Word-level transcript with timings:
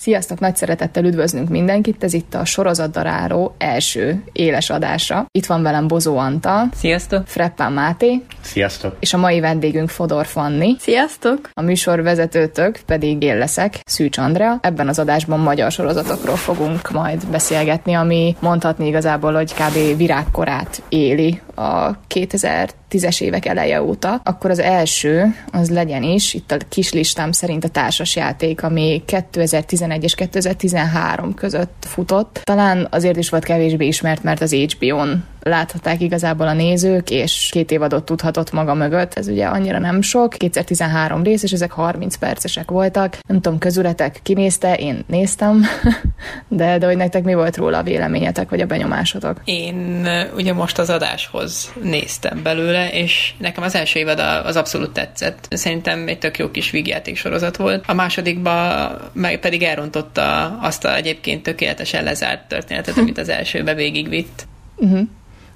Sziasztok, 0.00 0.40
nagy 0.40 0.56
szeretettel 0.56 1.04
üdvözlünk 1.04 1.48
mindenkit, 1.48 2.04
ez 2.04 2.12
itt 2.12 2.34
a 2.34 2.44
sorozatdaráló 2.44 3.54
első 3.58 4.22
éles 4.32 4.70
adása. 4.70 5.26
Itt 5.30 5.46
van 5.46 5.62
velem 5.62 5.86
Bozó 5.88 6.16
Anta. 6.16 6.64
Sziasztok. 6.74 7.26
Freppán 7.26 7.72
Máté. 7.72 8.22
Sziasztok. 8.40 8.96
És 9.00 9.14
a 9.14 9.18
mai 9.18 9.40
vendégünk 9.40 9.88
Fodor 9.88 10.26
Fanni. 10.26 10.76
Sziasztok. 10.78 11.50
A 11.52 11.62
műsor 11.62 12.02
vezetőtök 12.02 12.80
pedig 12.86 13.22
én 13.22 13.38
leszek, 13.38 13.80
Szűcs 13.84 14.18
Andrea. 14.18 14.58
Ebben 14.62 14.88
az 14.88 14.98
adásban 14.98 15.40
magyar 15.40 15.70
sorozatokról 15.70 16.36
fogunk 16.36 16.90
majd 16.90 17.26
beszélgetni, 17.26 17.94
ami 17.94 18.36
mondhatni 18.40 18.86
igazából, 18.86 19.34
hogy 19.34 19.52
kb. 19.54 19.96
virágkorát 19.96 20.82
éli 20.88 21.40
a 21.54 21.98
2010-es 22.14 23.20
évek 23.20 23.46
eleje 23.46 23.82
óta, 23.82 24.20
akkor 24.24 24.50
az 24.50 24.58
első 24.58 25.34
az 25.52 25.70
legyen 25.70 26.02
is, 26.02 26.34
itt 26.34 26.50
a 26.50 26.56
kis 26.68 26.92
listám 26.92 27.32
szerint 27.32 27.64
a 27.64 27.68
társasjáték, 27.68 28.62
ami 28.62 29.02
2011 29.88 30.04
és 30.04 30.14
2013 30.14 31.34
között 31.34 31.86
futott. 31.88 32.40
Talán 32.44 32.86
azért 32.90 33.16
is 33.16 33.28
volt 33.28 33.44
kevésbé 33.44 33.86
ismert, 33.86 34.22
mert 34.22 34.40
az 34.40 34.52
HBO-n 34.54 35.24
láthatták 35.48 36.00
igazából 36.00 36.48
a 36.48 36.52
nézők, 36.52 37.10
és 37.10 37.48
két 37.52 37.70
évadot 37.70 38.04
tudhatott 38.04 38.52
maga 38.52 38.74
mögött. 38.74 39.14
Ez 39.14 39.28
ugye 39.28 39.46
annyira 39.46 39.78
nem 39.78 40.00
sok, 40.02 40.30
2013 40.30 41.22
rész, 41.22 41.42
és 41.42 41.52
ezek 41.52 41.70
30 41.70 42.16
percesek 42.16 42.70
voltak. 42.70 43.18
Nem 43.26 43.40
tudom, 43.40 43.58
közületek 43.58 44.20
kinézte, 44.22 44.74
én 44.74 45.04
néztem, 45.06 45.64
de, 46.48 46.78
de 46.78 46.86
hogy 46.86 46.96
nektek 46.96 47.24
mi 47.24 47.34
volt 47.34 47.56
róla 47.56 47.78
a 47.78 47.82
véleményetek, 47.82 48.50
vagy 48.50 48.60
a 48.60 48.66
benyomásotok? 48.66 49.40
Én 49.44 50.08
ugye 50.36 50.52
most 50.52 50.78
az 50.78 50.90
adáshoz 50.90 51.72
néztem 51.82 52.42
belőle, 52.42 52.90
és 52.90 53.34
nekem 53.38 53.62
az 53.62 53.74
első 53.74 53.98
évad 53.98 54.18
az 54.44 54.56
abszolút 54.56 54.90
tetszett. 54.90 55.46
Szerintem 55.50 56.08
egy 56.08 56.18
tök 56.18 56.38
jó 56.38 56.50
kis 56.50 56.70
vígjáték 56.70 57.16
sorozat 57.16 57.56
volt. 57.56 57.84
A 57.86 57.94
másodikba 57.94 58.90
meg 59.12 59.40
pedig 59.40 59.62
elrontotta 59.62 60.58
azt 60.60 60.84
a 60.84 60.96
egyébként 60.96 61.42
tökéletesen 61.42 62.04
lezárt 62.04 62.48
történetet, 62.48 62.96
amit 62.96 63.18
az 63.18 63.28
elsőbe 63.28 63.74
végigvitt. 63.74 64.46
Uh-huh. 64.76 65.08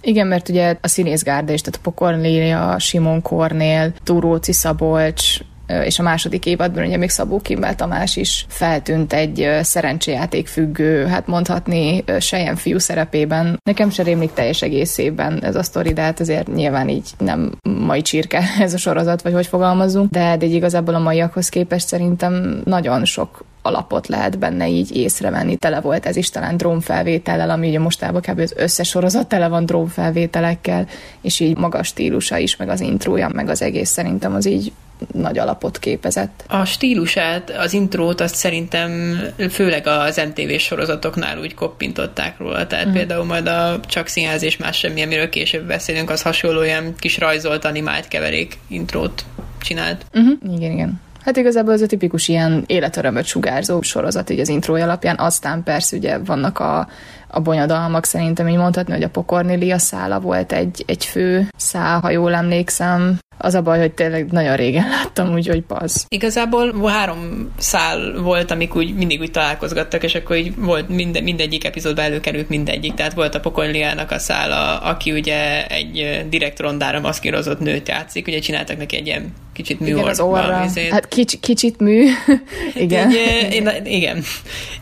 Igen, 0.02 0.26
mert 0.26 0.48
ugye 0.48 0.76
a 0.80 0.88
színészgárda 0.88 1.52
is, 1.52 1.60
tehát 1.60 1.78
a 1.78 1.82
Pokornélia, 1.82 2.78
Simon 2.78 3.22
Kornél, 3.22 3.92
Túróci 4.04 4.52
Szabolcs, 4.52 5.38
és 5.84 5.98
a 5.98 6.02
második 6.02 6.46
évadban 6.46 6.84
ugye 6.84 6.96
még 6.96 7.10
Szabó 7.10 7.40
Kimmel 7.40 7.74
Tamás 7.74 8.16
is 8.16 8.46
feltűnt 8.48 9.12
egy 9.12 9.48
szerencséjáték 9.62 10.46
függő, 10.46 11.06
hát 11.06 11.26
mondhatni 11.26 12.04
sejen 12.18 12.56
fiú 12.56 12.78
szerepében. 12.78 13.60
Nekem 13.64 13.90
se 13.90 14.02
rémlik 14.02 14.32
teljes 14.32 14.62
egészében 14.62 15.44
ez 15.44 15.56
a 15.56 15.62
sztori, 15.62 15.92
de 15.92 16.02
hát 16.02 16.20
azért 16.20 16.54
nyilván 16.54 16.88
így 16.88 17.10
nem 17.18 17.52
mai 17.62 18.02
csirke 18.02 18.42
ez 18.60 18.74
a 18.74 18.78
sorozat, 18.78 19.22
vagy 19.22 19.32
hogy 19.32 19.46
fogalmazunk, 19.46 20.10
de, 20.10 20.36
de 20.36 20.46
igazából 20.46 20.94
a 20.94 20.98
maiakhoz 20.98 21.48
képest 21.48 21.86
szerintem 21.86 22.60
nagyon 22.64 23.04
sok 23.04 23.44
alapot 23.62 24.06
lehet 24.06 24.38
benne 24.38 24.68
így 24.68 24.96
észrevenni. 24.96 25.56
Tele 25.56 25.80
volt 25.80 26.06
ez 26.06 26.16
is 26.16 26.30
talán 26.30 26.56
drónfelvétellel, 26.56 27.50
ami 27.50 27.68
ugye 27.68 27.78
mostában 27.78 28.20
kb. 28.20 28.38
az 28.38 28.54
összes 28.56 28.88
sorozat 28.88 29.26
tele 29.26 29.48
van 29.48 29.66
drónfelvételekkel, 29.66 30.86
és 31.20 31.40
így 31.40 31.56
magas 31.56 31.86
stílusa 31.86 32.36
is, 32.36 32.56
meg 32.56 32.68
az 32.68 32.80
intrója, 32.80 33.28
meg 33.28 33.48
az 33.48 33.62
egész 33.62 33.90
szerintem 33.90 34.34
az 34.34 34.46
így 34.46 34.72
nagy 35.12 35.38
alapot 35.38 35.78
képezett. 35.78 36.44
A 36.48 36.64
stílusát, 36.64 37.50
az 37.50 37.72
intrót 37.72 38.20
azt 38.20 38.34
szerintem 38.34 39.20
főleg 39.50 39.86
az 39.86 40.20
MTV 40.28 40.56
sorozatoknál 40.58 41.38
úgy 41.38 41.54
koppintották 41.54 42.38
róla, 42.38 42.66
tehát 42.66 42.84
uh-huh. 42.84 42.98
például 42.98 43.24
majd 43.24 43.46
a 43.46 43.80
Csak 43.86 44.06
Színház 44.06 44.42
és 44.42 44.56
más 44.56 44.78
semmi, 44.78 45.02
amiről 45.02 45.28
később 45.28 45.66
beszélünk, 45.66 46.10
az 46.10 46.22
hasonló 46.22 46.62
ilyen 46.62 46.94
kis 46.98 47.18
rajzolt 47.18 47.64
animált 47.64 48.08
keverék 48.08 48.58
intrót 48.68 49.24
csinált. 49.60 50.06
Uh-huh. 50.14 50.56
Igen, 50.56 50.72
igen. 50.72 51.00
Hát 51.24 51.36
igazából 51.36 51.72
ez 51.72 51.82
a 51.82 51.86
tipikus 51.86 52.28
ilyen 52.28 52.64
életörömöt 52.66 53.24
sugárzó 53.24 53.82
sorozat 53.82 54.30
így 54.30 54.40
az 54.40 54.48
intrója 54.48 54.84
alapján, 54.84 55.18
aztán 55.18 55.62
persze 55.62 55.96
ugye 55.96 56.18
vannak 56.18 56.58
a, 56.58 56.88
a 57.28 57.40
bonyodalmak, 57.40 58.04
szerintem 58.04 58.48
így 58.48 58.56
mondhatni, 58.56 58.92
hogy 58.92 59.02
a 59.02 59.08
Pokornélia 59.08 59.78
szála 59.78 60.20
volt 60.20 60.52
egy, 60.52 60.84
egy 60.86 61.04
fő 61.04 61.48
szál, 61.56 62.00
ha 62.00 62.10
jól 62.10 62.34
emlékszem. 62.34 63.18
Az 63.44 63.54
a 63.54 63.62
baj, 63.62 63.78
hogy 63.78 63.92
tényleg 63.92 64.32
nagyon 64.32 64.56
régen 64.56 64.88
láttam, 64.96 65.32
úgyhogy 65.32 65.62
paz. 65.62 66.06
Igazából 66.08 66.88
három 66.88 67.52
szál 67.58 68.12
volt, 68.20 68.50
amik 68.50 68.76
úgy 68.76 68.94
mindig 68.94 69.20
úgy 69.20 69.30
találkozgattak, 69.30 70.02
és 70.02 70.14
akkor 70.14 70.36
így 70.36 70.52
volt 70.56 70.88
minden, 70.88 71.22
mindegyik 71.22 71.64
epizódban 71.64 72.04
előkerült 72.04 72.48
mindegyik. 72.48 72.94
Tehát 72.94 73.12
volt 73.12 73.34
a 73.34 73.40
Pokornéliának 73.40 74.10
a 74.10 74.18
szála, 74.18 74.78
aki 74.78 75.12
ugye 75.12 75.66
egy 75.66 76.26
direkt 76.28 76.60
rondára 76.60 77.00
maszkírozott 77.00 77.60
nőt 77.60 77.88
játszik, 77.88 78.26
ugye 78.26 78.38
csináltak 78.38 78.76
neki 78.76 78.96
egy 78.96 79.06
ilyen 79.06 79.32
kicsit 79.52 79.80
mű 79.80 79.86
igen, 79.86 80.04
az 80.04 80.20
orra. 80.20 80.68
Hát 80.90 81.08
kicsi, 81.08 81.38
kicsit 81.38 81.78
mű. 81.80 82.06
igen. 82.74 83.08
Egy, 83.10 83.52
én, 83.52 83.70
igen. 83.84 84.22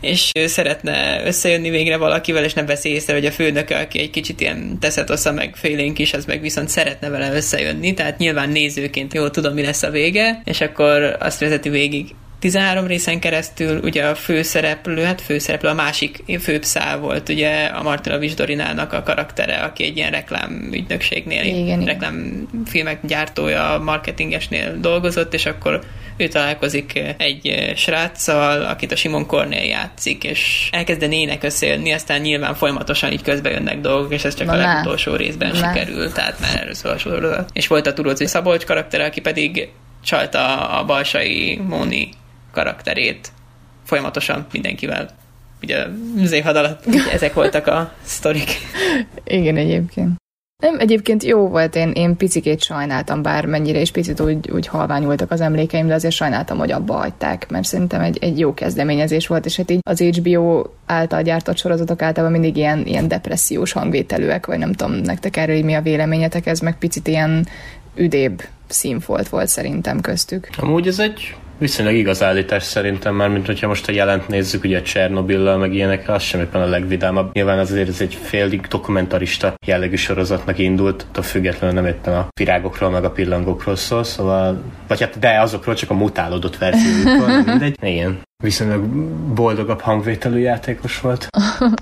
És 0.01 0.31
szeretne 0.45 1.21
összejönni 1.25 1.69
végre 1.69 1.97
valakivel, 1.97 2.43
és 2.43 2.53
nem 2.53 2.65
veszi 2.65 2.89
észre, 2.89 3.13
hogy 3.13 3.25
a 3.25 3.31
főnök, 3.31 3.69
aki 3.69 3.99
egy 3.99 4.09
kicsit 4.09 4.41
ilyen 4.41 4.77
teszetossza 4.79 5.31
meg 5.31 5.55
félénk 5.55 5.99
is, 5.99 6.13
az 6.13 6.25
meg 6.25 6.41
viszont 6.41 6.69
szeretne 6.69 7.09
vele 7.09 7.33
összejönni. 7.33 7.93
Tehát 7.93 8.17
nyilván 8.17 8.49
nézőként 8.51 9.13
jól 9.13 9.31
tudom, 9.31 9.53
mi 9.53 9.61
lesz 9.61 9.83
a 9.83 9.89
vége, 9.89 10.41
és 10.45 10.61
akkor 10.61 11.17
azt 11.19 11.39
vezeti 11.39 11.69
végig 11.69 12.15
13 12.41 12.87
részen 12.87 13.19
keresztül 13.19 13.79
ugye 13.83 14.05
a 14.05 14.15
főszereplő, 14.15 15.03
hát 15.03 15.21
főszereplő, 15.21 15.69
a 15.69 15.73
másik 15.73 16.23
főbb 16.39 16.63
szál 16.63 16.97
volt 16.97 17.29
ugye 17.29 17.65
a 17.65 17.83
Martina 17.83 18.17
Visdorinának 18.17 18.93
a 18.93 19.03
karaktere, 19.03 19.55
aki 19.55 19.83
egy 19.83 19.97
ilyen 19.97 20.11
reklám 20.11 20.69
ügynökségnél, 20.71 21.43
igen, 21.43 21.83
reklámfilmek 21.83 22.99
gyártója, 23.05 23.81
marketingesnél 23.83 24.79
dolgozott, 24.79 25.33
és 25.33 25.45
akkor 25.45 25.79
ő 26.17 26.27
találkozik 26.27 27.01
egy 27.17 27.71
sráccal, 27.75 28.61
akit 28.61 28.91
a 28.91 28.95
Simon 28.95 29.25
Cornél 29.25 29.63
játszik, 29.63 30.23
és 30.23 30.69
elkezdeni 30.71 31.19
ének 31.19 31.43
összejönni, 31.43 31.91
aztán 31.91 32.21
nyilván 32.21 32.55
folyamatosan 32.55 33.11
így 33.11 33.21
közbe 33.21 33.49
jönnek 33.49 33.79
dolgok, 33.81 34.13
és 34.13 34.23
ez 34.23 34.35
csak 34.35 34.47
Na, 34.47 34.53
a 34.53 34.55
legutolsó 34.55 35.15
részben 35.15 35.51
ne. 35.51 35.55
sikerül, 35.55 36.11
tehát 36.11 36.39
már 36.39 36.55
erről 36.55 36.73
szól 36.73 36.91
a 36.91 36.97
sorozat. 36.97 37.49
És 37.53 37.67
volt 37.67 37.87
a 37.87 37.93
Turóci 37.93 38.25
Szabolcs 38.25 38.65
karakter, 38.65 39.01
aki 39.01 39.21
pedig 39.21 39.69
csalta 40.03 40.69
a 40.79 40.85
Balsai 40.85 41.61
Móni 41.67 42.09
karakterét 42.51 43.31
folyamatosan 43.83 44.45
mindenkivel. 44.51 45.09
Ugye 45.61 45.85
az 46.23 46.31
évad 46.31 46.55
alatt 46.55 46.85
ezek 47.13 47.33
voltak 47.33 47.67
a 47.67 47.93
sztorik. 48.03 48.49
Igen, 49.23 49.57
egyébként. 49.57 50.19
Nem, 50.61 50.79
egyébként 50.79 51.23
jó 51.23 51.47
volt, 51.47 51.75
én, 51.75 51.91
én 51.91 52.17
picikét 52.17 52.63
sajnáltam, 52.63 53.21
bár 53.21 53.45
mennyire 53.45 53.79
is 53.79 53.91
picit 53.91 54.19
úgy, 54.19 54.49
úgy 54.51 54.67
halványultak 54.67 55.31
az 55.31 55.41
emlékeim, 55.41 55.87
de 55.87 55.93
azért 55.93 56.13
sajnáltam, 56.13 56.57
hogy 56.57 56.71
abba 56.71 56.93
hagyták, 56.93 57.49
mert 57.49 57.65
szerintem 57.65 58.01
egy, 58.01 58.17
egy 58.21 58.39
jó 58.39 58.53
kezdeményezés 58.53 59.27
volt, 59.27 59.45
és 59.45 59.55
hát 59.55 59.71
így 59.71 59.79
az 59.83 59.99
HBO 59.99 60.63
által 60.85 61.21
gyártott 61.21 61.57
sorozatok 61.57 62.01
általában 62.01 62.39
mindig 62.39 62.57
ilyen, 62.57 62.85
ilyen 62.85 63.07
depressziós 63.07 63.71
hangvételűek, 63.71 64.45
vagy 64.45 64.57
nem 64.57 64.73
tudom, 64.73 64.95
nektek 64.95 65.37
erről 65.37 65.63
mi 65.63 65.73
a 65.73 65.81
véleményetek, 65.81 66.45
ez 66.45 66.59
meg 66.59 66.77
picit 66.77 67.07
ilyen 67.07 67.47
üdébb 67.95 68.43
színfolt 68.67 69.29
volt 69.29 69.47
szerintem 69.47 70.01
köztük. 70.01 70.47
Amúgy 70.57 70.87
ez 70.87 70.99
egy 70.99 71.35
viszonylag 71.61 71.95
igaz 71.95 72.23
állítás 72.23 72.63
szerintem 72.63 73.15
már, 73.15 73.29
mint 73.29 73.45
hogyha 73.45 73.67
most 73.67 73.87
a 73.87 73.91
jelent 73.91 74.27
nézzük, 74.27 74.63
ugye 74.63 74.81
Csernobillal 74.81 75.57
meg 75.57 75.73
ilyenekre, 75.73 76.13
az 76.13 76.21
sem 76.21 76.39
éppen 76.39 76.61
a 76.61 76.65
legvidámabb. 76.65 77.33
Nyilván 77.33 77.59
azért 77.59 77.89
ez 77.89 78.01
egy 78.01 78.13
félig 78.21 78.61
dokumentarista 78.61 79.53
jellegű 79.65 79.95
sorozatnak 79.95 80.57
indult, 80.57 81.05
a 81.15 81.21
függetlenül 81.21 81.75
nem 81.75 81.85
éppen 81.85 82.13
a 82.13 82.27
virágokról 82.39 82.89
meg 82.89 83.03
a 83.03 83.11
pillangokról 83.11 83.75
szól, 83.75 84.03
szóval, 84.03 84.63
vagy 84.87 84.99
hát 84.99 85.19
de 85.19 85.39
azokról 85.39 85.75
csak 85.75 85.89
a 85.89 85.93
mutálódott 85.93 86.57
verziójukról, 86.57 87.43
mindegy. 87.45 87.77
Igen. 87.93 88.21
Viszonylag 88.43 88.85
boldogabb 89.33 89.79
hangvételű 89.79 90.39
játékos 90.39 90.99
volt. 90.99 91.27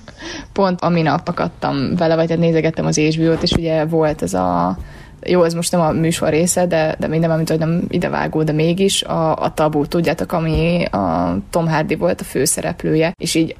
Pont 0.53 0.81
a 0.81 0.89
minap 0.89 1.28
akadtam 1.28 1.95
vele, 1.95 2.16
vagy 2.16 2.29
hát 2.29 2.39
nézegettem 2.39 2.85
az 2.85 2.97
HBO-t, 2.97 3.44
és 3.44 3.51
ugye 3.51 3.85
volt 3.85 4.22
ez 4.22 4.34
a 4.34 4.78
jó, 5.25 5.44
ez 5.44 5.53
most 5.53 5.72
nem 5.72 5.81
a 5.81 5.91
műsor 5.91 6.30
része, 6.30 6.66
de, 6.66 6.96
de 7.00 7.07
minden, 7.07 7.31
amit 7.31 7.50
hogy 7.50 7.59
nem 7.59 7.81
idevágó, 7.88 8.44
de 8.44 8.52
mégis 8.52 9.03
a, 9.03 9.35
a 9.35 9.53
tabu, 9.53 9.85
tudjátok, 9.85 10.31
ami 10.31 10.85
a 10.85 11.38
Tom 11.50 11.68
Hardy 11.68 11.96
volt 11.96 12.22
a 12.22 12.24
főszereplője, 12.24 13.13
és 13.18 13.35
így 13.35 13.56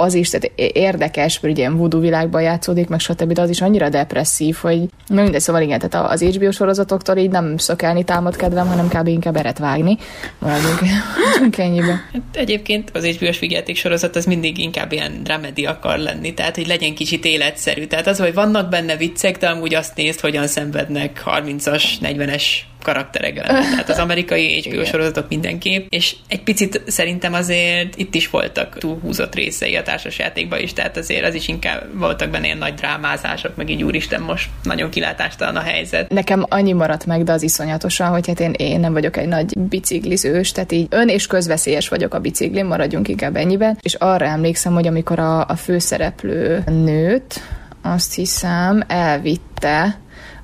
az 0.00 0.14
is, 0.14 0.30
tehát 0.30 0.52
érdekes, 0.72 1.40
mert 1.40 1.54
ugye 1.54 1.62
ilyen 1.62 1.76
voodoo 1.76 2.00
világban 2.00 2.42
játszódik, 2.42 2.88
meg 2.88 3.00
stb., 3.00 3.32
de 3.32 3.42
az 3.42 3.50
is 3.50 3.60
annyira 3.60 3.88
depresszív, 3.88 4.56
hogy 4.56 4.80
na 5.06 5.22
mindegy, 5.22 5.40
szóval 5.40 5.62
igen, 5.62 5.78
tehát 5.78 6.10
az 6.10 6.22
HBO 6.22 6.50
sorozatoktól 6.50 7.16
így 7.16 7.30
nem 7.30 7.56
szökelni 7.56 8.04
támad 8.04 8.36
kedvem, 8.36 8.66
hanem 8.66 8.88
kb. 8.88 9.06
inkább 9.06 9.36
eret 9.36 9.58
vágni. 9.58 9.98
Maradjunk, 10.38 11.58
ennyibe. 11.58 12.08
Hát 12.12 12.22
egyébként 12.32 12.90
az 12.94 13.04
HBO-s 13.04 13.40
sorozat 13.72 14.16
az 14.16 14.24
mindig 14.24 14.58
inkább 14.58 14.92
ilyen 14.92 15.22
dramedi 15.22 15.66
akar 15.66 15.98
lenni, 15.98 16.34
tehát 16.34 16.56
hogy 16.56 16.66
legyen 16.66 16.94
kicsit 16.94 17.24
életszerű. 17.24 17.86
Tehát 17.86 18.06
az, 18.06 18.18
hogy 18.18 18.34
vannak 18.34 18.68
benne 18.68 18.96
viccek, 18.96 19.38
de 19.38 19.48
amúgy 19.48 19.74
azt 19.74 19.96
nézd, 19.96 20.20
hogyan 20.20 20.46
szenvednek 20.46 21.22
30-as, 21.26 21.84
40-es 22.02 22.42
karakterekkel. 22.82 23.44
Tehát 23.44 23.88
az 23.88 23.98
amerikai 23.98 24.62
HBO 24.62 24.84
sorozatok 24.84 25.28
mindenképp, 25.28 25.86
és 25.88 26.16
egy 26.28 26.42
picit 26.42 26.82
szerintem 26.86 27.34
azért 27.34 27.98
itt 27.98 28.14
is 28.14 28.30
voltak 28.30 28.78
túlhúzott 28.78 29.34
részei 29.34 29.76
a 29.76 29.82
társasjátékban 29.82 30.60
is, 30.60 30.72
tehát 30.72 30.96
azért 30.96 31.24
az 31.24 31.34
is 31.34 31.48
inkább 31.48 31.98
voltak 31.98 32.30
benne 32.30 32.44
ilyen 32.44 32.58
nagy 32.58 32.74
drámázások, 32.74 33.56
meg 33.56 33.70
így 33.70 33.82
úristen, 33.82 34.20
most 34.20 34.48
nagyon 34.62 34.90
kilátástalan 34.90 35.56
a 35.56 35.60
helyzet. 35.60 36.10
Nekem 36.10 36.46
annyi 36.48 36.72
maradt 36.72 37.06
meg, 37.06 37.24
de 37.24 37.32
az 37.32 37.42
iszonyatosan, 37.42 38.08
hogy 38.08 38.26
hát 38.26 38.40
én, 38.40 38.52
én 38.56 38.80
nem 38.80 38.92
vagyok 38.92 39.16
egy 39.16 39.28
nagy 39.28 39.58
biciklizős, 39.58 40.52
tehát 40.52 40.72
így 40.72 40.86
ön 40.90 41.08
és 41.08 41.26
közveszélyes 41.26 41.88
vagyok 41.88 42.14
a 42.14 42.18
biciklin, 42.18 42.64
maradjunk 42.64 43.08
inkább 43.08 43.36
ennyiben, 43.36 43.78
és 43.82 43.94
arra 43.94 44.24
emlékszem, 44.24 44.72
hogy 44.72 44.86
amikor 44.86 45.18
a, 45.18 45.46
a 45.46 45.56
főszereplő 45.56 46.64
nőt, 46.66 47.40
azt 47.82 48.14
hiszem, 48.14 48.84
elvitte 48.86 49.98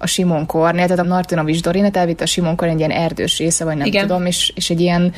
a 0.05 0.07
Simon 0.07 0.47
Kornél, 0.47 0.87
tehát 0.87 1.05
a 1.05 1.09
Martinovics 1.09 1.63
Dorinet 1.63 1.97
elvitte 1.97 2.23
a 2.23 2.27
Simon 2.27 2.57
Kornél 2.57 2.75
egy 2.75 2.81
ilyen 2.81 3.03
erdős 3.03 3.39
része, 3.39 3.65
vagy 3.65 3.77
nem 3.77 3.87
Igen. 3.87 4.07
tudom, 4.07 4.27
és, 4.27 4.53
és 4.55 4.71
egy 4.71 4.81
ilyen 4.81 5.13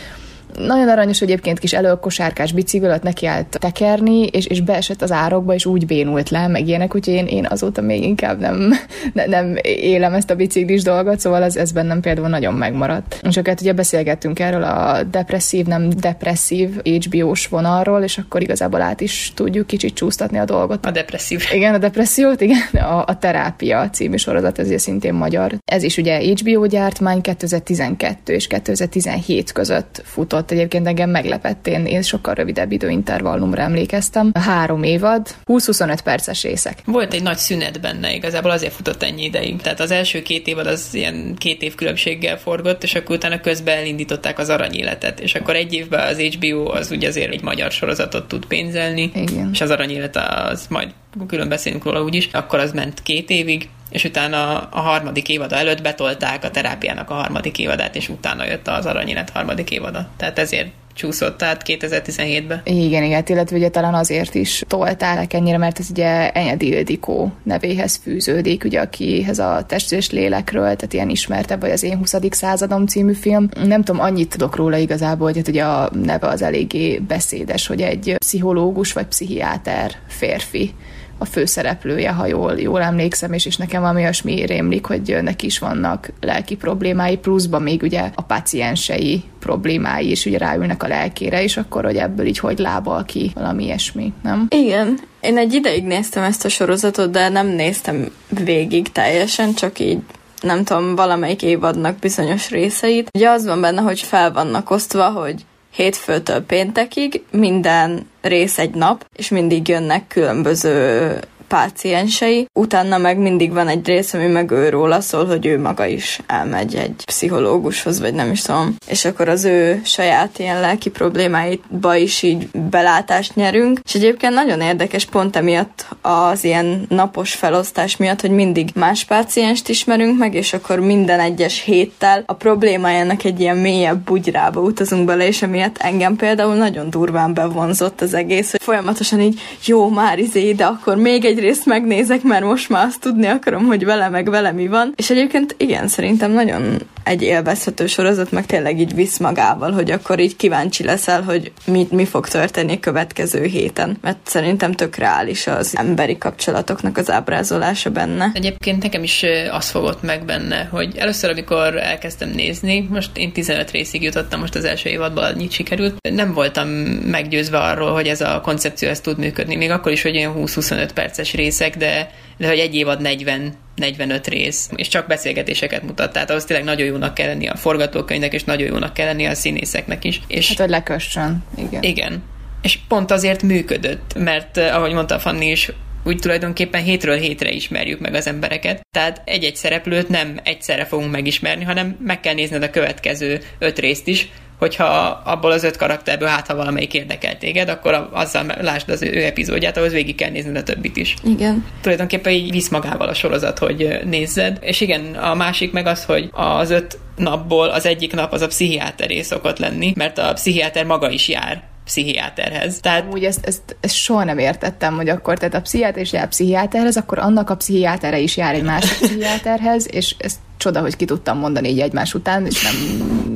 nagyon 0.59 0.89
aranyos 0.89 1.21
egyébként 1.21 1.59
kis 1.59 1.73
előkosárkás 1.73 2.53
biciklet 2.53 3.03
neki 3.03 3.27
állt 3.27 3.59
tekerni, 3.59 4.27
és, 4.27 4.47
és 4.47 4.61
beesett 4.61 5.03
az 5.03 5.13
árokba, 5.13 5.55
és 5.55 5.67
úgy 5.67 5.87
bénult 5.87 6.31
le, 6.31 6.47
meg 6.47 6.69
ilyenek, 6.69 6.95
úgyhogy 6.95 7.15
én, 7.15 7.27
én 7.27 7.47
azóta 7.49 7.81
még 7.81 8.03
inkább 8.03 8.41
nem, 8.41 8.73
ne, 9.13 9.27
nem 9.27 9.57
élem 9.63 10.15
ezt 10.15 10.31
a 10.31 10.35
biciklis 10.35 10.83
dolgot, 10.83 11.21
szóval 11.21 11.43
ez, 11.43 11.57
ez 11.57 11.73
bennem 11.73 12.01
például 12.01 12.29
nagyon 12.29 12.55
megmaradt. 12.55 13.21
És 13.23 13.37
akkor 13.37 13.55
ugye 13.61 13.73
beszélgettünk 13.73 14.39
erről 14.39 14.63
a 14.63 15.03
depresszív, 15.03 15.67
nem 15.67 15.91
depresszív 15.91 16.81
HBO-s 16.83 17.47
vonalról, 17.47 18.03
és 18.03 18.19
akkor 18.19 18.43
igazából 18.43 18.81
át 18.81 19.01
is 19.01 19.33
tudjuk 19.35 19.67
kicsit 19.67 19.95
csúsztatni 19.95 20.39
a 20.39 20.45
dolgot. 20.45 20.87
A 20.87 20.91
depresszív. 20.91 21.43
Igen, 21.53 21.75
a 21.75 21.79
depressziót, 21.79 22.41
igen. 22.41 22.59
A, 22.73 23.05
a 23.07 23.19
terápia 23.19 23.91
című 23.91 24.17
sorozat, 24.17 24.59
ez 24.59 24.67
ugye 24.67 24.79
szintén 24.79 25.15
magyar. 25.15 25.55
Ez 25.65 25.83
is 25.83 25.97
ugye 25.97 26.19
HBO 26.19 26.67
gyártmány 26.67 27.21
2012 27.21 28.33
és 28.33 28.47
2017 28.47 29.53
között 29.53 30.03
futott 30.05 30.36
ott 30.37 30.51
egyébként 30.51 30.87
engem 30.87 31.11
meglepett, 31.11 31.67
én, 31.67 31.87
én 31.87 32.03
sokkal 32.03 32.35
rövidebb 32.35 32.73
időintervallumra 32.73 33.63
emlékeztem. 33.63 34.33
Három 34.35 34.83
évad, 34.83 35.35
20-25 35.45 35.99
perces 36.05 36.43
részek. 36.43 36.79
Volt 36.85 37.15
egy 37.15 37.23
nagy 37.23 37.37
szünet 37.37 37.81
benne, 37.81 38.15
igazából 38.15 38.51
azért 38.51 38.73
futott 38.73 39.03
ennyi 39.03 39.25
ideig. 39.25 39.61
Tehát 39.61 39.81
az 39.81 39.91
első 39.91 40.23
két 40.23 40.47
évad 40.47 40.67
az 40.67 40.89
ilyen 40.93 41.35
két 41.39 41.63
év 41.63 41.75
különbséggel 41.75 42.39
forgott, 42.39 42.83
és 42.83 42.95
akkor 42.95 43.17
utána 43.17 43.41
közben 43.41 43.77
elindították 43.77 44.39
az 44.39 44.49
aranyéletet, 44.49 45.21
és 45.21 45.35
akkor 45.35 45.55
egy 45.55 45.73
évben 45.73 46.07
az 46.07 46.19
HBO 46.19 46.71
az 46.71 46.91
ugye 46.91 47.09
azért 47.09 47.33
egy 47.33 47.43
magyar 47.43 47.71
sorozatot 47.71 48.29
tud 48.29 48.47
pénzelni, 48.47 49.11
Igen. 49.15 49.51
és 49.53 49.61
az 49.61 49.71
aranyélet 49.71 50.17
az 50.17 50.67
majd 50.69 50.89
külön 51.27 51.49
beszélünk 51.49 51.85
róla 51.85 52.03
úgyis, 52.03 52.29
akkor 52.33 52.59
az 52.59 52.73
ment 52.73 53.03
két 53.03 53.31
évig, 53.31 53.69
és 53.91 54.05
utána 54.05 54.59
a 54.59 54.81
harmadik 54.81 55.29
évada 55.29 55.57
előtt 55.57 55.83
betolták 55.83 56.45
a 56.45 56.51
terápiának 56.51 57.11
a 57.11 57.15
harmadik 57.15 57.59
évadát, 57.59 57.97
és 57.97 58.09
utána 58.09 58.45
jött 58.45 58.69
az 58.69 58.87
aranyélet 58.87 59.31
harmadik 59.31 59.71
évada. 59.71 60.09
Tehát 60.17 60.39
ezért 60.39 60.69
csúszott 60.97 61.43
át 61.43 61.63
2017-ben. 61.67 62.61
Igen, 62.65 63.03
igen, 63.03 63.25
illetve 63.27 63.57
ugye 63.57 63.69
talán 63.69 63.95
azért 63.95 64.35
is 64.35 64.63
tolták 64.67 65.33
ennyire, 65.33 65.59
mert 65.59 65.79
ez 65.79 65.91
ugye 65.91 66.31
Enyedi 66.31 66.67
Ildikó 66.67 67.33
nevéhez 67.43 67.97
fűződik, 68.03 68.65
ugye 68.65 68.81
akihez 68.81 69.39
a 69.39 69.65
test 69.69 69.93
és 69.93 70.11
lélekről, 70.11 70.63
tehát 70.77 70.93
ilyen 70.93 71.09
ismertebb, 71.09 71.61
vagy 71.61 71.71
az 71.71 71.83
Én 71.83 71.97
20. 71.97 72.15
századom 72.31 72.87
című 72.87 73.13
film. 73.13 73.49
Nem 73.65 73.83
tudom, 73.83 74.01
annyit 74.01 74.29
tudok 74.29 74.57
róla 74.57 74.77
igazából, 74.77 75.27
hogy 75.27 75.37
hát 75.37 75.49
ugye 75.49 75.65
a 75.65 75.91
neve 75.93 76.29
az 76.29 76.43
eléggé 76.43 76.99
beszédes, 76.99 77.67
hogy 77.67 77.81
egy 77.83 78.15
pszichológus 78.19 78.93
vagy 78.93 79.07
pszichiáter 79.07 79.91
férfi 80.09 80.75
a 81.19 81.25
főszereplője, 81.25 82.11
ha 82.11 82.27
jól, 82.27 82.61
jól 82.61 82.83
emlékszem, 82.83 83.33
és, 83.33 83.47
és 83.47 83.57
nekem 83.57 83.81
valami 83.81 84.01
olyasmi 84.01 84.47
rémlik, 84.47 84.87
hogy 84.87 85.17
neki 85.23 85.47
is 85.47 85.59
vannak 85.59 86.13
lelki 86.21 86.57
problémái, 86.57 87.17
pluszban 87.17 87.63
még 87.63 87.83
ugye 87.83 88.11
a 88.15 88.23
paciensei 88.23 89.23
problémái 89.39 90.11
is 90.11 90.27
ugye 90.27 90.39
ráülnek 90.39 90.83
a 90.83 90.89
lelkére, 90.89 91.43
és 91.43 91.57
akkor, 91.57 91.85
hogy 91.85 91.97
ebből 91.97 92.27
így 92.27 92.39
hogy 92.39 92.59
lábal 92.59 93.05
ki 93.05 93.31
valami 93.35 93.65
ilyesmi, 93.65 94.13
nem? 94.23 94.47
Igen. 94.51 94.99
Én 95.21 95.39
egy 95.39 95.55
ideig 95.55 95.85
néztem 95.85 96.23
ezt 96.23 96.45
a 96.45 96.49
sorozatot, 96.49 97.11
de 97.11 97.29
nem 97.29 97.47
néztem 97.47 98.11
végig 98.45 98.93
teljesen, 98.93 99.55
csak 99.55 99.79
így 99.79 99.99
nem 100.41 100.65
tudom, 100.65 100.95
valamelyik 100.95 101.43
évadnak 101.43 101.99
bizonyos 101.99 102.51
részeit. 102.51 103.09
Ugye 103.15 103.29
az 103.29 103.45
van 103.47 103.61
benne, 103.61 103.81
hogy 103.81 104.01
fel 104.01 104.33
vannak 104.33 104.71
osztva, 104.71 105.11
hogy 105.11 105.45
hétfőtől 105.77 106.41
péntekig 106.41 107.23
minden 107.31 108.09
rész 108.21 108.59
egy 108.59 108.75
nap, 108.75 109.07
és 109.17 109.29
mindig 109.29 109.69
jönnek 109.69 110.07
különböző 110.09 111.19
páciensei, 111.49 112.49
utána 112.53 112.99
meg 112.99 113.19
mindig 113.19 113.53
van 113.53 113.69
egy 113.69 113.87
rész, 113.87 114.15
ami 114.15 114.27
meg 114.27 114.51
ő 114.51 114.69
róla 114.69 115.01
szól, 115.01 115.27
hogy 115.27 115.47
ő 115.47 115.61
maga 115.61 115.87
is 115.87 116.21
elmegy 116.27 116.75
egy 116.75 117.03
pszichológushoz, 117.05 118.01
vagy 118.01 118.15
nem 118.15 118.31
is 118.31 118.43
tudom. 118.43 118.77
És 118.89 119.05
akkor 119.05 119.29
az 119.29 119.45
ő 119.45 119.81
saját 119.85 120.39
ilyen 120.39 120.61
lelki 120.61 120.91
problémáiba 120.91 121.95
is 121.97 122.23
így 122.23 122.49
belátást 122.71 123.35
nyerünk. 123.35 123.81
És 123.85 123.95
egyébként 123.95 124.35
nagyon 124.35 124.61
érdekes 124.61 125.05
pont 125.05 125.37
emiatt 125.37 125.87
az 126.01 126.45
ilyen 126.45 126.87
napos 126.89 127.35
felosztás 127.35 127.97
miatt, 127.97 128.21
hogy 128.21 128.31
mindig 128.31 128.71
más 128.75 129.05
pácienst 129.05 129.69
ismerünk 129.69 130.19
meg, 130.19 130.35
és 130.35 130.53
akkor 130.53 130.81
minden 130.81 131.21
egyes 131.21 131.63
héttel 131.63 132.23
a 132.27 132.35
problémájának 132.35 133.25
egy 133.25 133.41
ilyen 133.41 133.57
mélyebb 133.57 133.99
bugyrába 133.99 134.61
utazunk 134.61 135.05
bele, 135.05 135.27
és 135.27 135.43
emiatt 135.43 135.79
engem 135.79 136.17
például 136.17 136.55
nagyon 136.55 136.91
durván 136.91 137.35
bevonzott 137.35 138.01
az 138.01 138.15
egész, 138.15 138.51
hogy 138.51 138.63
folyamatosan 138.63 139.21
így 139.21 139.41
jó, 139.65 139.89
már 139.89 140.19
izé, 140.19 140.53
de 140.53 140.65
akkor 140.65 140.97
még 140.97 141.25
egy 141.25 141.36
egy 141.37 141.43
részt 141.43 141.67
megnézek, 141.67 142.23
mert 142.23 142.45
most 142.45 142.69
már 142.69 142.87
azt 142.87 143.01
tudni 143.01 143.27
akarom, 143.27 143.65
hogy 143.65 143.85
vele 143.85 144.09
meg 144.09 144.31
vele 144.31 144.53
mi 144.53 144.67
van. 144.67 144.93
És 144.97 145.11
egyébként 145.11 145.55
igen, 145.59 145.89
szerintem 145.89 146.31
nagyon 146.31 146.79
egy 147.05 147.23
élvezhető 147.23 147.87
sorozat, 147.87 148.31
meg 148.31 148.47
tényleg 148.47 148.81
így 148.81 148.95
visz 148.95 149.19
magával, 149.19 149.73
hogy 149.73 149.91
akkor 149.91 150.19
így 150.19 150.37
kíváncsi 150.37 150.85
leszel, 150.85 151.23
hogy 151.23 151.53
mi, 151.67 151.87
mi 151.91 152.05
fog 152.05 152.29
történni 152.29 152.73
a 152.73 152.81
következő 152.81 153.45
héten. 153.45 153.97
Mert 154.01 154.19
szerintem 154.25 154.73
tök 154.73 154.97
reális 154.97 155.47
az 155.47 155.75
emberi 155.77 156.19
kapcsolatoknak 156.19 156.97
az 156.97 157.11
ábrázolása 157.11 157.91
benne. 157.91 158.31
Egyébként 158.35 158.83
nekem 158.83 159.03
is 159.03 159.25
az 159.51 159.71
fogott 159.71 160.03
meg 160.03 160.25
benne, 160.25 160.69
hogy 160.71 160.97
először, 160.97 161.31
amikor 161.31 161.77
elkezdtem 161.77 162.29
nézni, 162.29 162.89
most 162.91 163.11
én 163.17 163.33
15 163.33 163.71
részig 163.71 164.03
jutottam, 164.03 164.41
most 164.41 164.55
az 164.55 164.65
első 164.65 164.89
évadban 164.89 165.25
annyit 165.25 165.53
sikerült, 165.53 165.95
nem 166.15 166.33
voltam 166.33 166.69
meggyőzve 166.69 167.59
arról, 167.59 167.93
hogy 167.93 168.07
ez 168.07 168.21
a 168.21 168.41
koncepció 168.41 168.89
ez 168.89 169.01
tud 169.01 169.19
működni, 169.19 169.57
még 169.57 169.71
akkor 169.71 169.93
is, 169.93 170.03
hogy 170.03 170.17
olyan 170.17 170.35
20-25 170.37 170.89
perces 170.95 171.26
részek, 171.33 171.77
de, 171.77 172.11
de 172.37 172.49
hogy 172.49 172.59
egy 172.59 172.75
évad 172.75 173.01
40 173.01 173.55
45 173.77 174.29
rész, 174.29 174.71
és 174.77 174.89
csak 174.89 175.07
beszélgetéseket 175.07 175.83
mutat. 175.83 176.13
Tehát 176.13 176.31
ahhoz 176.31 176.45
tényleg 176.45 176.67
nagyon 176.67 176.87
jónak 176.87 177.15
kell 177.15 177.27
lenni 177.27 177.47
a 177.47 177.57
forgatókönyvnek, 177.57 178.33
és 178.33 178.45
nagyon 178.45 178.67
jónak 178.67 178.93
kell 178.93 179.07
lenni 179.07 179.27
a 179.27 179.35
színészeknek 179.35 180.05
is. 180.05 180.21
És 180.27 180.49
hát, 180.49 180.59
hogy 180.59 180.69
lekössön. 180.69 181.45
Igen. 181.57 181.83
Igen. 181.83 182.23
És 182.63 182.79
pont 182.89 183.11
azért 183.11 183.43
működött, 183.43 184.15
mert 184.19 184.57
eh, 184.57 184.77
ahogy 184.77 184.93
mondta 184.93 185.19
Fanni 185.19 185.51
is, 185.51 185.71
úgy 186.05 186.19
tulajdonképpen 186.19 186.83
hétről 186.83 187.17
hétre 187.17 187.51
ismerjük 187.51 188.01
meg 188.01 188.15
az 188.15 188.27
embereket. 188.27 188.87
Tehát 188.91 189.23
egy-egy 189.25 189.57
szereplőt 189.57 190.09
nem 190.09 190.41
egyszerre 190.43 190.85
fogunk 190.85 191.11
megismerni, 191.11 191.65
hanem 191.65 191.97
meg 192.01 192.21
kell 192.21 192.35
nézned 192.35 192.63
a 192.63 192.71
következő 192.71 193.41
öt 193.59 193.79
részt 193.79 194.07
is, 194.07 194.29
hogyha 194.59 194.85
abból 195.25 195.51
az 195.51 195.65
öt 195.65 195.77
karakterből 195.77 196.29
hát, 196.29 196.47
ha 196.47 196.57
valamelyik 196.57 196.95
érdekel 196.95 197.39
téged, 197.39 197.69
akkor 197.69 198.09
azzal 198.13 198.45
lásd 198.61 198.89
az 198.89 199.03
ő 199.03 199.25
epizódját, 199.25 199.77
ahhoz 199.77 199.93
végig 199.93 200.15
kell 200.15 200.31
nézned 200.31 200.57
a 200.57 200.63
többit 200.63 200.97
is. 200.97 201.15
Igen. 201.25 201.65
Tulajdonképpen 201.81 202.33
így 202.33 202.51
visz 202.51 202.69
magával 202.69 203.09
a 203.09 203.15
sorozat, 203.15 203.59
hogy 203.59 204.01
nézzed. 204.05 204.59
És 204.61 204.81
igen, 204.81 205.15
a 205.15 205.35
másik 205.35 205.73
meg 205.73 205.87
az, 205.87 206.05
hogy 206.05 206.29
az 206.33 206.71
öt 206.71 206.99
napból 207.17 207.69
az 207.69 207.87
egyik 207.87 208.15
nap 208.15 208.33
az 208.33 208.43
a 208.43 208.47
pszichiáteré 208.47 209.23
szokott 209.23 209.59
lenni, 209.59 209.93
mert 209.97 210.19
a 210.19 210.33
pszichiáter 210.33 210.85
maga 210.85 211.11
is 211.11 211.29
jár 211.29 211.63
pszichiáterhez. 211.87 212.81
Tehát... 212.81 213.05
Úgy 213.13 213.25
ezt, 213.25 213.47
ezt, 213.47 213.77
ezt 213.81 213.95
soha 213.95 214.25
nem 214.25 214.39
értettem, 214.39 214.95
hogy 214.95 215.09
akkor 215.09 215.39
tehát 215.39 215.55
a 215.55 215.61
pszichiáter 215.61 216.03
is 216.03 216.13
jár 216.13 216.25
a 216.25 216.29
pszichiáterhez, 216.29 216.97
akkor 216.97 217.19
annak 217.19 217.51
a 217.51 217.57
pszichiátere 217.57 218.19
is 218.19 218.37
jár 218.37 218.55
egy 218.55 218.63
másik 218.63 218.99
pszichiáterhez, 218.99 219.89
és 219.91 220.15
ezt 220.19 220.39
csoda, 220.57 220.81
hogy 220.81 220.97
ki 220.97 221.05
tudtam 221.05 221.39
mondani 221.39 221.69
így 221.69 221.81
egymás 221.81 222.15
után, 222.15 222.47
és 222.47 222.63
nem 222.63 222.75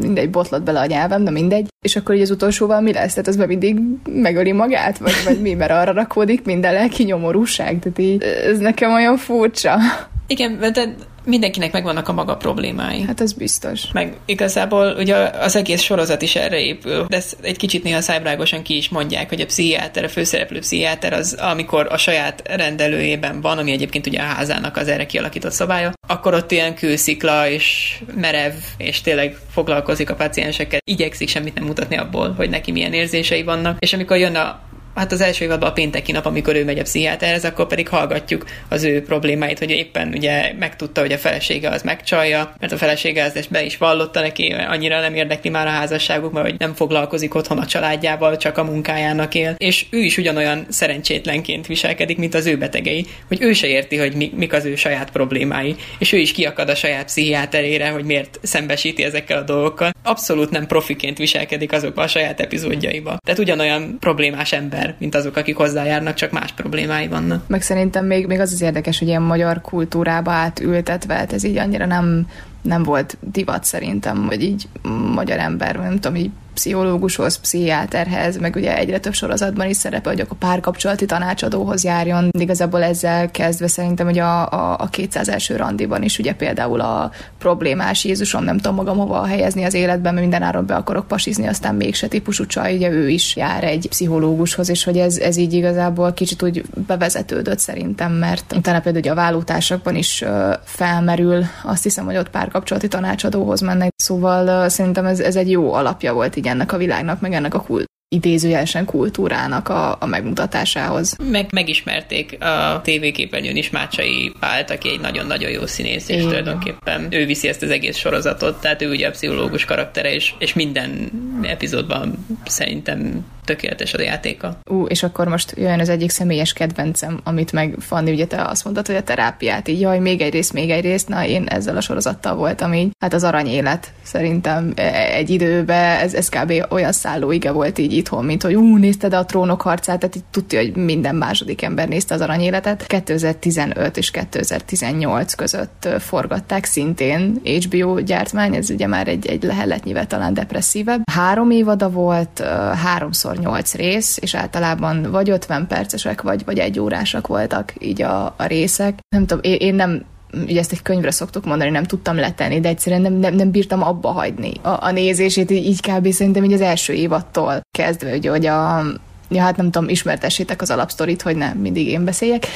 mindegy, 0.00 0.30
botlott 0.30 0.62
bele 0.62 0.80
a 0.80 0.86
nyelvem, 0.86 1.24
de 1.24 1.30
mindegy. 1.30 1.68
És 1.80 1.96
akkor 1.96 2.14
így 2.14 2.20
az 2.20 2.30
utolsóval 2.30 2.80
mi 2.80 2.92
lesz? 2.92 3.10
Tehát 3.10 3.28
az 3.28 3.36
mindig 3.36 3.78
megöli 4.08 4.52
magát, 4.52 4.98
vagy, 4.98 5.14
vagy 5.24 5.40
mi, 5.40 5.54
mert 5.54 5.70
arra 5.70 5.92
rakódik 5.92 6.44
minden 6.44 6.72
lelki 6.72 7.02
nyomorúság. 7.02 7.78
Tehát 7.78 7.98
így, 7.98 8.22
ez 8.22 8.58
nekem 8.58 8.92
olyan 8.92 9.16
furcsa. 9.16 9.78
Igen, 10.26 10.58
de 10.72 10.94
mindenkinek 11.30 11.72
megvannak 11.72 12.08
a 12.08 12.12
maga 12.12 12.36
problémái. 12.36 13.02
Hát 13.02 13.20
ez 13.20 13.32
biztos. 13.32 13.82
Meg 13.92 14.16
igazából 14.24 14.94
ugye 14.98 15.16
az 15.16 15.56
egész 15.56 15.82
sorozat 15.82 16.22
is 16.22 16.36
erre 16.36 16.60
épül, 16.60 17.04
de 17.08 17.16
ezt 17.16 17.36
egy 17.42 17.56
kicsit 17.56 17.82
néha 17.82 18.00
szájbrágosan 18.00 18.62
ki 18.62 18.76
is 18.76 18.88
mondják, 18.88 19.28
hogy 19.28 19.40
a 19.40 19.46
pszichiáter, 19.46 20.04
a 20.04 20.08
főszereplő 20.08 20.58
pszichiáter 20.58 21.12
az, 21.12 21.32
amikor 21.32 21.86
a 21.90 21.96
saját 21.96 22.42
rendelőjében 22.56 23.40
van, 23.40 23.58
ami 23.58 23.72
egyébként 23.72 24.06
ugye 24.06 24.20
a 24.20 24.24
házának 24.24 24.76
az 24.76 24.88
erre 24.88 25.06
kialakított 25.06 25.52
szabálya, 25.52 25.92
akkor 26.08 26.34
ott 26.34 26.50
ilyen 26.50 26.74
kőszikla 26.74 27.48
és 27.48 27.98
merev, 28.14 28.52
és 28.76 29.00
tényleg 29.00 29.36
foglalkozik 29.50 30.10
a 30.10 30.14
paciensekkel, 30.14 30.80
igyekszik 30.84 31.28
semmit 31.28 31.54
nem 31.54 31.64
mutatni 31.64 31.96
abból, 31.96 32.32
hogy 32.36 32.50
neki 32.50 32.72
milyen 32.72 32.92
érzései 32.92 33.42
vannak, 33.42 33.76
és 33.78 33.92
amikor 33.92 34.16
jön 34.16 34.34
a 34.34 34.60
hát 34.94 35.12
az 35.12 35.20
első 35.20 35.44
évadban 35.44 35.68
a 35.68 35.72
pénteki 35.72 36.12
nap, 36.12 36.26
amikor 36.26 36.56
ő 36.56 36.64
megy 36.64 36.78
a 36.78 36.82
pszichiáterhez, 36.82 37.44
akkor 37.44 37.66
pedig 37.66 37.88
hallgatjuk 37.88 38.44
az 38.68 38.84
ő 38.84 39.02
problémáit, 39.02 39.58
hogy 39.58 39.70
éppen 39.70 40.12
ugye 40.14 40.52
megtudta, 40.58 41.00
hogy 41.00 41.12
a 41.12 41.18
felesége 41.18 41.68
az 41.68 41.82
megcsalja, 41.82 42.54
mert 42.58 42.72
a 42.72 42.76
felesége 42.76 43.24
az 43.24 43.46
be 43.46 43.64
is 43.64 43.76
vallotta 43.76 44.20
neki, 44.20 44.54
annyira 44.68 45.00
nem 45.00 45.14
érdekli 45.14 45.50
már 45.50 45.66
a 45.66 45.70
házasságuk, 45.70 46.32
mert 46.32 46.46
hogy 46.46 46.58
nem 46.58 46.74
foglalkozik 46.74 47.34
otthon 47.34 47.58
a 47.58 47.66
családjával, 47.66 48.36
csak 48.36 48.58
a 48.58 48.64
munkájának 48.64 49.34
él. 49.34 49.54
És 49.58 49.86
ő 49.90 49.98
is 49.98 50.16
ugyanolyan 50.16 50.66
szerencsétlenként 50.68 51.66
viselkedik, 51.66 52.18
mint 52.18 52.34
az 52.34 52.46
ő 52.46 52.56
betegei, 52.56 53.06
hogy 53.28 53.42
ő 53.42 53.52
se 53.52 53.66
érti, 53.66 53.96
hogy 53.96 54.14
mi, 54.14 54.32
mik 54.34 54.52
az 54.52 54.64
ő 54.64 54.76
saját 54.76 55.10
problémái, 55.10 55.76
és 55.98 56.12
ő 56.12 56.18
is 56.18 56.32
kiakad 56.32 56.68
a 56.68 56.74
saját 56.74 57.04
pszichiáterére, 57.04 57.88
hogy 57.90 58.04
miért 58.04 58.38
szembesíti 58.42 59.02
ezekkel 59.02 59.38
a 59.38 59.42
dolgokkal. 59.42 59.92
Abszolút 60.02 60.50
nem 60.50 60.66
profiként 60.66 61.18
viselkedik 61.18 61.72
azokba 61.72 62.02
a 62.02 62.08
saját 62.08 62.40
epizódjaiba. 62.40 63.16
Tehát 63.24 63.40
ugyanolyan 63.40 63.96
problémás 64.00 64.52
ember, 64.52 64.79
mint 64.98 65.14
azok, 65.14 65.36
akik 65.36 65.56
hozzájárnak, 65.56 66.14
csak 66.14 66.30
más 66.30 66.52
problémái 66.52 67.08
vannak. 67.08 67.48
Meg 67.48 67.62
szerintem 67.62 68.06
még, 68.06 68.26
még 68.26 68.40
az 68.40 68.52
az 68.52 68.60
érdekes, 68.60 68.98
hogy 68.98 69.08
ilyen 69.08 69.22
magyar 69.22 69.60
kultúrába 69.60 70.30
átültetve, 70.30 71.14
hát 71.14 71.32
ez 71.32 71.44
így 71.44 71.56
annyira 71.56 71.86
nem, 71.86 72.26
nem 72.62 72.82
volt 72.82 73.16
divat 73.20 73.64
szerintem, 73.64 74.26
hogy 74.26 74.42
így 74.42 74.68
magyar 75.14 75.38
ember, 75.38 75.76
nem 75.76 75.94
tudom, 75.94 76.16
így 76.16 76.30
pszichológushoz, 76.54 77.38
pszichiáterhez, 77.38 78.38
meg 78.38 78.56
ugye 78.56 78.76
egyre 78.76 78.98
több 78.98 79.12
sorozatban 79.12 79.68
is 79.68 79.76
szerepel, 79.76 80.12
hogy 80.12 80.26
a 80.28 80.34
párkapcsolati 80.34 81.06
tanácsadóhoz 81.06 81.84
járjon. 81.84 82.28
Igazából 82.38 82.82
ezzel 82.82 83.30
kezdve 83.30 83.68
szerintem, 83.68 84.06
hogy 84.06 84.18
a, 84.18 84.50
a, 84.50 84.76
a 84.78 84.88
200 84.88 85.28
első 85.28 85.56
randiban 85.56 86.02
is 86.02 86.18
ugye 86.18 86.34
például 86.34 86.80
a 86.80 87.10
problémás 87.38 88.04
Jézusom 88.04 88.44
nem 88.44 88.56
tudom 88.56 88.74
magam 88.74 88.96
hova 88.96 89.24
helyezni 89.24 89.64
az 89.64 89.74
életben, 89.74 90.12
mert 90.14 90.26
mindenáron 90.26 90.66
be 90.66 90.74
akarok 90.74 91.06
pasizni, 91.06 91.46
aztán 91.46 91.74
mégse 91.74 92.08
típusú 92.08 92.46
csaj, 92.46 92.74
ugye 92.74 92.90
ő 92.90 93.08
is 93.08 93.36
jár 93.36 93.64
egy 93.64 93.86
pszichológushoz, 93.88 94.68
és 94.68 94.84
hogy 94.84 94.98
ez, 94.98 95.16
ez 95.16 95.36
így 95.36 95.52
igazából 95.52 96.12
kicsit 96.12 96.42
úgy 96.42 96.64
bevezetődött 96.86 97.58
szerintem, 97.58 98.12
mert 98.12 98.54
utána 98.56 98.80
például 98.80 99.04
ugye 99.04 99.10
a 99.10 99.14
vállótársakban 99.14 99.96
is 99.96 100.24
felmerül, 100.64 101.44
azt 101.64 101.82
hiszem, 101.82 102.04
hogy 102.04 102.16
ott 102.16 102.30
párkapcsolati 102.30 102.88
tanácsadóhoz 102.88 103.60
mennek, 103.60 103.92
szóval 104.10 104.64
uh, 104.64 104.68
szerintem 104.68 105.06
ez, 105.06 105.20
ez 105.20 105.36
egy 105.36 105.50
jó 105.50 105.72
alapja 105.72 106.12
volt 106.12 106.36
így 106.36 106.46
ennek 106.46 106.72
a 106.72 106.76
világnak, 106.76 107.20
meg 107.20 107.32
ennek 107.32 107.54
a 107.54 107.60
kult 107.60 107.88
idézőjelesen 108.14 108.84
kultúrának 108.84 109.68
a, 109.68 109.96
a 110.00 110.06
megmutatásához. 110.06 111.16
Meg, 111.30 111.48
megismerték 111.52 112.44
a 112.44 112.80
tévéképernyőn 112.82 113.56
is 113.56 113.70
Mácsai 113.70 114.32
Pált, 114.40 114.70
aki 114.70 114.88
egy 114.88 115.00
nagyon-nagyon 115.00 115.50
jó 115.50 115.66
színész, 115.66 116.08
és 116.08 116.22
tulajdonképpen 116.22 117.06
ő 117.10 117.26
viszi 117.26 117.48
ezt 117.48 117.62
az 117.62 117.70
egész 117.70 117.96
sorozatot, 117.96 118.60
tehát 118.60 118.82
ő 118.82 118.90
ugye 118.90 119.08
a 119.08 119.10
pszichológus 119.10 119.64
karaktere, 119.64 120.14
és, 120.14 120.34
és 120.38 120.54
minden 120.54 121.10
epizódban 121.42 122.26
szerintem 122.44 123.24
tökéletes 123.44 123.94
a 123.94 124.00
játéka. 124.00 124.58
Ú, 124.64 124.84
és 124.84 125.02
akkor 125.02 125.28
most 125.28 125.54
jön 125.56 125.80
az 125.80 125.88
egyik 125.88 126.10
személyes 126.10 126.52
kedvencem, 126.52 127.20
amit 127.24 127.52
meg 127.52 127.74
Fanni, 127.78 128.12
ugye 128.12 128.26
te 128.26 128.42
azt 128.44 128.64
mondtad, 128.64 128.86
hogy 128.86 128.96
a 128.96 129.02
terápiát, 129.02 129.68
így 129.68 129.80
jaj, 129.80 129.98
még 129.98 130.20
egy 130.20 130.32
rész, 130.32 130.50
még 130.50 130.70
egy 130.70 130.82
rész, 130.82 131.04
na 131.04 131.26
én 131.26 131.46
ezzel 131.46 131.76
a 131.76 131.80
sorozattal 131.80 132.34
voltam 132.34 132.72
így. 132.74 132.90
Hát 132.98 133.14
az 133.14 133.24
aranyélet 133.24 133.92
szerintem 134.02 134.72
e, 134.76 135.14
egy 135.14 135.30
időben 135.30 135.98
ez, 135.98 136.14
ez 136.14 136.28
kb. 136.28 136.52
olyan 136.68 136.92
szállóige 136.92 137.50
volt 137.50 137.78
így 137.78 137.92
itthon, 138.00 138.24
mint 138.24 138.42
hogy 138.42 138.54
ú, 138.54 138.76
nézted 138.76 139.14
a 139.14 139.24
trónok 139.24 139.60
harcát, 139.60 139.98
tehát 139.98 140.16
így 140.16 140.24
tudja, 140.30 140.60
hogy 140.60 140.76
minden 140.76 141.14
második 141.14 141.62
ember 141.62 141.88
nézte 141.88 142.14
az 142.14 142.20
aranyéletet. 142.20 142.86
2015 142.86 143.96
és 143.96 144.10
2018 144.10 145.34
között 145.34 145.88
forgatták 145.98 146.64
szintén 146.64 147.40
HBO 147.44 148.00
gyártmány, 148.00 148.54
ez 148.54 148.70
ugye 148.70 148.86
már 148.86 149.08
egy, 149.08 149.26
egy 149.26 149.42
leheletnyivel 149.42 150.06
talán 150.06 150.34
depresszívebb. 150.34 151.00
Három 151.12 151.50
évada 151.50 151.90
volt, 151.90 152.42
háromszor 152.84 153.36
nyolc 153.36 153.74
rész, 153.74 154.18
és 154.20 154.34
általában 154.34 155.10
vagy 155.10 155.30
50 155.30 155.66
percesek, 155.66 156.22
vagy, 156.22 156.44
vagy 156.44 156.58
egy 156.58 156.80
órásak 156.80 157.26
voltak 157.26 157.72
így 157.78 158.02
a, 158.02 158.24
a 158.24 158.46
részek. 158.46 158.98
Nem 159.08 159.26
tudom, 159.26 159.42
én, 159.42 159.56
én 159.58 159.74
nem 159.74 160.04
ugye 160.32 160.58
ezt 160.58 160.72
egy 160.72 160.82
könyvre 160.82 161.10
szoktuk 161.10 161.44
mondani, 161.44 161.70
nem 161.70 161.84
tudtam 161.84 162.16
letenni, 162.16 162.60
de 162.60 162.68
egyszerűen 162.68 163.02
nem, 163.02 163.12
nem, 163.12 163.34
nem 163.34 163.50
bírtam 163.50 163.82
abba 163.82 164.08
hagyni 164.08 164.52
a, 164.62 164.68
a 164.68 164.90
nézését, 164.90 165.50
így, 165.50 165.80
kb. 165.80 166.12
szerintem 166.12 166.44
így 166.44 166.52
az 166.52 166.60
első 166.60 166.92
évattól 166.92 167.60
kezdve, 167.70 168.16
ugye, 168.16 168.30
hogy 168.30 168.46
a, 168.46 168.82
ja, 169.30 169.42
hát 169.42 169.56
nem 169.56 169.70
tudom, 169.70 169.88
ismertessétek 169.88 170.62
az 170.62 170.70
alapsztorit, 170.70 171.22
hogy 171.22 171.36
nem 171.36 171.58
mindig 171.58 171.86
én 171.86 172.04
beszéljek. 172.04 172.46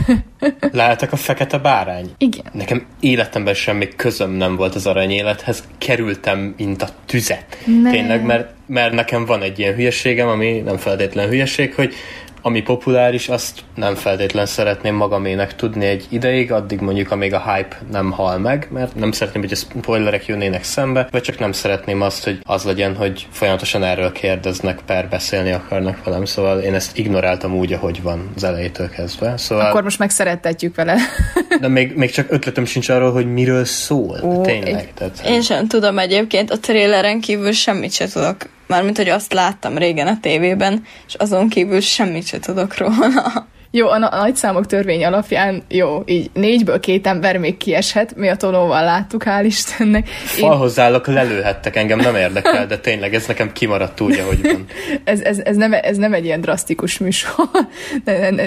Láttak 0.72 1.12
a 1.12 1.16
fekete 1.16 1.58
bárány? 1.58 2.10
Igen. 2.18 2.44
Nekem 2.52 2.86
életemben 3.00 3.54
semmi 3.54 3.88
közöm 3.96 4.30
nem 4.30 4.56
volt 4.56 4.74
az 4.74 4.86
aranyélethez, 4.86 5.64
kerültem, 5.78 6.54
mint 6.56 6.82
a 6.82 6.88
tüzet. 7.06 7.58
Ne. 7.82 7.90
Tényleg, 7.90 8.24
mert, 8.24 8.50
mert 8.66 8.92
nekem 8.92 9.24
van 9.24 9.42
egy 9.42 9.58
ilyen 9.58 9.74
hülyeségem, 9.74 10.28
ami 10.28 10.60
nem 10.60 10.76
feltétlen 10.76 11.28
hülyeség, 11.28 11.74
hogy 11.74 11.94
ami 12.46 12.62
populáris, 12.62 13.28
azt 13.28 13.60
nem 13.74 13.94
feltétlen 13.94 14.46
szeretném 14.46 14.94
magamének 14.94 15.56
tudni 15.56 15.84
egy 15.84 16.06
ideig, 16.08 16.52
addig 16.52 16.80
mondjuk, 16.80 17.10
amíg 17.10 17.34
a 17.34 17.52
hype 17.52 17.76
nem 17.90 18.10
hal 18.10 18.38
meg, 18.38 18.68
mert 18.72 18.94
nem 18.94 19.12
szeretném, 19.12 19.42
hogy 19.42 19.52
a 19.52 19.56
spoilerek 19.56 20.26
jönnének 20.26 20.64
szembe, 20.64 21.08
vagy 21.10 21.22
csak 21.22 21.38
nem 21.38 21.52
szeretném 21.52 22.00
azt, 22.00 22.24
hogy 22.24 22.38
az 22.42 22.64
legyen, 22.64 22.96
hogy 22.96 23.26
folyamatosan 23.30 23.84
erről 23.84 24.12
kérdeznek, 24.12 24.80
per 24.86 25.08
beszélni 25.08 25.50
akarnak 25.50 26.04
velem, 26.04 26.24
szóval 26.24 26.60
én 26.60 26.74
ezt 26.74 26.98
ignoráltam 26.98 27.56
úgy, 27.56 27.72
ahogy 27.72 28.02
van 28.02 28.30
az 28.36 28.44
elejétől 28.44 28.90
kezdve. 28.90 29.36
Szóval... 29.36 29.66
Akkor 29.66 29.82
most 29.82 29.98
megszerettetjük 29.98 30.74
vele. 30.74 30.96
De 31.60 31.68
még, 31.68 31.96
még 31.96 32.10
csak 32.10 32.30
ötletem 32.30 32.64
sincs 32.64 32.88
arról, 32.88 33.12
hogy 33.12 33.32
miről 33.32 33.64
szól. 33.64 34.20
Ó, 34.22 34.40
tényleg. 34.40 34.92
Tehát... 34.94 35.22
Én 35.26 35.42
sem 35.42 35.66
tudom 35.66 35.98
egyébként, 35.98 36.50
a 36.50 36.58
tréleren 36.58 37.20
kívül 37.20 37.52
semmit 37.52 37.92
sem 37.92 38.08
tudok 38.08 38.36
Mármint, 38.66 38.96
hogy 38.96 39.08
azt 39.08 39.32
láttam 39.32 39.78
régen 39.78 40.06
a 40.06 40.20
tévében, 40.20 40.84
és 41.06 41.14
azon 41.14 41.48
kívül 41.48 41.80
semmit 41.80 42.26
se 42.26 42.38
tudok 42.38 42.76
róla. 42.76 43.46
Jó, 43.76 43.88
a, 43.88 44.08
a 44.10 44.16
nagyszámok 44.16 44.66
törvény 44.66 45.04
alapján 45.04 45.62
jó, 45.68 46.02
így 46.06 46.30
négyből 46.32 46.80
két 46.80 47.06
ember 47.06 47.36
még 47.36 47.56
kieshet, 47.56 48.16
mi 48.16 48.28
a 48.28 48.36
tonóval 48.36 48.84
láttuk, 48.84 49.22
hál' 49.26 49.42
Istennek. 49.44 50.08
Falhoz 50.08 50.78
állok, 50.78 51.06
lelőhettek 51.06 51.76
engem, 51.76 51.98
nem 51.98 52.16
érdekel, 52.16 52.66
de 52.66 52.78
tényleg 52.78 53.14
ez 53.14 53.26
nekem 53.26 53.52
kimaradt 53.52 54.00
úgy, 54.00 54.18
ahogy 54.18 54.42
van. 54.42 54.66
ez, 55.04 55.20
ez, 55.20 55.38
ez, 55.38 55.56
nem, 55.56 55.72
ez 55.72 55.96
nem 55.96 56.12
egy 56.12 56.24
ilyen 56.24 56.40
drasztikus 56.40 56.98
műsor, 56.98 57.48
ne, 58.04 58.30
ne, 58.30 58.30
ne, 58.30 58.46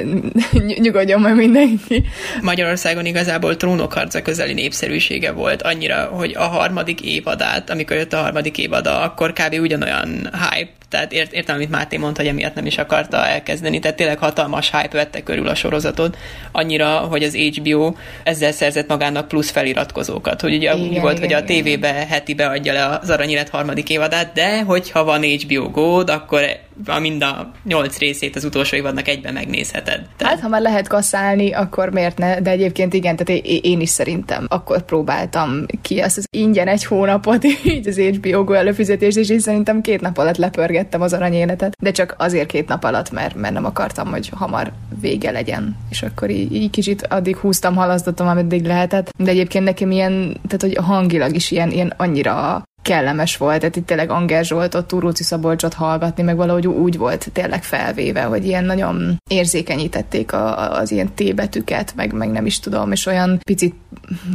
nyugodjon 0.77 1.22
meg 1.22 1.36
mindenki. 1.36 2.03
Magyarországon 2.41 3.05
igazából 3.05 3.57
trónokharca 3.57 4.22
közeli 4.22 4.53
népszerűsége 4.53 5.31
volt, 5.31 5.62
annyira, 5.62 6.05
hogy 6.05 6.36
a 6.38 6.43
harmadik 6.43 7.01
évadát, 7.01 7.69
amikor 7.69 7.96
jött 7.96 8.13
a 8.13 8.22
harmadik 8.22 8.57
évada, 8.57 9.01
akkor 9.01 9.34
kb. 9.34 9.60
ugyanolyan 9.62 10.07
hype 10.31 10.72
tehát 10.89 11.13
ért, 11.13 11.34
értem, 11.34 11.56
amit 11.56 11.70
Máté 11.70 11.98
mondta, 11.98 12.22
hogy 12.22 12.29
emiatt 12.29 12.56
nem 12.56 12.65
is 12.65 12.77
akarta 12.77 13.25
elkezdeni, 13.25 13.79
tehát 13.79 13.98
tényleg 13.98 14.17
hatalmas 14.17 14.72
hype 14.72 14.98
vette 14.98 15.24
körül 15.24 15.48
a 15.48 15.56
sorozatot, 15.56 16.17
annyira, 16.51 16.98
hogy 16.98 17.24
az 17.24 17.36
HBO 17.36 17.94
ezzel 18.24 18.51
szerzett 18.51 18.88
magának 18.88 19.27
plusz 19.27 19.50
feliratkozókat, 19.50 20.41
hogy 20.41 20.56
ugye 20.56 20.74
igen, 20.74 20.88
úgy 20.88 21.00
volt, 21.00 21.17
igen, 21.17 21.29
hogy 21.29 21.44
a 21.44 21.46
tévébe 21.46 21.88
heti 21.88 22.34
beadja 22.34 22.74
le 22.74 22.86
az 22.86 23.10
Aranyélet 23.10 23.50
harmadik 23.50 23.89
évadát, 23.89 24.34
de 24.34 24.63
hogyha 24.63 25.03
van 25.03 25.24
HBO 25.24 25.70
go 25.70 26.00
akkor 26.00 26.65
a 26.86 27.00
mind 27.00 27.24
a 27.24 27.51
nyolc 27.63 27.98
részét 27.98 28.36
az 28.36 28.43
utolsó 28.43 28.75
évadnak 28.75 29.07
egyben 29.07 29.34
megnézheted. 29.34 30.07
Tehát... 30.17 30.34
Hát, 30.34 30.41
ha 30.41 30.48
már 30.48 30.62
lehet 30.62 30.88
kasszálni, 30.88 31.53
akkor 31.53 31.89
miért 31.89 32.17
ne? 32.17 32.41
De 32.41 32.50
egyébként 32.50 32.93
igen, 32.93 33.15
tehát 33.15 33.43
én 33.46 33.81
is 33.81 33.89
szerintem 33.89 34.46
akkor 34.50 34.81
próbáltam 34.81 35.65
ki 35.81 36.00
azt 36.00 36.17
az 36.17 36.27
ingyen 36.29 36.67
egy 36.67 36.86
hónapot, 36.86 37.43
így 37.74 37.88
az 37.88 38.00
HBO 38.00 38.43
Go 38.43 38.53
előfizetést, 38.53 39.17
és 39.17 39.29
én 39.29 39.39
szerintem 39.39 39.81
két 39.81 40.01
nap 40.01 40.17
alatt 40.17 40.38
lepörgettem 40.38 41.01
az 41.01 41.13
aranyéletet, 41.13 41.75
de 41.81 41.91
csak 41.91 42.15
azért 42.17 42.48
két 42.48 42.67
nap 42.67 42.84
alatt, 42.84 43.12
mert, 43.12 43.36
mert 43.36 43.53
nem 43.53 43.65
akartam, 43.65 44.07
hogy 44.07 44.29
hamar 44.34 44.72
vége 45.01 45.31
legyen. 45.31 45.77
És 45.89 46.01
akkor 46.01 46.29
így, 46.29 46.53
így 46.55 46.69
kicsit 46.69 47.07
addig 47.07 47.36
húztam, 47.36 47.75
halasztottam, 47.75 48.27
ameddig 48.27 48.65
lehetett. 48.65 49.10
De 49.17 49.29
egyébként 49.31 49.63
nekem 49.63 49.91
ilyen, 49.91 50.38
tehát 50.48 50.62
hogy 50.62 50.86
hangilag 50.86 51.36
is 51.36 51.51
ilyen, 51.51 51.72
ilyen 51.72 51.93
annyira 51.98 52.63
kellemes 52.88 53.38
volt, 53.38 53.60
tehát 53.60 53.75
itt 53.75 53.86
tényleg 53.86 54.10
Anger 54.10 54.46
Zsoltot, 54.46 54.86
Turóci 54.86 55.24
Szabolcsot 55.24 55.74
hallgatni, 55.74 56.24
meg 56.24 56.36
valahogy 56.36 56.67
úgy 56.67 56.98
volt 56.98 57.29
tényleg 57.34 57.63
felvéve, 57.63 58.22
hogy 58.22 58.46
ilyen 58.46 58.63
nagyon 58.63 59.22
érzékenyítették 59.29 60.34
a, 60.34 60.72
az 60.79 60.91
ilyen 60.91 61.13
T-betűket, 61.13 61.94
meg, 61.96 62.13
meg 62.13 62.32
nem 62.32 62.46
is 62.46 62.60
tudom, 62.60 62.91
és 62.91 63.06
olyan 63.06 63.39
picit, 63.44 63.75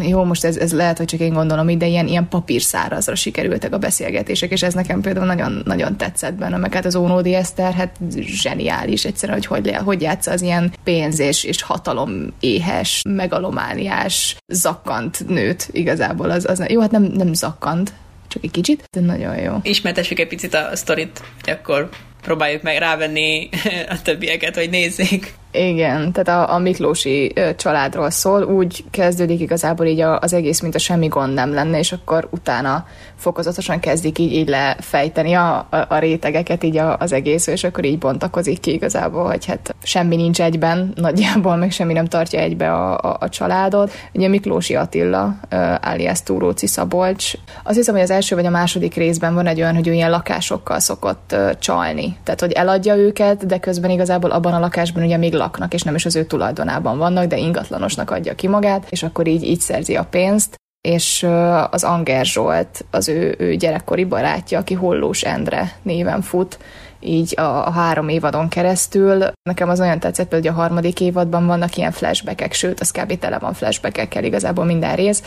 jó, 0.01 0.25
most 0.25 0.45
ez, 0.45 0.57
ez 0.57 0.73
lehet, 0.73 0.99
hogy 0.99 1.07
csak 1.07 1.21
én 1.21 1.33
gondolom 1.33 1.69
ide, 1.69 1.87
ilyen, 1.87 2.07
ilyen 2.07 2.29
papírszárazra 2.29 3.15
sikerültek 3.15 3.73
a 3.73 3.79
beszélgetések, 3.79 4.51
és 4.51 4.63
ez 4.63 4.75
nekem 4.75 5.01
például 5.01 5.27
nagyon, 5.27 5.63
nagyon 5.65 5.97
tetszett 5.97 6.35
benne, 6.35 6.57
meg 6.57 6.75
hát 6.75 6.85
az 6.85 6.97
Ónódi 6.97 7.35
Eszter, 7.35 7.73
hát 7.73 7.97
zseniális 8.17 9.05
egyszerűen, 9.05 9.39
hogy 9.39 9.47
hogy, 9.47 9.77
hogy 9.77 10.03
játsza 10.03 10.31
az 10.31 10.43
ilyen 10.43 10.73
pénz 10.85 11.19
és, 11.19 11.45
és 11.45 11.63
hatalom 11.63 12.33
éhes, 12.41 13.03
megalomániás, 13.09 14.37
zakkant 14.47 15.29
nőt 15.29 15.69
igazából. 15.71 16.31
Az, 16.31 16.49
az, 16.49 16.63
jó, 16.69 16.81
hát 16.81 16.91
nem, 16.91 17.03
nem 17.03 17.33
zakkant, 17.33 17.93
csak 18.33 18.45
egy 18.45 18.51
kicsit, 18.51 18.89
de 18.91 19.01
nagyon 19.01 19.37
jó. 19.37 19.55
Ismertessük 19.63 20.19
egy 20.19 20.29
picit 20.29 20.55
a 20.55 20.71
sztorit, 20.77 21.23
akkor 21.43 21.89
próbáljuk 22.23 22.63
meg 22.63 22.79
rávenni 22.79 23.49
a 23.95 24.03
többieket, 24.03 24.55
hogy 24.55 24.71
nézzék. 24.71 25.35
Igen, 25.53 26.13
tehát 26.13 26.49
a, 26.49 26.55
a 26.55 26.59
Miklósi 26.59 27.33
családról 27.57 28.11
szól, 28.11 28.43
úgy 28.43 28.85
kezdődik 28.91 29.41
igazából 29.41 29.87
így 29.87 30.01
az 30.01 30.33
egész, 30.33 30.61
mint 30.61 30.75
a 30.75 30.79
semmi 30.79 31.07
gond 31.07 31.35
nem 31.35 31.55
lenne, 31.55 31.79
és 31.79 31.93
akkor 31.93 32.29
utána 32.31 32.87
fokozatosan 33.17 33.81
kezdik 33.81 34.19
így, 34.19 34.33
így 34.33 34.49
lefejteni 34.49 35.33
a, 35.33 35.67
a, 35.71 35.87
a 35.89 35.99
rétegeket 35.99 36.63
így 36.63 36.77
a, 36.77 36.97
az 36.99 37.13
egész, 37.13 37.47
és 37.47 37.65
akkor 37.65 37.85
így 37.85 37.99
bontakozik 37.99 38.61
ki 38.61 38.73
igazából, 38.73 39.25
hogy 39.25 39.45
hát 39.47 39.75
semmi 39.83 40.17
nincs 40.17 40.41
egyben, 40.41 40.93
nagyjából 40.97 41.57
meg 41.57 41.71
semmi 41.71 41.93
nem 41.93 42.07
tartja 42.07 42.41
egybe 42.41 42.73
a, 42.73 42.99
a, 42.99 43.17
a 43.21 43.29
családot. 43.29 43.93
Ugye 44.13 44.29
Miklósi 44.29 44.75
Attila, 44.75 45.37
alias 45.83 46.23
Túróci 46.23 46.67
Szabolcs, 46.67 47.33
azt 47.63 47.77
hiszem, 47.77 47.95
hogy 47.95 48.03
az 48.03 48.11
első 48.11 48.35
vagy 48.35 48.47
a 48.47 48.51
második 48.51 48.95
részben 48.95 49.35
van 49.35 49.47
egy 49.47 49.61
olyan, 49.61 49.75
hogy 49.75 49.89
ő 49.89 49.93
ilyen 49.93 50.11
lakásokkal 50.11 50.79
szokott 50.79 51.37
csalni. 51.59 52.17
Tehát, 52.25 52.41
hogy 52.41 52.53
eladja 52.53 52.97
őket, 52.97 53.47
de 53.47 53.59
közben 53.59 53.91
igazából 53.91 54.31
abban 54.31 54.53
a 54.53 54.59
lakásban 54.59 55.03
ugye 55.03 55.17
még 55.17 55.33
laknak, 55.43 55.75
és 55.75 55.83
nem 55.83 55.95
is 55.95 56.05
az 56.05 56.17
ő 56.17 56.25
tulajdonában 56.25 56.99
vannak, 56.99 57.25
de 57.27 57.37
ingatlanosnak 57.37 58.11
adja 58.11 58.35
ki 58.35 58.49
magát, 58.49 58.87
és 58.91 59.03
akkor 59.03 59.27
így, 59.27 59.43
így 59.43 59.61
szerzi 59.61 59.97
a 59.97 60.05
pénzt 60.05 60.61
és 60.83 61.27
az 61.71 61.85
Anger 61.85 62.25
Zsolt, 62.25 62.85
az 62.91 63.09
ő, 63.09 63.35
ő 63.39 63.55
gyerekkori 63.55 64.05
barátja, 64.05 64.59
aki 64.59 64.75
Hollós 64.75 65.23
Endre 65.23 65.73
néven 65.83 66.23
fut, 66.23 66.59
így 67.01 67.41
a, 67.41 67.67
a 67.67 67.71
három 67.71 68.09
évadon 68.09 68.49
keresztül. 68.49 69.25
Nekem 69.43 69.69
az 69.69 69.81
olyan 69.81 69.99
tetszett, 69.99 70.33
hogy 70.33 70.47
a 70.47 70.53
harmadik 70.53 71.01
évadban 71.01 71.47
vannak 71.47 71.77
ilyen 71.77 71.91
flashbackek, 71.91 72.53
sőt, 72.53 72.81
az 72.81 72.91
kb. 72.91 73.19
tele 73.19 73.39
van 73.39 73.53
flashbackekkel 73.53 74.25
igazából 74.25 74.65
minden 74.65 74.97
rész, 74.97 75.23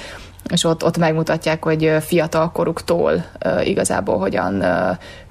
és 0.54 0.64
ott, 0.64 0.84
ott 0.84 0.98
megmutatják, 0.98 1.64
hogy 1.64 1.96
fiatal 2.00 2.52
koruktól 2.52 3.26
igazából 3.64 4.18
hogyan 4.18 4.64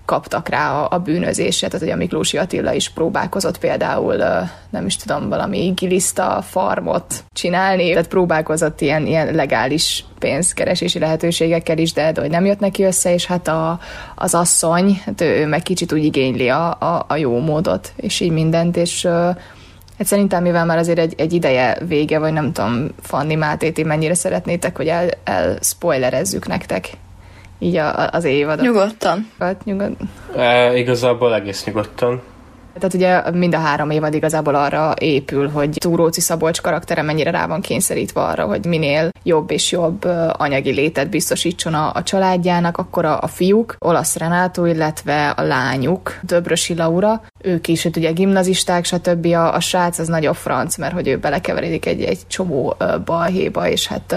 kaptak 0.04 0.49
rá 0.49 0.73
a, 0.73 0.88
a 0.90 0.99
bűnözésre, 0.99 1.68
tehát 1.68 1.84
hogy 1.84 1.94
a 1.94 1.96
Miklósi 1.96 2.37
Attila 2.37 2.73
is 2.73 2.90
próbálkozott 2.90 3.58
például, 3.58 4.16
nem 4.70 4.87
is 4.87 4.96
tudom, 4.96 5.28
valami 5.28 5.73
giliszta 5.76 6.42
farmot 6.49 7.25
csinálni, 7.32 7.90
tehát 7.90 8.08
próbálkozott 8.08 8.80
ilyen, 8.80 9.06
ilyen 9.06 9.34
legális 9.34 10.04
pénzkeresési 10.18 10.99
lehetőségekkel 10.99 11.78
is, 11.78 11.92
de, 11.92 12.12
de 12.12 12.20
hogy 12.20 12.30
nem 12.30 12.44
jött 12.44 12.61
neki 12.61 12.82
össze, 12.82 13.12
és 13.12 13.26
hát 13.26 13.49
a, 13.49 13.78
az 14.14 14.34
asszony, 14.34 15.00
hát 15.04 15.20
ő 15.20 15.46
meg 15.46 15.62
kicsit 15.62 15.92
úgy 15.92 16.04
igényli 16.04 16.49
a, 16.49 16.70
a, 16.70 17.04
a 17.08 17.16
jó 17.16 17.38
módot, 17.38 17.92
és 17.96 18.20
így 18.20 18.32
mindent, 18.32 18.76
és 18.76 19.08
Hát 19.99 20.06
szerintem, 20.06 20.42
mivel 20.42 20.64
már 20.64 20.78
azért 20.78 20.99
egy, 20.99 21.14
egy 21.16 21.32
ideje 21.32 21.78
vége, 21.88 22.18
vagy 22.18 22.32
nem 22.32 22.52
tudom, 22.52 22.88
Fanni 23.02 23.34
Mátéti 23.34 23.82
mennyire 23.82 24.14
szeretnétek, 24.14 24.76
hogy 24.76 24.88
el, 24.88 25.08
el 25.25 25.58
spoilerezzük 25.61 26.46
nektek 26.46 26.90
így 27.58 27.76
a, 27.76 28.11
az 28.11 28.25
évadot. 28.25 28.64
Nyugodtan. 28.64 29.30
Hát, 29.38 29.64
nyugod... 29.64 29.92
E, 30.37 30.76
igazából 30.76 31.34
egész 31.34 31.64
nyugodtan. 31.64 32.23
Tehát 32.78 32.94
ugye 32.94 33.38
mind 33.38 33.54
a 33.54 33.58
három 33.58 33.90
évad 33.90 34.14
igazából 34.14 34.54
arra 34.54 34.94
épül, 34.99 35.49
hogy 35.49 35.70
Túróci 35.78 36.20
Szabolcs 36.20 36.61
karaktere 36.61 37.02
mennyire 37.02 37.30
rá 37.30 37.46
van 37.46 37.61
kényszerítve 37.61 38.20
arra, 38.20 38.44
hogy 38.44 38.64
minél 38.66 39.08
jobb 39.23 39.50
és 39.50 39.73
jobb 39.73 40.04
anyagi 40.32 40.70
létet 40.70 41.11
biztosítson 41.11 41.75
a, 41.75 41.90
a 41.94 42.02
családjának, 42.02 42.78
akkor 42.78 43.04
a, 43.04 43.20
a 43.20 43.26
fiúk, 43.26 43.76
Olasz 43.78 44.16
Renátó, 44.16 44.64
illetve 44.64 45.28
a 45.28 45.42
lányuk, 45.42 46.18
Döbrösi 46.23 46.75
Laura, 46.75 47.23
ők 47.44 47.68
is, 47.68 47.82
hogy 47.82 47.96
ugye 47.96 48.10
gimnazisták, 48.10 48.84
stb. 48.84 49.26
A, 49.26 49.54
a 49.54 49.60
srác 49.60 49.98
az 49.98 50.08
nagyobb 50.08 50.34
franc, 50.34 50.76
mert 50.76 50.92
hogy 50.92 51.08
ő 51.08 51.18
belekeveredik 51.18 51.86
egy, 51.86 52.02
egy 52.02 52.18
csomó 52.26 52.76
balhéba, 53.04 53.68
és 53.68 53.86
hát 53.86 54.16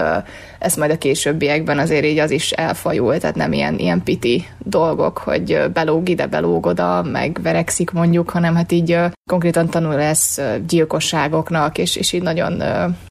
ez 0.58 0.76
majd 0.76 0.90
a 0.90 0.98
későbbiekben 0.98 1.78
azért 1.78 2.04
így 2.04 2.18
az 2.18 2.30
is 2.30 2.50
elfajul, 2.50 3.18
tehát 3.18 3.36
nem 3.36 3.52
ilyen, 3.52 3.78
ilyen 3.78 4.02
piti 4.02 4.46
dolgok, 4.58 5.18
hogy 5.18 5.62
belóg 5.72 6.08
ide, 6.08 6.26
belóg 6.26 6.66
oda, 6.66 7.02
meg 7.02 7.38
verekszik 7.42 7.90
mondjuk, 7.90 8.30
hanem 8.30 8.54
hát 8.54 8.72
így 8.72 8.96
konkrétan 9.28 9.68
tanul 9.68 9.94
lesz 9.94 10.40
gyilkosságoknak, 10.66 11.78
és, 11.78 11.96
és 11.96 12.12
így 12.12 12.22
nagyon 12.22 12.62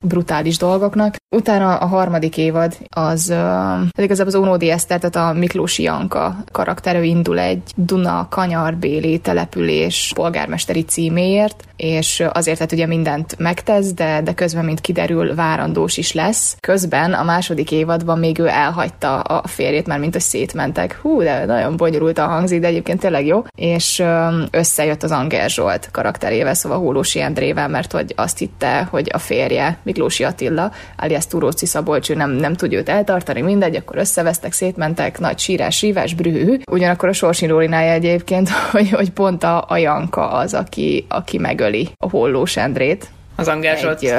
brutális 0.01 0.57
dolgoknak. 0.57 1.15
Utána 1.35 1.75
a 1.75 1.85
harmadik 1.85 2.37
évad 2.37 2.77
az, 2.89 3.29
uh, 3.29 4.03
igazából 4.03 4.33
az 4.33 4.39
Ónódi 4.39 4.69
Eszter, 4.69 4.99
tehát 4.99 5.29
a 5.29 5.39
Miklósi 5.39 5.83
Janka 5.83 6.35
karakterő 6.51 7.03
indul 7.03 7.39
egy 7.39 7.61
Duna 7.75 8.27
kanyarbéli 8.29 9.19
település 9.19 10.11
polgármesteri 10.15 10.83
címéért, 10.83 11.63
és 11.75 12.23
azért 12.31 12.59
hát 12.59 12.71
ugye 12.71 12.85
mindent 12.85 13.35
megtesz, 13.37 13.93
de, 13.93 14.21
de 14.21 14.33
közben, 14.33 14.65
mint 14.65 14.81
kiderül, 14.81 15.35
várandós 15.35 15.97
is 15.97 16.13
lesz. 16.13 16.57
Közben 16.59 17.13
a 17.13 17.23
második 17.23 17.71
évadban 17.71 18.19
még 18.19 18.39
ő 18.39 18.47
elhagyta 18.47 19.19
a 19.19 19.47
férjét, 19.47 19.87
mert 19.87 19.99
mint 19.99 20.13
hogy 20.13 20.21
szétmentek. 20.21 20.99
Hú, 21.01 21.21
de 21.21 21.45
nagyon 21.45 21.77
bonyolultan 21.77 22.27
hangzik, 22.27 22.59
de 22.59 22.67
egyébként 22.67 22.99
tényleg 22.99 23.25
jó. 23.25 23.43
És 23.55 24.03
összejött 24.51 25.03
az 25.03 25.11
Anger 25.11 25.49
Zsolt 25.49 25.89
karakterével, 26.07 26.53
szóval 26.53 26.77
Hólósi 26.77 27.21
Endrével, 27.21 27.67
mert 27.67 27.91
hogy 27.91 28.13
azt 28.15 28.37
hitte, 28.37 28.87
hogy 28.89 29.09
a 29.13 29.17
férje, 29.17 29.77
Miklósi 29.83 30.23
Attila, 30.23 30.71
alias 30.97 31.27
Turóci 31.27 31.65
Szabolcs, 31.65 32.09
ő 32.09 32.15
nem, 32.15 32.31
nem 32.31 32.53
tudja 32.53 32.77
őt 32.77 32.89
eltartani, 32.89 33.41
mindegy, 33.41 33.75
akkor 33.75 33.97
összevesztek, 33.97 34.53
szétmentek, 34.53 35.19
nagy 35.19 35.39
sírás, 35.39 35.77
sívás, 35.77 36.13
brühű. 36.13 36.59
Ugyanakkor 36.71 37.09
a 37.09 37.13
sorsirólinája 37.13 37.91
egyébként, 37.91 38.49
hogy, 38.71 38.89
hogy 38.89 39.11
pont 39.11 39.43
a, 39.43 39.65
a 39.67 39.77
Janka 39.77 40.31
az, 40.31 40.53
aki, 40.53 41.05
aki 41.09 41.37
megöli 41.37 41.89
a 41.97 42.09
Hollós 42.09 42.57
Endrét. 42.57 43.07
Az 43.35 43.47
Angázsolt. 43.47 44.01
Egy, 44.01 44.13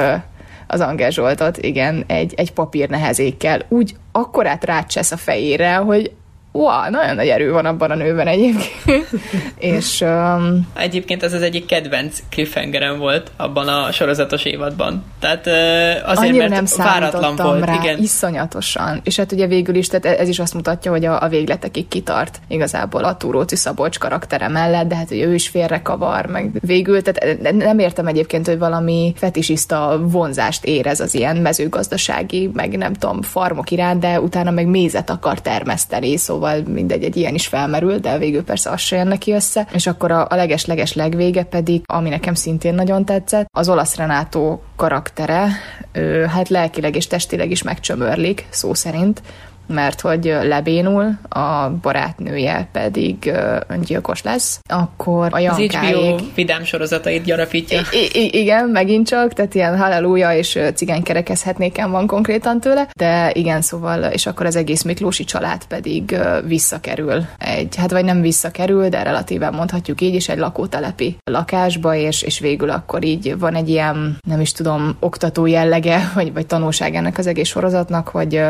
az 0.67 0.81
Angázsoltot, 0.81 1.57
igen, 1.57 2.05
egy, 2.07 2.35
egy 2.37 2.53
papír 2.53 2.89
nehezékkel. 2.89 3.61
Úgy 3.69 3.95
akkorát 4.13 4.65
rácsesz 4.65 5.11
a 5.13 5.17
fejére, 5.17 5.75
hogy 5.75 6.13
wow, 6.53 6.91
nagyon 6.91 7.15
nagy 7.15 7.29
erő 7.29 7.53
van 7.53 7.67
abban 7.67 7.91
a 7.91 7.95
nőben 7.95 8.27
egyébként. 8.27 9.09
és 9.59 10.01
um, 10.01 10.69
egyébként 10.75 11.23
ez 11.23 11.33
az 11.33 11.43
egyik 11.43 11.67
kedvenc 11.67 12.19
cliffhangerem 12.31 12.99
volt 12.99 13.31
abban 13.37 13.69
a 13.69 13.93
sorozatos 13.93 14.45
évadban. 14.45 15.05
Tehát 15.19 15.47
uh, 15.47 16.11
azért, 16.11 16.37
mert 16.37 16.51
nem 16.51 16.65
váratlan 16.77 17.37
volt. 17.37 17.65
Rá, 17.65 17.75
igen. 17.75 17.99
iszonyatosan. 17.99 19.01
És 19.05 19.17
hát 19.17 19.33
ugye 19.33 19.47
végül 19.47 19.75
is, 19.75 19.87
tehát 19.87 20.19
ez 20.19 20.29
is 20.29 20.39
azt 20.39 20.55
mutatja, 20.55 20.91
hogy 20.91 21.05
a, 21.05 21.23
a 21.23 21.29
végletekig 21.29 21.89
kitart 21.89 22.41
igazából 22.49 23.05
a 23.05 23.17
Túróci 23.17 23.57
Szabolcs 23.57 23.99
karaktere 23.99 24.49
mellett, 24.49 24.89
de 24.89 24.97
hát 24.97 25.09
hogy 25.09 25.21
ő 25.21 25.35
is 25.35 25.49
félre 25.49 25.83
kavar, 25.83 26.27
meg 26.27 26.51
végül, 26.61 27.03
tehát 27.03 27.53
nem 27.53 27.79
értem 27.79 28.07
egyébként, 28.07 28.47
hogy 28.47 28.59
valami 28.59 29.13
fetisista 29.17 30.01
vonzást 30.03 30.65
érez 30.65 31.01
az 31.01 31.15
ilyen 31.15 31.37
mezőgazdasági, 31.37 32.51
meg 32.53 32.77
nem 32.77 32.93
tudom, 32.93 33.23
farmok 33.23 33.71
iránt, 33.71 34.01
de 34.01 34.21
utána 34.21 34.51
meg 34.51 34.67
mézet 34.67 35.11
akar 35.11 35.41
termeszteni, 35.41 36.17
szóval 36.17 36.48
szóval 36.57 36.73
mindegy, 36.73 37.05
egy 37.05 37.17
ilyen 37.17 37.35
is 37.35 37.47
felmerül, 37.47 37.99
de 37.99 38.19
végül 38.19 38.45
persze 38.45 38.71
az 38.71 38.81
se 38.81 38.97
jön 38.97 39.07
neki 39.07 39.33
össze. 39.33 39.67
És 39.73 39.87
akkor 39.87 40.11
a, 40.11 40.27
leges-leges 40.31 40.93
legvége 40.93 41.43
pedig, 41.43 41.83
ami 41.87 42.09
nekem 42.09 42.35
szintén 42.35 42.75
nagyon 42.75 43.05
tetszett, 43.05 43.49
az 43.53 43.69
olasz 43.69 43.97
Renátó 43.97 44.63
karaktere, 44.77 45.49
ő, 45.93 46.25
hát 46.25 46.49
lelkileg 46.49 46.97
és 46.97 47.07
testileg 47.07 47.51
is 47.51 47.63
megcsömörlik, 47.63 48.47
szó 48.51 48.75
szerint, 48.75 49.23
mert 49.69 50.01
hogy 50.01 50.25
lebénul, 50.43 51.19
a 51.29 51.71
barátnője 51.83 52.69
pedig 52.73 53.33
öngyilkos 53.69 54.23
lesz, 54.23 54.61
akkor 54.69 55.29
a 55.31 55.39
Jankáig... 55.39 55.95
Az 55.95 56.03
HBO 56.03 56.17
vidám 56.35 56.65
sorozatait 56.65 57.25
gyarapítja. 57.25 57.81
I- 57.91 58.19
I- 58.19 58.39
igen, 58.41 58.69
megint 58.69 59.07
csak, 59.09 59.33
tehát 59.33 59.55
ilyen 59.55 59.79
halleluja 59.79 60.33
és 60.33 60.59
cigánykerekezhetnéken 60.75 61.91
van 61.91 62.07
konkrétan 62.07 62.61
tőle, 62.61 62.89
de 62.97 63.31
igen, 63.33 63.61
szóval, 63.61 64.03
és 64.05 64.27
akkor 64.27 64.47
az 64.47 64.57
egész 64.57 64.83
Miklósi 64.83 65.25
család 65.25 65.65
pedig 65.65 66.17
visszakerül 66.47 67.25
egy, 67.39 67.77
hát 67.77 67.91
vagy 67.91 68.05
nem 68.05 68.21
visszakerül, 68.21 68.89
de 68.89 69.03
relatíven 69.03 69.55
mondhatjuk 69.55 70.01
így 70.01 70.15
is, 70.15 70.29
egy 70.29 70.39
lakótelepi 70.39 71.17
lakásba, 71.25 71.95
és, 71.95 72.23
és 72.23 72.39
végül 72.39 72.71
akkor 72.71 73.05
így 73.05 73.39
van 73.39 73.55
egy 73.55 73.69
ilyen, 73.69 74.19
nem 74.27 74.41
is 74.41 74.53
tudom, 74.53 74.97
oktató 75.01 75.47
jellege, 75.47 76.11
vagy, 76.15 76.33
vagy 76.33 76.47
tanulság 76.47 76.95
ennek 76.95 77.19
az 77.19 77.27
egész 77.27 77.49
sorozatnak, 77.49 78.09
hogy 78.09 78.43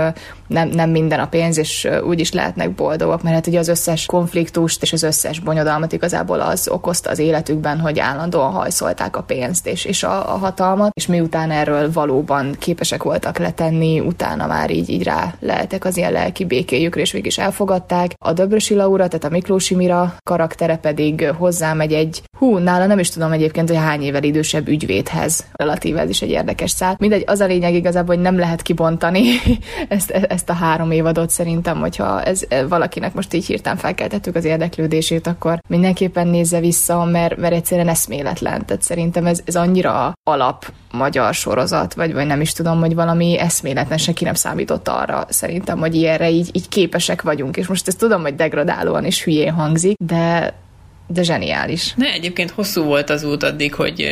nem, 0.46 0.68
nem 0.68 0.90
mind 0.90 1.07
minden 1.08 1.26
a 1.26 1.28
pénz, 1.28 1.58
és 1.58 1.88
úgy 2.04 2.20
is 2.20 2.32
lehetnek 2.32 2.74
boldogok, 2.74 3.22
mert 3.22 3.34
hát 3.34 3.46
ugye 3.46 3.58
az 3.58 3.68
összes 3.68 4.06
konfliktust 4.06 4.82
és 4.82 4.92
az 4.92 5.02
összes 5.02 5.40
bonyodalmat 5.40 5.92
igazából 5.92 6.40
az 6.40 6.68
okozta 6.68 7.10
az 7.10 7.18
életükben, 7.18 7.80
hogy 7.80 7.98
állandóan 7.98 8.50
hajszolták 8.50 9.16
a 9.16 9.22
pénzt 9.22 9.66
és, 9.66 9.84
és 9.84 10.02
a, 10.02 10.34
a 10.34 10.38
hatalmat, 10.38 10.90
és 10.94 11.06
miután 11.06 11.50
erről 11.50 11.92
valóban 11.92 12.56
képesek 12.58 13.02
voltak 13.02 13.38
letenni, 13.38 14.00
utána 14.00 14.46
már 14.46 14.70
így, 14.70 14.88
így 14.88 15.02
rá 15.02 15.34
lehetek 15.40 15.84
az 15.84 15.96
ilyen 15.96 16.12
lelki 16.12 16.44
békéjükre, 16.44 17.00
és 17.00 17.12
végig 17.12 17.26
is 17.26 17.38
elfogadták. 17.38 18.12
A 18.24 18.32
Döbrösi 18.32 18.74
Laura, 18.74 19.08
tehát 19.08 19.24
a 19.24 19.28
Miklósi 19.28 19.74
Mira 19.74 20.14
karaktere 20.24 20.76
pedig 20.76 21.30
hozzámegy 21.38 21.92
egy, 21.92 22.22
hú, 22.38 22.56
nála 22.58 22.86
nem 22.86 22.98
is 22.98 23.10
tudom 23.10 23.32
egyébként, 23.32 23.68
hogy 23.68 23.78
hány 23.78 24.02
évvel 24.02 24.22
idősebb 24.22 24.68
ügyvédhez. 24.68 25.44
Relatíve 25.52 26.00
ez 26.00 26.08
is 26.08 26.22
egy 26.22 26.30
érdekes 26.30 26.70
szál. 26.70 26.96
Mindegy, 26.98 27.24
az 27.26 27.40
a 27.40 27.46
lényeg 27.46 27.74
igazából, 27.74 28.14
hogy 28.14 28.24
nem 28.24 28.38
lehet 28.38 28.62
kibontani 28.62 29.22
ezt, 29.88 30.10
ezt 30.10 30.50
a 30.50 30.52
három 30.52 30.90
évadot 30.98 31.30
szerintem, 31.30 31.78
hogyha 31.80 32.22
ez 32.22 32.42
valakinek 32.68 33.14
most 33.14 33.34
így 33.34 33.46
hirtelen 33.46 33.78
felkeltettük 33.78 34.34
az 34.34 34.44
érdeklődését, 34.44 35.26
akkor 35.26 35.58
mindenképpen 35.68 36.26
nézze 36.28 36.60
vissza, 36.60 37.04
mert, 37.04 37.36
mert 37.36 37.54
egyszerűen 37.54 37.88
eszméletlen. 37.88 38.66
Tehát 38.66 38.82
szerintem 38.82 39.26
ez, 39.26 39.40
ez 39.44 39.56
annyira 39.56 40.12
alap 40.22 40.72
magyar 40.92 41.34
sorozat, 41.34 41.94
vagy, 41.94 42.12
vagy 42.12 42.26
nem 42.26 42.40
is 42.40 42.52
tudom, 42.52 42.80
hogy 42.80 42.94
valami 42.94 43.38
eszméletlen, 43.38 43.98
senki 43.98 44.24
nem 44.24 44.34
számított 44.34 44.88
arra 44.88 45.26
szerintem, 45.28 45.78
hogy 45.78 45.94
ilyenre 45.94 46.30
így, 46.30 46.50
így 46.52 46.68
képesek 46.68 47.22
vagyunk. 47.22 47.56
És 47.56 47.66
most 47.66 47.88
ezt 47.88 47.98
tudom, 47.98 48.22
hogy 48.22 48.34
degradálóan 48.34 49.04
és 49.04 49.24
hülyén 49.24 49.52
hangzik, 49.52 49.96
de 50.04 50.54
de 51.10 51.22
zseniális. 51.22 51.94
Ne, 51.94 52.12
egyébként 52.12 52.50
hosszú 52.50 52.84
volt 52.84 53.10
az 53.10 53.24
út 53.24 53.42
addig, 53.42 53.74
hogy 53.74 54.08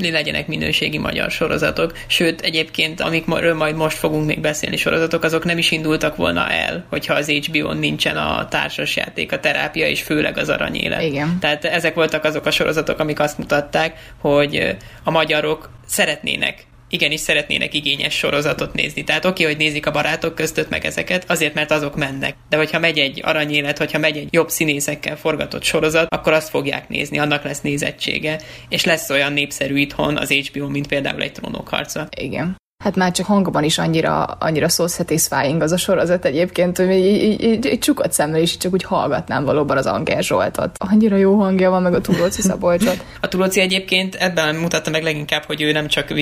legyenek 0.00 0.46
minőségi 0.46 0.98
magyar 0.98 1.30
sorozatok, 1.30 1.92
sőt, 2.06 2.40
egyébként, 2.40 3.00
amikről 3.00 3.54
majd 3.54 3.76
most 3.76 3.96
fogunk 3.96 4.26
még 4.26 4.40
beszélni 4.40 4.76
sorozatok, 4.76 5.24
azok 5.24 5.44
nem 5.44 5.58
is 5.58 5.70
indultak 5.70 6.16
volna 6.16 6.50
el, 6.50 6.84
hogyha 6.88 7.14
az 7.14 7.30
HBO-n 7.30 7.78
nincsen 7.78 8.16
a 8.16 8.48
társasjáték, 8.48 9.32
a 9.32 9.40
terápia, 9.40 9.86
és 9.88 10.02
főleg 10.02 10.38
az 10.38 10.48
aranyélet. 10.48 11.02
Igen. 11.02 11.38
Tehát 11.40 11.64
ezek 11.64 11.94
voltak 11.94 12.24
azok 12.24 12.46
a 12.46 12.50
sorozatok, 12.50 12.98
amik 12.98 13.20
azt 13.20 13.38
mutatták, 13.38 14.12
hogy 14.20 14.76
a 15.04 15.10
magyarok 15.10 15.70
szeretnének 15.86 16.66
igenis 16.88 17.20
szeretnének 17.20 17.74
igényes 17.74 18.14
sorozatot 18.14 18.74
nézni. 18.74 19.04
Tehát 19.04 19.24
oké, 19.24 19.44
hogy 19.44 19.56
nézik 19.56 19.86
a 19.86 19.90
barátok 19.90 20.34
között 20.34 20.68
meg 20.68 20.84
ezeket, 20.84 21.30
azért, 21.30 21.54
mert 21.54 21.70
azok 21.70 21.96
mennek. 21.96 22.36
De 22.48 22.56
hogyha 22.56 22.78
megy 22.78 22.98
egy 22.98 23.20
aranyélet, 23.24 23.78
hogyha 23.78 23.98
megy 23.98 24.16
egy 24.16 24.28
jobb 24.30 24.48
színészekkel 24.48 25.16
forgatott 25.16 25.62
sorozat, 25.62 26.14
akkor 26.14 26.32
azt 26.32 26.48
fogják 26.48 26.88
nézni, 26.88 27.18
annak 27.18 27.44
lesz 27.44 27.60
nézettsége, 27.60 28.40
és 28.68 28.84
lesz 28.84 29.10
olyan 29.10 29.32
népszerű 29.32 29.76
itthon 29.76 30.16
az 30.16 30.30
HBO, 30.30 30.68
mint 30.68 30.86
például 30.86 31.22
egy 31.22 31.32
trónok 31.32 31.68
harca. 31.68 32.08
Igen 32.16 32.56
hát 32.84 32.96
már 32.96 33.12
csak 33.12 33.26
hangban 33.26 33.64
is 33.64 33.78
annyira, 33.78 34.24
annyira 34.24 34.68
so 34.68 34.86
satisfying 34.86 35.62
az 35.62 35.72
a 35.72 35.76
sorozat 35.76 36.24
egyébként, 36.24 36.76
hogy 36.76 36.90
így, 36.90 37.22
így, 37.22 37.42
így, 37.42 37.66
így 37.66 37.78
csukott 37.78 38.12
szemmel 38.12 38.40
is 38.40 38.56
csak 38.56 38.72
úgy 38.72 38.82
hallgatnám 38.82 39.44
valóban 39.44 39.76
az 39.76 39.86
Anger 39.86 40.22
Zsoltot. 40.22 40.76
Annyira 40.90 41.16
jó 41.16 41.38
hangja 41.38 41.70
van, 41.70 41.82
meg 41.82 41.94
a 41.94 42.00
Tulóci 42.00 42.42
Szabolcsot. 42.42 43.04
a 43.20 43.28
Tulóci 43.28 43.60
egyébként 43.60 44.14
ebben 44.14 44.54
mutatta 44.54 44.90
meg 44.90 45.02
leginkább, 45.02 45.44
hogy 45.44 45.62
ő 45.62 45.72
nem 45.72 45.86
csak 45.86 46.12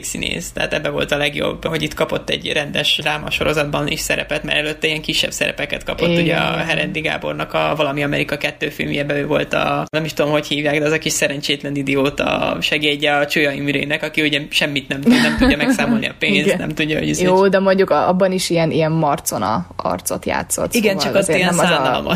színész, 0.00 0.50
tehát 0.52 0.72
ebben 0.72 0.92
volt 0.92 1.12
a 1.12 1.16
legjobb, 1.16 1.64
hogy 1.66 1.82
itt 1.82 1.94
kapott 1.94 2.30
egy 2.30 2.52
rendes 2.52 2.98
dráma 3.02 3.30
sorozatban 3.30 3.88
is 3.88 4.00
szerepet, 4.00 4.42
mert 4.42 4.58
előtte 4.58 4.86
ilyen 4.86 5.02
kisebb 5.02 5.32
szerepeket 5.32 5.84
kapott, 5.84 6.08
Igen. 6.08 6.22
ugye 6.22 6.36
a 6.36 6.56
Herendi 6.56 7.00
Gábornak 7.00 7.52
a 7.52 7.74
Valami 7.76 8.02
Amerika 8.02 8.36
kettő 8.36 8.68
filmjében 8.68 9.16
ő 9.16 9.26
volt 9.26 9.52
a, 9.52 9.84
nem 9.90 10.04
is 10.04 10.12
tudom, 10.12 10.30
hogy 10.30 10.46
hívják, 10.46 10.78
de 10.78 10.86
az 10.86 10.92
a 10.92 10.98
kis 10.98 11.12
szerencsétlen 11.12 11.76
idióta 11.76 12.56
segédje 12.60 13.16
a 13.16 13.26
Csőja 13.26 13.50
Imrének, 13.50 14.02
aki 14.02 14.22
ugye 14.22 14.40
semmit 14.50 14.88
nem, 14.88 15.00
nem 15.06 15.36
tudja 15.38 15.56
megszámolni 15.56 16.03
a 16.08 16.14
pénzt, 16.18 16.46
Igen. 16.46 16.58
nem 16.58 16.68
tudja, 16.68 16.98
hogy 16.98 17.08
ez 17.08 17.20
Jó, 17.20 17.44
egy... 17.44 17.50
de 17.50 17.58
mondjuk 17.58 17.90
abban 17.90 18.32
is 18.32 18.50
ilyen, 18.50 18.70
ilyen 18.70 18.92
marcona 18.92 19.66
arcot 19.76 20.26
játszott. 20.26 20.74
Igen, 20.74 20.98
szóval 20.98 21.12
csak 21.12 21.22
ott 21.22 21.36
ilyen 21.36 21.54
nem 21.54 21.58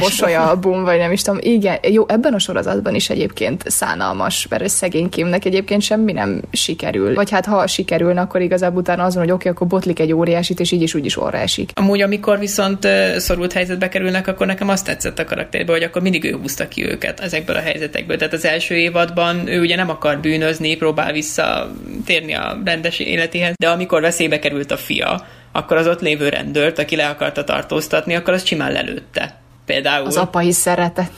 az 0.03 0.21
a 0.21 0.49
album, 0.49 0.85
vagy 0.85 0.99
nem 0.99 1.13
is 1.13 1.23
tudom. 1.23 1.41
Igen, 1.43 1.79
jó, 1.91 2.05
ebben 2.09 2.35
a 2.35 2.39
sorozatban 2.39 2.95
is 2.95 3.11
egyébként 3.11 3.63
szánalmas, 3.67 4.47
mert 4.49 4.63
ez 4.63 4.73
szegény 4.73 5.09
Kimnek 5.09 5.45
egyébként 5.45 5.83
semmi 5.83 6.13
nem 6.13 6.43
sikerül. 6.53 7.15
Vagy 7.15 7.31
hát 7.31 7.47
ha 7.47 7.67
sikerülne, 7.67 8.21
akkor 8.21 8.41
igazából 8.41 8.81
utána 8.81 9.05
azon, 9.05 9.23
hogy 9.23 9.33
oké, 9.33 9.49
okay, 9.49 9.53
akkor 9.53 9.67
botlik 9.67 9.99
egy 9.99 10.13
óriásit, 10.13 10.61
és 10.61 10.73
így 10.73 10.83
is 10.83 10.95
úgy 10.95 11.05
is 11.05 11.17
orra 11.17 11.39
esik. 11.39 11.71
Amúgy, 11.75 12.01
amikor 12.01 12.39
viszont 12.39 12.89
szorult 13.17 13.53
helyzetbe 13.53 13.89
kerülnek, 13.89 14.27
akkor 14.27 14.47
nekem 14.47 14.69
azt 14.69 14.85
tetszett 14.85 15.19
a 15.19 15.25
karakterbe, 15.25 15.73
hogy 15.73 15.83
akkor 15.83 16.03
mindig 16.03 16.25
ő 16.25 16.37
húzta 16.41 16.69
ki 16.69 16.85
őket 16.85 17.21
ezekből 17.21 17.57
a 17.57 17.61
helyzetekből. 17.61 18.17
Tehát 18.17 18.33
az 18.33 18.45
első 18.45 18.75
évadban 18.75 19.49
ő 19.49 19.61
ugye 19.61 19.77
nem 19.77 19.91
akar 19.91 20.19
bűnözni, 20.19 20.77
próbál 20.77 21.13
visszatérni 21.13 22.35
a 22.35 22.59
rendes 22.65 22.99
életéhez, 22.99 23.55
de 23.57 23.69
amikor 23.79 24.01
veszélybe 24.01 24.39
került 24.39 24.71
a 24.71 24.77
fia, 24.77 25.27
akkor 25.53 25.77
az 25.77 25.87
ott 25.87 26.01
lévő 26.01 26.29
rendőrt, 26.29 26.79
aki 26.79 26.97
le 26.97 27.09
akarta 27.09 27.45
tartóztatni, 27.45 28.15
akkor 28.15 28.35
az 28.35 28.45
simán 28.45 28.73
lelőtte. 28.73 29.41
Például. 29.67 30.07
Az 30.07 30.17
apai 30.17 30.53
szeretet. 30.53 31.13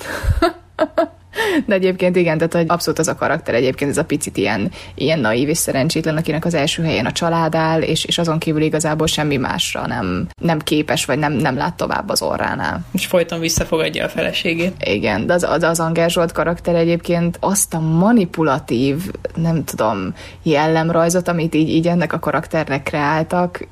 De 1.67 1.75
egyébként 1.75 2.17
igen, 2.17 2.37
tehát 2.37 2.53
hogy 2.53 2.65
abszolút 2.69 2.99
az 2.99 3.09
a 3.09 3.15
karakter 3.15 3.55
egyébként, 3.55 3.91
ez 3.91 3.97
a 3.97 4.05
picit 4.05 4.37
ilyen, 4.37 4.71
ilyen 4.95 5.19
naív 5.19 5.49
és 5.49 5.59
szerencsétlen, 5.59 6.17
akinek 6.17 6.45
az 6.45 6.55
első 6.55 6.83
helyen 6.83 7.07
a 7.07 7.13
család 7.13 7.55
áll, 7.55 7.81
és, 7.81 8.05
és 8.05 8.19
azon 8.19 8.39
kívül 8.39 8.63
igazából 8.63 9.07
semmi 9.07 9.37
másra 9.37 9.87
nem, 9.87 10.29
nem 10.43 10.59
képes, 10.59 11.05
vagy 11.05 11.19
nem, 11.19 11.33
nem 11.33 11.57
lát 11.57 11.75
tovább 11.75 12.09
az 12.09 12.23
orránál. 12.23 12.81
És 12.93 13.07
folyton 13.07 13.41
visszafogadja 13.41 14.05
a 14.05 14.09
feleségét. 14.09 14.75
Igen, 14.85 15.27
de 15.27 15.33
az, 15.33 15.43
az, 15.43 15.63
az 15.63 15.81
Anger 15.81 16.11
Zsolt 16.11 16.33
karakter 16.33 16.75
egyébként 16.75 17.37
azt 17.41 17.75
a 17.75 17.81
manipulatív, 17.81 19.11
nem 19.35 19.65
tudom, 19.65 20.15
jellemrajzot, 20.43 21.29
amit 21.29 21.55
így, 21.55 21.69
így 21.69 21.87
ennek 21.87 22.13
a 22.13 22.19
karakternek 22.19 22.83
kreáltak, 22.83 23.69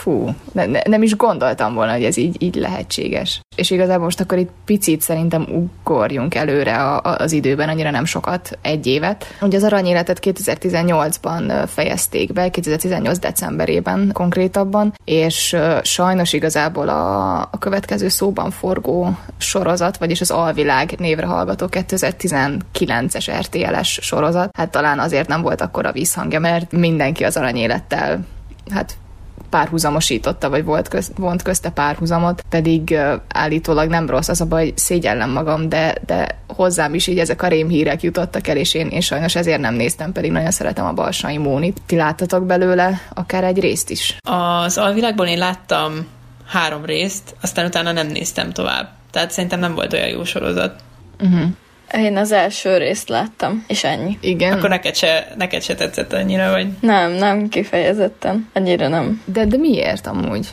fú, 0.00 0.34
ne, 0.52 0.66
ne, 0.66 0.80
nem 0.84 1.02
is 1.02 1.16
gondoltam 1.16 1.74
volna, 1.74 1.92
hogy 1.92 2.04
ez 2.04 2.16
így, 2.16 2.42
így 2.42 2.54
lehetséges. 2.54 3.40
És 3.56 3.70
igazából 3.70 4.04
most 4.04 4.20
akkor 4.20 4.38
itt 4.38 4.50
picit 4.64 5.00
szerintem 5.00 5.42
ugorjunk 5.42 6.34
előre 6.34 6.76
a, 6.76 7.00
a, 7.02 7.16
az 7.18 7.32
időben, 7.32 7.68
annyira 7.68 7.90
nem 7.90 8.04
sokat, 8.04 8.58
egy 8.62 8.86
évet. 8.86 9.34
Ugye 9.40 9.56
az 9.56 9.64
aranyéletet 9.64 10.18
2018-ban 10.22 11.64
fejezték 11.66 12.32
be, 12.32 12.50
2018 12.50 13.18
decemberében 13.18 14.10
konkrétabban, 14.12 14.94
és 15.04 15.56
sajnos 15.82 16.32
igazából 16.32 16.88
a, 16.88 17.38
a 17.40 17.58
következő 17.58 18.08
szóban 18.08 18.50
forgó 18.50 19.16
sorozat, 19.38 19.96
vagyis 19.96 20.20
az 20.20 20.30
Alvilág 20.30 20.94
névre 20.98 21.26
hallgató 21.26 21.66
2019-es 21.70 23.32
RTL-es 23.40 23.98
sorozat, 24.02 24.56
hát 24.56 24.70
talán 24.70 24.98
azért 24.98 25.28
nem 25.28 25.42
volt 25.42 25.60
akkor 25.60 25.86
a 25.86 25.92
vízhangja, 25.92 26.40
mert 26.40 26.72
mindenki 26.72 27.24
az 27.24 27.36
aranyélettel 27.36 28.24
hát 28.70 28.96
párhuzamosította, 29.50 30.50
vagy 30.50 30.64
volt 30.64 30.88
köz, 30.88 31.10
vont 31.16 31.42
közte 31.42 31.70
párhuzamot, 31.70 32.42
pedig 32.48 32.98
állítólag 33.28 33.88
nem 33.88 34.06
rossz, 34.06 34.28
az 34.28 34.40
a 34.40 34.46
baj, 34.46 34.72
szégyellem 34.74 35.30
magam, 35.30 35.68
de, 35.68 35.94
de 36.06 36.38
hozzám 36.46 36.94
is 36.94 37.06
így 37.06 37.18
ezek 37.18 37.42
a 37.42 37.48
rémhírek 37.48 38.02
jutottak 38.02 38.46
el, 38.46 38.56
és 38.56 38.74
én, 38.74 38.86
én 38.86 39.00
sajnos 39.00 39.34
ezért 39.34 39.60
nem 39.60 39.74
néztem, 39.74 40.12
pedig 40.12 40.30
nagyon 40.30 40.50
szeretem 40.50 40.86
a 40.86 40.92
Balsai 40.92 41.38
Mónit. 41.38 41.80
Ti 41.86 41.96
láttatok 41.96 42.46
belőle 42.46 43.00
akár 43.14 43.44
egy 43.44 43.60
részt 43.60 43.90
is? 43.90 44.16
Az 44.22 44.78
alvilágból 44.78 45.26
én 45.26 45.38
láttam 45.38 46.06
három 46.46 46.84
részt, 46.84 47.34
aztán 47.40 47.66
utána 47.66 47.92
nem 47.92 48.06
néztem 48.06 48.52
tovább. 48.52 48.88
Tehát 49.10 49.30
szerintem 49.30 49.60
nem 49.60 49.74
volt 49.74 49.92
olyan 49.92 50.08
jó 50.08 50.24
sorozat. 50.24 50.80
Uh-huh. 51.20 51.50
Én 51.92 52.16
az 52.16 52.32
első 52.32 52.76
részt 52.76 53.08
láttam, 53.08 53.64
és 53.66 53.84
ennyi. 53.84 54.18
Igen. 54.20 54.52
Akkor 54.52 54.68
neked 54.68 54.94
se, 54.94 55.32
neked 55.36 55.62
se 55.62 55.74
tetszett 55.74 56.12
annyira, 56.12 56.50
vagy? 56.50 56.66
Nem, 56.80 57.12
nem 57.12 57.48
kifejezetten. 57.48 58.48
Annyira 58.54 58.88
nem. 58.88 59.22
De, 59.24 59.44
de 59.44 59.56
miért 59.56 60.06
amúgy? 60.06 60.48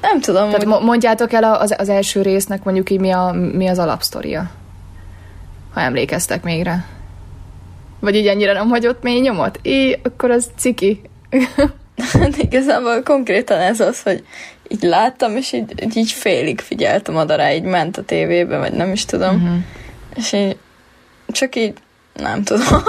Nem 0.00 0.20
tudom. 0.20 0.50
Tehát 0.50 0.62
hogy... 0.62 0.84
mondjátok 0.84 1.32
el 1.32 1.44
az, 1.44 1.74
az 1.78 1.88
első 1.88 2.22
résznek 2.22 2.64
mondjuk 2.64 2.90
így 2.90 3.00
mi, 3.00 3.10
a, 3.10 3.32
mi 3.52 3.66
az 3.66 3.78
alapsztoria? 3.78 4.50
Ha 5.74 5.80
emlékeztek 5.80 6.42
még 6.42 6.62
rá. 6.62 6.84
Vagy 8.00 8.14
így 8.14 8.26
ennyire 8.26 8.52
nem 8.52 8.68
hagyott 8.68 9.02
mély 9.02 9.20
nyomot? 9.20 9.58
É, 9.62 10.00
akkor 10.02 10.30
az 10.30 10.50
ciki. 10.56 11.00
Igazából 12.38 13.02
konkrétan 13.02 13.58
ez 13.58 13.80
az, 13.80 14.02
hogy 14.02 14.24
így 14.68 14.82
láttam, 14.82 15.36
és 15.36 15.52
így, 15.52 15.96
így 15.96 16.10
félig 16.10 16.60
figyeltem 16.60 17.16
oda 17.16 17.34
rá, 17.34 17.52
így 17.52 17.62
ment 17.62 17.96
a 17.96 18.02
tévébe, 18.02 18.58
vagy 18.58 18.72
nem 18.72 18.92
is 18.92 19.04
tudom. 19.04 19.34
Uh-huh. 19.34 19.58
És 20.16 20.32
így 20.32 20.56
csak 21.32 21.56
így, 21.56 21.72
nem 22.14 22.42
tudom, 22.42 22.82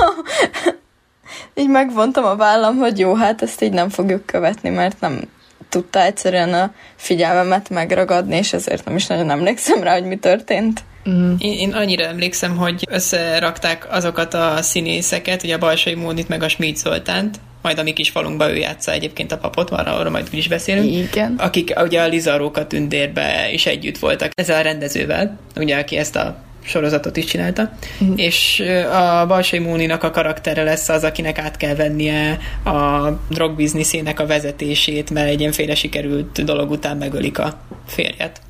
így 1.56 1.70
megvontam 1.70 2.26
a 2.26 2.36
vállam, 2.36 2.78
hogy 2.78 3.00
jó, 3.00 3.16
hát 3.16 3.42
ezt 3.42 3.62
így 3.62 3.74
nem 3.74 3.90
fogjuk 3.90 4.26
követni, 4.26 4.70
mert 4.70 5.00
nem 5.00 5.22
tudta 5.70 6.02
egyszerűen 6.02 6.54
a 6.54 6.74
figyelmemet 6.96 7.70
megragadni, 7.70 8.36
és 8.36 8.54
ezért 8.54 8.86
nem 8.86 8.96
is 8.96 9.08
nagyon 9.08 9.30
emlékszem 9.30 9.84
rá, 9.84 9.94
hogy 9.94 10.04
mi 10.04 10.18
történt. 10.18 10.84
Mm. 11.10 11.34
Én, 11.38 11.54
én 11.54 11.74
annyira 11.74 12.06
emlékszem, 12.06 12.58
hogy 12.58 12.88
összerakták 12.90 13.88
azokat 13.92 14.34
a 14.34 14.62
színészeket, 14.62 15.44
ugye 15.44 15.56
a 15.56 15.58
Balsai 15.58 15.94
Mónit 15.94 16.28
meg 16.28 16.44
a 16.44 16.50
Schmid 16.50 16.78
Zoltánt, 16.78 17.40
majd 17.62 17.80
a 17.80 17.84
mi 17.84 17.94
kis 17.94 18.10
falunkba 18.10 18.52
ő 18.52 18.56
játsza 18.56 18.92
egyébként 18.92 19.32
a 19.32 19.38
papot, 19.38 19.70
arra, 19.70 19.98
arra 19.98 20.10
majd 20.10 20.28
is 20.32 20.48
beszélünk. 20.48 20.92
Igen. 20.92 21.36
Akik 21.38 21.74
ugye 21.82 22.02
a 22.02 22.08
Liza 22.08 22.38
Róka 22.38 22.68
tündérbe 22.68 23.52
is 23.52 23.66
együtt 23.66 23.98
voltak 23.98 24.32
ezzel 24.36 24.60
a 24.60 24.62
rendezővel, 24.62 25.40
ugye 25.56 25.78
aki 25.78 25.98
ezt 25.98 26.16
a 26.16 26.44
sorozatot 26.64 27.18
is 27.18 27.26
csinálta, 27.26 27.72
uh-huh. 28.00 28.20
és 28.20 28.64
a 28.92 29.26
Balsai 29.28 29.60
Móninak 29.60 30.04
a 30.04 30.12
karaktere 30.12 30.64
lesz 30.64 30.90
az, 30.90 31.04
akinek 31.04 31.38
át 31.38 31.58
kell 31.58 31.76
vennie 31.76 32.38
a 32.64 33.10
drogbizniszének 33.30 34.20
a 34.20 34.26
vezetését, 34.26 35.10
mert 35.10 35.28
egy 35.28 35.40
ilyenféle 35.40 35.76
sikerült 35.76 36.44
dolog 36.44 36.72
után 36.72 36.98
megölik 36.98 37.40
a 37.40 37.60
férjet. 37.88 38.42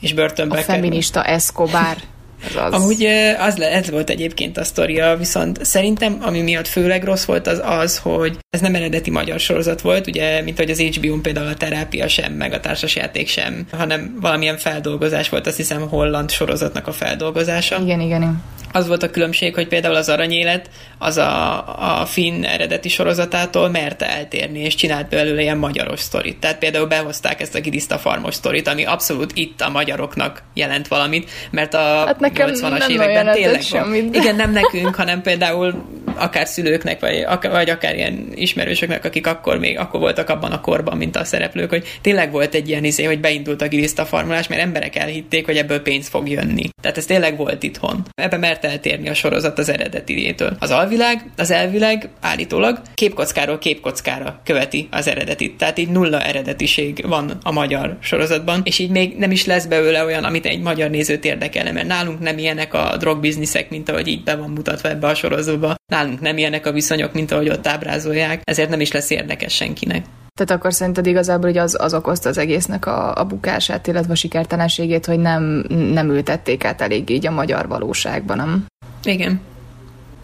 És 0.00 0.12
börtönbe 0.12 0.58
A 0.58 0.62
feminista 0.62 1.20
kerül. 1.20 1.34
Escobar. 1.34 1.96
Az 2.48 2.56
az. 2.56 2.72
Amúgy 2.72 3.04
az 3.38 3.56
le, 3.56 3.70
ez 3.70 3.90
volt 3.90 4.10
egyébként 4.10 4.58
a 4.58 4.64
sztoria, 4.64 5.16
viszont 5.16 5.64
szerintem, 5.64 6.18
ami 6.22 6.40
miatt 6.40 6.68
főleg 6.68 7.04
rossz 7.04 7.24
volt, 7.24 7.46
az 7.46 7.60
az, 7.64 7.98
hogy 7.98 8.38
ez 8.50 8.60
nem 8.60 8.74
eredeti 8.74 9.10
magyar 9.10 9.40
sorozat 9.40 9.80
volt, 9.80 10.06
ugye, 10.06 10.42
mint 10.42 10.56
hogy 10.56 10.70
az 10.70 10.80
HBO-n 10.80 11.20
például 11.20 11.48
a 11.48 11.54
terápia 11.54 12.08
sem, 12.08 12.32
meg 12.32 12.52
a 12.52 12.60
társasjáték 12.60 13.28
sem, 13.28 13.66
hanem 13.72 14.18
valamilyen 14.20 14.56
feldolgozás 14.56 15.28
volt, 15.28 15.46
azt 15.46 15.56
hiszem 15.56 15.88
holland 15.88 16.30
sorozatnak 16.30 16.86
a 16.86 16.92
feldolgozása. 16.92 17.76
Igen, 17.76 18.00
igen. 18.00 18.22
igen 18.22 18.42
az 18.74 18.88
volt 18.88 19.02
a 19.02 19.10
különbség, 19.10 19.54
hogy 19.54 19.68
például 19.68 19.94
az 19.94 20.08
aranyélet 20.08 20.70
az 20.98 21.16
a, 21.16 22.00
a 22.00 22.06
finn 22.06 22.44
eredeti 22.44 22.88
sorozatától 22.88 23.68
merte 23.68 24.10
eltérni, 24.10 24.58
és 24.58 24.74
csinált 24.74 25.08
belőle 25.08 25.42
ilyen 25.42 25.56
magyaros 25.56 26.00
sztorit. 26.00 26.38
Tehát 26.38 26.58
például 26.58 26.86
behozták 26.86 27.40
ezt 27.40 27.54
a 27.54 27.60
Gidiszta 27.60 27.98
farmos 27.98 28.34
sztorit, 28.34 28.68
ami 28.68 28.84
abszolút 28.84 29.30
itt 29.34 29.60
a 29.60 29.68
magyaroknak 29.68 30.42
jelent 30.54 30.88
valamit, 30.88 31.30
mert 31.50 31.74
a 31.74 32.04
hát 32.06 32.20
80-as 32.34 32.88
években 32.88 33.32
tényleg 33.32 33.60
semmit. 33.60 34.14
Igen, 34.14 34.36
nem 34.36 34.52
nekünk, 34.52 34.94
hanem 34.94 35.22
például 35.22 35.84
akár 36.16 36.46
szülőknek, 36.46 37.00
vagy, 37.00 37.20
akár, 37.20 37.52
vagy 37.52 37.70
akár 37.70 37.94
ilyen 37.94 38.28
ismerősöknek, 38.34 39.04
akik 39.04 39.26
akkor 39.26 39.58
még 39.58 39.78
akkor 39.78 40.00
voltak 40.00 40.28
abban 40.28 40.52
a 40.52 40.60
korban, 40.60 40.96
mint 40.96 41.16
a 41.16 41.24
szereplők, 41.24 41.70
hogy 41.70 41.98
tényleg 42.00 42.30
volt 42.30 42.54
egy 42.54 42.68
ilyen 42.68 42.84
izé, 42.84 43.04
hogy 43.04 43.20
beindult 43.20 43.62
a 43.62 43.68
Gidiszta 43.68 44.04
farmolás, 44.04 44.48
mert 44.48 44.60
emberek 44.60 44.96
elhitték, 44.96 45.44
hogy 45.44 45.56
ebből 45.56 45.82
pénz 45.82 46.08
fog 46.08 46.28
jönni. 46.28 46.68
Tehát 46.82 46.98
ez 46.98 47.06
tényleg 47.06 47.36
volt 47.36 47.62
itthon. 47.62 48.02
Ebbe 48.14 48.36
mert 48.36 48.64
eltérni 48.64 49.08
a 49.08 49.14
sorozat 49.14 49.58
az 49.58 49.68
eredetiétől. 49.68 50.56
Az 50.58 50.70
alvilág, 50.70 51.30
az 51.36 51.50
elvilág 51.50 52.08
állítólag 52.20 52.80
képkockáról 52.94 53.58
képkockára 53.58 54.40
követi 54.44 54.88
az 54.90 55.08
eredetit. 55.08 55.56
Tehát 55.56 55.78
így 55.78 55.88
nulla 55.88 56.22
eredetiség 56.22 57.04
van 57.08 57.38
a 57.42 57.52
magyar 57.52 57.96
sorozatban, 58.00 58.60
és 58.64 58.78
így 58.78 58.90
még 58.90 59.16
nem 59.16 59.30
is 59.30 59.46
lesz 59.46 59.64
belőle 59.64 60.04
olyan, 60.04 60.24
amit 60.24 60.46
egy 60.46 60.60
magyar 60.60 60.90
nézőt 60.90 61.24
érdekelne, 61.24 61.72
mert 61.72 61.86
nálunk 61.86 62.20
nem 62.24 62.38
ilyenek 62.38 62.74
a 62.74 62.96
drogbizniszek, 62.98 63.70
mint 63.70 63.88
ahogy 63.88 64.06
így 64.06 64.22
be 64.22 64.36
van 64.36 64.50
mutatva 64.50 64.88
ebbe 64.88 65.06
a 65.06 65.14
sorozatba. 65.14 65.74
Nálunk 65.92 66.20
nem 66.20 66.38
ilyenek 66.38 66.66
a 66.66 66.72
viszonyok, 66.72 67.12
mint 67.12 67.30
ahogy 67.30 67.48
ott 67.48 67.66
ábrázolják, 67.66 68.40
ezért 68.44 68.68
nem 68.68 68.80
is 68.80 68.92
lesz 68.92 69.10
érdekes 69.10 69.54
senkinek. 69.54 70.04
Tehát 70.34 70.60
akkor 70.60 70.74
szerinted 70.74 71.06
igazából 71.06 71.48
hogy 71.48 71.58
az, 71.58 71.76
az 71.80 71.94
okozta 71.94 72.28
az 72.28 72.38
egésznek 72.38 72.86
a, 72.86 73.14
a 73.14 73.24
bukását, 73.24 73.86
illetve 73.86 74.12
a 74.12 74.16
sikertelenségét, 74.16 75.06
hogy 75.06 75.18
nem, 75.18 75.64
nem 75.68 76.10
ültették 76.10 76.64
át 76.64 76.80
elég 76.80 77.10
így 77.10 77.26
a 77.26 77.30
magyar 77.30 77.68
valóságban, 77.68 78.36
nem? 78.36 78.64
Igen. 79.04 79.40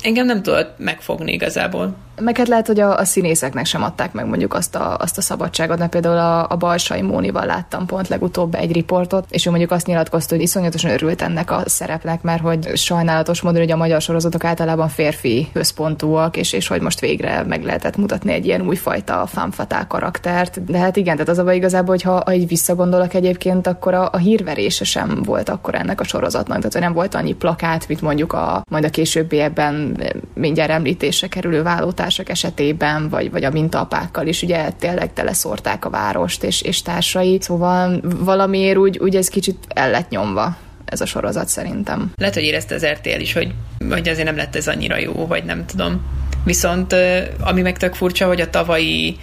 Engem 0.02 0.26
nem 0.26 0.42
tudott 0.42 0.78
megfogni 0.78 1.32
igazából. 1.32 1.96
Meg 2.20 2.36
hát 2.36 2.48
lehet, 2.48 2.66
hogy 2.66 2.80
a, 2.80 2.98
a 2.98 3.04
színészeknek 3.04 3.66
sem 3.66 3.82
adták 3.82 4.12
meg 4.12 4.26
mondjuk 4.26 4.54
azt 4.54 4.74
a, 4.74 4.96
azt 4.96 5.18
a 5.18 5.20
szabadságot, 5.20 5.78
mert 5.78 5.90
például 5.90 6.18
a, 6.18 6.46
a 6.48 6.56
Balsai 6.56 7.02
Mónival 7.02 7.46
láttam 7.46 7.86
pont 7.86 8.08
legutóbb 8.08 8.54
egy 8.54 8.72
riportot, 8.72 9.24
és 9.28 9.46
ő 9.46 9.50
mondjuk 9.50 9.70
azt 9.70 9.86
nyilatkozta, 9.86 10.34
hogy 10.34 10.44
iszonyatosan 10.44 10.90
örült 10.90 11.22
ennek 11.22 11.50
a 11.50 11.62
szerepnek, 11.66 12.22
mert 12.22 12.42
hogy 12.42 12.76
sajnálatos 12.76 13.40
módon, 13.40 13.60
hogy 13.60 13.70
a 13.70 13.76
magyar 13.76 14.00
sorozatok 14.00 14.44
általában 14.44 14.88
férfi 14.88 15.48
központúak, 15.52 16.36
és, 16.36 16.52
és 16.52 16.66
hogy 16.66 16.80
most 16.80 17.00
végre 17.00 17.44
meg 17.48 17.64
lehetett 17.64 17.96
mutatni 17.96 18.32
egy 18.32 18.46
ilyen 18.46 18.66
újfajta 18.66 19.26
fanfatál 19.26 19.86
karaktert. 19.86 20.64
De 20.64 20.78
hát 20.78 20.96
igen, 20.96 21.14
tehát 21.14 21.28
az 21.28 21.38
a 21.38 21.44
baj 21.44 21.56
igazából, 21.56 21.88
hogy 21.88 22.02
ha, 22.02 22.32
így 22.32 22.48
visszagondolok 22.48 23.14
egyébként, 23.14 23.66
akkor 23.66 23.94
a, 23.94 24.08
a 24.12 24.16
hírverése 24.16 24.84
sem 24.84 25.22
volt 25.22 25.48
akkor 25.48 25.74
ennek 25.74 26.00
a 26.00 26.04
sorozatnak, 26.04 26.56
tehát 26.56 26.72
hogy 26.72 26.82
nem 26.82 26.92
volt 26.92 27.14
annyi 27.14 27.32
plakát, 27.32 27.88
mint 27.88 28.00
mondjuk 28.00 28.32
a 28.32 28.62
majd 28.70 28.84
a 28.84 28.90
későbbi 28.90 29.38
ebben 29.38 29.96
mindjárt 30.34 30.70
említésre 30.70 31.28
kerülő 31.28 31.62
vállótás 31.62 32.09
társak 32.10 32.28
esetében, 32.28 33.08
vagy, 33.08 33.30
vagy 33.30 33.44
a 33.44 33.50
mintapákkal 33.50 34.26
is 34.26 34.42
ugye 34.42 34.70
tényleg 34.70 35.12
teleszórták 35.12 35.84
a 35.84 35.90
várost 35.90 36.42
és, 36.42 36.62
és 36.62 36.82
társai, 36.82 37.38
szóval 37.40 38.00
valamiért 38.18 38.76
úgy, 38.76 38.98
úgy 38.98 39.16
ez 39.16 39.28
kicsit 39.28 39.56
el 39.68 39.90
lett 39.90 40.08
nyomva 40.08 40.56
ez 40.84 41.00
a 41.00 41.06
sorozat 41.06 41.48
szerintem. 41.48 42.12
Lehet, 42.16 42.34
hogy 42.34 42.42
érezte 42.42 42.74
az 42.74 42.86
RTL 42.86 43.20
is, 43.20 43.32
hogy, 43.32 43.54
hogy 43.90 44.08
azért 44.08 44.24
nem 44.24 44.36
lett 44.36 44.56
ez 44.56 44.68
annyira 44.68 44.98
jó, 44.98 45.26
vagy 45.26 45.44
nem 45.44 45.66
tudom. 45.66 46.02
Viszont 46.44 46.94
ami 47.40 47.62
meg 47.62 47.76
tök 47.76 47.94
furcsa, 47.94 48.26
hogy 48.26 48.40
a 48.40 48.50
tavalyi 48.50 49.16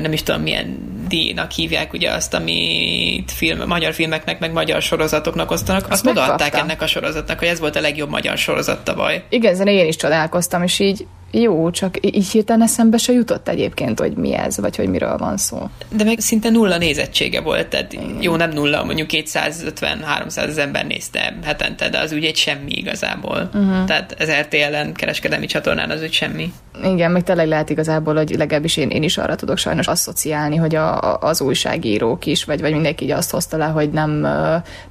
nem 0.00 0.12
is 0.12 0.22
tudom 0.22 0.42
milyen 0.42 0.78
díjnak 1.12 1.50
hívják 1.50 1.92
ugye 1.92 2.10
azt, 2.10 2.34
amit 2.34 3.30
film, 3.30 3.66
magyar 3.66 3.92
filmeknek, 3.92 4.38
meg 4.38 4.52
magyar 4.52 4.82
sorozatoknak 4.82 5.50
osztanak, 5.50 5.82
azt, 5.82 5.92
azt 5.92 6.06
odaadták 6.06 6.54
ennek 6.54 6.82
a 6.82 6.86
sorozatnak, 6.86 7.38
hogy 7.38 7.48
ez 7.48 7.60
volt 7.60 7.76
a 7.76 7.80
legjobb 7.80 8.10
magyar 8.10 8.38
sorozat 8.38 8.84
tavaly. 8.84 9.24
Igen, 9.28 9.52
ezen 9.52 9.66
én 9.66 9.86
is 9.86 9.96
csodálkoztam, 9.96 10.62
és 10.62 10.78
így 10.78 11.06
jó, 11.32 11.70
csak 11.70 11.96
így 12.00 12.30
hirtelen 12.30 12.62
eszembe 12.62 12.96
se 12.96 13.12
jutott 13.12 13.48
egyébként, 13.48 13.98
hogy 13.98 14.12
mi 14.12 14.34
ez, 14.34 14.58
vagy 14.58 14.76
hogy 14.76 14.88
miről 14.88 15.16
van 15.16 15.36
szó. 15.36 15.70
De 15.96 16.04
meg 16.04 16.20
szinte 16.20 16.50
nulla 16.50 16.78
nézettsége 16.78 17.40
volt, 17.40 17.66
tehát 17.66 17.92
Igen. 17.92 18.16
jó, 18.20 18.36
nem 18.36 18.50
nulla, 18.50 18.84
mondjuk 18.84 19.08
250-300 19.12 20.26
ezer 20.26 20.58
ember 20.58 20.86
nézte 20.86 21.34
hetente, 21.44 21.88
de 21.88 21.98
az 21.98 22.12
úgy 22.12 22.24
egy 22.24 22.36
semmi 22.36 22.72
igazából. 22.72 23.50
Uh-huh. 23.54 23.84
Tehát 23.84 24.14
ez 24.18 24.30
RTL-en 24.30 24.92
kereskedelmi 24.92 25.46
csatornán 25.46 25.90
az 25.90 26.02
úgy 26.02 26.12
semmi. 26.12 26.52
Igen, 26.84 27.10
meg 27.10 27.22
tényleg 27.22 27.48
lehet 27.48 27.70
igazából, 27.70 28.14
hogy 28.14 28.34
legalábbis 28.36 28.76
én, 28.76 28.90
én 28.90 29.02
is 29.02 29.18
arra 29.18 29.34
tudok 29.34 29.58
sajnos 29.58 29.86
asszociálni, 29.86 30.56
hogy 30.56 30.74
a, 30.74 31.01
az 31.20 31.40
újságírók 31.40 32.26
is, 32.26 32.44
vagy, 32.44 32.60
vagy 32.60 32.72
mindenki 32.72 33.04
így 33.04 33.10
azt 33.10 33.30
hozta 33.30 33.56
le, 33.56 33.64
hogy 33.64 33.90
nem, 33.90 34.20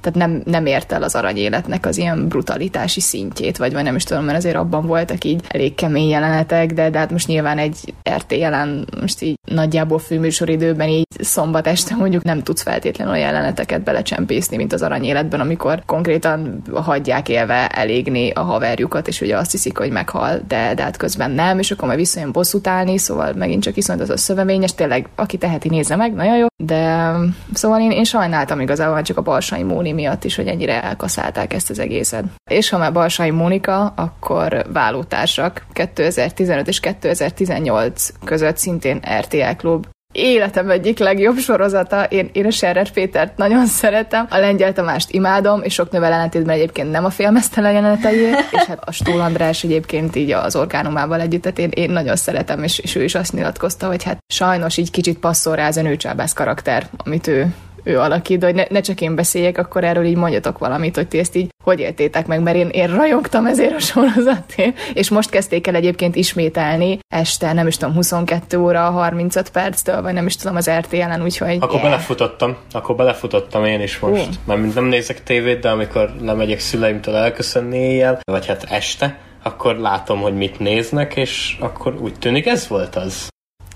tehát 0.00 0.14
nem, 0.14 0.42
nem 0.44 0.66
ért 0.66 0.92
el 0.92 1.02
az 1.02 1.14
aranyéletnek 1.14 1.86
az 1.86 1.98
ilyen 1.98 2.28
brutalitási 2.28 3.00
szintjét, 3.00 3.56
vagy, 3.56 3.72
vagy 3.72 3.84
nem 3.84 3.96
is 3.96 4.04
tudom, 4.04 4.24
mert 4.24 4.38
azért 4.38 4.56
abban 4.56 4.86
voltak 4.86 5.24
így 5.24 5.40
elég 5.48 5.74
kemény 5.74 6.08
jelenetek, 6.08 6.72
de, 6.72 6.90
de 6.90 6.98
hát 6.98 7.10
most 7.10 7.26
nyilván 7.26 7.58
egy 7.58 7.94
RTL-en 8.16 8.88
most 9.00 9.22
így 9.22 9.38
nagyjából 9.50 9.98
főműsoridőben 9.98 10.88
így 10.88 11.06
szombat 11.20 11.66
este 11.66 11.94
mondjuk 11.94 12.22
nem 12.22 12.42
tudsz 12.42 12.62
feltétlenül 12.62 13.12
olyan 13.12 13.26
jeleneteket 13.26 13.82
belecsempészni, 13.82 14.56
mint 14.56 14.72
az 14.72 14.82
aranyéletben, 14.82 15.40
amikor 15.40 15.82
konkrétan 15.86 16.62
hagyják 16.74 17.28
élve 17.28 17.66
elégni 17.68 18.30
a 18.30 18.40
haverjukat, 18.40 19.08
és 19.08 19.20
ugye 19.20 19.36
azt 19.36 19.50
hiszik, 19.50 19.78
hogy 19.78 19.90
meghal, 19.90 20.40
de, 20.48 20.74
de 20.74 20.82
hát 20.82 20.96
közben 20.96 21.30
nem, 21.30 21.58
és 21.58 21.70
akkor 21.70 21.86
majd 21.86 21.98
visszajön 21.98 22.32
bosszút 22.32 22.66
állni, 22.66 22.98
szóval 22.98 23.32
megint 23.32 23.62
csak 23.62 23.76
iszonyat 23.76 24.02
az 24.02 24.10
a 24.10 24.16
szövevényes, 24.16 24.74
tényleg 24.74 25.08
aki 25.14 25.36
teheti, 25.36 25.68
nézze 25.68 25.96
meg, 26.02 26.14
nagyon 26.14 26.36
jó, 26.36 26.46
de 26.56 27.14
szóval 27.52 27.80
én, 27.80 27.90
én 27.90 28.04
sajnáltam 28.04 28.60
igazából 28.60 29.02
csak 29.02 29.16
a 29.16 29.22
Balsai 29.22 29.62
Móni 29.62 29.92
miatt 29.92 30.24
is, 30.24 30.36
hogy 30.36 30.46
ennyire 30.46 30.82
elkaszálták 30.82 31.52
ezt 31.52 31.70
az 31.70 31.78
egészet. 31.78 32.24
És 32.50 32.68
ha 32.68 32.78
már 32.78 32.92
Balsai 32.92 33.30
Mónika, 33.30 33.86
akkor 33.96 34.66
vállótársak. 34.72 35.66
2015 35.72 36.68
és 36.68 36.80
2018 36.80 38.08
között 38.24 38.56
szintén 38.56 39.00
RTL 39.18 39.56
klub 39.56 39.86
életem 40.12 40.70
egyik 40.70 40.98
legjobb 40.98 41.38
sorozata. 41.38 42.04
Én, 42.04 42.30
én 42.32 42.46
a 42.46 42.50
Scherer 42.50 42.90
Pétert 42.90 43.36
nagyon 43.36 43.66
szeretem, 43.66 44.26
a 44.30 44.38
Lengyel 44.38 44.72
Tamást 44.72 45.10
imádom, 45.10 45.62
és 45.62 45.74
sok 45.74 45.90
növel 45.90 46.12
ellentétben 46.12 46.54
egyébként 46.54 46.90
nem 46.90 47.04
a 47.04 47.10
félmeztelen 47.10 47.72
jeleneteiért, 47.72 48.52
és 48.52 48.62
hát 48.62 48.82
a 48.84 48.92
Stól 48.92 49.20
András 49.20 49.64
egyébként 49.64 50.16
így 50.16 50.30
az 50.30 50.56
orgánumával 50.56 51.20
együtt, 51.20 51.42
tehát 51.42 51.58
én, 51.58 51.70
én 51.74 51.90
nagyon 51.90 52.16
szeretem, 52.16 52.62
és, 52.62 52.78
és 52.78 52.94
ő 52.94 53.02
is 53.02 53.14
azt 53.14 53.32
nyilatkozta, 53.32 53.86
hogy 53.86 54.02
hát 54.02 54.18
sajnos 54.32 54.76
így 54.76 54.90
kicsit 54.90 55.18
passzol 55.18 55.56
rá 55.56 55.66
ez 55.66 55.76
a 55.76 55.82
nőcsábász 55.82 56.32
karakter, 56.32 56.86
amit 56.96 57.26
ő, 57.26 57.54
ő 57.82 57.98
alakít, 57.98 58.38
de 58.38 58.46
hogy 58.46 58.54
ne, 58.54 58.64
ne 58.68 58.80
csak 58.80 59.00
én 59.00 59.14
beszéljek, 59.14 59.58
akkor 59.58 59.84
erről 59.84 60.04
így 60.04 60.16
mondjatok 60.16 60.58
valamit, 60.58 60.96
hogy 60.96 61.08
ti 61.08 61.18
ezt 61.18 61.36
így 61.36 61.50
hogy 61.64 61.80
éltétek 61.80 62.26
meg, 62.26 62.42
mert 62.42 62.56
én, 62.56 62.68
én 62.68 62.96
rajongtam 62.96 63.46
ezért 63.46 63.74
a 63.74 63.78
sorozatért, 63.78 64.78
és 64.94 65.08
most 65.08 65.30
kezdték 65.30 65.66
el 65.66 65.74
egyébként 65.74 66.16
ismételni 66.16 66.98
este, 67.08 67.52
nem 67.52 67.66
is 67.66 67.76
tudom, 67.76 67.94
22 67.94 68.58
óra 68.58 68.80
35 68.80 69.50
perctől, 69.50 70.02
vagy 70.02 70.12
nem 70.14 70.26
is 70.26 70.36
tudom, 70.36 70.56
az 70.56 70.70
RTL-en, 70.70 71.22
úgyhogy... 71.22 71.56
Akkor 71.60 71.70
yeah. 71.70 71.82
belefutottam, 71.82 72.56
akkor 72.72 72.96
belefutottam 72.96 73.64
én 73.64 73.80
is 73.80 73.98
most. 73.98 74.28
Uh. 74.28 74.34
Mert 74.44 74.74
nem 74.74 74.84
nézek 74.84 75.22
tévét, 75.22 75.60
de 75.60 75.70
amikor 75.70 76.14
lemegyek 76.20 76.60
szüleimtől 76.60 77.14
elköszönni 77.14 77.78
éjjel, 77.78 78.20
vagy 78.24 78.46
hát 78.46 78.64
este, 78.68 79.18
akkor 79.42 79.76
látom, 79.76 80.20
hogy 80.20 80.34
mit 80.34 80.58
néznek, 80.58 81.16
és 81.16 81.56
akkor 81.60 81.94
úgy 82.00 82.14
tűnik 82.18 82.46
ez 82.46 82.68
volt 82.68 82.96
az. 82.96 83.28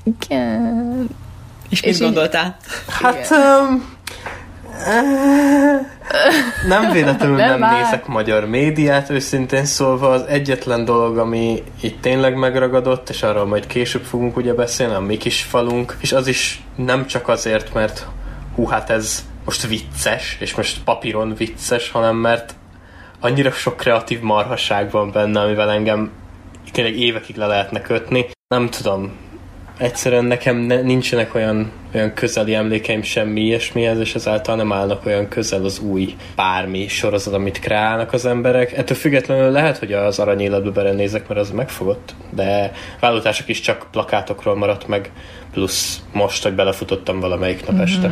Igen. 0.05 1.09
És 1.69 1.83
mit 1.83 1.99
gondoltál? 1.99 2.57
Hát... 2.89 3.31
Um, 3.31 3.96
nem 6.67 6.93
véletlenül 6.93 7.37
nem, 7.37 7.59
nem 7.59 7.75
nézek 7.75 8.07
magyar 8.07 8.47
médiát, 8.47 9.11
őszintén 9.11 9.65
szólva 9.65 10.11
az 10.11 10.23
egyetlen 10.29 10.85
dolog, 10.85 11.19
ami 11.19 11.63
itt 11.81 12.01
tényleg 12.01 12.37
megragadott, 12.37 13.09
és 13.09 13.23
arról 13.23 13.47
majd 13.47 13.67
később 13.67 14.03
fogunk 14.03 14.37
ugye 14.37 14.55
beszélni, 14.55 14.95
a 14.95 15.01
mi 15.01 15.17
kis 15.17 15.43
falunk, 15.43 15.97
és 16.01 16.13
az 16.13 16.27
is 16.27 16.63
nem 16.77 17.07
csak 17.07 17.29
azért, 17.29 17.75
mert 17.75 18.07
hú, 18.55 18.67
hát 18.67 18.91
ez 18.91 19.25
most 19.45 19.67
vicces, 19.67 20.37
és 20.41 20.55
most 20.55 20.85
papíron 20.85 21.35
vicces, 21.35 21.91
hanem 21.91 22.17
mert 22.17 22.55
annyira 23.21 23.51
sok 23.51 23.77
kreatív 23.77 24.21
marhaság 24.21 24.91
van 24.91 25.11
benne, 25.11 25.41
amivel 25.41 25.71
engem 25.71 26.11
tényleg 26.73 26.99
évekig 26.99 27.37
le 27.37 27.47
lehetne 27.47 27.81
kötni. 27.81 28.27
Nem 28.49 28.69
tudom, 28.69 29.13
egyszerűen 29.79 30.25
nekem 30.25 30.57
ne, 30.57 30.81
nincsenek 30.81 31.35
olyan, 31.35 31.71
olyan 31.95 32.15
közeli 32.15 32.55
emlékeim 32.55 33.03
semmi 33.03 33.41
ilyesmihez, 33.41 33.99
és 33.99 34.15
ezáltal 34.15 34.57
nem 34.57 34.73
állnak 34.73 35.07
olyan 35.07 35.29
közel 35.29 35.65
az 35.65 35.79
új 35.79 36.15
bármi 36.37 36.89
sorozat, 36.89 37.35
amit 37.35 37.59
kreálnak 37.59 38.13
az 38.13 38.27
emberek. 38.27 38.77
Ettől 38.77 38.97
függetlenül 38.97 39.51
lehet, 39.51 39.79
hogy 39.79 39.93
az 39.93 40.19
aranyéletbe 40.19 40.71
belenézek, 40.71 41.29
mert 41.29 41.41
az 41.41 41.51
megfogott, 41.51 42.15
de 42.31 42.73
vállótások 43.01 43.49
is 43.49 43.61
csak 43.61 43.87
plakátokról 43.91 44.57
maradt 44.57 44.89
meg, 44.89 45.11
plusz 45.53 46.01
most, 46.13 46.43
hogy 46.43 46.55
belefutottam 46.55 47.21
valamelyik 47.21 47.67
nap 47.67 47.75
mm-hmm. 47.75 47.83
este. 47.83 48.11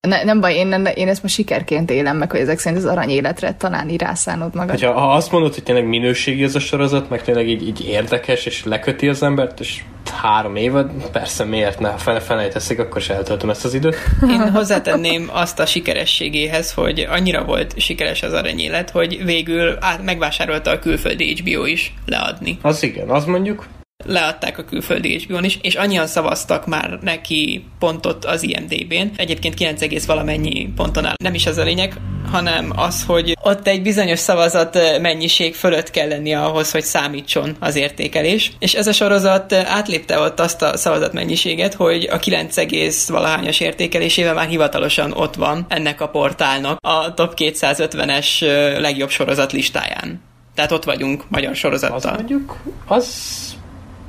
Ne, 0.00 0.24
nem 0.24 0.40
baj, 0.40 0.54
én, 0.54 0.88
én 0.94 1.08
ezt 1.08 1.22
most 1.22 1.34
sikerként 1.34 1.90
élem 1.90 2.16
meg, 2.16 2.30
hogy 2.30 2.40
ezek 2.40 2.58
szerint 2.58 2.84
az 2.84 2.90
aranyéletre 2.90 3.54
talán 3.54 3.88
így 3.88 4.00
rászánod 4.00 4.54
magad. 4.54 4.70
Hogyha, 4.70 4.92
ha 4.92 5.12
azt 5.12 5.32
mondod, 5.32 5.54
hogy 5.54 5.62
tényleg 5.62 5.86
minőségi 5.86 6.42
ez 6.42 6.54
a 6.54 6.60
sorozat, 6.60 7.10
meg 7.10 7.22
tényleg 7.22 7.48
így, 7.48 7.66
így 7.66 7.86
érdekes, 7.88 8.46
és 8.46 8.64
leköti 8.64 9.08
az 9.08 9.22
embert, 9.22 9.60
és 9.60 9.82
három 10.10 10.56
évad, 10.56 10.90
persze 11.12 11.44
miért 11.44 11.78
ne, 11.78 11.88
ha 11.88 11.98
fele 11.98 12.20
fele 12.20 12.48
teszik, 12.48 12.78
akkor 12.78 13.00
se 13.00 13.14
eltöltöm 13.14 13.50
ezt 13.50 13.64
az 13.64 13.74
időt. 13.74 13.96
Én 14.28 14.50
hozzátenném 14.50 15.28
azt 15.32 15.58
a 15.58 15.66
sikerességéhez, 15.66 16.72
hogy 16.72 17.06
annyira 17.10 17.44
volt 17.44 17.80
sikeres 17.80 18.22
az 18.22 18.32
aranyélet, 18.32 18.90
hogy 18.90 19.24
végül 19.24 19.76
át, 19.80 20.02
megvásárolta 20.02 20.70
a 20.70 20.78
külföldi 20.78 21.36
HBO 21.36 21.64
is 21.64 21.94
leadni. 22.06 22.58
Az 22.62 22.82
igen, 22.82 23.08
az 23.08 23.24
mondjuk 23.24 23.66
leadták 24.06 24.58
a 24.58 24.64
külföldi 24.64 25.18
HBO-n 25.18 25.44
is, 25.44 25.58
és 25.62 25.74
annyian 25.74 26.06
szavaztak 26.06 26.66
már 26.66 26.98
neki 27.02 27.64
pontot 27.78 28.24
az 28.24 28.42
IMDB-n. 28.42 29.10
Egyébként 29.16 29.54
9, 29.54 30.06
valamennyi 30.06 30.72
ponton 30.76 31.04
áll. 31.04 31.14
Nem 31.22 31.34
is 31.34 31.46
az 31.46 31.56
a 31.56 31.62
lényeg, 31.62 31.94
hanem 32.30 32.72
az, 32.76 33.04
hogy 33.06 33.36
ott 33.42 33.66
egy 33.66 33.82
bizonyos 33.82 34.18
szavazat 34.18 34.78
mennyiség 35.00 35.54
fölött 35.54 35.90
kell 35.90 36.08
lenni 36.08 36.34
ahhoz, 36.34 36.70
hogy 36.70 36.84
számítson 36.84 37.56
az 37.60 37.76
értékelés. 37.76 38.52
És 38.58 38.74
ez 38.74 38.86
a 38.86 38.92
sorozat 38.92 39.52
átlépte 39.52 40.18
ott 40.18 40.40
azt 40.40 40.62
a 40.62 40.76
szavazat 40.76 41.12
mennyiséget, 41.12 41.74
hogy 41.74 42.08
a 42.12 42.18
9, 42.18 43.08
valahányos 43.08 43.60
értékelésével 43.60 44.34
már 44.34 44.48
hivatalosan 44.48 45.12
ott 45.12 45.34
van 45.34 45.66
ennek 45.68 46.00
a 46.00 46.08
portálnak 46.08 46.78
a 46.80 47.14
top 47.14 47.34
250-es 47.36 48.40
legjobb 48.80 49.10
sorozat 49.10 49.52
listáján. 49.52 50.20
Tehát 50.54 50.72
ott 50.72 50.84
vagyunk 50.84 51.24
magyar 51.28 51.54
sorozattal. 51.54 51.96
Az 51.96 52.16
mondjuk, 52.16 52.56
az 52.86 53.06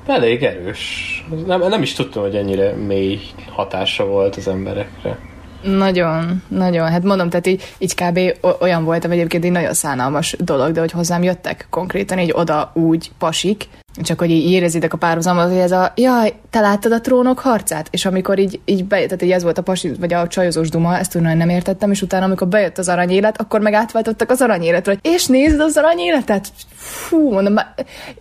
elég 0.06 0.44
erős. 0.44 1.24
Nem, 1.46 1.68
nem 1.68 1.82
is 1.82 1.94
tudtam, 1.94 2.24
hogy 2.24 2.36
ennyire 2.36 2.72
mély 2.72 3.20
hatása 3.52 4.06
volt 4.06 4.36
az 4.36 4.48
emberekre. 4.48 5.20
Nagyon, 5.62 6.44
nagyon. 6.48 6.88
Hát 6.88 7.04
mondom, 7.04 7.30
tehát 7.30 7.48
így, 7.48 7.74
így 7.78 7.96
kb. 7.96 8.20
olyan 8.60 8.84
voltam 8.84 9.12
egyébként 9.12 9.44
egy 9.44 9.52
nagyon 9.52 9.74
szánalmas 9.74 10.36
dolog, 10.40 10.72
de 10.72 10.80
hogy 10.80 10.92
hozzám 10.92 11.24
jöttek 11.24 11.68
konkrétan 11.70 12.20
így 12.20 12.32
oda 12.34 12.72
úgy 12.74 13.12
pasik, 13.18 13.68
csak 14.04 14.20
hogy 14.20 14.30
így 14.30 14.52
érezitek 14.52 14.94
a 14.94 14.98
párhuzamot, 14.98 15.48
hogy 15.48 15.58
ez 15.58 15.72
a 15.72 15.94
jaj, 15.96 16.34
te 16.50 16.60
láttad 16.60 16.92
a 16.92 17.02
trónok 17.02 17.40
harcát? 17.40 17.88
És 17.92 18.06
amikor 18.06 18.40
így, 18.40 18.60
így 18.66 18.86
bejött, 18.86 19.08
tehát 19.08 19.24
így 19.24 19.32
ez 19.32 19.44
volt 19.44 19.58
a 19.58 19.62
pasi, 19.62 19.92
vagy 20.00 20.14
a 20.14 20.28
csajozós 20.28 20.70
duma, 20.70 20.98
ezt 20.98 21.12
tudom, 21.12 21.38
nem 21.38 21.50
értettem, 21.50 21.92
és 21.92 22.02
utána, 22.02 22.26
amikor 22.26 22.48
bejött 22.48 22.78
az 22.78 22.90
aranyélet, 22.90 23.42
akkor 23.42 23.60
meg 23.60 23.74
átváltottak 23.74 24.30
az 24.30 24.42
aranyéletre, 24.42 24.92
hogy 24.92 25.12
és 25.14 25.26
nézd 25.26 25.60
az 25.60 25.78
aranyéletet? 25.78 26.48
Fú, 26.76 27.32
mondom, 27.32 27.54
már 27.54 27.74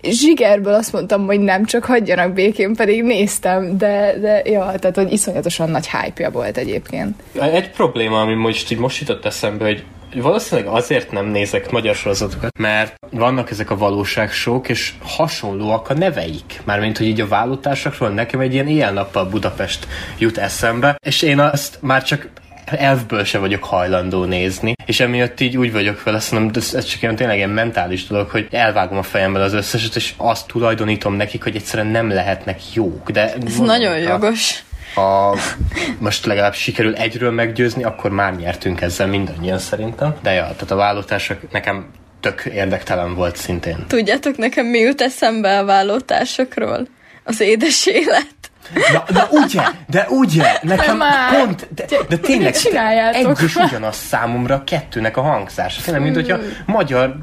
zsigerből 0.03 0.75
azt 0.75 0.93
mondtam, 0.93 1.27
hogy 1.27 1.41
nem, 1.41 1.65
csak 1.65 1.85
hagyjanak 1.85 2.33
békén, 2.33 2.75
pedig 2.75 3.03
néztem, 3.03 3.79
de, 3.79 4.15
de 4.21 4.43
ja, 4.45 4.73
tehát 4.79 4.97
hogy 4.97 5.13
iszonyatosan 5.13 5.71
nagy 5.71 5.89
hype 5.91 6.29
volt 6.29 6.57
egyébként. 6.57 7.23
Egy 7.41 7.71
probléma, 7.71 8.21
ami 8.21 8.35
most 8.35 8.71
így 8.73 8.79
most 8.79 9.01
jutott 9.01 9.25
eszembe, 9.25 9.65
hogy 9.65 9.85
Valószínűleg 10.15 10.71
azért 10.73 11.11
nem 11.11 11.27
nézek 11.27 11.71
magyar 11.71 11.95
sorozatokat, 11.95 12.59
mert 12.59 12.95
vannak 13.11 13.51
ezek 13.51 13.71
a 13.71 13.77
valóságsók, 13.77 14.69
és 14.69 14.93
hasonlóak 15.03 15.91
a 15.91 15.95
neveik. 15.95 16.61
Mármint, 16.65 16.99
hogy 16.99 17.07
így 17.07 17.21
a 17.21 17.29
vállótársakról 17.29 18.09
nekem 18.09 18.41
egy 18.41 18.53
ilyen 18.53 18.69
éjjel-nappal 18.69 19.25
Budapest 19.25 19.87
jut 20.19 20.39
eszembe, 20.39 20.97
és 21.07 21.23
én 21.23 21.39
azt 21.39 21.79
már 21.81 22.03
csak 22.03 22.29
elfből 22.65 23.25
se 23.25 23.39
vagyok 23.39 23.65
hajlandó 23.65 24.25
nézni, 24.25 24.75
és 24.87 25.01
emiatt 25.01 25.41
így 25.41 25.57
úgy 25.57 25.73
vagyok 25.73 26.03
vele, 26.03 26.21
szerintem 26.21 26.63
ez, 26.63 26.75
ez 26.75 26.85
csak 26.85 27.03
ilyen 27.03 27.17
tényleg 27.17 27.37
ilyen 27.37 27.51
mentális 27.51 28.07
dolog, 28.07 28.29
hogy 28.29 28.47
elvágom 28.51 28.99
a 28.99 29.03
fejemből 29.03 29.43
az 29.43 29.53
összeset, 29.53 29.97
és 29.97 30.15
azt 30.17 30.47
tulajdonítom 30.47 31.15
nekik, 31.15 31.43
hogy 31.43 31.57
egyszerűen 31.57 31.87
nem 31.87 32.11
lehetnek 32.11 32.75
jók. 32.75 33.11
De 33.11 33.35
ez 33.47 33.57
nagyon 33.59 33.99
jogos 33.99 34.63
ha 34.95 35.37
most 35.99 36.27
legalább 36.27 36.55
sikerül 36.55 36.95
egyről 36.95 37.31
meggyőzni, 37.31 37.85
akkor 37.85 38.11
már 38.11 38.37
nyertünk 38.37 38.81
ezzel 38.81 39.07
mindannyian 39.07 39.59
szerintem. 39.59 40.15
De 40.23 40.33
ja, 40.33 40.43
tehát 40.43 40.71
a 40.71 40.77
vállótársak 40.77 41.53
nekem 41.53 41.87
tök 42.21 42.45
érdektelen 42.45 43.15
volt 43.15 43.37
szintén. 43.37 43.85
Tudjátok 43.87 44.37
nekem 44.37 44.67
mi 44.67 44.79
jut 44.79 45.01
eszembe 45.01 45.59
a 45.59 45.65
vállótársakról? 45.65 46.87
Az 47.25 47.41
édes 47.41 47.87
élet. 47.87 48.38
Na, 48.93 49.05
de 49.13 49.29
ugye, 49.31 49.63
de 49.87 50.07
ugye, 50.09 50.59
nekem 50.63 50.97
Már. 50.97 51.37
pont, 51.37 51.69
de, 51.75 51.85
de 52.09 52.17
tényleg 52.17 52.55
egy 53.13 53.43
is 53.43 53.57
ugyanaz 53.57 53.97
számomra 53.97 54.65
kettőnek 54.65 55.17
a 55.17 55.21
hangzása. 55.21 55.83
Tényleg, 55.83 56.03
mint 56.03 56.15
hogyha 56.15 56.39
magyar 56.67 57.17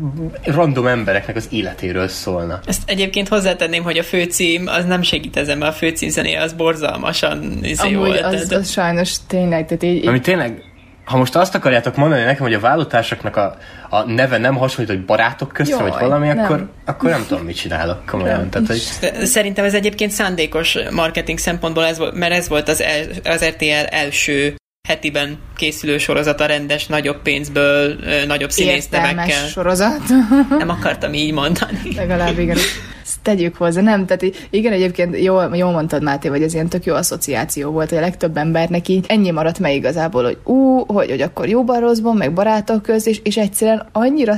random 0.43 0.87
embereknek 0.87 1.35
az 1.35 1.47
életéről 1.51 2.07
szólna. 2.07 2.59
Ezt 2.65 2.81
egyébként 2.85 3.27
hozzátenném, 3.27 3.83
hogy 3.83 3.97
a 3.97 4.03
főcím 4.03 4.67
az 4.67 4.85
nem 4.85 5.01
segít 5.01 5.37
ezen, 5.37 5.57
mert 5.57 5.71
a 5.71 5.75
főcím 5.75 6.09
zenéje 6.09 6.41
az 6.41 6.53
borzalmasan 6.53 7.59
izé 7.61 7.81
Amúgy 7.81 7.95
volt. 7.95 8.21
Az, 8.21 8.51
az 8.51 8.71
sajnos 8.71 9.13
tényleg, 9.27 9.65
tehát 9.65 9.83
így... 9.83 10.07
Ami 10.07 10.19
tényleg 10.19 10.63
ha 11.05 11.17
most 11.17 11.35
azt 11.35 11.55
akarjátok 11.55 11.95
mondani 11.95 12.23
nekem, 12.23 12.41
hogy 12.41 12.53
a 12.53 12.59
vállótársaknak 12.59 13.35
a, 13.35 13.57
a 13.89 14.03
neve 14.03 14.37
nem 14.37 14.55
hasonlít, 14.55 14.93
hogy 14.93 15.05
barátok 15.05 15.51
között, 15.51 15.79
vagy 15.79 15.93
valami, 15.99 16.27
nem. 16.27 16.39
akkor, 16.39 16.69
akkor 16.85 17.09
nem 17.09 17.25
tudom, 17.27 17.45
mit 17.45 17.55
csinálok 17.55 18.05
komolyan. 18.05 18.49
Tehát, 18.49 18.67
hogy... 18.67 18.81
Szerintem 19.25 19.65
ez 19.65 19.73
egyébként 19.73 20.11
szándékos 20.11 20.77
marketing 20.91 21.37
szempontból, 21.37 21.85
ez 21.85 21.97
volt, 21.97 22.13
mert 22.13 22.33
ez 22.33 22.47
volt 22.47 22.69
az, 22.69 22.81
el, 22.81 23.05
az 23.23 23.45
RTL 23.45 23.85
első 23.89 24.55
hetiben 24.87 25.37
készülő 25.55 25.97
sorozata 25.97 26.45
rendes, 26.45 26.85
nagyobb 26.85 27.21
pénzből, 27.21 27.95
nagyobb 28.27 28.51
színésznevekkel. 28.51 29.47
sorozat. 29.47 30.01
Nem 30.49 30.69
akartam 30.69 31.13
így 31.13 31.33
mondani. 31.33 31.95
Legalább 31.95 32.39
igen. 32.39 32.57
Tegyük 33.25 33.55
hozzá, 33.55 33.81
nem? 33.81 34.05
Tehát 34.05 34.23
igen, 34.49 34.73
egyébként 34.73 35.21
jól, 35.21 35.51
jól 35.55 35.71
mondtad, 35.71 36.03
Máté, 36.03 36.27
hogy 36.27 36.41
ez 36.41 36.53
ilyen 36.53 36.67
tök 36.69 36.85
jó 36.85 36.93
asszociáció 36.93 37.71
volt, 37.71 37.89
hogy 37.89 37.97
a 37.97 38.01
legtöbb 38.01 38.37
embernek 38.37 38.87
így 38.87 39.05
ennyi 39.07 39.31
maradt 39.31 39.59
meg 39.59 39.75
igazából, 39.75 40.23
hogy 40.23 40.37
ú, 40.43 40.83
hogy, 40.87 41.09
hogy 41.09 41.21
akkor 41.21 41.47
jóban 41.47 41.79
rosszban, 41.79 42.15
meg 42.15 42.33
barátok 42.33 42.81
közt, 42.81 43.07
és, 43.07 43.19
és 43.23 43.37
egyszerűen 43.37 43.85
annyira 43.91 44.35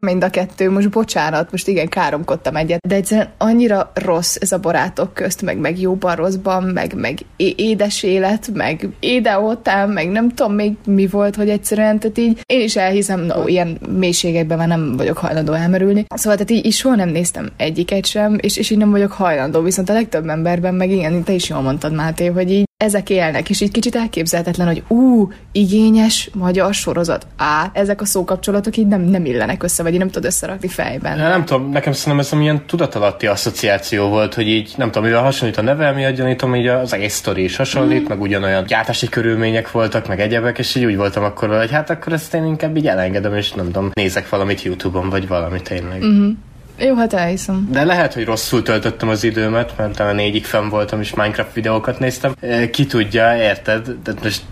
mind 0.00 0.24
a 0.24 0.30
kettő, 0.30 0.70
most 0.70 0.90
bocsánat, 0.90 1.50
most 1.50 1.68
igen, 1.68 1.88
káromkodtam 1.88 2.56
egyet, 2.56 2.86
de 2.86 2.94
egyszerűen 2.94 3.32
annyira 3.38 3.90
rossz 3.94 4.36
ez 4.40 4.52
a 4.52 4.58
barátok 4.58 5.14
közt, 5.14 5.42
meg, 5.42 5.58
meg 5.58 5.80
jóban, 5.80 6.16
rosszban, 6.16 6.62
meg, 6.62 6.94
meg 6.94 7.18
édes 7.36 8.02
élet, 8.02 8.50
meg 8.54 8.88
édeótán, 9.00 9.88
meg 9.88 10.08
nem 10.08 10.28
tudom 10.28 10.52
még 10.52 10.72
mi 10.86 11.06
volt, 11.06 11.36
hogy 11.36 11.48
egyszerűen, 11.48 11.98
tehát 11.98 12.18
így 12.18 12.40
én 12.46 12.60
is 12.60 12.76
elhiszem, 12.76 13.20
no, 13.20 13.46
ilyen 13.46 13.78
mélységekben 13.98 14.58
már 14.58 14.68
nem 14.68 14.96
vagyok 14.96 15.18
hajlandó 15.18 15.52
elmerülni. 15.52 16.04
Szóval 16.14 16.38
tehát 16.38 16.50
így, 16.50 16.66
így 16.66 16.72
soha 16.72 16.94
nem 16.94 17.08
néztem 17.08 17.48
egyiket 17.56 18.06
sem, 18.06 18.38
és, 18.40 18.56
és 18.56 18.70
így 18.70 18.78
nem 18.78 18.90
vagyok 18.90 19.12
hajlandó, 19.12 19.60
viszont 19.60 19.88
a 19.88 19.92
legtöbb 19.92 20.28
emberben 20.28 20.74
meg 20.74 20.90
igen, 20.90 21.22
te 21.22 21.32
is 21.32 21.48
jól 21.48 21.60
mondtad, 21.60 21.94
Máté, 21.94 22.26
hogy 22.26 22.50
így 22.50 22.67
ezek 22.84 23.10
élnek, 23.10 23.50
és 23.50 23.60
így 23.60 23.70
kicsit 23.70 23.94
elképzelhetetlen, 23.96 24.66
hogy 24.66 24.82
ú, 24.88 25.32
igényes 25.52 26.30
magyar 26.34 26.74
sorozat. 26.74 27.26
Á, 27.36 27.70
ezek 27.72 28.00
a 28.00 28.04
szókapcsolatok 28.04 28.76
így 28.76 28.86
nem, 28.86 29.00
nem 29.00 29.24
illenek 29.24 29.62
össze, 29.62 29.82
vagy 29.82 29.92
így 29.92 29.98
nem 29.98 30.08
tudod 30.08 30.24
összerakni 30.24 30.68
fejben. 30.68 31.18
Ja, 31.18 31.28
nem 31.28 31.44
tudom, 31.44 31.70
nekem 31.70 31.92
szerintem 31.92 32.38
ez 32.38 32.42
ilyen 32.42 32.66
tudatalatti 32.66 33.26
asszociáció 33.26 34.08
volt, 34.08 34.34
hogy 34.34 34.48
így 34.48 34.74
nem 34.76 34.90
tudom, 34.90 35.08
mivel 35.08 35.22
hasonlít 35.22 35.56
a 35.56 35.62
neve, 35.62 35.92
mi 35.92 36.12
gyanítom, 36.12 36.54
így 36.54 36.66
az 36.66 36.92
egész 36.92 37.14
sztori 37.14 37.42
is 37.42 37.56
hasonlít, 37.56 38.02
mm. 38.02 38.08
meg 38.08 38.20
ugyanolyan 38.20 38.64
gyártási 38.64 39.08
körülmények 39.08 39.70
voltak, 39.70 40.08
meg 40.08 40.20
egyebek, 40.20 40.58
és 40.58 40.74
így 40.74 40.84
úgy 40.84 40.96
voltam 40.96 41.24
akkor 41.24 41.56
hogy 41.56 41.70
hát 41.70 41.90
akkor 41.90 42.12
ezt 42.12 42.34
én 42.34 42.44
inkább 42.44 42.76
így 42.76 42.86
elengedem, 42.86 43.34
és 43.34 43.52
nem 43.52 43.66
tudom, 43.66 43.90
nézek 43.92 44.28
valamit 44.28 44.62
YouTube-on, 44.62 45.08
vagy 45.10 45.28
valami 45.28 45.62
tényleg. 45.62 46.04
Mm-hmm. 46.04 46.30
Jó, 46.78 46.94
hát 46.94 47.12
elhiszem. 47.12 47.68
De 47.72 47.84
lehet, 47.84 48.14
hogy 48.14 48.24
rosszul 48.24 48.62
töltöttem 48.62 49.08
az 49.08 49.24
időmet, 49.24 49.72
mert 49.76 49.96
talán 49.96 50.14
négyig 50.14 50.44
fenn 50.44 50.68
voltam, 50.68 51.00
és 51.00 51.14
Minecraft 51.14 51.54
videókat 51.54 51.98
néztem. 51.98 52.34
Ki 52.70 52.86
tudja, 52.86 53.36
érted? 53.36 53.88
De 54.04 54.12
most 54.22 54.42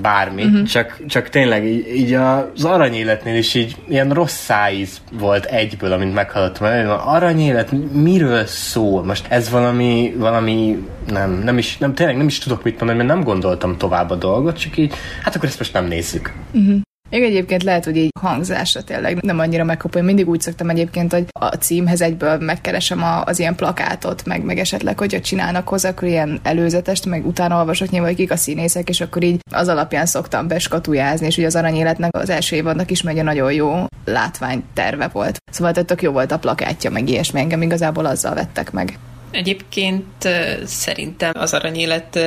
bármi, 0.00 0.44
uh-huh. 0.44 0.62
csak, 0.62 1.00
csak 1.06 1.28
tényleg 1.28 1.66
így, 1.66 1.96
így 1.96 2.12
az 2.12 2.64
aranyéletnél 2.64 3.36
is 3.36 3.54
így 3.54 3.76
ilyen 3.88 4.10
rossz 4.10 4.34
szájíz 4.34 5.00
volt 5.12 5.44
egyből, 5.44 5.92
amint 5.92 6.14
meghallottam. 6.14 6.90
Aranyélet, 7.06 7.92
miről 7.92 8.46
szól? 8.46 9.04
Most 9.04 9.26
ez 9.28 9.50
valami, 9.50 10.14
valami 10.16 10.86
nem, 11.06 11.30
nem 11.30 11.58
is, 11.58 11.78
nem, 11.78 11.94
tényleg 11.94 12.16
nem 12.16 12.26
is 12.26 12.38
tudok 12.38 12.62
mit 12.62 12.78
mondani, 12.78 12.98
mert 12.98 13.14
nem 13.14 13.24
gondoltam 13.24 13.76
tovább 13.78 14.10
a 14.10 14.16
dolgot, 14.16 14.58
csak 14.58 14.76
így, 14.76 14.94
hát 15.22 15.36
akkor 15.36 15.48
ezt 15.48 15.58
most 15.58 15.72
nem 15.72 15.86
nézzük. 15.86 16.32
Uh-huh. 16.52 16.80
Még 17.12 17.22
egyébként 17.22 17.62
lehet, 17.62 17.84
hogy 17.84 17.96
így 17.96 18.10
hangzásra 18.20 18.82
tényleg 18.82 19.22
nem 19.22 19.38
annyira 19.38 19.64
megkapom. 19.64 20.00
Én 20.00 20.06
mindig 20.06 20.28
úgy 20.28 20.40
szoktam 20.40 20.70
egyébként, 20.70 21.12
hogy 21.12 21.24
a 21.40 21.46
címhez 21.46 22.00
egyből 22.00 22.38
megkeresem 22.38 23.02
a, 23.02 23.22
az 23.24 23.38
ilyen 23.38 23.54
plakátot, 23.54 24.24
meg, 24.24 24.44
meg 24.44 24.58
esetleg, 24.58 24.98
hogyha 24.98 25.20
csinálnak 25.20 25.68
hozzá, 25.68 25.88
akkor 25.88 26.08
ilyen 26.08 26.40
előzetest, 26.42 27.06
meg 27.06 27.26
utána 27.26 27.58
olvasok 27.58 27.90
nyilván, 27.90 28.08
hogy 28.08 28.18
kik 28.18 28.30
a 28.30 28.36
színészek, 28.36 28.88
és 28.88 29.00
akkor 29.00 29.22
így 29.22 29.40
az 29.50 29.68
alapján 29.68 30.06
szoktam 30.06 30.48
beskatujázni, 30.48 31.26
és 31.26 31.36
ugye 31.36 31.46
az 31.46 31.56
aranyéletnek 31.56 32.16
az 32.16 32.30
első 32.30 32.56
évadnak 32.56 32.90
is 32.90 33.02
megy 33.02 33.22
nagyon 33.22 33.52
jó 33.52 33.84
látványterve 34.04 35.08
volt. 35.08 35.38
Szóval 35.50 35.72
tök 35.72 36.02
jó 36.02 36.12
volt 36.12 36.32
a 36.32 36.38
plakátja, 36.38 36.90
meg 36.90 37.08
ilyesmi, 37.08 37.40
engem 37.40 37.62
igazából 37.62 38.06
azzal 38.06 38.34
vettek 38.34 38.72
meg. 38.72 38.98
Egyébként 39.30 40.28
szerintem 40.64 41.32
az 41.34 41.54
aranyélet 41.54 42.18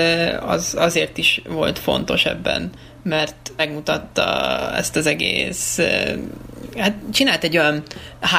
az 0.45 0.75
azért 0.77 1.17
is 1.17 1.41
volt 1.49 1.79
fontos 1.79 2.25
ebben, 2.25 2.71
mert 3.05 3.51
megmutatta 3.57 4.23
ezt 4.75 4.95
az 4.95 5.05
egész, 5.05 5.79
hát 6.77 6.93
csinált 7.13 7.43
egy 7.43 7.57
olyan 7.57 7.83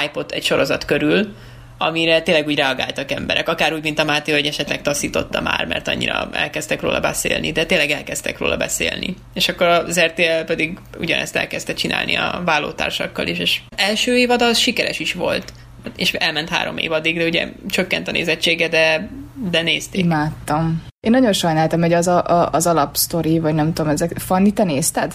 hype-ot 0.01 0.33
egy 0.33 0.45
sorozat 0.45 0.85
körül, 0.85 1.35
amire 1.79 2.23
tényleg 2.23 2.47
úgy 2.47 2.57
reagáltak 2.57 3.11
emberek, 3.11 3.49
akár 3.49 3.73
úgy, 3.73 3.83
mint 3.83 3.99
a 3.99 4.05
Máté, 4.05 4.33
hogy 4.33 4.47
esetleg 4.47 4.83
taszította 4.83 5.41
már, 5.41 5.67
mert 5.67 5.89
annyira 5.89 6.29
elkezdtek 6.33 6.81
róla 6.81 7.01
beszélni, 7.01 7.53
de 7.53 7.67
tényleg 7.67 7.91
elkezdtek 7.91 8.39
róla 8.39 8.57
beszélni. 8.57 9.15
És 9.35 9.49
akkor 9.49 9.67
az 9.67 10.01
RTL 10.01 10.45
pedig 10.47 10.79
ugyanezt 10.99 11.37
elkezdte 11.37 11.75
csinálni 11.75 12.17
a 12.17 12.43
vállótársakkal 12.45 13.27
is, 13.27 13.39
és 13.39 13.61
első 13.77 14.17
évad 14.17 14.43
az 14.43 14.59
sikeres 14.59 14.99
is 14.99 15.13
volt 15.13 15.53
és 15.97 16.13
elment 16.13 16.49
három 16.49 16.77
évadig, 16.77 17.17
de 17.17 17.25
ugye 17.25 17.49
csökkent 17.69 18.09
a 18.09 18.11
nézettsége, 18.11 18.69
de, 18.69 19.11
de 19.51 19.63
nézték. 19.63 20.01
Imádtam. 20.05 20.83
Én 21.01 21.11
nagyon 21.11 21.33
sajnáltam, 21.33 21.81
hogy 21.81 21.93
az 21.93 22.07
a, 22.07 22.25
a, 22.25 22.49
az 22.53 22.67
alapsztori, 22.67 23.39
vagy 23.39 23.55
nem 23.55 23.73
tudom, 23.73 23.91
ezek... 23.91 24.19
Fanni, 24.19 24.53
te 24.53 24.65
nézted? 24.65 25.15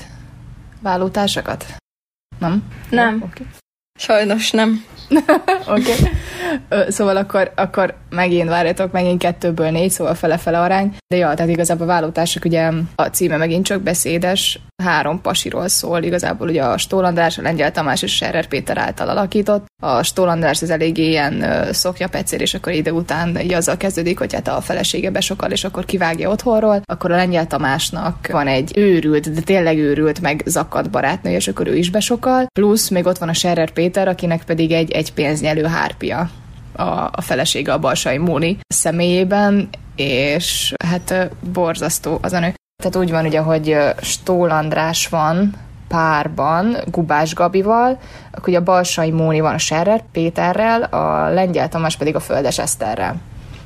Vállótársakat? 0.82 1.66
Nem? 2.40 2.64
Nem. 2.90 3.16
Okay. 3.16 3.48
Sajnos 4.02 4.52
nem. 4.52 4.84
Oké. 5.68 5.94
okay. 5.94 6.92
Szóval 6.92 7.18
akkor, 7.18 7.52
akkor 7.56 7.96
megint 8.10 8.50
várjatok, 8.50 8.92
megint 8.92 9.20
kettőből 9.20 9.70
négy, 9.70 9.90
szóval 9.90 10.16
fele-fele 10.16 10.60
arány. 10.60 10.96
De 11.08 11.18
ja, 11.18 11.34
tehát 11.34 11.52
igazából 11.52 11.84
a 11.84 11.90
vállótársak 11.90 12.46
ugye 12.46 12.72
a 12.96 13.06
címe 13.06 13.38
megint 13.38 13.66
csak 13.66 13.82
beszédes, 13.82 14.60
három 14.84 15.22
pasiról 15.22 15.68
szól, 15.68 16.04
igazából 16.04 16.48
ugye 16.48 16.64
a 16.64 16.78
Stólandrás, 16.78 17.38
a 17.38 17.42
Lengyel 17.42 17.72
Tamás 17.72 18.02
és 18.02 18.16
Serrer 18.16 18.48
Péter 18.48 18.78
által 18.78 19.10
alakított. 19.10 19.66
A 19.84 20.04
Stólandrás 20.04 20.62
az 20.62 20.70
eléggé 20.70 21.10
ilyen 21.10 21.46
szokja 21.72 22.08
pecér, 22.08 22.42
és 22.42 22.54
akkor 22.54 22.74
ide 22.74 22.94
után 22.94 23.40
így 23.40 23.54
azzal 23.54 23.78
kezdődik, 23.78 24.18
hogy 24.18 24.34
hát 24.34 24.48
a 24.48 24.62
felesége 24.62 25.12
besokal, 25.12 25.52
és 25.52 25.64
akkor 25.64 25.86
kivágja 25.86 26.30
otthonról. 26.30 26.82
Akkor 26.86 27.12
a 27.12 27.16
Lengyel 27.16 27.48
Tamásnak 27.48 28.28
van 28.32 28.48
egy 28.48 28.72
őrült, 28.76 29.32
de 29.34 29.42
tényleg 29.42 29.78
őrült, 29.78 30.22
meg 30.22 30.44
zakadt 30.46 30.90
barátnő, 30.90 31.32
és 31.32 31.48
akkor 31.48 31.68
ő 31.68 31.76
is 31.76 31.90
besokal. 31.90 32.46
Plusz 32.60 32.90
még 32.90 33.06
ott 33.06 33.18
van 33.18 33.30
a 33.30 33.34
Serrer 33.34 33.72
Péter, 33.72 33.91
akinek 33.98 34.44
pedig 34.44 34.72
egy, 34.72 34.92
egy 34.92 35.14
pénznyelő 35.14 35.64
hárpia 35.64 36.30
a, 36.76 36.84
a 37.12 37.22
felesége 37.22 37.74
a 37.74 37.80
Balsai 37.80 38.18
Móni 38.18 38.58
személyében, 38.68 39.70
és 39.96 40.74
hát 40.86 41.30
borzasztó 41.54 42.18
az 42.22 42.34
a 42.34 42.40
nő. 42.40 42.54
Tehát 42.84 42.96
úgy 42.96 43.12
van 43.12 43.26
ugye, 43.26 43.40
hogy 43.40 43.78
Stól 44.02 44.50
András 44.50 45.08
van 45.08 45.54
párban 45.88 46.78
Gubás 46.86 47.34
Gabival, 47.34 48.00
akkor 48.32 48.48
ugye 48.48 48.58
a 48.58 48.64
Balsai 48.64 49.12
Móni 49.12 49.40
van 49.40 49.54
a 49.54 49.58
Serrer 49.58 50.04
Péterrel, 50.12 50.82
a 50.82 51.30
Lengyel 51.30 51.70
Tamás 51.70 51.98
pedig 51.98 52.16
a 52.16 52.20
Földes 52.20 52.60
Eszterrel 52.60 53.16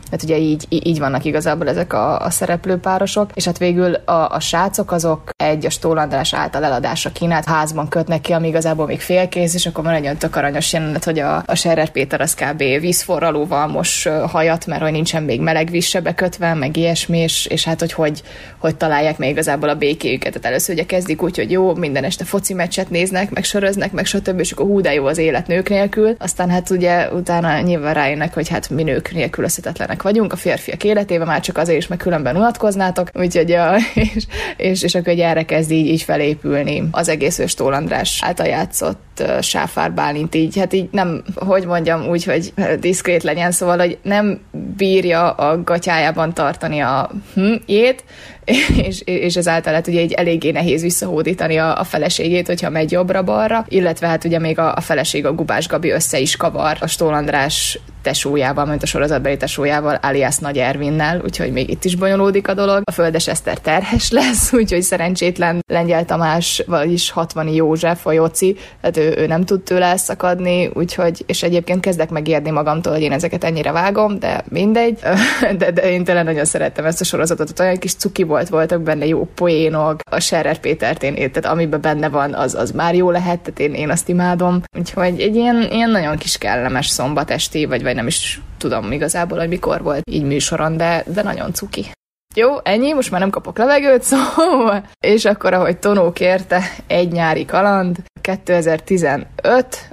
mert 0.10 0.24
ugye 0.24 0.38
így, 0.38 0.66
így 0.70 1.00
vannak 1.00 1.26
igazából 1.26 1.68
ezek 1.68 1.94
a, 1.94 2.20
a 2.20 2.30
szereplőpárosok, 2.30 3.30
és 3.34 3.46
hát 3.46 3.58
végül 3.58 3.94
a, 3.94 4.30
a 4.30 4.40
srácok 4.40 4.92
azok 4.92 5.30
egy 5.38 5.66
a 5.66 5.70
Stólandrás 5.70 6.34
által 6.34 6.64
eladásra 6.64 7.12
kínált 7.12 7.46
házban 7.46 7.88
kötnek 7.88 8.22
ki, 8.22 8.32
ami 8.32 8.48
igazából 8.48 8.86
még 8.86 9.02
félkész, 9.02 9.54
és 9.54 9.66
akkor 9.66 9.84
van 9.84 9.94
egy 9.94 10.04
olyan 10.04 10.18
tök 10.18 10.36
aranyos 10.36 10.74
jelenet, 10.74 11.04
hogy 11.04 11.20
a, 11.20 11.44
a 11.46 11.56
Serrer 11.56 11.90
Péter 11.90 12.22
az 12.22 12.34
kb. 12.34 12.58
vízforralóval 12.58 13.68
most 13.68 14.08
hajat, 14.08 14.66
mert 14.66 14.82
hogy 14.82 14.92
nincsen 14.92 15.24
még 15.24 15.42
meleg 15.42 15.70
vízse 15.70 16.02
bekötve, 16.02 16.54
meg 16.54 16.78
ilyesmi, 16.78 17.18
és, 17.18 17.46
és 17.46 17.64
hát 17.64 17.80
hogy, 17.80 17.94
hogy 17.94 18.24
hogy 18.66 18.76
találják 18.76 19.18
még 19.18 19.30
igazából 19.30 19.70
a 19.70 19.76
békéjüket. 19.76 20.34
Tehát 20.34 20.48
először 20.48 20.76
ugye 20.76 20.86
kezdik 20.86 21.22
úgy, 21.22 21.38
hogy 21.38 21.52
jó, 21.52 21.76
minden 21.76 22.04
este 22.04 22.24
foci 22.24 22.54
meccset 22.54 22.90
néznek, 22.90 23.30
meg 23.30 23.44
söröznek, 23.44 23.92
meg 23.92 24.06
stb. 24.06 24.40
és 24.40 24.52
akkor 24.52 24.66
hú, 24.66 24.82
de 24.82 24.94
jó 24.94 25.06
az 25.06 25.18
élet 25.18 25.48
nők 25.48 25.70
nélkül. 25.70 26.16
Aztán 26.20 26.50
hát 26.50 26.70
ugye 26.70 27.12
utána 27.12 27.60
nyilván 27.60 27.94
rájönnek, 27.94 28.34
hogy 28.34 28.50
hát 28.50 28.70
mi 28.70 28.84
nők 28.84 29.12
nélkülözhetetlenek 29.14 30.02
vagyunk 30.06 30.34
a 30.34 30.36
férfiak 30.36 30.84
életében, 30.84 31.28
már 31.28 31.42
csak 31.42 31.58
azért 31.58 31.78
is, 31.78 31.88
mert 31.88 32.02
különben 32.02 32.36
unatkoznátok, 32.36 33.10
úgyhogy 33.14 33.52
a, 33.52 33.76
és, 33.94 34.26
és, 34.58 34.84
és 34.84 34.96
akkor 34.96 35.20
erre 35.20 35.46
kezd 35.46 35.72
így, 35.72 35.88
így 35.88 36.02
felépülni 36.02 36.88
az 36.92 37.10
egész 37.10 37.40
Őstól 37.40 37.74
András 37.74 38.20
által 38.24 38.48
játszott 38.48 39.15
uh, 39.20 39.42
Sáfár 39.42 39.94
Bálint 39.94 40.36
így, 40.36 40.58
hát 40.58 40.74
így 40.74 40.88
nem, 40.92 41.24
hogy 41.36 41.66
mondjam 41.66 42.08
úgy, 42.08 42.24
hogy 42.24 42.54
diszkrét 42.80 43.24
legyen, 43.24 43.52
szóval, 43.52 43.78
hogy 43.78 43.98
nem 44.02 44.40
bírja 44.78 45.30
a 45.32 45.64
gatyájában 45.64 46.34
tartani 46.34 46.80
a 46.80 47.10
hm, 47.34 47.54
jét, 47.66 48.04
és, 48.88 49.02
és 49.06 49.36
ezáltal 49.36 49.74
hát 49.74 49.88
ugye 49.88 50.00
egy 50.00 50.12
eléggé 50.12 50.52
nehéz 50.52 50.82
visszahódítani 50.82 51.58
a, 51.58 51.80
a 51.80 51.84
feleségét, 51.84 52.48
hogyha 52.48 52.70
megy 52.70 52.92
jobbra-balra, 52.92 53.66
illetve 53.70 54.08
hát 54.08 54.24
ugye 54.24 54.40
még 54.40 54.60
a, 54.60 54.76
a 54.76 54.82
feleség, 54.82 55.26
a 55.26 55.34
Gubás 55.34 55.68
Gabi 55.68 55.90
össze 55.90 56.20
is 56.20 56.36
kavar 56.36 56.78
a 56.80 56.88
Stól 56.88 57.14
András 57.14 57.80
tesójával, 58.02 58.66
mint 58.66 58.84
a 58.84 58.86
sorozatbeli 58.86 59.38
tesójával, 59.38 59.98
alias 60.02 60.38
Nagy 60.38 60.58
Ervinnel, 60.58 61.22
úgyhogy 61.24 61.52
még 61.52 61.70
itt 61.70 61.84
is 61.84 61.96
bonyolódik 61.96 62.48
a 62.48 62.54
dolog. 62.54 62.82
A 62.84 62.92
Földes 62.92 63.28
Eszter 63.28 63.60
terhes 63.60 64.12
lesz, 64.20 64.54
úgyhogy 64.54 64.82
szerencsétlen 64.82 65.64
Lengyel 65.68 66.06
Tamás, 66.06 66.64
vagyis 66.68 67.12
60 67.12 67.48
József, 67.48 68.06
a 68.06 68.12
Jóci, 68.12 68.56
tehát 68.82 68.98
ő, 68.98 69.05
ő 69.18 69.28
nem 69.28 69.44
tud 69.44 69.62
tőle 69.62 69.86
elszakadni, 69.86 70.70
úgyhogy, 70.74 71.24
és 71.26 71.44
egyébként 71.44 71.82
kezdek 71.82 72.10
megérni 72.10 72.50
magamtól, 72.50 72.94
hogy 72.94 73.02
én 73.02 73.12
ezeket 73.12 73.44
ennyire 73.44 73.72
vágom, 73.72 74.20
de 74.20 74.44
mindegy. 74.50 75.00
De, 75.58 75.72
de 75.72 75.92
én 75.92 76.04
tényleg 76.04 76.24
nagyon 76.24 76.46
szerettem 76.46 76.86
ezt 76.86 77.02
a 77.02 77.04
sorozatot, 77.04 77.60
olyan 77.60 77.78
kis 77.78 77.94
cuki 77.94 78.24
volt, 78.24 78.50
voltak 78.50 78.82
benne 78.82 79.06
jó 79.06 79.28
poénok, 79.36 80.00
a 80.12 80.20
Scherer 80.20 80.58
Pétert 80.58 81.04
én, 81.04 81.16
tehát 81.16 81.46
amiben 81.46 81.82
benne 81.82 82.10
van, 82.10 82.34
az, 82.34 82.56
az 82.56 82.72
már 82.72 82.96
jó 82.96 83.12
lehet, 83.12 83.40
tehát 83.40 83.60
én, 83.60 83.74
én 83.74 83.90
azt 83.90 84.10
imádom. 84.10 84.62
Úgyhogy 84.78 85.20
egy 85.20 85.36
ilyen, 85.36 85.68
ilyen 85.72 85.90
nagyon 85.90 86.18
kis 86.18 86.38
kellemes 86.38 86.88
szombat 86.88 87.32
esti, 87.32 87.66
vagy, 87.66 87.84
vagy 87.84 87.96
nem 87.96 88.08
is 88.08 88.42
tudom 88.58 88.92
igazából, 88.92 89.38
hogy 89.38 89.48
mikor 89.48 89.82
volt 89.82 90.10
így 90.12 90.24
műsoron, 90.24 90.78
de, 90.78 91.04
de 91.08 91.22
nagyon 91.22 91.54
cuki. 91.54 91.86
Jó, 92.36 92.58
ennyi, 92.64 92.94
most 92.94 93.12
már 93.12 93.20
nem 93.20 93.30
kapok 93.30 93.58
levegőt, 93.58 94.04
szóval. 94.12 94.84
És 95.00 95.26
akkor, 95.26 95.54
ahogy 95.54 95.78
Tonó 95.78 96.12
kérte, 96.12 96.62
egy 96.88 97.12
nyári 97.12 97.46
kaland, 97.46 97.98
2015, 98.22 99.28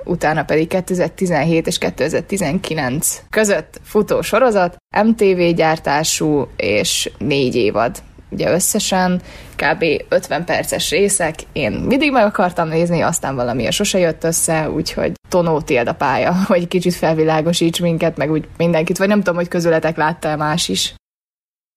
utána 0.04 0.44
pedig 0.44 0.68
2017 0.68 1.66
és 1.66 1.78
2019 1.78 3.22
között 3.30 3.80
futó 3.84 4.22
sorozat, 4.22 4.76
MTV 5.04 5.54
gyártású 5.54 6.48
és 6.56 7.10
négy 7.18 7.54
évad 7.54 8.02
ugye 8.30 8.52
összesen 8.52 9.20
kb. 9.56 9.84
50 10.08 10.44
perces 10.44 10.90
részek. 10.90 11.34
Én 11.52 11.72
mindig 11.72 12.12
meg 12.12 12.24
akartam 12.24 12.68
nézni, 12.68 13.00
aztán 13.00 13.34
valami 13.34 13.70
sose 13.70 13.98
jött 13.98 14.24
össze, 14.24 14.70
úgyhogy 14.70 15.12
Tonó 15.28 15.60
tiéd 15.60 15.88
a 15.88 15.94
pálya, 15.94 16.34
hogy 16.46 16.68
kicsit 16.68 16.94
felvilágosíts 16.94 17.80
minket, 17.80 18.16
meg 18.16 18.30
úgy 18.30 18.48
mindenkit, 18.56 18.98
vagy 18.98 19.08
nem 19.08 19.18
tudom, 19.18 19.34
hogy 19.34 19.48
közületek 19.48 19.96
látta-e 19.96 20.36
más 20.36 20.68
is. 20.68 20.94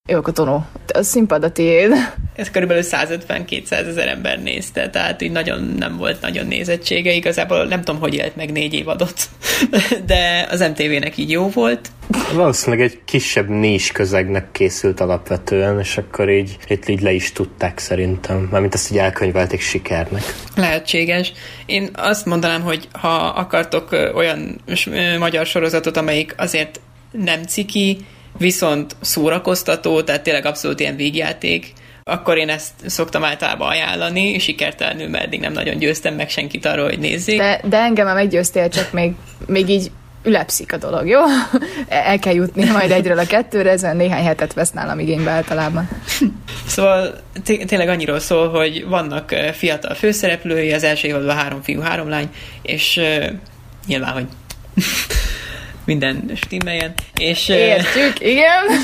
Jó, 0.07 0.19
a 0.23 0.31
Tonó, 0.31 0.65
a 0.93 1.01
színpad 1.01 1.43
a 1.43 1.51
tiéd. 1.51 1.91
Ez 2.35 2.51
körülbelül 2.51 2.83
150-200 2.85 3.71
ezer 3.71 4.07
ember 4.07 4.41
nézte, 4.41 4.89
tehát 4.89 5.21
így 5.21 5.31
nagyon 5.31 5.75
nem 5.77 5.97
volt 5.97 6.21
nagyon 6.21 6.47
nézettsége. 6.47 7.11
Igazából 7.11 7.65
nem 7.65 7.81
tudom, 7.81 8.01
hogy 8.01 8.13
élt 8.13 8.35
meg 8.35 8.51
négy 8.51 8.73
évadot, 8.73 9.13
de 10.05 10.47
az 10.51 10.59
MTV-nek 10.59 11.17
így 11.17 11.31
jó 11.31 11.49
volt. 11.49 11.89
Valószínűleg 12.33 12.85
egy 12.85 12.99
kisebb 13.05 13.49
nés 13.49 13.91
közegnek 13.91 14.51
készült 14.51 14.99
alapvetően, 14.99 15.79
és 15.79 15.97
akkor 15.97 16.29
így 16.29 16.57
itt 16.67 16.87
így 16.87 17.01
le 17.01 17.11
is 17.11 17.31
tudták 17.31 17.79
szerintem, 17.79 18.47
mármint 18.51 18.73
ezt 18.73 18.91
így 18.91 18.97
elkönyvelték 18.97 19.61
sikernek. 19.61 20.23
Lehetséges. 20.55 21.33
Én 21.65 21.89
azt 21.93 22.25
mondanám, 22.25 22.61
hogy 22.61 22.87
ha 22.91 23.15
akartok 23.17 23.91
olyan 24.15 24.61
magyar 25.19 25.45
sorozatot, 25.45 25.97
amelyik 25.97 26.33
azért 26.37 26.79
nem 27.11 27.43
ciki, 27.43 28.05
viszont 28.37 28.95
szórakoztató, 29.01 30.01
tehát 30.01 30.23
tényleg 30.23 30.45
abszolút 30.45 30.79
ilyen 30.79 30.95
végjáték, 30.95 31.73
akkor 32.03 32.37
én 32.37 32.49
ezt 32.49 32.71
szoktam 32.85 33.23
általában 33.23 33.67
ajánlani, 33.67 34.39
sikertelenül, 34.39 35.07
mert 35.07 35.23
eddig 35.23 35.39
nem 35.39 35.53
nagyon 35.53 35.77
győztem 35.77 36.15
meg 36.15 36.29
senkit 36.29 36.65
arról, 36.65 36.85
hogy 36.85 36.99
nézzék. 36.99 37.37
De, 37.37 37.61
de 37.63 37.77
engem 37.77 38.13
meggyőztél, 38.13 38.69
csak 38.69 38.91
még, 38.91 39.11
még 39.45 39.69
így 39.69 39.91
ülepszik 40.23 40.73
a 40.73 40.77
dolog, 40.77 41.07
jó? 41.07 41.19
El 41.87 42.19
kell 42.19 42.33
jutni 42.33 42.69
majd 42.69 42.91
egyről 42.91 43.19
a 43.19 43.25
kettőre, 43.25 43.69
ezen 43.69 43.95
néhány 43.95 44.23
hetet 44.23 44.53
vesz 44.53 44.71
nálam 44.71 44.99
igénybe 44.99 45.31
általában. 45.31 45.89
Szóval 46.67 47.15
tényleg 47.43 47.89
annyiról 47.89 48.19
szól, 48.19 48.49
hogy 48.49 48.85
vannak 48.87 49.35
fiatal 49.53 49.93
főszereplői, 49.93 50.73
az 50.73 50.83
első 50.83 51.07
évadban 51.07 51.35
három 51.35 51.61
fiú, 51.61 51.81
három 51.81 52.09
lány, 52.09 52.29
és 52.61 52.97
uh, 52.97 53.25
nyilván, 53.87 54.13
hogy 54.13 54.25
minden 55.85 56.31
stimmeljen. 56.35 56.93
És, 57.17 57.49
Értjük, 57.49 58.19
igen. 58.19 58.63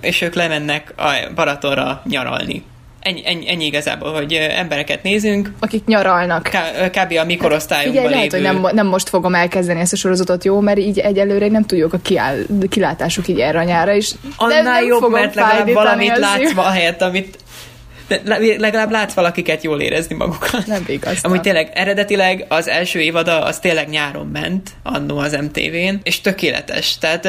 és 0.00 0.20
ők 0.20 0.34
lemennek 0.34 0.92
a 0.96 1.32
Balatonra 1.34 2.02
nyaralni. 2.08 2.64
Ennyi, 3.00 3.22
ennyi, 3.24 3.50
ennyi 3.50 3.64
igazából, 3.64 4.12
hogy 4.12 4.32
embereket 4.32 5.02
nézünk. 5.02 5.52
Akik 5.60 5.84
nyaralnak. 5.84 6.42
K- 6.42 6.90
kb. 6.90 7.18
a 7.18 7.24
mikorosztályunkban 7.24 8.02
Figyelj, 8.02 8.14
lehet, 8.14 8.32
hogy 8.32 8.62
nem, 8.62 8.74
nem 8.74 8.86
most 8.86 9.08
fogom 9.08 9.34
elkezdeni 9.34 9.80
ezt 9.80 9.92
a 9.92 9.96
sorozatot, 9.96 10.44
jó, 10.44 10.60
mert 10.60 10.78
így 10.78 10.98
egyelőre 10.98 11.48
nem 11.48 11.64
tudjuk 11.64 11.92
a 11.92 11.98
kiáll, 11.98 12.36
kilátásuk 12.68 13.28
így 13.28 13.40
erre 13.40 13.58
a 13.58 13.62
nyára, 13.62 13.94
és 13.94 14.10
Annál 14.36 14.62
nem, 14.62 14.72
nem 14.72 14.86
jobb, 14.86 15.10
mert 15.10 15.34
legalább 15.34 15.72
valamit 15.72 16.16
látsz 16.16 16.56
ahelyett, 16.56 17.02
amit 17.02 17.38
de 18.08 18.20
legalább 18.58 18.90
látsz 18.90 19.14
valakiket 19.14 19.62
jól 19.62 19.80
érezni 19.80 20.14
magukat. 20.14 20.66
Nem 20.66 20.84
igaz. 20.86 21.18
Amúgy 21.22 21.40
tényleg 21.40 21.70
eredetileg 21.74 22.44
az 22.48 22.68
első 22.68 23.00
évada 23.00 23.44
az 23.44 23.58
tényleg 23.58 23.88
nyáron 23.88 24.26
ment, 24.26 24.70
annó 24.82 25.18
az 25.18 25.32
MTV-n, 25.32 26.00
és 26.02 26.20
tökéletes. 26.20 26.98
Tehát 26.98 27.26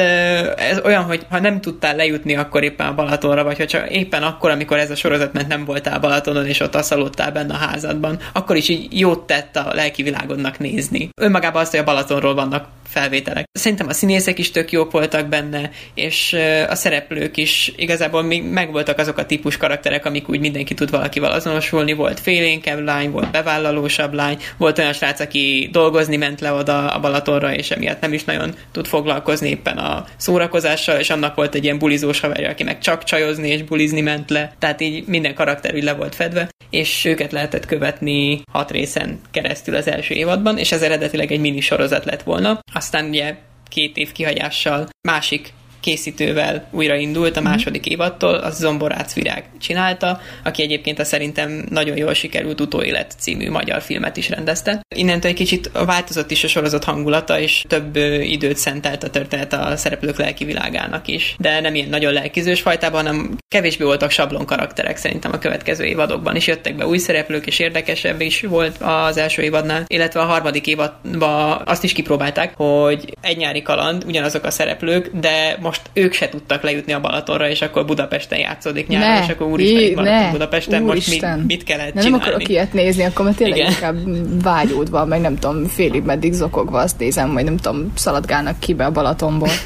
ez 0.58 0.80
olyan, 0.84 1.02
hogy 1.02 1.26
ha 1.30 1.40
nem 1.40 1.60
tudtál 1.60 1.96
lejutni 1.96 2.36
akkor 2.36 2.62
éppen 2.62 2.86
a 2.86 2.94
Balatonra, 2.94 3.44
vagy 3.44 3.56
hogyha 3.56 3.88
éppen 3.88 4.22
akkor, 4.22 4.50
amikor 4.50 4.78
ez 4.78 4.90
a 4.90 4.96
sorozat 4.96 5.32
ment, 5.32 5.48
nem 5.48 5.64
voltál 5.64 5.98
Balatonon, 5.98 6.46
és 6.46 6.60
ott 6.60 6.74
aszalodtál 6.74 7.32
benne 7.32 7.54
a 7.54 7.56
házadban, 7.56 8.18
akkor 8.32 8.56
is 8.56 8.68
így 8.68 8.98
jót 8.98 9.26
tett 9.26 9.56
a 9.56 9.70
lelki 9.74 10.02
világodnak 10.02 10.58
nézni. 10.58 11.08
Önmagában 11.20 11.62
azt, 11.62 11.70
hogy 11.70 11.80
a 11.80 11.84
Balatonról 11.84 12.34
vannak 12.34 12.68
felvételek. 12.88 13.44
Szerintem 13.52 13.88
a 13.88 13.92
színészek 13.92 14.38
is 14.38 14.50
tök 14.50 14.72
jók 14.72 14.90
voltak 14.90 15.26
benne, 15.26 15.70
és 15.94 16.36
a 16.68 16.74
szereplők 16.74 17.36
is 17.36 17.72
igazából 17.76 18.22
még 18.22 18.42
megvoltak 18.42 18.98
azok 18.98 19.18
a 19.18 19.26
típus 19.26 19.56
karakterek, 19.56 20.04
amik 20.04 20.28
úgy 20.28 20.40
mindenki 20.40 20.69
tud 20.74 20.90
valakivel 20.90 21.32
azonosulni. 21.32 21.92
Volt 21.92 22.20
félénkebb 22.20 22.84
lány, 22.84 23.10
volt 23.10 23.30
bevállalósabb 23.30 24.12
lány, 24.12 24.38
volt 24.56 24.78
olyan 24.78 24.92
srác, 24.92 25.20
aki 25.20 25.68
dolgozni 25.72 26.16
ment 26.16 26.40
le 26.40 26.52
oda 26.52 26.88
a 26.88 27.00
Balatonra, 27.00 27.54
és 27.54 27.70
emiatt 27.70 28.00
nem 28.00 28.12
is 28.12 28.24
nagyon 28.24 28.54
tud 28.72 28.86
foglalkozni 28.86 29.48
éppen 29.48 29.78
a 29.78 30.04
szórakozással, 30.16 30.98
és 30.98 31.10
annak 31.10 31.34
volt 31.34 31.54
egy 31.54 31.64
ilyen 31.64 31.78
bulizós 31.78 32.20
haverja, 32.20 32.50
aki 32.50 32.62
meg 32.62 32.78
csak 32.78 33.04
csajozni 33.04 33.48
és 33.48 33.62
bulizni 33.62 34.00
ment 34.00 34.30
le. 34.30 34.52
Tehát 34.58 34.80
így 34.80 35.06
minden 35.06 35.34
karakter 35.34 35.74
úgy 35.74 35.82
le 35.82 35.92
volt 35.92 36.14
fedve, 36.14 36.48
és 36.70 37.04
őket 37.04 37.32
lehetett 37.32 37.66
követni 37.66 38.42
hat 38.52 38.70
részen 38.70 39.20
keresztül 39.30 39.74
az 39.74 39.88
első 39.88 40.14
évadban, 40.14 40.58
és 40.58 40.72
ez 40.72 40.82
eredetileg 40.82 41.32
egy 41.32 41.40
mini 41.40 41.60
sorozat 41.60 42.04
lett 42.04 42.22
volna. 42.22 42.60
Aztán 42.72 43.08
ugye 43.08 43.34
két 43.68 43.96
év 43.96 44.12
kihagyással 44.12 44.88
másik 45.08 45.52
készítővel 45.80 46.68
újraindult 46.70 47.36
a 47.36 47.40
mhm. 47.40 47.48
második 47.48 47.86
évattól, 47.86 48.34
az 48.34 48.56
Zomborác 48.56 49.14
Virág 49.14 49.44
csinálta, 49.60 50.20
aki 50.44 50.62
egyébként 50.62 50.98
a 50.98 51.04
szerintem 51.04 51.66
nagyon 51.70 51.96
jól 51.96 52.14
sikerült 52.14 52.60
Utóélet 52.60 53.14
című 53.18 53.50
magyar 53.50 53.82
filmet 53.82 54.16
is 54.16 54.28
rendezte. 54.28 54.80
Innentől 54.96 55.30
egy 55.30 55.36
kicsit 55.36 55.70
változott 55.72 56.30
is 56.30 56.44
a 56.44 56.48
sorozat 56.48 56.84
hangulata, 56.84 57.40
és 57.40 57.64
több 57.68 57.96
időt 58.22 58.56
szentelt 58.56 59.02
a 59.02 59.10
történet 59.10 59.52
a 59.52 59.76
szereplők 59.76 60.18
lelki 60.18 60.44
világának 60.44 61.08
is. 61.08 61.34
De 61.38 61.60
nem 61.60 61.74
ilyen 61.74 61.88
nagyon 61.88 62.12
lelkizős 62.12 62.60
fajtában, 62.60 63.06
hanem 63.06 63.38
kevésbé 63.48 63.84
voltak 63.84 64.10
sablon 64.10 64.46
karakterek 64.46 64.96
szerintem 64.96 65.32
a 65.32 65.38
következő 65.38 65.84
évadokban 65.84 66.36
is. 66.36 66.46
Jöttek 66.46 66.76
be 66.76 66.86
új 66.86 66.98
szereplők, 66.98 67.46
és 67.46 67.58
érdekesebb 67.58 68.20
is 68.20 68.40
volt 68.40 68.76
az 68.80 69.16
első 69.16 69.42
évadnál, 69.42 69.84
illetve 69.86 70.20
a 70.20 70.24
harmadik 70.24 70.66
évadban 70.66 71.62
azt 71.64 71.84
is 71.84 71.92
kipróbálták, 71.92 72.54
hogy 72.56 73.14
egy 73.20 73.36
nyári 73.36 73.62
kaland, 73.62 74.04
ugyanazok 74.06 74.44
a 74.44 74.50
szereplők, 74.50 75.10
de 75.12 75.58
most 75.60 75.69
ők 75.92 76.12
se 76.12 76.28
tudtak 76.28 76.62
lejutni 76.62 76.92
a 76.92 77.00
Balatonra, 77.00 77.48
és 77.48 77.62
akkor 77.62 77.84
Budapesten 77.84 78.38
játszódik 78.38 78.88
nyáron, 78.88 79.08
ne, 79.08 79.24
és 79.24 79.28
akkor 79.28 79.46
úristen, 79.46 79.80
itt 79.80 79.94
maradtunk 79.94 80.32
Budapesten, 80.32 80.82
Úristen. 80.82 81.28
most 81.28 81.36
mit, 81.36 81.46
mit 81.46 81.64
kellett 81.64 81.94
ne, 81.94 82.00
csinálni? 82.00 82.10
Nem 82.10 82.20
akarok 82.20 82.48
ilyet 82.48 82.72
nézni, 82.72 83.04
akkor 83.04 83.24
mert 83.24 83.36
tényleg 83.36 83.58
Igen. 83.58 83.70
inkább 83.70 83.96
vágyódva, 84.42 85.04
meg 85.04 85.20
nem 85.20 85.38
tudom, 85.38 85.64
félig 85.64 86.02
meddig 86.02 86.32
zokogva 86.32 86.78
azt 86.78 86.98
nézem, 86.98 87.32
vagy 87.32 87.44
nem 87.44 87.56
tudom, 87.56 87.92
szaladgálnak 87.94 88.58
ki 88.58 88.74
be 88.74 88.84
a 88.84 88.90
Balatonból. 88.90 89.48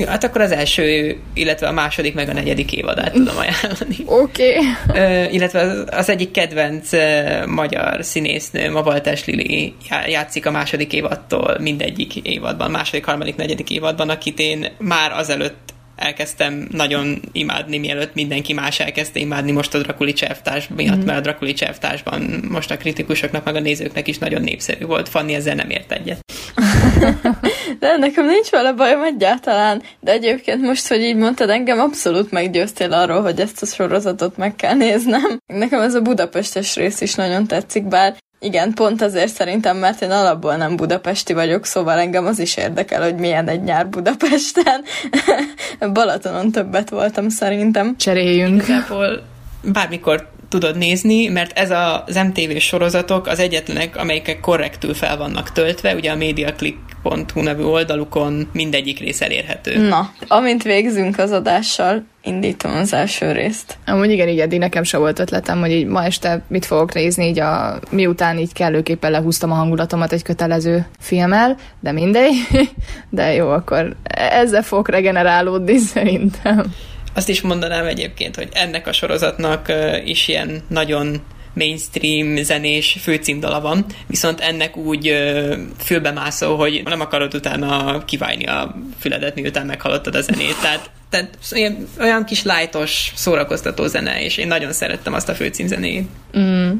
mm. 0.00 0.04
Hát 0.04 0.24
akkor 0.24 0.40
az 0.40 0.52
első, 0.52 1.16
illetve 1.34 1.66
a 1.66 1.72
második, 1.72 2.14
meg 2.14 2.28
a 2.28 2.32
negyedik 2.32 2.72
évadát 2.72 3.12
tudom 3.12 3.36
ajánlani. 3.36 3.96
Oké. 4.22 4.58
Okay. 4.88 5.34
illetve 5.34 5.60
az, 5.60 5.84
az 5.90 6.08
egyik 6.08 6.30
kedvenc 6.30 6.92
uh, 6.92 7.46
magyar 7.46 8.04
színésznő, 8.04 8.74
a 8.74 8.82
Valtes 8.82 9.24
Lili 9.24 9.74
játszik 10.06 10.46
a 10.46 10.50
második 10.50 10.92
évadtól 10.92 11.56
mindegyik 11.60 12.16
évadban, 12.16 12.70
második, 12.70 13.04
harmadik, 13.04 13.36
negyedik 13.36 13.70
évadban, 13.70 14.08
akit 14.08 14.38
én 14.38 14.66
már 14.78 15.12
azelőtt 15.12 15.74
elkezdtem 15.96 16.68
nagyon 16.70 17.20
imádni, 17.32 17.78
mielőtt 17.78 18.14
mindenki 18.14 18.52
más 18.52 18.80
elkezdte 18.80 19.18
imádni 19.18 19.52
most 19.52 19.74
a 19.74 19.78
Drakuli 19.78 20.12
cselvtárs 20.12 20.68
miatt, 20.76 21.02
mm. 21.02 21.04
mert 21.04 21.18
a 21.18 21.20
Drakuli 21.20 21.52
cselvtársban 21.52 22.44
most 22.48 22.70
a 22.70 22.76
kritikusoknak, 22.76 23.44
meg 23.44 23.54
a 23.54 23.60
nézőknek 23.60 24.08
is 24.08 24.18
nagyon 24.18 24.42
népszerű 24.42 24.84
volt. 24.84 25.08
Fanni 25.08 25.34
ezzel 25.34 25.54
nem 25.54 25.70
ért 25.70 25.92
egyet. 25.92 26.24
de 27.80 27.96
nekem 27.96 28.26
nincs 28.26 28.48
vele 28.50 28.72
bajom 28.72 29.02
egyáltalán, 29.02 29.82
de 30.00 30.12
egyébként 30.12 30.60
most, 30.60 30.88
hogy 30.88 31.00
így 31.00 31.16
mondtad, 31.16 31.50
engem 31.50 31.80
abszolút 31.80 32.30
meggyőztél 32.30 32.92
arról, 32.92 33.22
hogy 33.22 33.40
ezt 33.40 33.62
a 33.62 33.66
sorozatot 33.66 34.36
meg 34.36 34.56
kell 34.56 34.74
néznem. 34.74 35.38
Nekem 35.46 35.80
ez 35.80 35.94
a 35.94 36.00
Budapestes 36.00 36.74
rész 36.74 37.00
is 37.00 37.14
nagyon 37.14 37.46
tetszik, 37.46 37.84
bár 37.88 38.16
igen, 38.46 38.72
pont 38.74 39.02
azért 39.02 39.34
szerintem, 39.34 39.76
mert 39.76 40.02
én 40.02 40.10
alapból 40.10 40.56
nem 40.56 40.76
budapesti 40.76 41.32
vagyok, 41.32 41.64
szóval 41.64 41.98
engem 41.98 42.26
az 42.26 42.38
is 42.38 42.56
érdekel, 42.56 43.02
hogy 43.02 43.14
milyen 43.14 43.48
egy 43.48 43.62
nyár 43.62 43.88
Budapesten. 43.88 44.84
Balatonon 45.92 46.50
többet 46.50 46.90
voltam 46.90 47.28
szerintem. 47.28 47.96
Cseréljünk. 47.96 48.62
Igazából 48.62 49.22
bármikor 49.62 50.28
tudod 50.58 50.76
nézni, 50.76 51.26
mert 51.26 51.58
ez 51.58 51.70
az 51.70 52.14
MTV 52.14 52.56
sorozatok 52.56 53.26
az 53.26 53.38
egyetlenek, 53.38 53.96
amelyek 53.96 54.38
korrektül 54.40 54.94
fel 54.94 55.16
vannak 55.16 55.52
töltve, 55.52 55.94
ugye 55.94 56.10
a 56.10 56.16
MediaClick.hu 56.16 57.42
nevű 57.42 57.62
oldalukon 57.62 58.48
mindegyik 58.52 58.98
rész 58.98 59.20
elérhető. 59.20 59.88
Na, 59.88 60.12
amint 60.28 60.62
végzünk 60.62 61.18
az 61.18 61.30
adással, 61.30 62.04
indítom 62.22 62.72
az 62.76 62.92
első 62.92 63.32
részt. 63.32 63.78
Amúgy 63.86 64.10
igen, 64.10 64.28
így 64.28 64.40
eddig 64.40 64.58
nekem 64.58 64.82
se 64.82 64.98
volt 64.98 65.18
ötletem, 65.18 65.60
hogy 65.60 65.70
így 65.70 65.86
ma 65.86 66.04
este 66.04 66.42
mit 66.48 66.64
fogok 66.64 66.94
nézni, 66.94 67.26
így 67.26 67.38
a, 67.38 67.78
miután 67.90 68.38
így 68.38 68.52
kellőképpen 68.52 69.10
lehúztam 69.10 69.52
a 69.52 69.54
hangulatomat 69.54 70.12
egy 70.12 70.22
kötelező 70.22 70.86
filmmel, 70.98 71.56
de 71.80 71.92
mindegy. 71.92 72.34
De 73.10 73.32
jó, 73.32 73.48
akkor 73.48 73.96
ezzel 74.30 74.62
fogok 74.62 74.88
regenerálódni 74.88 75.76
szerintem. 75.78 76.64
Azt 77.16 77.28
is 77.28 77.40
mondanám 77.40 77.86
egyébként, 77.86 78.36
hogy 78.36 78.48
ennek 78.52 78.86
a 78.86 78.92
sorozatnak 78.92 79.72
is 80.04 80.28
ilyen 80.28 80.62
nagyon 80.68 81.22
mainstream 81.54 82.36
zenés 82.42 82.96
főcímdala 83.00 83.60
van, 83.60 83.86
viszont 84.06 84.40
ennek 84.40 84.76
úgy 84.76 85.16
fülbemászó, 85.78 86.56
hogy 86.56 86.82
nem 86.84 87.00
akarod 87.00 87.34
utána 87.34 88.04
kiválni 88.04 88.46
a 88.46 88.74
füledet, 88.98 89.34
miután 89.34 89.66
meghallottad 89.66 90.14
a 90.14 90.20
zenét. 90.20 90.60
Tehát, 90.60 90.90
tehát 91.10 91.38
olyan, 91.54 91.88
olyan 92.00 92.24
kis 92.24 92.42
lájtos, 92.42 93.12
szórakoztató 93.14 93.86
zene, 93.86 94.22
és 94.22 94.36
én 94.36 94.46
nagyon 94.46 94.72
szerettem 94.72 95.14
azt 95.14 95.28
a 95.28 95.34
főcímzenét. 95.34 96.08
Mm. 96.38 96.70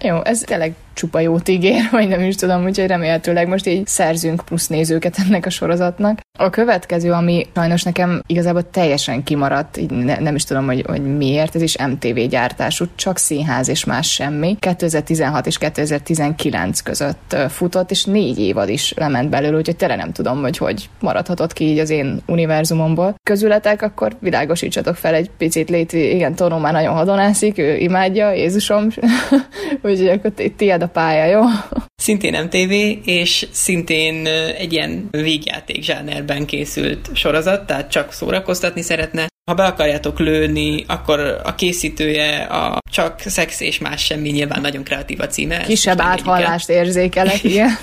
Jó, 0.00 0.24
ez 0.24 0.38
tényleg 0.38 0.74
csupa 0.94 1.20
jót 1.20 1.48
ígér, 1.48 1.88
vagy 1.90 2.08
nem 2.08 2.20
is 2.20 2.34
tudom, 2.34 2.64
úgyhogy 2.64 2.86
remélhetőleg 2.86 3.48
most 3.48 3.66
így 3.66 3.86
szerzünk 3.86 4.42
plusz 4.44 4.66
nézőket 4.66 5.18
ennek 5.26 5.46
a 5.46 5.50
sorozatnak. 5.50 6.20
A 6.38 6.50
következő, 6.50 7.12
ami 7.12 7.46
sajnos 7.54 7.82
nekem 7.82 8.22
igazából 8.26 8.70
teljesen 8.70 9.22
kimaradt, 9.22 9.76
így 9.76 9.90
ne, 9.90 10.18
nem 10.18 10.34
is 10.34 10.44
tudom, 10.44 10.66
hogy, 10.66 10.84
hogy 10.86 11.16
miért, 11.16 11.54
ez 11.54 11.62
is 11.62 11.76
MTV 11.86 12.18
gyártású, 12.18 12.84
csak 12.94 13.18
színház 13.18 13.68
és 13.68 13.84
más 13.84 14.12
semmi. 14.12 14.56
2016 14.58 15.46
és 15.46 15.58
2019 15.58 16.80
között 16.80 17.36
futott, 17.48 17.90
és 17.90 18.04
négy 18.04 18.38
évad 18.38 18.68
is 18.68 18.92
lement 18.96 19.28
belőle, 19.28 19.56
úgyhogy 19.56 19.76
tele 19.76 19.96
nem 19.96 20.12
tudom, 20.12 20.40
hogy 20.40 20.56
hogy 20.56 20.88
maradhatott 21.00 21.52
ki 21.52 21.64
így 21.64 21.78
az 21.78 21.90
én 21.90 22.22
univerzumomból. 22.26 23.14
Közületek, 23.22 23.82
akkor 23.82 24.16
világosítsatok 24.20 24.96
fel 24.96 25.14
egy 25.14 25.30
picit 25.38 25.70
Létvi, 25.70 26.14
igen, 26.14 26.34
Tonó 26.34 26.58
már 26.58 26.72
nagyon 26.72 26.94
hadonászik, 26.94 27.58
ő 27.58 27.76
imádja, 27.76 28.32
Jézusom, 28.32 28.86
úgyhogy 29.82 30.08
akkor 30.08 30.32
tiéd 30.56 30.81
a 30.82 30.88
pálya, 30.88 31.24
jó? 31.24 31.42
Szintén 31.94 32.42
MTV, 32.42 32.72
és 33.08 33.46
szintén 33.50 34.26
egy 34.58 34.72
ilyen 34.72 35.08
végjáték 35.10 35.82
zsánerben 35.82 36.46
készült 36.46 37.10
sorozat, 37.14 37.66
tehát 37.66 37.90
csak 37.90 38.12
szórakoztatni 38.12 38.82
szeretne. 38.82 39.30
Ha 39.50 39.54
be 39.54 39.64
akarjátok 39.64 40.18
lőni, 40.18 40.84
akkor 40.86 41.40
a 41.44 41.54
készítője 41.54 42.42
a 42.42 42.78
csak 42.90 43.20
szex 43.20 43.60
és 43.60 43.78
más 43.78 44.04
semmi, 44.04 44.30
nyilván 44.30 44.60
nagyon 44.60 44.84
kreatív 44.84 45.20
a 45.20 45.26
címe. 45.26 45.62
Kisebb 45.62 46.00
áthallást 46.00 46.68
érzékelek, 46.68 47.44
igen. 47.50 47.78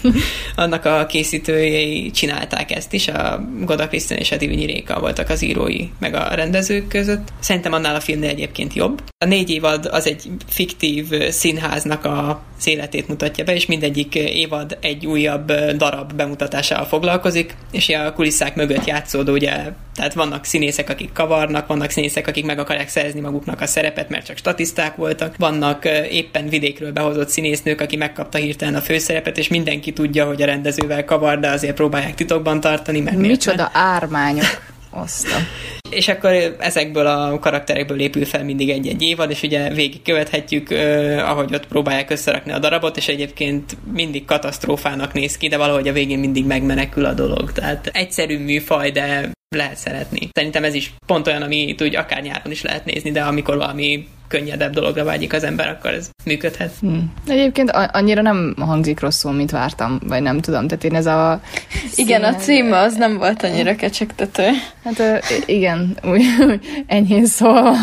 Annak 0.56 0.86
a 0.86 1.06
készítőjei 1.06 2.12
csinálták 2.12 2.72
ezt 2.72 2.94
is, 2.94 3.08
a 3.08 3.46
Goda 3.62 3.88
Krisztián 3.88 4.20
és 4.20 4.32
a 4.32 4.38
Divinyi 4.38 4.66
Réka 4.66 5.00
voltak 5.00 5.30
az 5.30 5.42
írói, 5.42 5.90
meg 6.00 6.14
a 6.14 6.34
rendezők 6.36 6.88
között. 6.88 7.28
Szerintem 7.40 7.74
annál 7.74 7.96
a 7.96 8.00
filmnél 8.00 8.30
egyébként 8.30 8.74
jobb. 8.74 9.02
A 9.18 9.26
négy 9.26 9.50
évad 9.50 9.86
az 9.86 10.08
egy 10.08 10.30
fiktív 10.48 11.30
színháznak 11.30 12.06
a 12.06 12.42
életét 12.66 13.08
mutatja 13.08 13.44
be, 13.44 13.54
és 13.54 13.66
mindegyik 13.66 14.16
évad 14.16 14.78
egy 14.82 15.06
újabb 15.06 15.52
darab 15.52 16.14
bemutatásával 16.14 16.86
foglalkozik, 16.86 17.56
és 17.72 17.90
a 17.90 18.14
kulisszák 18.14 18.56
mögött 18.56 18.86
játszódó, 18.86 19.34
ugye, 19.34 19.72
tehát 19.96 20.14
vannak 20.14 20.46
színészek, 20.46 20.90
akik 20.90 21.12
kavarnak, 21.50 21.68
vannak 21.68 21.90
színészek, 21.90 22.28
akik 22.28 22.46
meg 22.46 22.60
akarják 22.60 22.90
szerezni 22.90 23.20
maguknak 23.20 23.62
a 23.62 23.66
szerepet, 23.66 24.10
mert 24.10 24.26
csak 24.26 24.38
statiszták 24.38 24.96
voltak, 24.96 25.36
vannak 25.38 25.86
éppen 26.10 26.50
vidékről 26.50 26.92
behozott 26.92 27.30
színésznők, 27.30 27.82
aki 27.82 27.96
megkapta 27.96 28.38
hirtelen 28.38 28.76
a 28.76 28.82
főszerepet, 28.82 29.38
és 29.38 29.48
mindenki 29.48 29.94
tudja, 29.94 30.26
hogy 30.26 30.42
a 30.42 30.46
rendezővel 30.46 31.06
kavar, 31.06 31.40
de 31.40 31.50
azért 31.50 31.76
próbálják 31.76 32.16
titokban 32.16 32.60
tartani, 32.60 33.00
mert 33.00 33.18
Micsoda 33.18 33.70
ármányok. 33.74 34.68
Oszta. 34.92 35.36
És 35.90 36.08
akkor 36.08 36.56
ezekből 36.60 37.08
a 37.08 37.40
karakterekből 37.40 38.00
épül 38.00 38.26
fel 38.26 38.44
mindig 38.44 38.70
egy-egy 38.70 39.02
évad, 39.02 39.30
és 39.30 39.42
ugye 39.42 39.74
végig 39.74 40.02
követhetjük, 40.02 40.72
eh, 40.72 41.30
ahogy 41.30 41.54
ott 41.54 41.68
próbálják 41.68 42.10
összerakni 42.10 42.52
a 42.52 42.60
darabot, 42.60 42.98
és 42.98 43.08
egyébként 43.08 43.78
mindig 43.94 44.26
katasztrófának 44.26 45.14
néz 45.14 45.38
ki, 45.38 45.48
de 45.48 45.58
valahogy 45.58 45.88
a 45.88 45.94
végén 45.94 46.20
mindig 46.20 46.46
megmenekül 46.46 47.06
a 47.06 47.14
dolog. 47.14 47.52
Tehát 47.52 47.90
egyszerű 47.94 48.40
műfaj, 48.40 48.92
de 48.92 49.30
lehet 49.56 49.78
szeretni. 49.78 50.30
Szerintem 50.34 50.64
ez 50.64 50.74
is 50.74 50.94
pont 51.06 51.28
olyan, 51.28 51.42
amit 51.42 51.82
úgy 51.82 51.96
akár 51.96 52.22
nyáron 52.22 52.52
is 52.52 52.62
lehet 52.62 52.86
nézni, 52.86 53.12
de 53.12 53.22
amikor 53.22 53.58
valami 53.58 54.08
könnyedebb 54.28 54.74
dologra 54.74 55.04
vágyik 55.04 55.34
az 55.34 55.44
ember, 55.44 55.68
akkor 55.70 55.92
ez 55.92 56.10
működhet. 56.26 56.74
Hmm. 56.80 57.14
Egyébként 57.28 57.72
annyira 57.72 58.22
nem 58.22 58.56
hangzik 58.60 59.00
rosszul, 59.00 59.32
mint 59.32 59.52
vártam, 59.52 60.00
vagy 60.04 60.22
nem 60.22 60.40
tudom. 60.40 60.68
Tehát 60.68 60.84
én 60.84 60.96
ez 60.96 61.06
a... 61.06 61.42
Igen, 61.96 62.24
a 62.24 62.36
cím 62.36 62.72
az 62.72 62.96
nem 62.96 63.18
volt 63.18 63.44
annyira 63.44 63.76
kecsegtető. 63.76 64.50
Hát 64.84 65.24
igen, 65.46 65.98
úgy, 66.04 66.26
úgy 66.40 66.84
enyhén 66.88 67.26
szólva. 67.26 67.74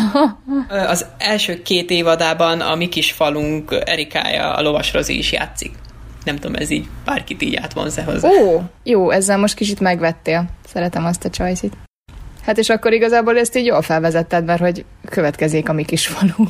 Az 0.67 1.05
első 1.17 1.61
két 1.61 1.89
évadában 1.89 2.61
a 2.61 2.75
mi 2.75 2.87
kis 2.87 3.11
falunk 3.11 3.75
Erikája, 3.85 4.53
a 4.53 4.61
lovas 4.61 4.93
Rozi 4.93 5.17
is 5.17 5.31
játszik 5.31 5.71
Nem 6.27 6.35
tudom, 6.35 6.55
ez 6.55 6.69
így 6.69 6.87
bárkit 7.05 7.41
így 7.41 7.55
átvonz-e 7.55 8.03
hozzá. 8.03 8.27
Ó, 8.29 8.61
jó, 8.83 9.09
ezzel 9.11 9.37
most 9.37 9.55
kicsit 9.55 9.79
megvettél. 9.79 10.45
Szeretem 10.67 11.05
azt 11.05 11.25
a 11.25 11.29
csajszit. 11.29 11.77
Hát 12.41 12.57
és 12.57 12.69
akkor 12.69 12.93
igazából 12.93 13.37
ezt 13.37 13.55
így 13.55 13.65
jól 13.65 13.81
felvezetted, 13.81 14.45
mert 14.45 14.59
hogy 14.59 14.85
következik 15.09 15.69
a 15.69 15.73
mi 15.73 15.83
kis 15.83 16.07
falunk. 16.07 16.49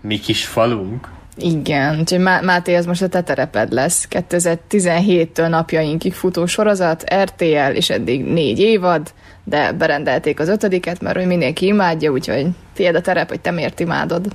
Mi 0.00 0.18
kis 0.18 0.44
falunk? 0.46 1.08
Igen, 1.36 1.98
úgyhogy 1.98 2.18
Má- 2.18 2.42
Máté, 2.42 2.74
ez 2.74 2.86
most 2.86 3.02
a 3.02 3.08
te 3.08 3.22
tereped 3.22 3.72
lesz. 3.72 4.08
2017-től 4.10 5.48
napjainkig 5.48 6.12
futó 6.12 6.46
sorozat, 6.46 7.14
RTL, 7.22 7.74
és 7.74 7.90
eddig 7.90 8.24
négy 8.24 8.58
évad, 8.58 9.12
de 9.44 9.72
berendelték 9.72 10.40
az 10.40 10.48
ötödiket, 10.48 11.00
mert 11.00 11.16
hogy 11.16 11.26
mindenki 11.26 11.66
imádja, 11.66 12.10
úgyhogy 12.10 12.46
tiéd 12.72 12.94
a 12.94 13.00
terep, 13.00 13.28
hogy 13.28 13.40
te 13.40 13.50
miért 13.50 13.80
imádod. 13.80 14.26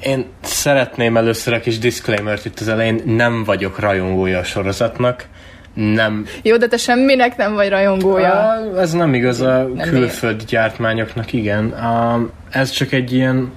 Én 0.00 0.26
szeretném 0.42 1.16
először 1.16 1.52
a 1.52 1.60
kis 1.60 1.78
disclaimer 1.78 2.38
itt 2.44 2.60
az 2.60 2.68
elején, 2.68 3.02
nem 3.04 3.44
vagyok 3.44 3.78
rajongója 3.78 4.38
a 4.38 4.44
sorozatnak, 4.44 5.26
nem... 5.74 6.26
Jó, 6.42 6.56
de 6.56 6.66
te 6.66 6.76
semminek 6.76 7.36
nem 7.36 7.54
vagy 7.54 7.68
rajongója. 7.68 8.32
Ah, 8.32 8.80
ez 8.80 8.92
nem 8.92 9.14
igaz 9.14 9.40
a 9.40 9.68
külföldi 9.82 10.44
gyártmányoknak, 10.44 11.32
igen. 11.32 11.68
Ah, 11.70 12.20
ez 12.50 12.70
csak 12.70 12.92
egy 12.92 13.12
ilyen 13.12 13.52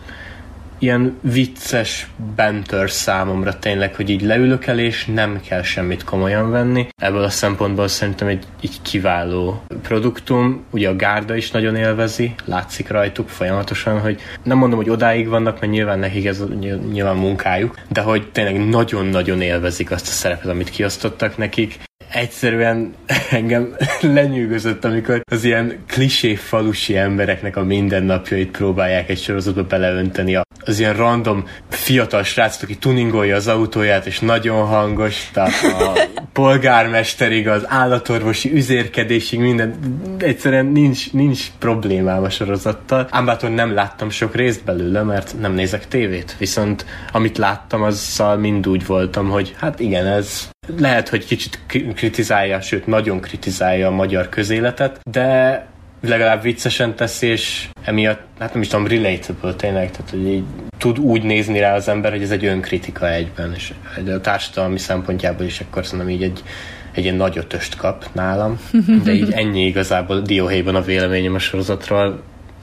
ilyen 0.79 1.17
vicces 1.21 2.07
bentör 2.35 2.91
számomra 2.91 3.59
tényleg, 3.59 3.95
hogy 3.95 4.09
így 4.09 4.21
leülök 4.21 4.65
el, 4.65 4.79
és 4.79 5.05
nem 5.05 5.41
kell 5.47 5.61
semmit 5.61 6.03
komolyan 6.03 6.51
venni. 6.51 6.87
Ebből 7.01 7.23
a 7.23 7.29
szempontból 7.29 7.87
szerintem 7.87 8.27
egy, 8.27 8.43
egy 8.61 8.81
kiváló 8.81 9.63
produktum. 9.81 10.63
Ugye 10.71 10.89
a 10.89 10.95
gárda 10.95 11.35
is 11.35 11.51
nagyon 11.51 11.75
élvezi, 11.75 12.35
látszik 12.45 12.87
rajtuk 12.87 13.29
folyamatosan, 13.29 13.99
hogy 13.99 14.21
nem 14.43 14.57
mondom, 14.57 14.79
hogy 14.79 14.89
odáig 14.89 15.27
vannak, 15.27 15.59
mert 15.59 15.71
nyilván 15.71 15.99
nekik 15.99 16.25
ez 16.25 16.43
nyilván 16.91 17.15
munkájuk, 17.15 17.79
de 17.89 18.01
hogy 18.01 18.31
tényleg 18.31 18.67
nagyon-nagyon 18.67 19.41
élvezik 19.41 19.91
azt 19.91 20.07
a 20.07 20.11
szerepet, 20.11 20.51
amit 20.51 20.69
kiosztottak 20.69 21.37
nekik 21.37 21.79
egyszerűen 22.11 22.93
engem 23.31 23.75
lenyűgözött, 24.01 24.85
amikor 24.85 25.21
az 25.31 25.43
ilyen 25.43 25.83
klisé 25.87 26.35
falusi 26.35 26.97
embereknek 26.97 27.57
a 27.57 27.63
mindennapjait 27.63 28.51
próbálják 28.51 29.09
egy 29.09 29.21
sorozatba 29.21 29.63
beleönteni. 29.63 30.37
Az 30.65 30.79
ilyen 30.79 30.95
random 30.95 31.43
fiatal 31.69 32.23
srác, 32.23 32.63
aki 32.63 32.77
tuningolja 32.77 33.35
az 33.35 33.47
autóját, 33.47 34.05
és 34.05 34.19
nagyon 34.19 34.65
hangos, 34.65 35.29
tehát 35.33 35.63
a 35.63 35.99
polgármesterig, 36.33 37.47
az 37.47 37.63
állatorvosi 37.67 38.53
üzérkedésig, 38.53 39.39
minden, 39.39 39.75
egyszerűen 40.17 40.65
nincs, 40.65 41.11
nincs 41.13 41.47
problémám 41.59 42.23
a 42.23 42.29
sorozattal. 42.29 43.07
Ám 43.09 43.25
bátor 43.25 43.49
nem 43.49 43.73
láttam 43.73 44.09
sok 44.09 44.35
részt 44.35 44.63
belőle, 44.63 45.03
mert 45.03 45.35
nem 45.39 45.53
nézek 45.53 45.87
tévét. 45.87 46.35
Viszont 46.37 46.85
amit 47.11 47.37
láttam, 47.37 47.81
azzal 47.81 48.37
mind 48.37 48.67
úgy 48.67 48.85
voltam, 48.85 49.29
hogy 49.29 49.55
hát 49.57 49.79
igen, 49.79 50.05
ez 50.05 50.49
lehet, 50.77 51.09
hogy 51.09 51.25
kicsit 51.25 51.59
kritizálja, 51.95 52.61
sőt 52.61 52.87
nagyon 52.87 53.19
kritizálja 53.19 53.87
a 53.87 53.91
magyar 53.91 54.29
közéletet, 54.29 54.99
de 55.11 55.65
legalább 56.01 56.41
viccesen 56.41 56.95
teszi, 56.95 57.27
és 57.27 57.67
emiatt, 57.83 58.21
hát 58.39 58.53
nem 58.53 58.61
is 58.61 58.67
tudom, 58.67 58.87
relatable 58.87 59.53
tényleg, 59.53 59.91
tehát 59.91 60.09
hogy 60.09 60.27
így 60.27 60.43
tud 60.77 60.99
úgy 60.99 61.23
nézni 61.23 61.59
rá 61.59 61.75
az 61.75 61.87
ember, 61.87 62.11
hogy 62.11 62.21
ez 62.21 62.31
egy 62.31 62.45
önkritika 62.45 63.11
egyben, 63.11 63.53
és 63.55 63.73
a 64.07 64.21
társadalmi 64.21 64.77
szempontjából 64.77 65.45
is 65.45 65.59
akkor 65.59 65.85
szerintem 65.85 66.09
így 66.09 66.23
egy, 66.23 66.43
egy 66.91 67.03
ilyen 67.03 67.15
nagy 67.15 67.37
ötöst 67.37 67.75
kap 67.75 68.05
nálam, 68.13 68.59
de 69.03 69.13
így 69.13 69.31
ennyi 69.31 69.65
igazából 69.65 70.21
dióhéjban 70.21 70.75
a 70.75 70.81
véleményem 70.81 71.35
a 71.35 71.39
sorozatról, 71.39 72.21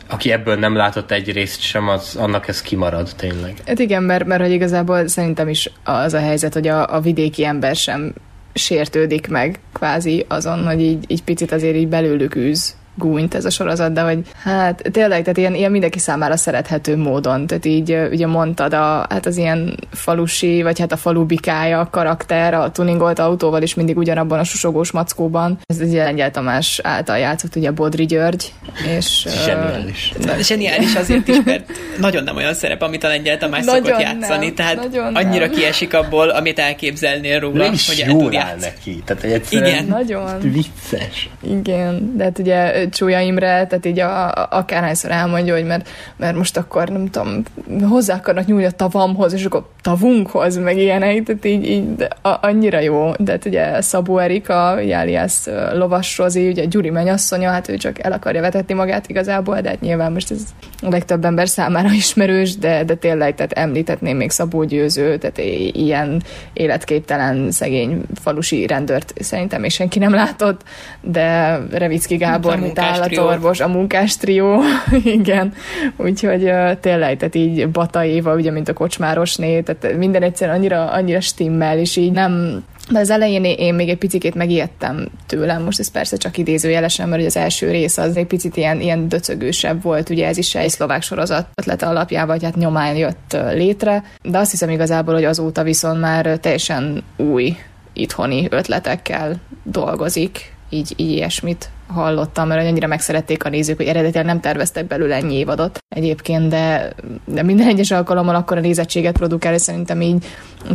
aki 0.09 0.33
ebből 0.33 0.57
nem 0.57 0.77
látott 0.77 1.11
egy 1.11 1.33
részt 1.33 1.61
sem, 1.61 1.89
az, 1.89 2.17
annak 2.17 2.49
ez 2.49 2.63
kimarad 2.63 3.11
tényleg. 3.17 3.55
Hát 3.67 3.79
igen, 3.79 4.03
mert, 4.03 4.25
mert 4.25 4.43
hogy 4.43 4.53
igazából 4.53 5.07
szerintem 5.07 5.49
is 5.49 5.71
az 5.85 6.15
a 6.15 6.19
helyzet, 6.19 6.53
hogy 6.55 6.69
a, 6.69 6.95
a 6.95 7.01
vidéki 7.01 7.45
ember 7.45 7.77
sem 7.77 8.15
sértődik 8.55 9.29
meg 9.29 9.61
kvázi 9.73 10.25
azon, 10.29 10.67
hogy 10.67 10.81
így, 10.81 11.05
így 11.07 11.23
picit 11.23 11.53
azért 11.53 11.77
így 11.77 11.89
belőlük 11.89 12.37
űz 12.37 12.77
gúnyt 12.97 13.35
ez 13.35 13.45
a 13.45 13.51
sorozat, 13.51 13.93
de 13.93 14.01
hogy 14.01 14.19
hát 14.43 14.83
tényleg, 14.93 15.21
tehát 15.21 15.37
ilyen, 15.37 15.55
ilyen 15.55 15.71
mindenki 15.71 15.99
számára 15.99 16.37
szerethető 16.37 16.97
módon, 16.97 17.47
tehát 17.47 17.65
így 17.65 17.99
ugye 18.11 18.27
mondtad, 18.27 18.75
a, 18.75 19.07
hát 19.09 19.27
az 19.27 19.37
ilyen 19.37 19.77
falusi, 19.91 20.63
vagy 20.63 20.79
hát 20.79 20.93
a 20.93 20.97
falubikája 20.97 21.81
a 21.81 21.91
karakter, 21.91 22.55
a 22.55 22.71
tuningolt 22.71 23.19
autóval 23.19 23.63
is 23.63 23.75
mindig 23.75 23.97
ugyanabban 23.97 24.39
a 24.39 24.45
susogós 24.45 24.91
mackóban. 24.91 25.59
Ez 25.67 25.79
egy 25.79 25.93
Lengyel 25.93 26.31
Tamás 26.31 26.81
által 26.83 27.19
játszott, 27.19 27.57
ugye 27.57 27.71
Bodri 27.71 28.07
György, 28.07 28.53
és... 28.97 29.27
Zseniális. 29.45 30.13
Uh, 30.19 30.39
zseniális 30.39 30.95
azért 30.95 31.29
is, 31.29 31.37
mert 31.45 31.71
nagyon 31.99 32.25
nem 32.25 32.37
olyan 32.37 32.55
szerep, 32.55 32.83
amit 32.83 33.05
a 33.05 33.09
Lengyel 33.09 33.39
Tamás 33.39 33.65
nagyon 33.65 33.85
szokott 33.85 34.01
játszani, 34.01 34.47
nem, 34.47 34.55
tehát 34.55 34.89
annyira 35.15 35.47
nem. 35.47 35.55
kiesik 35.55 35.95
abból, 35.95 36.29
amit 36.29 36.59
elképzelnél 36.59 37.41
róla, 37.41 37.69
hogy 37.69 38.05
el 38.07 38.11
tud 38.11 38.33
neki. 38.61 39.03
Tehát 39.05 39.25
egyszerűen 39.25 39.71
Igen. 39.71 39.85
Nagyon. 39.87 40.41
vicces. 40.41 41.29
Igen, 41.43 42.17
de 42.17 42.25
hát 42.25 42.39
ugye 42.39 42.86
Csúlya 42.91 43.21
Imre, 43.21 43.67
tehát 43.67 43.87
így 43.87 43.99
a, 43.99 44.29
a, 44.29 44.49
akárhányszor 44.51 45.11
elmondja, 45.11 45.55
hogy 45.55 45.65
mert, 45.65 45.89
mert 46.17 46.37
most 46.37 46.57
akkor 46.57 46.89
nem 46.89 47.11
tudom, 47.11 47.43
hozzá 47.89 48.15
akarnak 48.15 48.47
nyúlni 48.47 48.65
a 48.65 48.71
tavamhoz, 48.71 49.33
és 49.33 49.45
akkor 49.45 49.69
tavunkhoz, 49.83 50.57
meg 50.57 50.77
ilyenek, 50.77 51.23
tehát 51.23 51.45
így, 51.45 51.69
így 51.69 52.07
a, 52.23 52.39
annyira 52.41 52.81
jó. 52.81 53.13
De 53.19 53.33
hát 53.33 53.45
ugye 53.45 53.81
Szabó 53.81 54.19
Erika, 54.19 54.71
alias 54.71 55.45
Lovas 55.73 56.19
Rozi, 56.19 56.49
ugye 56.49 56.65
Gyuri 56.65 56.91
mennyasszonya, 56.91 57.51
hát 57.51 57.69
ő 57.69 57.77
csak 57.77 58.05
el 58.05 58.13
akarja 58.13 58.41
vetetni 58.41 58.75
magát 58.75 59.09
igazából, 59.09 59.61
de 59.61 59.69
hát 59.69 59.81
nyilván 59.81 60.13
most 60.13 60.31
ez 60.31 60.41
a 60.83 60.89
legtöbb 60.89 61.25
ember 61.25 61.49
számára 61.49 61.93
ismerős, 62.03 62.57
de, 62.57 62.85
de 62.85 62.95
tényleg, 62.95 63.35
tehát 63.35 63.53
említetném 63.53 64.17
még 64.17 64.31
Szabó 64.31 64.65
Győző, 64.65 65.17
tehát 65.17 65.39
ilyen 65.73 66.23
életképtelen, 66.53 67.51
szegény 67.51 68.03
falusi 68.15 68.67
rendőrt 68.67 69.13
szerintem 69.21 69.61
még 69.61 69.71
senki 69.71 69.99
nem 69.99 70.15
látott, 70.15 70.61
de 71.01 71.59
Revicki 71.71 72.17
Gábor, 72.17 72.59
mint 72.77 72.89
állatorvos, 72.89 73.61
a 73.61 73.69
munkás 73.69 74.17
trió, 74.17 74.61
igen, 75.19 75.53
úgyhogy 75.97 76.43
uh, 76.43 76.81
tényleg, 76.81 77.17
tehát 77.17 77.35
így 77.35 77.69
Bata 77.69 78.05
Éva, 78.05 78.35
ugye, 78.35 78.51
mint 78.51 78.69
a 78.69 78.73
kocsmárosné, 78.73 79.61
tehát 79.61 79.97
minden 79.97 80.23
egyszerűen 80.23 80.57
annyira, 80.57 80.91
annyira 80.91 81.21
stimmel, 81.21 81.79
és 81.79 81.97
így 81.97 82.13
nem, 82.13 82.65
de 82.91 82.99
az 82.99 83.11
elején 83.11 83.45
én 83.45 83.75
még 83.75 83.89
egy 83.89 83.99
picit 83.99 84.35
megijedtem 84.35 85.09
tőlem, 85.27 85.63
most 85.63 85.79
ez 85.79 85.91
persze 85.91 86.17
csak 86.17 86.39
idézőjelesen, 86.39 87.09
mert 87.09 87.25
az 87.27 87.37
első 87.37 87.71
rész 87.71 87.99
az 87.99 88.17
egy 88.17 88.27
picit 88.27 88.57
ilyen, 88.57 88.81
ilyen 88.81 89.09
döcögősebb 89.09 89.83
volt, 89.83 90.11
ugye 90.11 90.27
ez 90.27 90.37
is 90.37 90.55
egy 90.55 90.71
szlovák 90.71 91.03
sorozat 91.03 91.47
ötlete 91.55 91.87
alapján, 91.87 92.27
vagy 92.27 92.43
hát 92.43 92.57
nyomán 92.57 92.97
jött 92.97 93.37
létre, 93.53 94.05
de 94.23 94.39
azt 94.39 94.51
hiszem 94.51 94.71
igazából, 94.71 95.15
hogy 95.15 95.25
azóta 95.25 95.63
viszont 95.63 96.01
már 96.01 96.39
teljesen 96.39 97.03
új 97.17 97.57
itthoni 97.93 98.47
ötletekkel 98.51 99.41
dolgozik, 99.63 100.56
így, 100.77 100.93
így 100.97 101.11
ilyesmit 101.11 101.71
hallottam, 101.89 102.49
mert 102.49 102.67
annyira 102.67 102.87
megszerették 102.87 103.45
a 103.45 103.49
nézők, 103.49 103.77
hogy 103.77 103.87
eredetileg 103.87 104.27
nem 104.27 104.41
terveztek 104.41 104.87
belőle 104.87 105.15
ennyi 105.15 105.35
évadot 105.35 105.79
egyébként, 105.89 106.49
de, 106.49 106.95
de 107.25 107.43
minden 107.43 107.69
egyes 107.69 107.91
alkalommal 107.91 108.35
akkor 108.35 108.57
a 108.57 108.61
nézettséget 108.61 109.17
produkál, 109.17 109.55
és 109.55 109.63
szerintem 109.63 110.01
így 110.01 110.25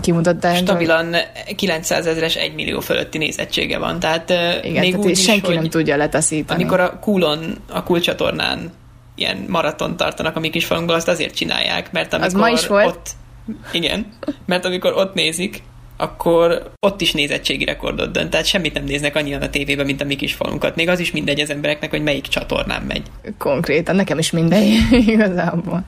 kimutatták. 0.02 0.56
Stabilan 0.56 1.16
900 1.56 2.06
ezeres 2.06 2.36
1 2.36 2.54
millió 2.54 2.80
fölötti 2.80 3.18
nézettsége 3.18 3.78
van, 3.78 4.00
tehát 4.00 4.30
Igen, 4.64 4.80
még 4.80 4.92
tehát 4.92 5.06
úgy 5.06 5.18
senki 5.18 5.50
is, 5.50 5.56
nem 5.56 5.70
tudja 5.70 5.96
letaszítani. 5.96 6.62
Amikor 6.62 6.80
a 6.80 7.00
Kulon, 7.00 7.56
a 7.70 7.84
kulcsatornán 7.84 8.72
ilyen 9.16 9.46
maraton 9.48 9.98
tartanak 9.98 10.36
a 10.36 10.40
mi 10.40 10.50
kis 10.50 10.66
falunkból, 10.66 10.96
azt 10.96 11.08
azért 11.08 11.36
csinálják, 11.36 11.92
mert 11.92 12.14
amikor 12.14 12.28
az 12.28 12.34
ma 12.34 12.50
is 12.50 12.68
volt. 12.68 12.86
ott 12.86 13.10
igen, 13.72 14.06
mert 14.46 14.66
amikor 14.66 14.94
ott 14.94 15.14
nézik, 15.14 15.64
akkor 16.02 16.72
ott 16.80 17.02
is 17.02 17.12
nézettségi 17.12 17.66
rekordot 17.66 18.12
dönt, 18.12 18.30
tehát 18.30 18.46
semmit 18.46 18.74
nem 18.74 18.84
néznek 18.84 19.16
annyian 19.16 19.42
a 19.42 19.50
tévében, 19.50 19.86
mint 19.86 20.02
a 20.02 20.06
mi 20.06 20.16
kis 20.16 20.34
falunkat. 20.34 20.76
Még 20.76 20.90
az 20.90 21.00
is 21.00 21.12
mindegy 21.12 21.40
az 21.40 21.50
embereknek, 21.50 21.90
hogy 21.90 22.04
melyik 22.04 22.28
csatornán 22.28 22.82
megy. 22.82 23.02
Konkrétan, 23.38 23.96
nekem 23.96 24.18
is 24.18 24.32
mindegy, 24.32 24.78
igazából. 25.08 25.84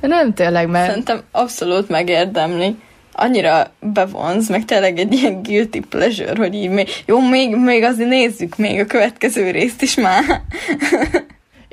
De 0.00 0.06
nem 0.06 0.34
tényleg, 0.34 0.68
mert... 0.68 0.88
Szerintem 0.88 1.22
abszolút 1.30 1.88
megérdemli 1.88 2.76
annyira 3.12 3.72
bevonz, 3.80 4.48
meg 4.48 4.64
tényleg 4.64 4.98
egy 4.98 5.12
ilyen 5.12 5.42
guilty 5.42 5.80
pleasure, 5.88 6.36
hogy 6.36 6.54
így 6.54 6.70
még, 6.70 6.88
jó, 7.06 7.28
még, 7.28 7.56
még 7.56 7.82
azért 7.82 8.08
nézzük 8.08 8.56
még 8.56 8.80
a 8.80 8.86
következő 8.86 9.50
részt 9.50 9.82
is 9.82 9.94
már. 9.94 10.24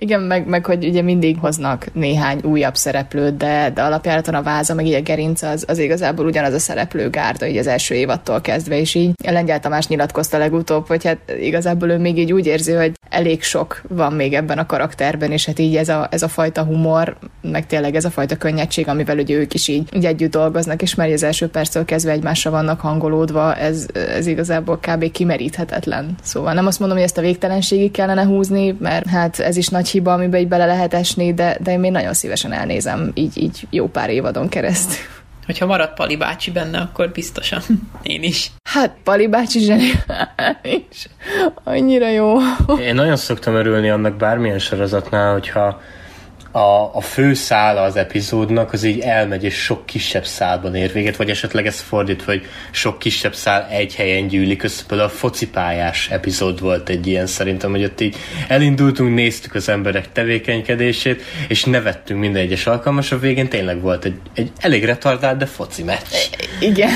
Igen, 0.03 0.21
meg, 0.21 0.47
meg 0.47 0.65
hogy 0.65 0.85
ugye 0.85 1.01
mindig 1.01 1.37
hoznak 1.39 1.93
néhány 1.93 2.39
újabb 2.43 2.75
szereplőt, 2.75 3.37
de, 3.37 3.71
de 3.73 3.81
alapjáraton 3.81 4.35
a 4.35 4.41
váza, 4.41 4.73
meg 4.73 4.85
így 4.85 4.93
a 4.93 5.01
gerinc 5.01 5.41
az, 5.41 5.65
az 5.67 5.77
igazából 5.77 6.25
ugyanaz 6.25 6.53
a 6.53 6.59
szereplő 6.59 7.09
gárda, 7.09 7.45
így 7.47 7.57
az 7.57 7.67
első 7.67 7.95
évattól 7.95 8.41
kezdve, 8.41 8.79
és 8.79 8.95
így 8.95 9.11
Lengyel 9.23 9.59
Tamás 9.59 9.87
nyilatkozta 9.87 10.37
legutóbb, 10.37 10.87
hogy 10.87 11.05
hát 11.05 11.17
igazából 11.41 11.89
ő 11.89 11.97
még 11.97 12.17
így 12.17 12.33
úgy 12.33 12.45
érzi, 12.45 12.71
hogy 12.71 12.91
elég 13.09 13.43
sok 13.43 13.81
van 13.89 14.13
még 14.13 14.33
ebben 14.33 14.57
a 14.57 14.65
karakterben, 14.65 15.31
és 15.31 15.45
hát 15.45 15.59
így 15.59 15.75
ez 15.75 15.89
a, 15.89 16.07
ez 16.11 16.23
a 16.23 16.27
fajta 16.27 16.63
humor, 16.63 17.17
meg 17.41 17.65
tényleg 17.65 17.95
ez 17.95 18.05
a 18.05 18.09
fajta 18.09 18.35
könnyedség, 18.35 18.87
amivel 18.87 19.17
ugye 19.17 19.35
ők 19.35 19.53
is 19.53 19.67
így, 19.67 19.89
így 19.95 20.05
együtt 20.05 20.31
dolgoznak, 20.31 20.81
és 20.81 20.95
már 20.95 21.11
az 21.11 21.23
első 21.23 21.47
perctől 21.47 21.85
kezdve 21.85 22.11
egymásra 22.11 22.51
vannak 22.51 22.79
hangolódva, 22.79 23.55
ez, 23.55 23.85
ez 23.93 24.27
igazából 24.27 24.79
kb. 24.79 25.11
kimeríthetetlen. 25.11 26.15
Szóval 26.21 26.53
nem 26.53 26.67
azt 26.67 26.79
mondom, 26.79 26.97
hogy 26.97 27.05
ezt 27.05 27.17
a 27.17 27.21
végtelenségig 27.21 27.91
kellene 27.91 28.23
húzni, 28.23 28.75
mert 28.79 29.07
hát 29.07 29.39
ez 29.39 29.57
is 29.57 29.67
nagy 29.67 29.89
hiba, 29.91 30.13
amiben 30.13 30.39
így 30.39 30.47
bele 30.47 30.65
lehet 30.65 30.93
esni, 30.93 31.33
de, 31.33 31.57
de 31.59 31.71
én 31.71 31.79
még 31.79 31.91
nagyon 31.91 32.13
szívesen 32.13 32.51
elnézem 32.51 33.11
így, 33.13 33.37
így 33.37 33.67
jó 33.69 33.87
pár 33.87 34.09
évadon 34.09 34.49
keresztül. 34.49 35.05
Hogyha 35.45 35.65
marad 35.65 35.93
Pali 35.93 36.15
bácsi 36.15 36.51
benne, 36.51 36.77
akkor 36.77 37.11
biztosan. 37.11 37.61
Én 38.01 38.23
is. 38.23 38.51
Hát 38.69 38.95
Pali 39.03 39.27
bácsi 39.27 39.59
zseniális. 39.59 41.07
Annyira 41.63 42.09
jó. 42.09 42.37
Én 42.79 42.95
nagyon 42.95 43.15
szoktam 43.15 43.55
örülni 43.55 43.89
annak 43.89 44.15
bármilyen 44.15 44.59
sorozatnál, 44.59 45.31
hogyha 45.31 45.81
a, 46.51 46.95
a 46.95 47.01
fő 47.01 47.33
szála 47.33 47.81
az 47.81 47.95
epizódnak 47.95 48.73
az 48.73 48.83
így 48.83 48.99
elmegy, 48.99 49.43
és 49.43 49.55
sok 49.55 49.85
kisebb 49.85 50.25
szálban 50.25 50.75
ér 50.75 50.91
véget, 50.93 51.15
vagy 51.15 51.29
esetleg 51.29 51.65
ez 51.65 51.79
fordítva, 51.79 52.31
hogy 52.31 52.45
sok 52.71 52.99
kisebb 52.99 53.35
szál 53.35 53.67
egy 53.69 53.95
helyen 53.95 54.27
gyűlik 54.27 54.63
össze. 54.63 54.83
Például 54.87 55.09
a 55.09 55.13
focipályás 55.13 56.09
epizód 56.09 56.59
volt 56.59 56.89
egy 56.89 57.07
ilyen 57.07 57.27
szerintem, 57.27 57.71
hogy 57.71 57.83
ott 57.83 58.01
így 58.01 58.15
elindultunk, 58.47 59.15
néztük 59.15 59.55
az 59.55 59.69
emberek 59.69 60.11
tevékenykedését, 60.11 61.23
és 61.47 61.63
nevettünk 61.63 62.19
minden 62.19 62.41
egyes 62.41 62.67
alkalmas, 62.67 63.11
a 63.11 63.19
végén 63.19 63.49
tényleg 63.49 63.81
volt 63.81 64.05
egy, 64.05 64.19
egy 64.33 64.51
elég 64.59 64.85
retardált, 64.85 65.37
de 65.37 65.45
foci 65.45 65.83
meccs. 65.83 66.13
Igen. 66.59 66.91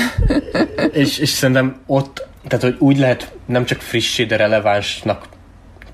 és, 0.92 1.18
és 1.18 1.28
szerintem 1.28 1.80
ott, 1.86 2.28
tehát 2.48 2.64
hogy 2.64 2.76
úgy 2.78 2.98
lehet 2.98 3.32
nem 3.46 3.64
csak 3.64 3.80
frissé, 3.80 4.24
de 4.24 4.36
relevánsnak 4.36 5.28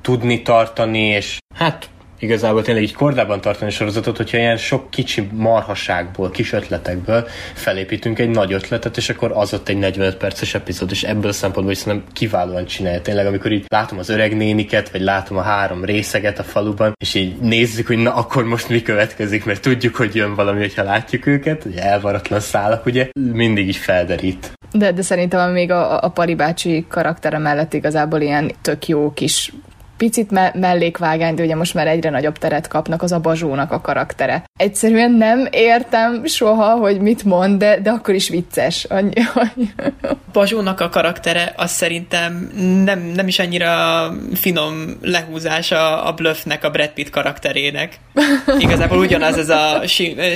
tudni 0.01 0.43
tartani, 0.43 1.07
és 1.07 1.39
hát 1.55 1.89
igazából 2.23 2.63
tényleg 2.63 2.83
így 2.83 2.95
kordában 2.95 3.41
tartani 3.41 3.71
a 3.71 3.75
sorozatot, 3.75 4.17
hogyha 4.17 4.39
ilyen 4.39 4.57
sok 4.57 4.91
kicsi 4.91 5.29
marhaságból, 5.33 6.31
kis 6.31 6.53
ötletekből 6.53 7.27
felépítünk 7.55 8.19
egy 8.19 8.29
nagy 8.29 8.53
ötletet, 8.53 8.97
és 8.97 9.09
akkor 9.09 9.33
az 9.35 9.55
ott 9.55 9.69
egy 9.69 9.79
45 9.79 10.17
perces 10.17 10.55
epizód, 10.55 10.91
és 10.91 11.03
ebből 11.03 11.31
a 11.31 11.33
szempontból 11.33 11.73
is 11.73 11.79
szerintem 11.79 12.09
kiválóan 12.13 12.67
csinálja. 12.67 13.01
Tényleg, 13.01 13.27
amikor 13.27 13.53
így 13.53 13.65
látom 13.69 13.99
az 13.99 14.09
öreg 14.09 14.37
néniket, 14.37 14.91
vagy 14.91 15.01
látom 15.01 15.37
a 15.37 15.43
három 15.43 15.85
részeget 15.85 16.39
a 16.39 16.43
faluban, 16.43 16.93
és 17.01 17.15
így 17.15 17.37
nézzük, 17.37 17.87
hogy 17.87 17.99
na 17.99 18.15
akkor 18.15 18.45
most 18.45 18.69
mi 18.69 18.83
következik, 18.83 19.45
mert 19.45 19.63
tudjuk, 19.63 19.97
hogy 19.97 20.15
jön 20.15 20.35
valami, 20.35 20.59
hogyha 20.59 20.83
látjuk 20.83 21.27
őket, 21.27 21.65
ugye 21.65 21.83
elvaratlan 21.83 22.41
szálak, 22.41 22.87
ugye, 22.87 23.09
mindig 23.33 23.69
is 23.69 23.79
felderít. 23.79 24.53
De, 24.73 24.93
de 24.93 25.03
szerintem 25.03 25.53
még 25.53 25.71
a, 25.71 26.03
a 26.03 26.09
Pari 26.09 26.35
bácsi 26.35 26.85
karaktere 26.89 27.39
mellett 27.39 27.73
igazából 27.73 28.21
ilyen 28.21 28.53
tök 28.63 28.89
jó 28.89 29.13
kis 29.13 29.53
picit 30.03 30.31
me- 30.31 30.55
mellékvágány, 30.55 31.35
de 31.35 31.43
ugye 31.43 31.55
most 31.55 31.75
már 31.75 31.87
egyre 31.87 32.11
nagyobb 32.11 32.39
teret 32.39 32.69
kapnak 32.69 33.03
az 33.03 33.13
a 33.13 33.19
Bazsónak 33.19 33.73
a 33.73 33.81
karaktere. 33.81 34.45
Egyszerűen 34.59 35.13
nem 35.13 35.49
értem 35.51 36.25
soha, 36.25 36.71
hogy 36.71 37.01
mit 37.01 37.25
mond, 37.25 37.59
de, 37.59 37.81
de 37.81 37.91
akkor 37.91 38.15
is 38.15 38.29
vicces. 38.29 38.85
Annyi, 38.85 39.13
annyi. 39.35 39.69
Bazsónak 40.33 40.81
a 40.81 40.89
karaktere 40.89 41.53
az 41.57 41.71
szerintem 41.71 42.51
nem, 42.85 42.99
nem 43.15 43.29
is 43.29 43.39
annyira 43.39 43.73
finom 44.35 44.75
lehúzása 45.03 46.03
a 46.03 46.13
Bluffnek, 46.13 46.65
a 46.65 46.71
Brad 46.71 46.91
Pitt 46.91 47.11
karakterének. 47.11 47.99
Igazából 48.59 48.99
ugyanaz 48.99 49.39
ez 49.39 49.49
a 49.49 49.83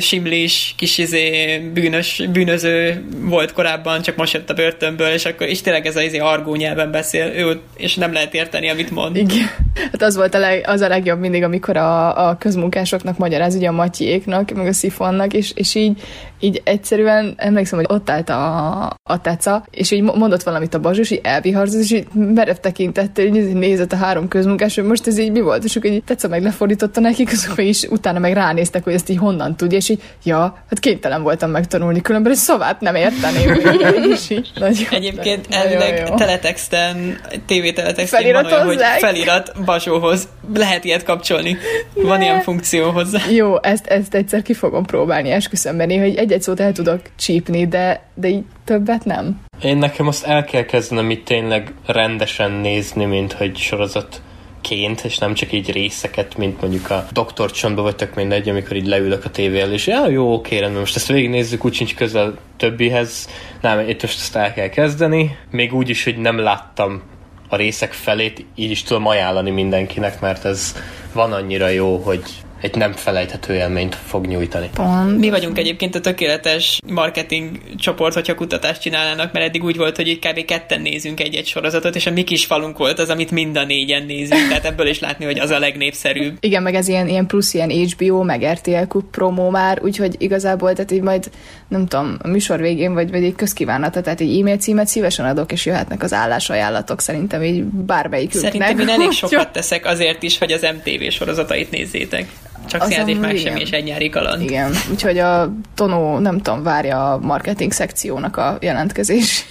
simlis, 0.01 0.75
kis 0.77 0.99
izé, 0.99 1.59
bűnös, 1.59 2.23
bűnöző 2.33 3.05
volt 3.21 3.53
korábban, 3.53 4.03
csak 4.03 4.17
most 4.17 4.33
jött 4.33 4.51
a 4.51 4.55
börtönből, 4.55 5.09
és 5.09 5.25
akkor 5.25 5.49
is 5.49 5.61
tényleg 5.61 5.87
ez 5.87 5.97
az 5.97 6.03
izé 6.03 6.19
argó 6.19 6.55
nyelven 6.55 6.91
beszél, 6.91 7.27
ő, 7.27 7.61
és 7.77 7.95
nem 7.95 8.12
lehet 8.12 8.35
érteni, 8.35 8.71
amit 8.71 8.91
mond. 8.91 9.17
Igen. 9.17 9.55
Hát 9.92 10.02
az 10.02 10.16
volt 10.16 10.34
a, 10.34 10.38
leg, 10.38 10.64
az 10.66 10.80
a 10.80 10.88
legjobb 10.88 11.18
mindig, 11.18 11.42
amikor 11.42 11.76
a, 11.76 12.28
a 12.28 12.36
közmunkásoknak 12.36 13.18
magyaráz, 13.18 13.54
ugye 13.54 13.68
a 13.68 13.72
Matyéknak, 13.72 14.50
meg 14.50 14.66
a 14.66 14.72
Szifonnak, 14.72 15.32
és, 15.32 15.52
és 15.54 15.74
így, 15.74 16.02
így 16.40 16.61
egyszerűen 16.64 17.34
emlékszem, 17.36 17.78
hogy 17.78 17.86
ott 17.90 18.11
állt 18.11 18.28
a, 18.28 18.84
a 19.02 19.20
teca, 19.20 19.66
és 19.70 19.90
így 19.90 20.02
mondott 20.02 20.42
valamit 20.42 20.74
a 20.74 20.80
bazsus, 20.80 21.11
így 21.11 21.20
elviharzott, 21.22 21.80
és 21.80 21.92
így 21.92 22.07
merev 22.12 22.57
tekintettel, 22.57 23.24
így 23.24 23.52
nézett 23.52 23.92
a 23.92 23.96
három 23.96 24.28
közmunkás, 24.28 24.74
hogy 24.74 24.84
most 24.84 25.07
ez 25.07 25.18
így 25.18 25.32
mi 25.32 25.40
volt, 25.40 25.64
és 25.64 25.76
akkor 25.76 25.90
így 25.90 26.04
teca 26.04 26.28
meg 26.28 26.42
lefordította 26.42 27.00
nekik, 27.00 27.30
azok 27.32 27.57
meg 27.57 27.66
is 27.66 27.82
utána 27.82 28.18
meg 28.18 28.32
ránéztek, 28.32 28.84
hogy 28.84 28.92
ezt 28.92 29.09
így 29.09 29.18
honnan 29.18 29.57
tudja, 29.57 29.78
és 29.78 29.88
így, 29.88 30.02
ja, 30.24 30.38
hát 30.40 30.78
kénytelen 30.78 31.22
voltam 31.22 31.50
megtanulni, 31.50 32.00
különben 32.00 32.32
egy 32.32 32.38
szavát 32.38 32.80
nem 32.80 32.94
érteném. 32.94 33.54
és 34.12 34.30
így, 34.30 34.50
nagyon, 34.54 34.86
Egyébként 34.90 35.46
elvileg 35.50 36.14
teletexten, 36.14 37.20
tévételetexten 37.46 38.32
van 38.32 38.44
olyan, 38.44 38.64
hogy 38.64 38.80
felirat 38.98 39.36
Bazsóhoz. 39.64 40.28
Lehet 40.55 40.84
ilyet 40.84 41.03
kapcsolni. 41.03 41.57
Le. 41.95 42.03
Van 42.03 42.22
ilyen 42.22 42.41
funkció 42.41 42.91
hozzá. 42.91 43.20
Jó, 43.30 43.62
ezt, 43.62 43.87
ezt 43.87 44.14
egyszer 44.14 44.43
ki 44.43 44.55
fogom 44.55 44.84
próbálni, 44.84 45.30
esküszöm 45.30 45.76
benni, 45.76 45.97
hogy 45.97 46.16
egy-egy 46.16 46.43
szót 46.43 46.61
el 46.61 46.72
tudok 46.72 47.01
csípni, 47.16 47.66
de, 47.66 48.03
de 48.14 48.28
így 48.28 48.45
többet 48.64 49.05
nem. 49.05 49.41
Én 49.62 49.76
nekem 49.76 50.07
azt 50.07 50.24
el 50.24 50.45
kell 50.45 50.64
kezdenem 50.64 51.11
itt 51.11 51.24
tényleg 51.24 51.72
rendesen 51.87 52.51
nézni, 52.51 53.05
mint 53.05 53.32
hogy 53.32 53.57
sorozat 53.57 54.20
ként, 54.61 55.01
és 55.01 55.18
nem 55.18 55.34
csak 55.34 55.53
így 55.53 55.72
részeket, 55.72 56.37
mint 56.37 56.61
mondjuk 56.61 56.91
a 56.91 57.07
Doktor 57.12 57.51
Csontba 57.51 57.82
vagy 57.82 57.97
tök 57.97 58.14
mindegy, 58.14 58.49
amikor 58.49 58.76
így 58.76 58.87
leülök 58.87 59.24
a 59.24 59.30
tévé 59.30 59.72
és 59.72 59.87
ja, 59.87 60.09
jó, 60.09 60.32
oké, 60.32 60.59
rendben, 60.59 60.80
most 60.80 60.97
ezt 60.97 61.07
végignézzük, 61.07 61.64
úgy 61.64 61.74
sincs 61.74 61.95
közel 61.95 62.39
többihez. 62.57 63.28
Nem, 63.61 63.89
itt 63.89 64.03
most 64.03 64.18
ezt 64.18 64.37
el 64.37 64.53
kell 64.53 64.68
kezdeni. 64.68 65.37
Még 65.51 65.74
úgy 65.74 65.89
is, 65.89 66.05
hogy 66.05 66.16
nem 66.16 66.39
láttam 66.39 67.03
a 67.49 67.57
részek 67.57 67.92
felét 67.92 68.44
így 68.55 68.70
is 68.70 68.82
tudom 68.82 69.07
ajánlani 69.07 69.51
mindenkinek, 69.51 70.20
mert 70.20 70.44
ez 70.44 70.74
van 71.12 71.32
annyira 71.32 71.68
jó, 71.68 71.97
hogy 71.97 72.22
egy 72.61 72.74
nem 72.74 72.92
felejthető 72.92 73.54
élményt 73.54 73.94
fog 73.94 74.26
nyújtani. 74.26 74.70
Pont. 74.74 75.18
Mi 75.18 75.30
vagyunk 75.30 75.59
egyébként 75.59 75.94
a 75.94 76.00
tökéletes 76.00 76.80
marketing 76.86 77.61
csoport, 77.76 78.14
hogyha 78.14 78.34
kutatást 78.34 78.80
csinálnának, 78.80 79.32
mert 79.32 79.46
eddig 79.46 79.64
úgy 79.64 79.76
volt, 79.76 79.96
hogy 79.96 80.09
így 80.09 80.18
kb. 80.18 80.44
ketten 80.44 80.80
nézünk 80.80 81.20
egy-egy 81.20 81.46
sorozatot, 81.46 81.94
és 81.94 82.07
a 82.07 82.11
mi 82.11 82.24
kis 82.24 82.44
falunk 82.44 82.78
volt 82.78 82.98
az, 82.98 83.09
amit 83.09 83.30
mind 83.30 83.57
a 83.57 83.64
négyen 83.64 84.02
nézünk, 84.02 84.48
tehát 84.48 84.64
ebből 84.64 84.86
is 84.86 85.00
látni, 85.00 85.24
hogy 85.24 85.38
az 85.38 85.50
a 85.50 85.59
legnépszerűbb. 85.59 86.36
Igen, 86.40 86.62
meg 86.62 86.74
ez 86.74 86.88
ilyen, 86.88 87.09
ilyen 87.09 87.26
plusz 87.26 87.54
ilyen 87.54 87.70
HBO, 87.70 88.22
meg 88.22 88.44
RTL 88.52 88.82
Cup 88.88 89.11
promó 89.11 89.50
már, 89.50 89.82
úgyhogy 89.82 90.14
igazából, 90.18 90.72
tehát 90.72 90.90
így 90.90 91.00
majd 91.00 91.30
nem 91.68 91.86
tudom, 91.86 92.16
a 92.22 92.28
műsor 92.28 92.61
végén, 92.61 92.94
vagy, 92.94 93.11
vagy 93.11 93.24
egy 93.24 93.34
közkívánata, 93.34 94.00
tehát 94.00 94.20
egy 94.20 94.38
e-mail 94.38 94.57
címet 94.57 94.86
szívesen 94.86 95.26
adok, 95.26 95.52
és 95.52 95.66
jöhetnek 95.66 96.02
az 96.02 96.12
állásajánlatok, 96.12 97.00
szerintem 97.00 97.42
így 97.42 97.62
bármelyiküknek. 97.64 98.52
Szerintem 98.52 98.78
én 98.78 98.88
elég 98.88 99.11
sokat 99.26 99.52
teszek 99.52 99.86
azért 99.86 100.22
is, 100.22 100.38
hogy 100.38 100.52
az 100.52 100.62
MTV 100.62 101.11
sorozatait 101.11 101.70
nézzétek. 101.70 102.28
Csak 102.67 102.83
szélzés 102.83 103.17
meg 103.17 103.37
sem 103.37 103.57
és 103.57 103.71
egy 103.71 103.85
nyári 103.85 104.09
kaland. 104.09 104.43
Igen, 104.43 104.73
úgyhogy 104.91 105.19
a 105.19 105.53
Tonó, 105.75 106.19
nem 106.19 106.41
tudom, 106.41 106.62
várja 106.62 107.12
a 107.12 107.19
marketing 107.19 107.73
szekciónak 107.73 108.37
a 108.37 108.59
jelentkezés. 108.61 109.45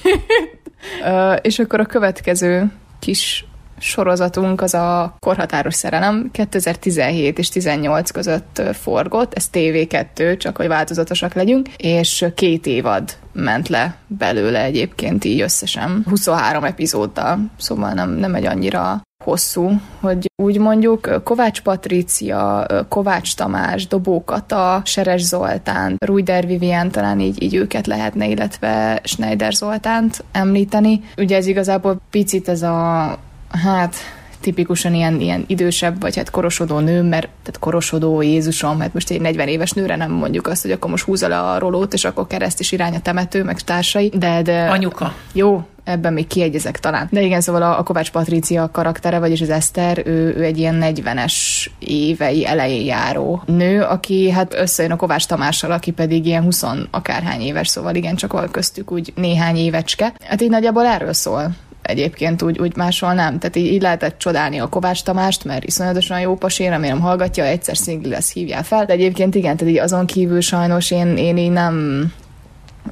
uh, 1.02 1.36
és 1.42 1.60
akkor 1.60 1.80
a 1.80 1.86
következő 1.86 2.72
kis 3.00 3.46
sorozatunk 3.80 4.62
az 4.62 4.74
a 4.74 5.16
Korhatáros 5.20 5.74
Szerelem 5.74 6.30
2017 6.32 7.38
és 7.38 7.50
18 7.50 8.12
között 8.12 8.62
forgott, 8.74 9.34
ez 9.34 9.50
TV2, 9.54 10.38
csak 10.38 10.58
hogy 10.58 10.68
változatosak 10.68 11.34
legyünk, 11.34 11.68
és 11.78 12.26
két 12.36 12.66
évad 12.66 13.18
ment 13.34 13.68
le 13.68 13.96
belőle 14.08 14.64
egyébként 14.64 15.24
így 15.26 15.42
összesen, 15.42 16.04
23 16.10 16.64
epizóddal, 16.64 17.40
szóval 17.58 17.92
nem, 17.92 18.10
nem 18.10 18.36
egy 18.36 18.46
annyira 18.46 19.02
hosszú, 19.26 19.72
hogy 20.00 20.32
úgy 20.36 20.60
mondjuk 20.60 21.22
Kovács 21.24 21.62
Patrícia, 21.62 22.66
Kovács 22.90 23.36
Tamás, 23.36 23.88
Dobó 23.88 24.24
Kata, 24.24 24.82
Seres 24.84 25.22
Zoltán, 25.22 25.96
Rújder 26.06 26.48
Vivien, 26.48 26.92
talán 26.92 27.20
így, 27.20 27.44
így 27.44 27.56
őket 27.56 27.88
lehetne, 27.88 28.28
illetve 28.28 29.00
Schneider 29.04 29.54
Zoltánt 29.54 30.24
említeni. 30.32 31.02
Ugye 31.18 31.36
ez 31.36 31.48
igazából 31.48 31.98
picit 32.10 32.50
ez 32.50 32.62
a, 32.62 33.18
hát 33.64 33.96
tipikusan 34.40 34.94
ilyen, 34.94 35.20
ilyen 35.20 35.44
idősebb, 35.48 36.02
vagy 36.02 36.16
hát 36.16 36.30
korosodó 36.30 36.80
nő, 36.80 37.02
mert 37.02 37.30
tehát 37.44 37.60
korosodó 37.60 38.22
Jézusom, 38.22 38.80
hát 38.80 38.94
most 38.94 39.10
egy 39.10 39.22
40 39.22 39.48
éves 39.48 39.72
nőre 39.72 39.96
nem 39.96 40.12
mondjuk 40.12 40.48
azt, 40.48 40.62
hogy 40.62 40.72
akkor 40.72 40.90
most 40.90 41.04
húzza 41.04 41.28
le 41.28 41.40
a 41.40 41.60
rolót, 41.60 41.94
és 41.94 42.06
akkor 42.06 42.28
kereszt 42.28 42.60
is 42.60 42.72
irány 42.72 42.96
a 42.96 43.02
temető, 43.02 43.44
meg 43.44 43.62
társai, 43.62 44.12
de, 44.18 44.42
de... 44.42 44.70
Anyuka. 44.70 45.14
Jó, 45.34 45.66
ebben 45.86 46.14
még 46.14 46.28
kiegyezek 46.28 46.80
talán. 46.80 47.08
De 47.12 47.22
igen, 47.22 47.42
szóval 47.42 47.62
a, 47.62 47.80
a 47.80 47.84
Kovács 47.84 48.12
Patrícia 48.12 48.70
karaktere, 48.72 49.20
vagyis 49.20 49.42
az 49.42 49.50
Eszter, 49.50 50.02
ő, 50.06 50.36
ő 50.38 50.44
egy 50.44 50.58
ilyen 50.58 50.80
40-es 50.82 51.34
évei 51.80 52.46
elején 52.46 52.86
járó 52.86 53.42
nő, 53.46 53.82
aki 53.82 54.32
hát 54.32 54.54
összejön 54.54 54.92
a 54.92 54.96
Kovács 54.96 55.26
Tamással, 55.26 55.72
aki 55.72 55.92
pedig 55.92 56.26
ilyen 56.26 56.44
20 56.44 56.64
akárhány 56.92 57.42
éves, 57.42 57.68
szóval 57.68 57.96
igen, 57.96 58.16
csak 58.16 58.34
van 58.34 58.52
köztük 58.52 58.92
úgy 58.92 59.14
néhány 59.16 59.56
évecske. 59.56 60.14
Hát 60.24 60.42
így 60.42 60.50
nagyjából 60.50 60.86
erről 60.86 61.14
szól 61.14 61.56
egyébként 61.86 62.42
úgy, 62.42 62.60
úgy 62.60 62.76
máshol 62.76 63.14
nem. 63.14 63.40
Tehát 63.40 63.56
így, 63.56 63.66
így 63.66 63.82
lehetett 63.82 64.18
csodálni 64.18 64.60
a 64.60 64.70
Kovács 64.70 65.04
Tamást, 65.04 65.44
mert 65.44 65.64
iszonyatosan 65.64 66.20
jó 66.20 66.36
pasé, 66.36 66.68
remélem 66.68 67.00
hallgatja, 67.00 67.44
egyszer 67.44 67.78
szingli 67.78 68.10
lesz, 68.10 68.34
hívjál 68.34 68.64
fel. 68.64 68.86
De 68.86 68.94
egyébként 68.94 69.36
igen, 69.36 69.58
tehát 69.58 69.74
így 69.74 69.80
azon 69.80 70.06
kívül 70.06 70.42
sajnos 70.42 70.92
én, 70.92 71.18
én 71.18 71.38
így 71.38 71.52
nem, 71.52 72.06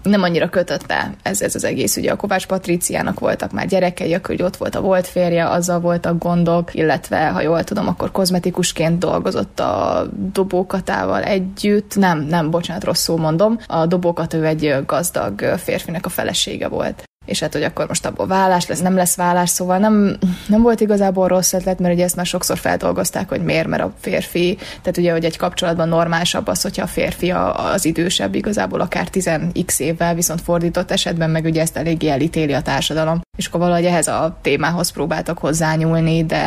nem 0.03 0.21
annyira 0.21 0.49
kötötte 0.49 1.13
ez, 1.21 1.41
ez 1.41 1.55
az 1.55 1.63
egész. 1.63 1.97
Ugye 1.97 2.11
a 2.11 2.15
Kovács 2.15 2.45
Patriciának 2.45 3.19
voltak 3.19 3.51
már 3.51 3.67
gyerekei, 3.67 4.13
akkor 4.13 4.41
ott 4.41 4.57
volt 4.57 4.75
a 4.75 4.81
volt 4.81 5.07
férje, 5.07 5.49
azzal 5.49 5.79
voltak 5.79 6.17
gondok, 6.17 6.73
illetve, 6.73 7.27
ha 7.27 7.41
jól 7.41 7.63
tudom, 7.63 7.87
akkor 7.87 8.11
kozmetikusként 8.11 8.99
dolgozott 8.99 9.59
a 9.59 10.05
dobókatával 10.33 11.23
együtt. 11.23 11.95
Nem, 11.95 12.19
nem, 12.19 12.49
bocsánat, 12.49 12.83
rosszul 12.83 13.17
mondom. 13.17 13.57
A 13.67 13.85
dobókat 13.85 14.33
ő 14.33 14.45
egy 14.45 14.75
gazdag 14.85 15.41
férfinek 15.41 16.05
a 16.05 16.09
felesége 16.09 16.67
volt. 16.67 17.03
És 17.25 17.39
hát, 17.39 17.53
hogy 17.53 17.63
akkor 17.63 17.87
most 17.87 18.05
abból 18.05 18.27
vállás 18.27 18.67
lesz, 18.67 18.81
nem 18.81 18.95
lesz 18.95 19.15
vállás, 19.15 19.49
szóval 19.49 19.77
nem, 19.77 20.17
nem 20.47 20.61
volt 20.61 20.81
igazából 20.81 21.27
rossz 21.27 21.53
ötlet, 21.53 21.79
mert 21.79 21.93
ugye 21.93 22.03
ezt 22.03 22.15
már 22.15 22.25
sokszor 22.25 22.57
feldolgozták, 22.57 23.29
hogy 23.29 23.43
miért, 23.43 23.67
mert 23.67 23.83
a 23.83 23.93
férfi, 23.99 24.57
tehát 24.57 24.97
ugye, 24.97 25.11
hogy 25.11 25.25
egy 25.25 25.37
kapcsolatban 25.37 25.87
normálisabb 25.87 26.47
az, 26.47 26.61
hogyha 26.61 26.83
a 26.83 26.87
férfi 26.87 27.31
az 27.31 27.85
idősebb 27.85 28.35
igazából 28.35 28.81
akár 28.81 29.07
10x 29.11 29.79
évvel, 29.79 30.15
viszont 30.15 30.41
fordított 30.41 30.91
esetben 30.91 31.29
meg 31.29 31.45
ugye 31.45 31.61
ezt 31.61 31.77
eléggé 31.77 32.09
elítéli 32.09 32.53
a 32.53 32.61
társadalom. 32.61 33.21
És 33.37 33.45
akkor 33.45 33.59
valahogy 33.59 33.85
ehhez 33.85 34.07
a 34.07 34.37
témához 34.41 34.91
próbáltak 34.91 35.37
hozzányúlni, 35.37 36.25
de 36.25 36.41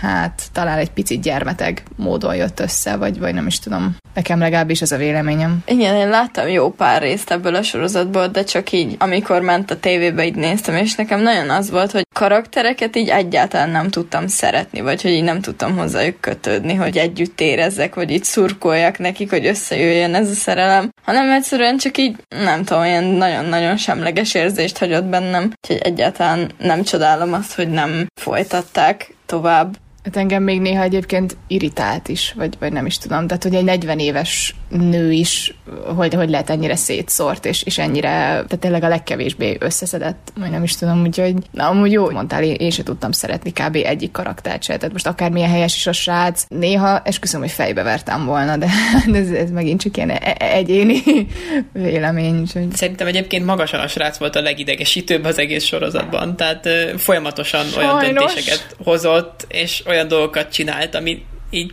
hát 0.00 0.42
talán 0.52 0.78
egy 0.78 0.90
picit 0.90 1.22
gyermeteg 1.22 1.82
módon 1.96 2.34
jött 2.34 2.60
össze, 2.60 2.96
vagy, 2.96 3.18
vagy 3.18 3.34
nem 3.34 3.46
is 3.46 3.58
tudom. 3.58 3.96
Nekem 4.14 4.38
legalábbis 4.38 4.82
ez 4.82 4.92
a 4.92 4.96
véleményem. 4.96 5.62
Igen, 5.66 5.94
én 5.94 6.08
láttam 6.08 6.48
jó 6.48 6.70
pár 6.70 7.02
részt 7.02 7.30
ebből 7.30 7.54
a 7.54 7.62
sorozatból, 7.62 8.26
de 8.26 8.44
csak 8.44 8.72
így, 8.72 8.96
amikor 8.98 9.40
ment 9.40 9.70
a 9.70 9.80
tévébe, 10.18 10.24
így 10.26 10.48
néztem, 10.50 10.76
és 10.76 10.94
nekem 10.94 11.20
nagyon 11.20 11.50
az 11.50 11.70
volt, 11.70 11.90
hogy 11.90 12.06
karaktereket 12.14 12.96
így 12.96 13.08
egyáltalán 13.08 13.70
nem 13.70 13.88
tudtam 13.88 14.26
szeretni, 14.26 14.80
vagy 14.80 15.02
hogy 15.02 15.10
így 15.10 15.22
nem 15.22 15.40
tudtam 15.40 15.76
hozzájuk 15.76 16.20
kötődni, 16.20 16.74
hogy 16.74 16.96
együtt 16.96 17.40
érezzek, 17.40 17.94
vagy 17.94 18.10
így 18.10 18.24
szurkoljak 18.24 18.98
nekik, 18.98 19.30
hogy 19.30 19.46
összejöjjön 19.46 20.14
ez 20.14 20.30
a 20.30 20.34
szerelem, 20.34 20.90
hanem 21.02 21.30
egyszerűen 21.30 21.76
csak 21.76 21.98
így, 21.98 22.16
nem 22.28 22.64
tudom, 22.64 22.84
ilyen 22.84 23.04
nagyon-nagyon 23.04 23.76
semleges 23.76 24.34
érzést 24.34 24.78
hagyott 24.78 25.04
bennem, 25.04 25.52
úgyhogy 25.62 25.86
egyáltalán 25.86 26.50
nem 26.58 26.82
csodálom 26.82 27.32
azt, 27.32 27.54
hogy 27.54 27.68
nem 27.68 28.06
folytatták 28.20 29.14
tovább. 29.26 29.76
Hát 30.08 30.16
engem 30.16 30.42
még 30.42 30.60
néha 30.60 30.82
egyébként 30.82 31.36
irritált 31.46 32.08
is, 32.08 32.32
vagy, 32.36 32.54
vagy 32.58 32.72
nem 32.72 32.86
is 32.86 32.98
tudom. 32.98 33.26
Tehát, 33.26 33.42
hogy 33.42 33.54
egy 33.54 33.64
40 33.64 33.98
éves 33.98 34.54
nő 34.68 35.12
is, 35.12 35.54
hogy, 35.96 36.14
hogy 36.14 36.30
lehet 36.30 36.50
ennyire 36.50 36.76
szétszórt, 36.76 37.46
és, 37.46 37.62
és 37.62 37.78
ennyire, 37.78 38.08
tehát 38.08 38.58
tényleg 38.58 38.82
a 38.82 38.88
legkevésbé 38.88 39.56
összeszedett, 39.60 40.32
vagy 40.40 40.50
nem 40.50 40.62
is 40.62 40.76
tudom, 40.76 41.02
úgyhogy, 41.02 41.34
na, 41.50 41.68
amúgy 41.68 41.92
jó 41.92 42.10
mondtál, 42.10 42.42
én, 42.42 42.54
én 42.54 42.70
sem 42.70 42.84
tudtam 42.84 43.12
szeretni 43.12 43.52
kb. 43.52 43.76
egyik 43.76 44.10
karaktert 44.10 44.62
se. 44.62 44.76
Tehát 44.76 44.92
most 44.92 45.06
akármilyen 45.06 45.50
helyes 45.50 45.76
is 45.76 45.86
a 45.86 45.92
srác, 45.92 46.44
néha 46.48 47.02
esküszöm, 47.04 47.40
hogy 47.40 47.50
fejbe 47.50 47.82
vertem 47.82 48.24
volna, 48.24 48.56
de, 48.56 48.66
de 49.12 49.18
ez, 49.18 49.30
ez 49.30 49.50
megint 49.50 49.80
csak 49.80 49.96
ilyen 49.96 50.10
e- 50.10 50.36
e- 50.38 50.52
egyéni 50.52 51.02
vélemény. 51.72 52.40
Úgyhogy... 52.40 52.72
Szerintem 52.72 53.06
egyébként 53.06 53.44
magasan 53.44 53.80
a 53.80 53.88
srác 53.88 54.18
volt 54.18 54.36
a 54.36 54.40
legidegesítőbb 54.40 55.24
az 55.24 55.38
egész 55.38 55.64
sorozatban, 55.64 56.36
tehát 56.36 56.68
folyamatosan 56.96 57.64
Sajnos. 57.64 58.02
olyan 58.02 58.14
döntéseket 58.14 58.76
hozott, 58.84 59.46
és 59.48 59.82
olyan 59.86 59.97
dolgokat 60.06 60.52
csinált, 60.52 60.94
ami 60.94 61.24
így 61.50 61.72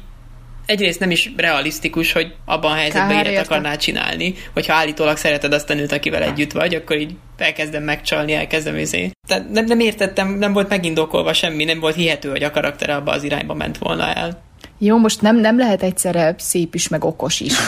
egyrészt 0.66 1.00
nem 1.00 1.12
is 1.12 1.32
realisztikus, 1.38 2.12
hogy 2.12 2.34
abban 2.46 2.72
a 2.72 2.76
helyzetben 2.76 3.10
Kár, 3.10 3.28
ilyet 3.28 3.46
akarnál 3.46 3.78
csinálni, 3.78 4.34
hogyha 4.54 4.74
állítólag 4.74 5.18
szereted 5.18 5.54
azt 5.54 5.70
a 5.70 5.74
nőt, 5.74 5.92
akivel 5.92 6.24
együtt 6.24 6.52
vagy, 6.52 6.76
akkor 6.76 6.98
így 6.98 7.16
elkezdem 7.38 7.84
megcsalni, 7.84 8.34
elkezdem 8.34 8.78
izé. 8.78 9.12
Tehát 9.28 9.50
nem, 9.50 9.66
nem 9.66 9.80
értettem, 9.80 10.28
nem 10.28 10.54
volt 10.54 10.70
megindokolva 10.70 11.34
semmi, 11.34 11.64
nem 11.64 11.80
volt 11.80 11.96
hihető, 11.96 12.30
hogy 12.30 12.44
a 12.44 12.52
karaktere 12.52 12.96
abba 12.96 13.12
az 13.12 13.24
irányba 13.24 13.54
ment 13.54 13.78
volna 13.78 14.14
el. 14.14 14.44
Jó, 14.78 14.98
most 14.98 15.22
nem, 15.22 15.40
nem 15.40 15.58
lehet 15.58 15.84
egyszerre 15.84 16.36
szép 16.38 16.76
is, 16.76 16.88
meg 16.88 17.04
okos 17.04 17.40
is. 17.40 17.54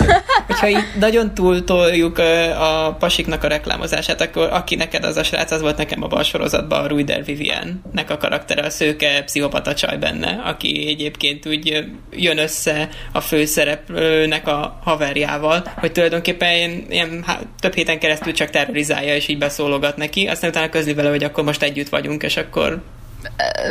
Hogyha 0.47 0.69
így 0.69 0.83
nagyon 0.99 1.33
túltoljuk 1.33 2.17
a 2.59 2.95
pasiknak 2.99 3.43
a 3.43 3.47
reklámozását, 3.47 4.21
akkor 4.21 4.49
aki 4.51 4.75
neked 4.75 5.03
az 5.03 5.17
a 5.17 5.23
srác, 5.23 5.51
az 5.51 5.61
volt 5.61 5.77
nekem 5.77 6.03
a 6.09 6.23
sorozatban 6.23 6.83
a 6.83 6.87
Ruider 6.87 7.25
Vivian-nek 7.25 8.09
a 8.09 8.17
karaktere, 8.17 8.61
a 8.61 8.69
szőke 8.69 9.23
pszichopata 9.23 9.73
csaj 9.73 9.97
benne, 9.97 10.41
aki 10.45 10.87
egyébként 10.87 11.47
úgy 11.47 11.85
jön 12.11 12.37
össze 12.37 12.89
a 13.11 13.21
főszereplőnek 13.21 14.47
a 14.47 14.79
haverjával, 14.83 15.63
hogy 15.77 15.91
tulajdonképpen 15.91 16.55
ilyen, 16.55 16.85
ilyen 16.89 17.25
több 17.59 17.73
héten 17.73 17.99
keresztül 17.99 18.33
csak 18.33 18.49
terrorizálja, 18.49 19.15
és 19.15 19.27
így 19.27 19.37
beszólogat 19.37 19.97
neki, 19.97 20.27
aztán 20.27 20.49
utána 20.49 20.69
közli 20.69 20.93
vele, 20.93 21.09
hogy 21.09 21.23
akkor 21.23 21.43
most 21.43 21.63
együtt 21.63 21.89
vagyunk, 21.89 22.23
és 22.23 22.37
akkor 22.37 22.81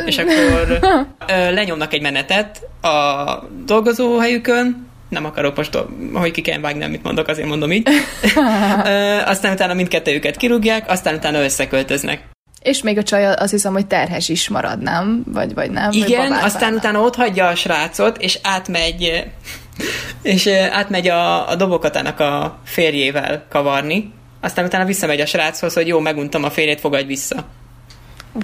és 0.05 0.17
akkor 0.17 0.79
lenyomnak 1.27 1.93
egy 1.93 2.01
menetet 2.01 2.61
a 2.81 3.43
dolgozóhelyükön, 3.65 4.87
nem 5.09 5.25
akarok 5.25 5.55
most, 5.55 5.77
hogy 6.13 6.31
ki 6.31 6.41
kell 6.41 6.59
vágni, 6.59 6.83
amit 6.83 7.03
mondok, 7.03 7.27
azért 7.27 7.47
mondom 7.47 7.71
így. 7.71 7.87
aztán 9.25 9.53
utána 9.53 9.73
mindkettőjüket 9.73 10.37
kirúgják, 10.37 10.89
aztán 10.89 11.15
utána 11.15 11.43
összeköltöznek. 11.43 12.23
És 12.61 12.81
még 12.81 12.97
a 12.97 13.03
csaj 13.03 13.33
azt 13.33 13.51
hiszem, 13.51 13.73
hogy 13.73 13.87
terhes 13.87 14.29
is 14.29 14.49
marad, 14.49 14.81
nem? 14.81 15.23
Vagy, 15.25 15.53
vagy 15.53 15.71
nem? 15.71 15.91
Igen, 15.91 16.29
vagy 16.29 16.39
aztán 16.41 16.73
utána 16.73 16.99
ott 16.99 17.15
hagyja 17.15 17.47
a 17.47 17.55
srácot, 17.55 18.17
és 18.17 18.39
átmegy 18.43 19.23
és 20.21 20.47
átmegy 20.71 21.07
a, 21.07 21.49
a 21.49 21.55
dobokatának 21.55 22.19
a 22.19 22.59
férjével 22.63 23.45
kavarni, 23.49 24.13
aztán 24.41 24.65
utána 24.65 24.85
visszamegy 24.85 25.21
a 25.21 25.25
sráchoz, 25.25 25.73
hogy 25.73 25.87
jó, 25.87 25.99
meguntam 25.99 26.43
a 26.43 26.49
férjét, 26.49 26.79
fogadj 26.79 27.05
vissza. 27.05 27.45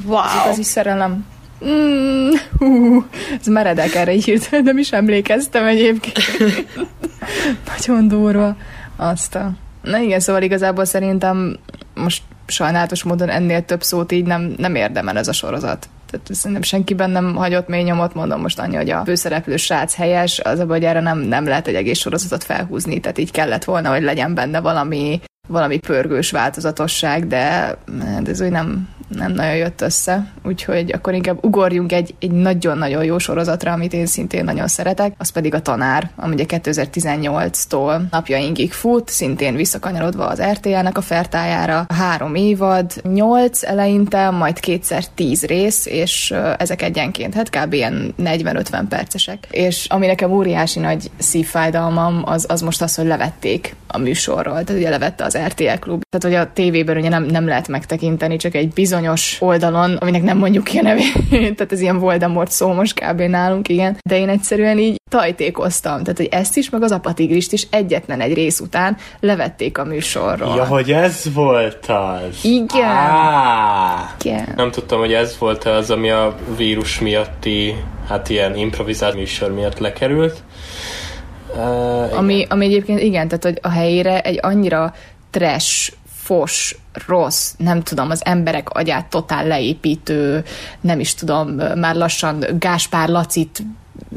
Wow. 0.05 0.17
Az 0.17 0.43
igazi 0.43 0.63
szerelem. 0.63 1.25
Mm, 1.65 2.29
hú, 2.57 3.05
ez 3.39 3.47
meredek 3.47 3.95
erre 3.95 4.13
így 4.13 4.47
nem 4.63 4.77
is 4.77 4.91
emlékeztem 4.91 5.65
egyébként. 5.65 6.67
Nagyon 7.77 8.07
durva. 8.07 8.55
Azt 8.95 9.35
a... 9.35 9.51
Na 9.81 9.97
igen, 9.97 10.19
szóval 10.19 10.41
igazából 10.41 10.85
szerintem 10.85 11.59
most 11.95 12.21
sajnálatos 12.47 13.03
módon 13.03 13.29
ennél 13.29 13.65
több 13.65 13.83
szót 13.83 14.11
így 14.11 14.25
nem, 14.25 14.53
nem 14.57 14.75
érdemel 14.75 15.17
ez 15.17 15.27
a 15.27 15.33
sorozat. 15.33 15.89
Tehát 16.09 16.27
szerintem 16.33 16.61
senkiben 16.61 17.09
nem 17.09 17.35
hagyott 17.35 17.67
mély 17.67 17.83
nyomot, 17.83 18.13
mondom 18.13 18.41
most 18.41 18.59
annyi, 18.59 18.75
hogy 18.75 18.89
a 18.89 19.03
főszereplő 19.05 19.57
srác 19.57 19.95
helyes, 19.95 20.39
az 20.39 20.59
a 20.59 20.65
hogy 20.65 20.83
erre 20.83 20.99
nem, 20.99 21.19
nem 21.19 21.47
lehet 21.47 21.67
egy 21.67 21.75
egész 21.75 21.99
sorozatot 21.99 22.43
felhúzni, 22.43 22.99
tehát 22.99 23.17
így 23.17 23.31
kellett 23.31 23.63
volna, 23.63 23.89
hogy 23.89 24.01
legyen 24.01 24.33
benne 24.33 24.59
valami 24.59 25.21
valami 25.47 25.77
pörgős 25.77 26.31
változatosság, 26.31 27.27
de 27.27 27.77
ez 28.25 28.41
úgy 28.41 28.49
nem, 28.49 28.89
nem 29.07 29.31
nagyon 29.31 29.55
jött 29.55 29.81
össze, 29.81 30.27
úgyhogy 30.43 30.91
akkor 30.91 31.13
inkább 31.13 31.45
ugorjunk 31.45 31.91
egy, 31.91 32.15
egy 32.19 32.31
nagyon-nagyon 32.31 33.03
jó 33.03 33.17
sorozatra, 33.17 33.71
amit 33.71 33.93
én 33.93 34.05
szintén 34.05 34.43
nagyon 34.43 34.67
szeretek, 34.67 35.13
az 35.17 35.29
pedig 35.29 35.53
a 35.53 35.61
Tanár, 35.61 36.09
ami 36.15 36.33
ugye 36.33 36.45
2018-tól 36.47 38.01
napjainkig 38.11 38.71
fut, 38.71 39.09
szintén 39.09 39.55
visszakanyarodva 39.55 40.27
az 40.27 40.41
RTL-nek 40.41 40.97
a 40.97 41.01
fertájára. 41.01 41.85
Három 41.89 42.35
évad, 42.35 42.91
nyolc 43.13 43.63
eleinte, 43.63 44.29
majd 44.29 44.59
kétszer 44.59 45.07
tíz 45.07 45.45
rész, 45.45 45.85
és 45.85 46.33
ezek 46.57 46.81
egyenként, 46.81 47.33
hát 47.33 47.49
kb. 47.49 47.73
ilyen 47.73 48.13
40-50 48.23 48.83
percesek. 48.89 49.47
És 49.51 49.85
ami 49.89 50.05
nekem 50.05 50.31
óriási 50.31 50.79
nagy 50.79 51.11
szívfájdalmam, 51.17 52.21
az, 52.25 52.45
az 52.49 52.61
most 52.61 52.81
az, 52.81 52.95
hogy 52.95 53.05
levették 53.05 53.75
a 53.87 53.97
műsorról, 53.97 54.63
tehát 54.63 54.81
ugye 54.81 54.89
levette 54.89 55.23
az 55.23 55.32
RTL 55.37 55.79
klub. 55.79 56.01
Tehát, 56.09 56.37
hogy 56.37 56.47
a 56.47 56.53
tévében 56.53 56.97
ugye 56.97 57.09
nem, 57.09 57.23
nem 57.23 57.47
lehet 57.47 57.67
megtekinteni, 57.67 58.35
csak 58.35 58.55
egy 58.55 58.69
bizonyos 58.69 59.37
oldalon, 59.39 59.95
aminek 59.95 60.23
nem 60.23 60.37
mondjuk 60.37 60.63
ki 60.63 60.77
a 60.77 60.81
nevét, 60.81 61.15
tehát 61.55 61.71
ez 61.71 61.81
ilyen 61.81 61.99
Voldemort 61.99 62.51
szó 62.51 62.73
most 62.73 62.99
kb. 62.99 63.21
nálunk, 63.21 63.69
igen. 63.69 63.97
De 64.09 64.17
én 64.17 64.29
egyszerűen 64.29 64.77
így 64.77 65.01
tajtékoztam, 65.09 66.03
tehát 66.03 66.17
hogy 66.17 66.29
ezt 66.31 66.57
is, 66.57 66.69
meg 66.69 66.83
az 66.83 66.91
apatigrist 66.91 67.53
is 67.53 67.67
egyetlen 67.69 68.21
egy 68.21 68.33
rész 68.33 68.59
után 68.59 68.97
levették 69.19 69.77
a 69.77 69.83
műsorról. 69.83 70.55
Ja, 70.55 70.65
hogy 70.65 70.91
ez 70.91 71.33
volt 71.33 71.85
az. 71.85 72.43
Igen. 72.43 72.91
Igen. 74.23 74.47
Nem 74.55 74.71
tudtam, 74.71 74.99
hogy 74.99 75.13
ez 75.13 75.35
volt 75.39 75.63
az, 75.63 75.91
ami 75.91 76.09
a 76.09 76.35
vírus 76.57 76.99
miatti, 76.99 77.75
hát 78.09 78.29
ilyen 78.29 78.55
improvizált 78.55 79.15
műsor 79.15 79.53
miatt 79.53 79.79
lekerült. 79.79 80.43
Uh, 81.55 82.17
ami, 82.17 82.45
ami 82.49 82.65
egyébként 82.65 82.99
igen, 82.99 83.27
tehát 83.27 83.43
hogy 83.43 83.59
a 83.61 83.69
helyére 83.69 84.21
egy 84.21 84.39
annyira 84.41 84.93
trash, 85.33 85.91
fos, 86.23 86.75
rossz, 87.07 87.53
nem 87.57 87.81
tudom, 87.81 88.09
az 88.09 88.25
emberek 88.25 88.69
agyát 88.69 89.05
totál 89.05 89.47
leépítő, 89.47 90.43
nem 90.81 90.99
is 90.99 91.15
tudom, 91.15 91.47
már 91.75 91.95
lassan 91.95 92.45
Gáspár 92.59 93.09
Lacit 93.09 93.63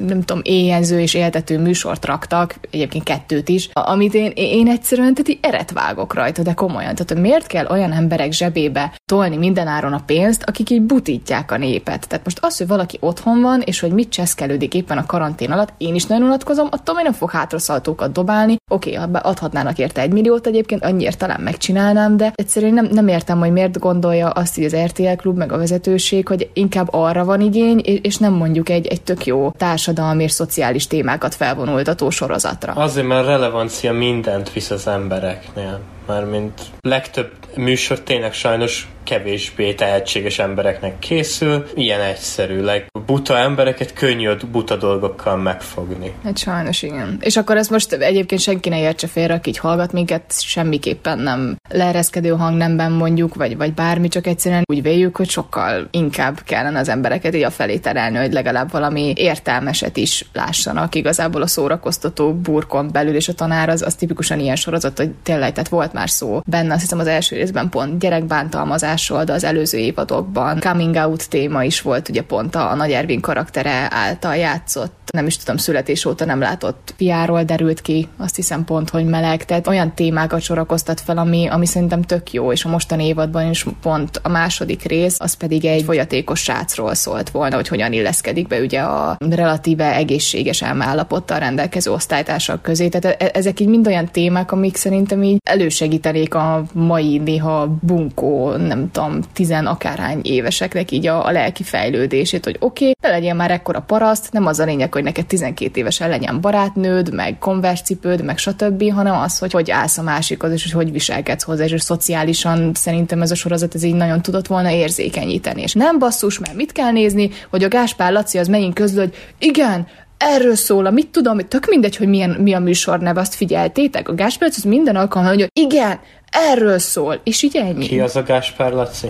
nem 0.06 0.22
tudom, 0.22 0.42
éjjelző 0.44 1.00
és 1.00 1.14
éltető 1.14 1.58
műsort 1.58 2.04
raktak, 2.04 2.54
egyébként 2.70 3.04
kettőt 3.04 3.48
is, 3.48 3.68
amit 3.72 4.14
én, 4.14 4.32
én 4.34 4.68
egyszerűen 4.68 5.14
tehát 5.14 5.28
így 5.28 5.38
eret 5.40 5.72
vágok 5.72 6.14
rajta, 6.14 6.42
de 6.42 6.52
komolyan. 6.52 6.94
Tehát 6.94 7.22
miért 7.22 7.46
kell 7.46 7.66
olyan 7.66 7.92
emberek 7.92 8.32
zsebébe 8.32 8.92
tolni 9.04 9.36
mindenáron 9.36 9.92
a 9.92 10.02
pénzt, 10.06 10.42
akik 10.42 10.70
így 10.70 10.82
butítják 10.82 11.52
a 11.52 11.56
népet? 11.56 12.08
Tehát 12.08 12.24
most 12.24 12.38
az, 12.42 12.56
hogy 12.56 12.66
valaki 12.66 12.96
otthon 13.00 13.40
van, 13.40 13.60
és 13.60 13.80
hogy 13.80 13.92
mit 13.92 14.08
cseszkelődik 14.08 14.74
éppen 14.74 14.98
a 14.98 15.06
karantén 15.06 15.50
alatt, 15.50 15.72
én 15.78 15.94
is 15.94 16.04
nagyon 16.04 16.26
unatkozom, 16.26 16.68
attól 16.70 16.94
még 16.94 17.04
nem 17.04 17.12
fog 17.12 17.30
hátraszaltókat 17.30 18.12
dobálni. 18.12 18.56
Oké, 18.70 18.98
okay, 18.98 19.20
adhatnának 19.22 19.78
érte 19.78 20.00
egy 20.00 20.12
milliót 20.12 20.46
egyébként, 20.46 20.84
annyiért 20.84 21.18
talán 21.18 21.40
megcsinálnám, 21.40 22.16
de 22.16 22.32
egyszerűen 22.34 22.74
nem, 22.74 22.88
nem 22.90 23.08
értem, 23.08 23.38
hogy 23.38 23.52
miért 23.52 23.78
gondolja 23.78 24.28
azt, 24.28 24.54
hogy 24.54 24.64
az 24.64 24.76
RTL 24.76 25.16
klub 25.16 25.36
meg 25.36 25.52
a 25.52 25.58
vezetőség, 25.58 26.28
hogy 26.28 26.50
inkább 26.52 26.88
arra 26.90 27.24
van 27.24 27.40
igény, 27.40 27.80
és 28.02 28.16
nem 28.16 28.32
mondjuk 28.32 28.68
egy, 28.68 28.86
egy 28.86 29.02
tök 29.02 29.26
jó 29.26 29.50
társadalmi 29.86 30.22
és 30.22 30.32
szociális 30.32 30.86
témákat 30.86 31.34
felvonultató 31.34 32.10
sorozatra. 32.10 32.72
Azért, 32.72 33.06
mert 33.06 33.26
relevancia 33.26 33.92
mindent 33.92 34.52
visz 34.52 34.70
az 34.70 34.86
embereknél. 34.86 35.80
Mármint 36.06 36.60
legtöbb 36.80 37.30
műsor 37.54 38.00
tényleg 38.00 38.32
sajnos 38.32 38.88
kevésbé 39.06 39.74
tehetséges 39.74 40.38
embereknek 40.38 40.98
készül, 40.98 41.66
ilyen 41.74 42.00
egyszerűleg 42.00 42.86
buta 43.06 43.38
embereket 43.38 43.92
könnyű 43.92 44.30
buta 44.50 44.76
dolgokkal 44.76 45.36
megfogni. 45.36 46.12
Hát 46.24 46.38
sajnos 46.38 46.82
igen. 46.82 47.16
És 47.20 47.36
akkor 47.36 47.56
ezt 47.56 47.70
most 47.70 47.92
egyébként 47.92 48.40
senki 48.40 48.68
ne 48.68 48.80
értse 48.80 49.06
félre, 49.06 49.34
aki 49.34 49.48
így 49.48 49.58
hallgat 49.58 49.92
minket, 49.92 50.34
semmiképpen 50.40 51.18
nem 51.18 51.56
leereszkedő 51.68 52.28
hangnemben 52.28 52.92
mondjuk, 52.92 53.34
vagy, 53.34 53.56
vagy 53.56 53.74
bármi, 53.74 54.08
csak 54.08 54.26
egyszerűen 54.26 54.62
úgy 54.66 54.82
véljük, 54.82 55.16
hogy 55.16 55.28
sokkal 55.28 55.88
inkább 55.90 56.40
kellene 56.44 56.78
az 56.78 56.88
embereket 56.88 57.34
így 57.34 57.42
a 57.42 57.50
felé 57.50 57.78
terelni, 57.78 58.16
hogy 58.16 58.32
legalább 58.32 58.70
valami 58.70 59.12
értelmeset 59.16 59.96
is 59.96 60.24
lássanak. 60.32 60.94
Igazából 60.94 61.42
a 61.42 61.46
szórakoztató 61.46 62.34
burkon 62.34 62.88
belül, 62.92 63.14
és 63.14 63.28
a 63.28 63.32
tanár 63.32 63.68
az, 63.68 63.82
az 63.82 63.94
tipikusan 63.94 64.40
ilyen 64.40 64.56
sorozat, 64.56 64.98
hogy 64.98 65.10
tényleg, 65.22 65.52
tehát 65.52 65.68
volt 65.68 65.92
már 65.96 66.10
szó 66.10 66.40
benne, 66.46 66.72
azt 66.72 66.82
hiszem 66.82 66.98
az 66.98 67.06
első 67.06 67.36
részben 67.36 67.68
pont 67.68 67.98
gyerekbántalmazásról, 67.98 69.24
de 69.24 69.32
az 69.32 69.44
előző 69.44 69.78
évadokban 69.78 70.60
coming 70.60 70.94
out 70.94 71.28
téma 71.28 71.64
is 71.64 71.80
volt, 71.80 72.08
ugye 72.08 72.22
pont 72.22 72.54
a, 72.54 72.74
Nagy 72.74 72.90
Ervin 72.92 73.20
karaktere 73.20 73.88
által 73.90 74.36
játszott, 74.36 75.10
nem 75.12 75.26
is 75.26 75.36
tudom, 75.36 75.56
születés 75.56 76.04
óta 76.04 76.24
nem 76.24 76.40
látott 76.40 76.94
piáról 76.96 77.42
derült 77.42 77.80
ki, 77.80 78.08
azt 78.16 78.36
hiszem 78.36 78.64
pont, 78.64 78.90
hogy 78.90 79.04
meleg, 79.04 79.44
tehát 79.44 79.66
olyan 79.66 79.94
témákat 79.94 80.40
sorakoztat 80.40 81.00
fel, 81.00 81.18
ami, 81.18 81.46
ami 81.46 81.66
szerintem 81.66 82.02
tök 82.02 82.32
jó, 82.32 82.52
és 82.52 82.64
a 82.64 82.68
mostani 82.68 83.06
évadban 83.06 83.50
is 83.50 83.66
pont 83.82 84.20
a 84.22 84.28
második 84.28 84.82
rész, 84.82 85.16
az 85.18 85.34
pedig 85.34 85.64
egy 85.64 85.82
folyatékos 85.82 86.40
srácról 86.40 86.94
szólt 86.94 87.30
volna, 87.30 87.54
hogy 87.54 87.68
hogyan 87.68 87.92
illeszkedik 87.92 88.46
be 88.46 88.60
ugye 88.60 88.80
a 88.80 89.16
relatíve 89.18 89.94
egészséges 89.94 90.62
elmállapottal 90.62 91.38
rendelkező 91.38 91.90
osztálytársak 91.90 92.62
közé. 92.62 92.88
Tehát 92.88 93.22
e, 93.22 93.30
ezek 93.32 93.60
így 93.60 93.68
mind 93.68 93.86
olyan 93.86 94.08
témák, 94.08 94.52
amik 94.52 94.76
szerintem 94.76 95.22
így 95.22 95.38
elősegítenék 95.86 96.34
a 96.34 96.64
mai 96.72 97.18
néha 97.18 97.76
bunkó, 97.80 98.56
nem 98.56 98.90
tudom, 98.90 99.20
tizen 99.32 99.66
akárhány 99.66 100.20
éveseknek 100.22 100.90
így 100.90 101.06
a, 101.06 101.26
a 101.26 101.30
lelki 101.30 101.62
fejlődését, 101.62 102.44
hogy 102.44 102.56
oké, 102.60 102.88
okay, 102.88 102.94
ne 103.00 103.08
legyen 103.08 103.36
már 103.36 103.50
ekkora 103.50 103.80
paraszt, 103.80 104.32
nem 104.32 104.46
az 104.46 104.58
a 104.58 104.64
lényeg, 104.64 104.92
hogy 104.92 105.02
neked 105.02 105.26
12 105.26 105.80
évesen 105.80 106.08
legyen 106.08 106.40
barátnőd, 106.40 107.14
meg 107.14 107.38
konverscipőd, 107.38 108.24
meg 108.24 108.38
stb., 108.38 108.92
hanem 108.92 109.16
az, 109.16 109.38
hogy 109.38 109.52
hogy 109.52 109.70
állsz 109.70 109.98
a 109.98 110.02
másikhoz, 110.02 110.52
és 110.52 110.62
hogy 110.62 110.72
hogy 110.72 110.92
viselkedsz 110.92 111.44
hozzá, 111.44 111.64
és 111.64 111.82
szociálisan 111.82 112.70
szerintem 112.74 113.22
ez 113.22 113.30
a 113.30 113.34
sorozat 113.34 113.74
ez 113.74 113.82
így 113.82 113.94
nagyon 113.94 114.22
tudott 114.22 114.46
volna 114.46 114.70
érzékenyíteni. 114.70 115.62
És 115.62 115.72
nem 115.72 115.98
basszus, 115.98 116.38
mert 116.38 116.54
mit 116.54 116.72
kell 116.72 116.90
nézni, 116.90 117.30
hogy 117.50 117.62
a 117.62 117.68
Gáspár 117.68 118.12
Laci 118.12 118.38
az 118.38 118.48
megint 118.48 118.74
közül, 118.74 119.00
hogy 119.00 119.14
igen, 119.38 119.86
erről 120.18 120.54
szól, 120.54 120.90
mit 120.90 121.08
tudom, 121.08 121.38
tök 121.38 121.66
mindegy, 121.66 121.96
hogy 121.96 122.08
milyen, 122.08 122.30
mi 122.30 122.52
a 122.54 122.58
műsor 122.58 122.98
neve, 122.98 123.20
azt 123.20 123.34
figyeltétek. 123.34 124.08
A 124.08 124.14
Gáspár 124.14 124.50
az 124.56 124.62
minden 124.62 124.96
alkalommal, 124.96 125.34
hogy 125.34 125.50
igen, 125.52 126.00
erről 126.30 126.78
szól, 126.78 127.20
és 127.24 127.42
így 127.42 127.56
ennyi. 127.56 127.86
Ki 127.86 128.00
az 128.00 128.16
a 128.16 128.22
Gáspár 128.22 128.72
Laci? 128.72 129.08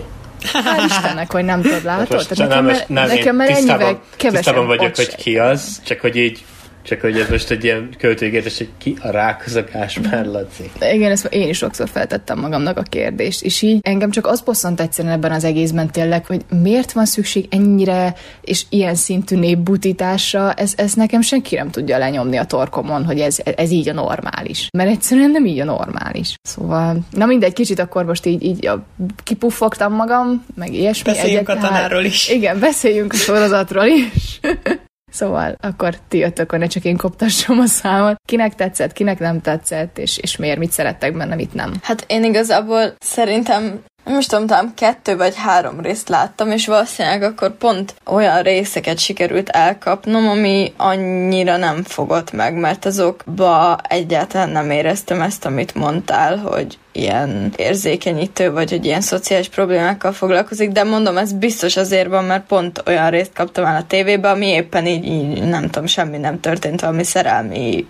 Hál' 0.53 0.85
Istennek, 0.85 1.31
hogy 1.31 1.45
nem 1.45 1.61
tudod, 1.61 1.83
látod? 1.83 2.07
Tehát 2.27 2.37
nekem, 2.37 2.65
nem, 2.65 2.77
nem, 2.87 3.07
nekem 3.07 3.35
már 3.35 3.49
ennyivel 3.49 4.01
kevesebb 4.15 4.43
Tisztában 4.43 4.67
vagyok, 4.67 4.95
hogy 4.95 5.15
ki 5.15 5.37
az, 5.37 5.81
csak 5.85 5.99
hogy 5.99 6.15
így 6.15 6.45
csak 6.87 7.01
hogy 7.01 7.19
ez 7.19 7.29
most 7.29 7.51
egy 7.51 7.63
ilyen 7.63 7.89
költőgétes, 7.97 8.57
hogy 8.57 8.69
ki 8.77 8.97
a 9.01 9.09
rák 9.09 9.43
az 9.45 9.55
a 9.55 9.63
Gáspár 9.73 10.25
Laci. 10.25 10.71
Igen, 10.93 11.11
ezt 11.11 11.25
én 11.25 11.49
is 11.49 11.57
sokszor 11.57 11.89
feltettem 11.89 12.39
magamnak 12.39 12.77
a 12.77 12.81
kérdést, 12.81 13.43
és 13.43 13.61
így 13.61 13.79
engem 13.81 14.11
csak 14.11 14.27
az 14.27 14.41
bosszant 14.41 14.81
egyszerűen 14.81 15.13
ebben 15.13 15.31
az 15.31 15.43
egészben 15.43 15.91
tényleg, 15.91 16.25
hogy 16.25 16.41
miért 16.61 16.91
van 16.91 17.05
szükség 17.05 17.47
ennyire 17.49 18.13
és 18.41 18.63
ilyen 18.69 18.95
szintű 18.95 19.35
népbutításra, 19.35 20.53
ez, 20.53 20.73
ez 20.77 20.93
nekem 20.93 21.21
senki 21.21 21.55
nem 21.55 21.69
tudja 21.69 21.97
lenyomni 21.97 22.37
a 22.37 22.45
torkomon, 22.45 23.05
hogy 23.05 23.19
ez, 23.19 23.37
ez 23.55 23.71
így 23.71 23.89
a 23.89 23.93
normális. 23.93 24.67
Mert 24.77 24.89
egyszerűen 24.89 25.31
nem 25.31 25.45
így 25.45 25.59
a 25.59 25.65
normális. 25.65 26.35
Szóval, 26.41 26.97
na 27.11 27.25
mindegy, 27.25 27.53
kicsit 27.53 27.79
akkor 27.79 28.05
most 28.05 28.25
így, 28.25 28.43
így 28.43 28.67
a, 28.67 28.85
kipuffogtam 29.23 29.93
magam, 29.93 30.45
meg 30.55 30.73
ilyesmi. 30.73 31.11
Beszéljünk 31.11 31.49
egyet, 31.49 31.63
a 31.63 31.67
tanárról 31.67 32.03
is. 32.03 32.29
Igen, 32.29 32.59
beszéljünk 32.59 33.13
a 33.13 33.15
sorozatról 33.15 33.85
is. 33.85 34.39
Szóval 35.17 35.55
akkor 35.59 35.97
ti 36.07 36.17
jöttök, 36.17 36.57
ne 36.57 36.67
csak 36.67 36.83
én 36.83 36.97
koptassam 36.97 37.59
a 37.59 37.65
számot. 37.65 38.15
Kinek 38.25 38.55
tetszett, 38.55 38.93
kinek 38.93 39.19
nem 39.19 39.41
tetszett, 39.41 39.97
és, 39.97 40.17
és 40.17 40.37
miért, 40.37 40.59
mit 40.59 40.71
szerettek 40.71 41.17
benne, 41.17 41.35
mit 41.35 41.53
nem? 41.53 41.73
Hát 41.81 42.03
én 42.07 42.23
igazából 42.23 42.95
szerintem 42.99 43.83
nem 44.07 44.19
is 44.19 44.25
tudom, 44.25 44.47
talán 44.47 44.71
kettő 44.75 45.17
vagy 45.17 45.35
három 45.35 45.81
részt 45.81 46.09
láttam, 46.09 46.51
és 46.51 46.67
valószínűleg 46.67 47.23
akkor 47.23 47.57
pont 47.57 47.95
olyan 48.05 48.41
részeket 48.41 48.99
sikerült 48.99 49.49
elkapnom, 49.49 50.27
ami 50.27 50.73
annyira 50.77 51.57
nem 51.57 51.83
fogott 51.83 52.31
meg, 52.31 52.55
mert 52.55 52.85
azokba 52.85 53.77
egyáltalán 53.87 54.49
nem 54.49 54.71
éreztem 54.71 55.21
ezt, 55.21 55.45
amit 55.45 55.75
mondtál, 55.75 56.37
hogy 56.37 56.77
ilyen 56.91 57.53
érzékenyítő, 57.55 58.51
vagy 58.51 58.69
hogy 58.69 58.85
ilyen 58.85 59.01
szociális 59.01 59.49
problémákkal 59.49 60.11
foglalkozik, 60.11 60.71
de 60.71 60.83
mondom, 60.83 61.17
ez 61.17 61.33
biztos 61.33 61.77
azért 61.77 62.09
van, 62.09 62.23
mert 62.23 62.45
pont 62.47 62.83
olyan 62.85 63.09
részt 63.09 63.33
kaptam 63.33 63.65
el 63.65 63.75
a 63.75 63.87
tévébe, 63.87 64.29
ami 64.29 64.47
éppen 64.47 64.85
így, 64.85 65.05
így 65.05 65.43
nem 65.43 65.63
tudom, 65.69 65.85
semmi 65.85 66.17
nem 66.17 66.39
történt, 66.39 66.81
valami 66.81 67.03
szerelmi 67.03 67.87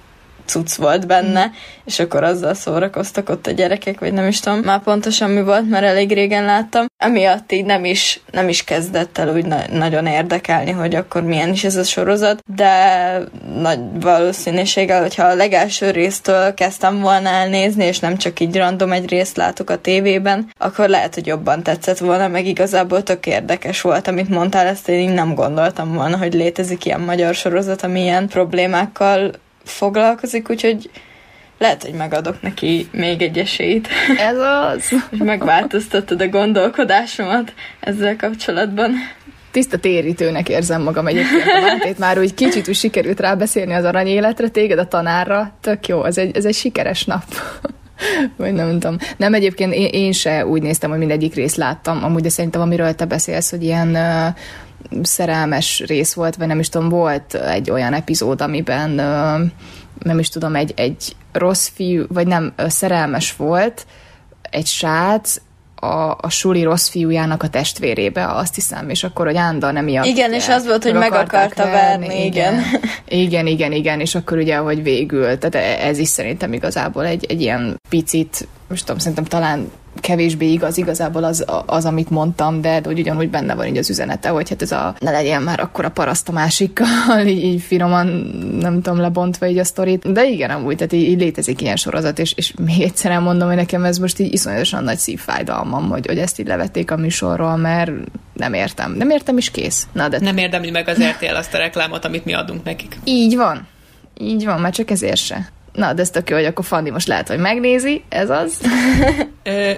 cucc 0.48 0.76
volt 0.76 1.08
benne, 1.08 1.52
és 1.86 2.00
akkor 2.00 2.24
azzal 2.24 2.54
szórakoztak 2.54 3.30
ott 3.30 3.48
a 3.48 3.52
gyerekek, 3.52 4.00
vagy 4.00 4.14
nem 4.14 4.28
is 4.28 4.40
tudom 4.40 4.60
már 4.60 4.82
pontosan 4.84 5.30
mi 5.30 5.42
volt, 5.42 5.70
mert 5.70 5.86
elég 5.86 6.14
régen 6.14 6.46
láttam. 6.46 6.86
Emiatt 6.98 7.52
így 7.52 7.66
nem 7.66 7.86
is, 7.86 8.22
nem 8.32 8.50
is 8.50 8.64
kezdett 8.64 9.18
el 9.18 9.36
úgy 9.36 9.46
na- 9.46 9.68
nagyon 9.72 10.06
érdekelni, 10.06 10.72
hogy 10.72 10.96
akkor 10.96 11.24
milyen 11.24 11.52
is 11.52 11.64
ez 11.64 11.76
a 11.76 11.84
sorozat, 11.84 12.44
de 12.56 12.74
nagy 13.62 13.80
valószínűséggel, 14.00 15.02
hogyha 15.02 15.24
a 15.24 15.36
legelső 15.36 15.92
résztől 15.92 16.54
kezdtem 16.54 17.00
volna 17.00 17.30
elnézni, 17.30 17.86
és 17.86 18.00
nem 18.00 18.18
csak 18.18 18.40
így 18.40 18.58
random 18.58 18.92
egy 18.92 19.10
részt 19.10 19.38
látok 19.38 19.70
a 19.70 19.82
tévében, 19.82 20.52
akkor 20.58 20.90
lehet, 20.90 21.14
hogy 21.14 21.26
jobban 21.26 21.64
tetszett 21.64 21.98
volna, 21.98 22.28
meg 22.28 22.46
igazából 22.46 23.04
tök 23.04 23.26
érdekes 23.26 23.82
volt, 23.82 24.08
amit 24.08 24.30
mondtál, 24.30 24.68
ezt 24.68 24.90
én 24.90 25.10
nem 25.10 25.36
gondoltam 25.36 25.94
volna, 25.94 26.18
hogy 26.18 26.34
létezik 26.34 26.86
ilyen 26.86 27.02
magyar 27.02 27.36
sorozat, 27.36 27.84
ami 27.84 28.02
ilyen 28.02 28.28
problémákkal 28.28 29.32
foglalkozik, 29.68 30.50
úgyhogy 30.50 30.90
lehet, 31.58 31.84
hogy 31.84 31.94
megadok 31.94 32.42
neki 32.42 32.88
még 32.92 33.22
egy 33.22 33.38
esélyt. 33.38 33.88
Ez 34.18 34.38
az. 34.38 34.92
És 35.12 35.18
megváltoztattad 35.18 36.22
a 36.22 36.28
gondolkodásomat 36.28 37.54
ezzel 37.80 38.16
kapcsolatban. 38.16 38.92
Tiszta 39.52 39.78
térítőnek 39.78 40.50
érzem 40.50 40.82
magam 40.82 41.08
egyébként 41.08 41.44
a 41.46 41.94
már 42.00 42.20
úgy 42.20 42.34
kicsit 42.34 42.68
úgy 42.68 42.76
sikerült 42.76 43.20
rábeszélni 43.20 43.74
az 43.74 43.84
aranyéletre, 43.84 44.48
téged 44.48 44.80
a 44.80 44.88
tanárra, 44.88 45.58
tök 45.62 45.88
jó, 45.88 46.04
ez 46.04 46.18
egy, 46.18 46.38
ez 46.38 46.46
egy 46.46 46.54
sikeres 46.54 47.06
nap. 47.06 47.24
Vagy 48.38 48.54
nem 48.54 48.72
tudom. 48.72 48.98
Nem, 49.18 49.34
egyébként 49.34 49.74
én, 49.74 49.88
én 49.92 50.12
se 50.12 50.46
úgy 50.46 50.62
néztem, 50.62 50.90
hogy 50.90 51.00
mindegyik 51.00 51.36
részt 51.36 51.56
láttam, 51.56 52.04
amúgy, 52.04 52.22
de 52.22 52.30
szerintem 52.30 52.62
amiről 52.62 52.96
te 52.96 53.06
beszélsz, 53.06 53.50
hogy 53.50 53.64
ilyen 53.64 53.88
uh, 53.88 54.36
szerelmes 55.02 55.84
rész 55.88 56.14
volt, 56.14 56.36
vagy 56.36 56.48
nem 56.48 56.60
is 56.60 56.70
tudom, 56.70 56.90
volt 56.90 57.34
egy 57.34 57.72
olyan 57.72 57.94
epizód, 57.94 58.42
amiben 58.42 58.90
nem 60.00 60.20
is 60.20 60.30
tudom, 60.30 60.56
egy, 60.56 60.74
egy 60.76 61.16
rossz 61.32 61.70
fiú, 61.74 62.06
vagy 62.08 62.28
nem, 62.28 62.54
szerelmes 62.68 63.36
volt 63.36 63.86
egy 64.42 64.68
srác, 64.68 65.38
a, 65.80 66.18
a 66.22 66.30
suli 66.30 66.64
rossz 66.64 66.90
fiújának 66.90 67.44
a 67.44 67.50
testvérébe, 67.50 68.28
azt 68.28 68.56
hiszem, 68.56 68.90
és 68.90 69.04
akkor, 69.04 69.26
hogy 69.26 69.36
Ánda 69.36 69.72
nem 69.72 69.84
miatt. 69.84 70.06
Igen, 70.06 70.34
és 70.34 70.48
az 70.48 70.66
volt, 70.66 70.84
hogy 70.84 70.94
meg 70.94 71.14
akarta 71.14 71.64
verni, 71.64 72.26
igen. 72.26 72.62
igen. 73.08 73.48
Igen, 73.48 73.72
igen, 73.72 74.00
és 74.00 74.16
akkor 74.16 74.38
ugye, 74.38 74.56
hogy 74.56 74.84
végül, 74.84 75.38
tehát 75.38 75.56
e, 75.56 75.88
ez 75.88 75.98
is 75.98 76.08
szerintem 76.08 76.54
igazából 76.54 77.06
egy, 77.06 77.26
egy 77.30 77.42
ilyen 77.42 77.82
picit, 77.90 78.48
most 78.70 78.86
tudom, 78.86 79.00
szerintem 79.00 79.24
talán 79.24 79.72
kevésbé 80.00 80.52
igaz 80.52 80.78
igazából 80.78 81.24
az, 81.24 81.46
az 81.66 81.86
amit 81.86 82.10
mondtam, 82.10 82.62
de, 82.62 82.80
de 82.80 82.90
hogy 82.90 83.00
ugyanúgy 83.00 83.30
benne 83.30 83.56
van 83.56 83.66
így 83.66 83.78
az 83.78 83.90
üzenete, 83.90 84.30
hogy 84.30 84.50
hát 84.50 84.62
ez 84.62 84.72
a 84.72 84.96
ne 85.00 85.12
legyen 85.12 85.42
már 85.42 85.60
akkor 85.60 85.86
a 85.86 85.90
paraszt 85.90 86.30
a 86.30 86.32
másikkal, 86.32 87.26
így, 87.26 87.44
így 87.54 87.62
finoman, 87.62 88.08
nem 88.60 88.82
tudom, 88.82 89.00
lebontva 89.00 89.48
így 89.48 89.58
a 89.58 89.64
sztorit. 89.64 90.12
De 90.12 90.26
igen, 90.26 90.50
amúgy, 90.50 90.76
tehát 90.76 90.94
így, 90.94 91.10
így 91.10 91.20
létezik 91.20 91.62
ilyen 91.62 91.76
sorozat, 91.76 92.20
és, 92.20 92.34
és 92.36 92.54
még 92.66 92.82
egyszer 92.82 93.20
mondom, 93.20 93.48
hogy 93.48 93.58
nekem 93.58 93.84
ez 93.84 93.98
most 93.98 94.20
így 94.20 94.34
iszonyatosan 94.34 94.84
nagy 94.84 94.98
szívfájdalmam, 94.98 95.90
hogy, 95.90 96.08
hogy 96.08 96.18
ezt 96.18 96.40
így 96.40 96.48
levették 96.48 96.92
a 96.92 96.98
műsorról, 96.98 97.56
mert 97.56 97.92
nem 98.34 98.54
értem. 98.54 98.92
Nem 98.92 99.10
értem 99.10 99.38
is 99.38 99.52
kész. 99.52 99.88
Na, 99.92 100.08
de... 100.08 100.20
Nem 100.20 100.38
érdemli 100.38 100.72
meg 100.72 100.88
az 100.88 101.04
RTL 101.04 101.36
azt 101.36 101.54
a 101.54 101.58
reklámot, 101.58 102.06
amit 102.06 102.26
mi 102.26 102.34
adunk 102.34 102.64
nekik. 102.64 103.00
Így 103.04 103.36
van. 103.36 103.68
Így 104.18 104.46
van, 104.46 104.60
már 104.60 104.72
csak 104.72 104.90
ezért 104.90 105.18
se. 105.18 105.52
Na, 105.78 105.94
de 105.94 106.02
ez 106.02 106.10
tök 106.10 106.30
jó, 106.30 106.36
hogy 106.36 106.46
akkor 106.46 106.66
Fandi 106.66 106.90
most 106.90 107.08
lehet, 107.08 107.28
hogy 107.28 107.38
megnézi, 107.38 108.04
ez 108.10 108.30
az. 108.30 108.62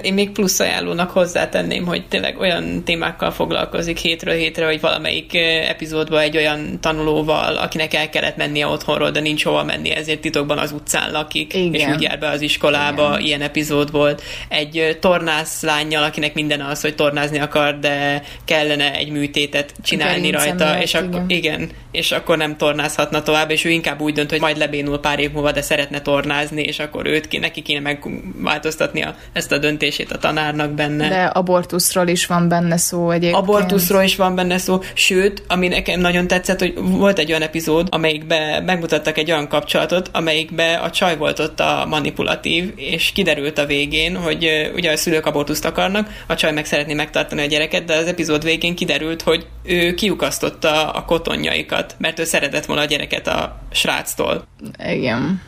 Én 0.01 0.13
még 0.13 0.31
plusz 0.31 0.59
ajánlónak 0.59 1.11
hozzátenném, 1.11 1.85
hogy 1.85 2.07
tényleg 2.07 2.39
olyan 2.39 2.83
témákkal 2.83 3.31
foglalkozik 3.31 3.97
hétről 3.97 4.33
hétre, 4.33 4.65
hogy 4.65 4.81
valamelyik 4.81 5.35
epizódban 5.67 6.19
egy 6.19 6.37
olyan 6.37 6.79
tanulóval, 6.81 7.55
akinek 7.55 7.93
el 7.93 8.09
kellett 8.09 8.37
mennie 8.37 8.67
otthonról, 8.67 9.11
de 9.11 9.19
nincs 9.19 9.43
hova 9.43 9.63
menni, 9.63 9.89
ezért 9.89 10.21
titokban 10.21 10.57
az 10.57 10.71
utcán 10.71 11.11
lakik, 11.11 11.53
Igen. 11.53 11.73
és 11.73 11.95
úgy 11.95 12.01
jár 12.01 12.19
be 12.19 12.29
az 12.29 12.41
iskolába, 12.41 13.09
Igen. 13.09 13.25
ilyen 13.25 13.41
epizód 13.41 13.91
volt. 13.91 14.21
Egy 14.49 14.97
tornász 14.99 15.61
lányjal, 15.61 16.03
akinek 16.03 16.33
minden 16.33 16.61
az, 16.61 16.81
hogy 16.81 16.95
tornázni 16.95 17.39
akar, 17.39 17.79
de 17.79 18.23
kellene 18.45 18.93
egy 18.93 19.09
műtétet 19.09 19.73
csinálni 19.83 20.31
rajta, 20.31 20.81
és 20.81 20.93
akkor, 20.93 21.23
igen. 21.27 21.37
igen, 21.37 21.69
és 21.91 22.11
akkor 22.11 22.37
nem 22.37 22.57
tornázhatna 22.57 23.21
tovább, 23.21 23.51
és 23.51 23.65
ő 23.65 23.69
inkább 23.69 24.01
úgy 24.01 24.13
dönt, 24.13 24.29
hogy 24.29 24.39
majd 24.39 24.57
lebénul 24.57 24.99
pár 24.99 25.19
év 25.19 25.31
múlva, 25.31 25.51
de 25.51 25.61
szeretne 25.89 26.11
tornázni, 26.11 26.61
és 26.61 26.79
akkor 26.79 27.05
őt 27.05 27.27
ki, 27.27 27.37
neki 27.37 27.61
kéne 27.61 27.79
megváltoztatnia 27.79 29.15
ezt 29.33 29.51
a 29.51 29.57
döntését 29.57 30.11
a 30.11 30.17
tanárnak 30.17 30.71
benne. 30.71 31.09
De 31.09 31.23
abortuszról 31.23 32.07
is 32.07 32.25
van 32.25 32.47
benne 32.47 32.77
szó 32.77 33.11
egyébként. 33.11 33.41
Abortuszról 33.41 34.03
is 34.03 34.15
van 34.15 34.35
benne 34.35 34.57
szó, 34.57 34.79
sőt, 34.93 35.43
ami 35.47 35.67
nekem 35.67 35.99
nagyon 35.99 36.27
tetszett, 36.27 36.59
hogy 36.59 36.73
volt 36.77 37.19
egy 37.19 37.29
olyan 37.29 37.41
epizód, 37.41 37.87
amelyikbe 37.91 38.61
megmutattak 38.65 39.17
egy 39.17 39.31
olyan 39.31 39.47
kapcsolatot, 39.47 40.09
amelyikbe 40.13 40.73
a 40.73 40.89
csaj 40.89 41.17
volt 41.17 41.39
ott 41.39 41.59
a 41.59 41.85
manipulatív, 41.89 42.73
és 42.75 43.11
kiderült 43.11 43.57
a 43.57 43.65
végén, 43.65 44.15
hogy 44.15 44.71
ugye 44.75 44.91
a 44.91 44.97
szülők 44.97 45.25
abortuszt 45.25 45.65
akarnak, 45.65 46.09
a 46.27 46.35
csaj 46.35 46.51
meg 46.51 46.65
szeretné 46.65 46.93
megtartani 46.93 47.41
a 47.41 47.45
gyereket, 47.45 47.85
de 47.85 47.95
az 47.95 48.07
epizód 48.07 48.43
végén 48.43 48.75
kiderült, 48.75 49.21
hogy 49.21 49.47
ő 49.63 49.93
kiukasztotta 49.93 50.89
a 50.91 51.05
kotonjaikat, 51.05 51.95
mert 51.97 52.19
ő 52.19 52.23
szeretett 52.23 52.65
volna 52.65 52.81
a 52.81 52.85
gyereket 52.85 53.27
a 53.27 53.59
sráctól. 53.71 54.47
Igen. 54.77 55.41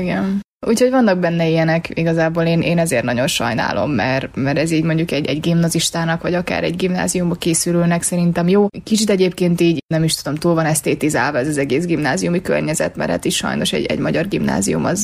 Igen. 0.00 0.40
Úgyhogy 0.66 0.90
vannak 0.90 1.18
benne 1.18 1.48
ilyenek, 1.48 1.88
igazából 1.94 2.42
én, 2.42 2.60
én 2.60 2.78
ezért 2.78 3.04
nagyon 3.04 3.26
sajnálom, 3.26 3.90
mert, 3.90 4.36
mert 4.36 4.58
ez 4.58 4.70
így 4.70 4.84
mondjuk 4.84 5.10
egy, 5.10 5.26
egy 5.26 5.40
gimnazistának, 5.40 6.22
vagy 6.22 6.34
akár 6.34 6.64
egy 6.64 6.76
gimnáziumba 6.76 7.34
készülőnek 7.34 8.02
szerintem 8.02 8.48
jó. 8.48 8.66
Kicsit 8.84 9.10
egyébként 9.10 9.60
így 9.60 9.82
nem 9.86 10.04
is 10.04 10.14
tudom, 10.14 10.38
túl 10.38 10.54
van 10.54 10.64
esztétizálva 10.64 11.38
ez 11.38 11.48
az 11.48 11.58
egész 11.58 11.84
gimnáziumi 11.84 12.42
környezet, 12.42 12.96
mert 12.96 13.10
hát 13.10 13.24
is 13.24 13.36
sajnos 13.36 13.72
egy, 13.72 13.86
egy 13.86 13.98
magyar 13.98 14.28
gimnázium 14.28 14.84
az. 14.84 15.00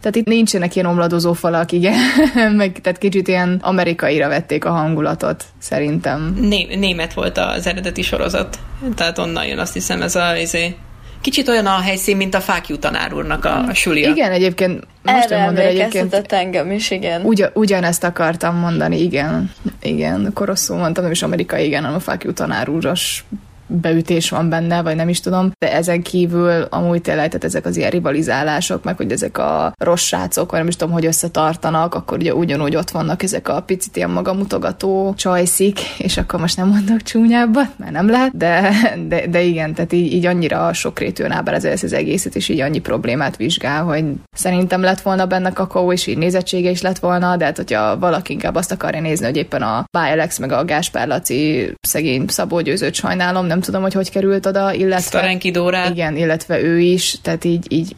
Tehát 0.00 0.16
itt 0.16 0.26
nincsenek 0.26 0.74
ilyen 0.74 0.86
omladozó 0.86 1.32
falak, 1.32 1.72
igen, 1.72 1.98
meg 2.56 2.80
tehát 2.82 2.98
kicsit 2.98 3.28
ilyen 3.28 3.58
amerikaira 3.62 4.28
vették 4.28 4.64
a 4.64 4.70
hangulatot, 4.70 5.44
szerintem. 5.58 6.36
Né- 6.40 6.78
német 6.78 7.14
volt 7.14 7.38
az 7.38 7.66
eredeti 7.66 8.02
sorozat, 8.02 8.58
tehát 8.94 9.18
onnan 9.18 9.46
jön 9.46 9.58
azt 9.58 9.72
hiszem 9.72 10.02
ez 10.02 10.14
a 10.14 10.36
izé, 10.36 10.76
Kicsit 11.20 11.48
olyan 11.48 11.66
a 11.66 11.80
helyszín, 11.80 12.16
mint 12.16 12.34
a 12.34 12.40
Fákjú 12.40 12.78
tanár 12.78 13.14
úrnak 13.14 13.44
a, 13.44 13.64
a 13.64 13.74
sulia. 13.74 14.08
Igen, 14.08 14.32
egyébként 14.32 14.86
most 15.02 15.30
Erre 15.30 15.44
mondani, 15.44 15.66
egyébként 15.66 16.32
engem 16.32 16.70
is, 16.70 16.90
igen. 16.90 17.24
Ugy, 17.24 17.46
ugyanezt 17.52 18.04
akartam 18.04 18.56
mondani, 18.56 19.00
igen. 19.00 19.50
Igen, 19.82 20.30
koroszul 20.34 20.76
mondtam, 20.76 21.02
nem 21.02 21.12
is 21.12 21.22
amerikai, 21.22 21.66
igen, 21.66 21.80
hanem 21.82 21.96
a 21.96 22.00
Fákjú 22.00 22.32
tanár 22.32 22.68
úros 22.68 23.24
beütés 23.70 24.30
van 24.30 24.48
benne, 24.48 24.82
vagy 24.82 24.96
nem 24.96 25.08
is 25.08 25.20
tudom, 25.20 25.50
de 25.58 25.72
ezen 25.72 26.02
kívül 26.02 26.62
amúgy 26.62 27.00
tényleg, 27.00 27.26
tehát 27.26 27.44
ezek 27.44 27.66
az 27.66 27.76
ilyen 27.76 27.90
rivalizálások, 27.90 28.84
meg 28.84 28.96
hogy 28.96 29.12
ezek 29.12 29.38
a 29.38 29.74
rossz 29.78 30.04
srácok, 30.04 30.50
vagy 30.50 30.58
nem 30.58 30.68
is 30.68 30.76
tudom, 30.76 30.94
hogy 30.94 31.06
összetartanak, 31.06 31.94
akkor 31.94 32.18
ugye 32.18 32.34
ugyanúgy 32.34 32.76
ott 32.76 32.90
vannak 32.90 33.22
ezek 33.22 33.48
a 33.48 33.62
picit 33.62 33.96
ilyen 33.96 34.10
magamutogató 34.10 35.14
csajszik, 35.16 35.80
és 35.98 36.16
akkor 36.16 36.40
most 36.40 36.56
nem 36.56 36.68
mondok 36.68 37.02
csúnyábbat, 37.02 37.68
mert 37.76 37.92
nem 37.92 38.10
lehet, 38.10 38.36
de, 38.36 38.72
de, 39.08 39.26
de 39.26 39.42
igen, 39.42 39.74
tehát 39.74 39.92
így, 39.92 40.12
így 40.12 40.26
annyira 40.26 40.72
sokrétűen 40.72 41.32
áll 41.32 41.48
ez 41.48 41.82
az 41.82 41.92
egészet, 41.92 42.34
és 42.34 42.48
így 42.48 42.60
annyi 42.60 42.78
problémát 42.78 43.36
vizsgál, 43.36 43.82
hogy 43.82 44.04
szerintem 44.32 44.82
lett 44.82 45.00
volna 45.00 45.26
benne 45.26 45.52
kakaó, 45.52 45.92
és 45.92 46.06
így 46.06 46.18
nézettsége 46.18 46.70
is 46.70 46.82
lett 46.82 46.98
volna, 46.98 47.36
de 47.36 47.44
hát 47.44 47.56
hogyha 47.56 47.98
valaki 47.98 48.32
inkább 48.32 48.54
azt 48.54 48.72
akarja 48.72 49.00
nézni, 49.00 49.26
hogy 49.26 49.36
éppen 49.36 49.62
a 49.62 49.84
Bájelex 49.92 50.38
meg 50.38 50.52
a 50.52 50.64
Gáspár 50.64 51.06
Laci 51.06 51.72
szegény 51.80 52.24
Szabó 52.26 52.60
sajnálom, 52.92 53.46
nem 53.46 53.59
tudom, 53.60 53.82
hogy 53.82 53.92
hogy 53.92 54.10
került 54.10 54.46
oda, 54.46 54.72
illetve... 54.72 55.00
Sztorenki 55.00 55.50
Dórát. 55.50 55.90
Igen, 55.90 56.16
illetve 56.16 56.60
ő 56.60 56.78
is, 56.78 57.16
tehát 57.22 57.44
így, 57.44 57.72
így 57.72 57.94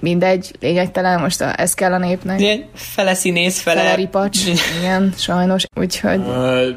mindegy, 0.00 0.52
lényegtelen, 0.60 1.20
most 1.20 1.40
a, 1.40 1.60
ez 1.60 1.74
kell 1.74 1.92
a 1.92 1.98
népnek. 1.98 2.40
Igen, 2.40 2.64
fele 2.74 3.14
színész, 3.14 3.60
fele... 3.60 3.80
Fele 3.80 3.94
ripacs, 3.94 4.38
igen, 4.78 5.12
sajnos, 5.16 5.64
úgyhogy... 5.74 6.18
Uh, 6.18 6.68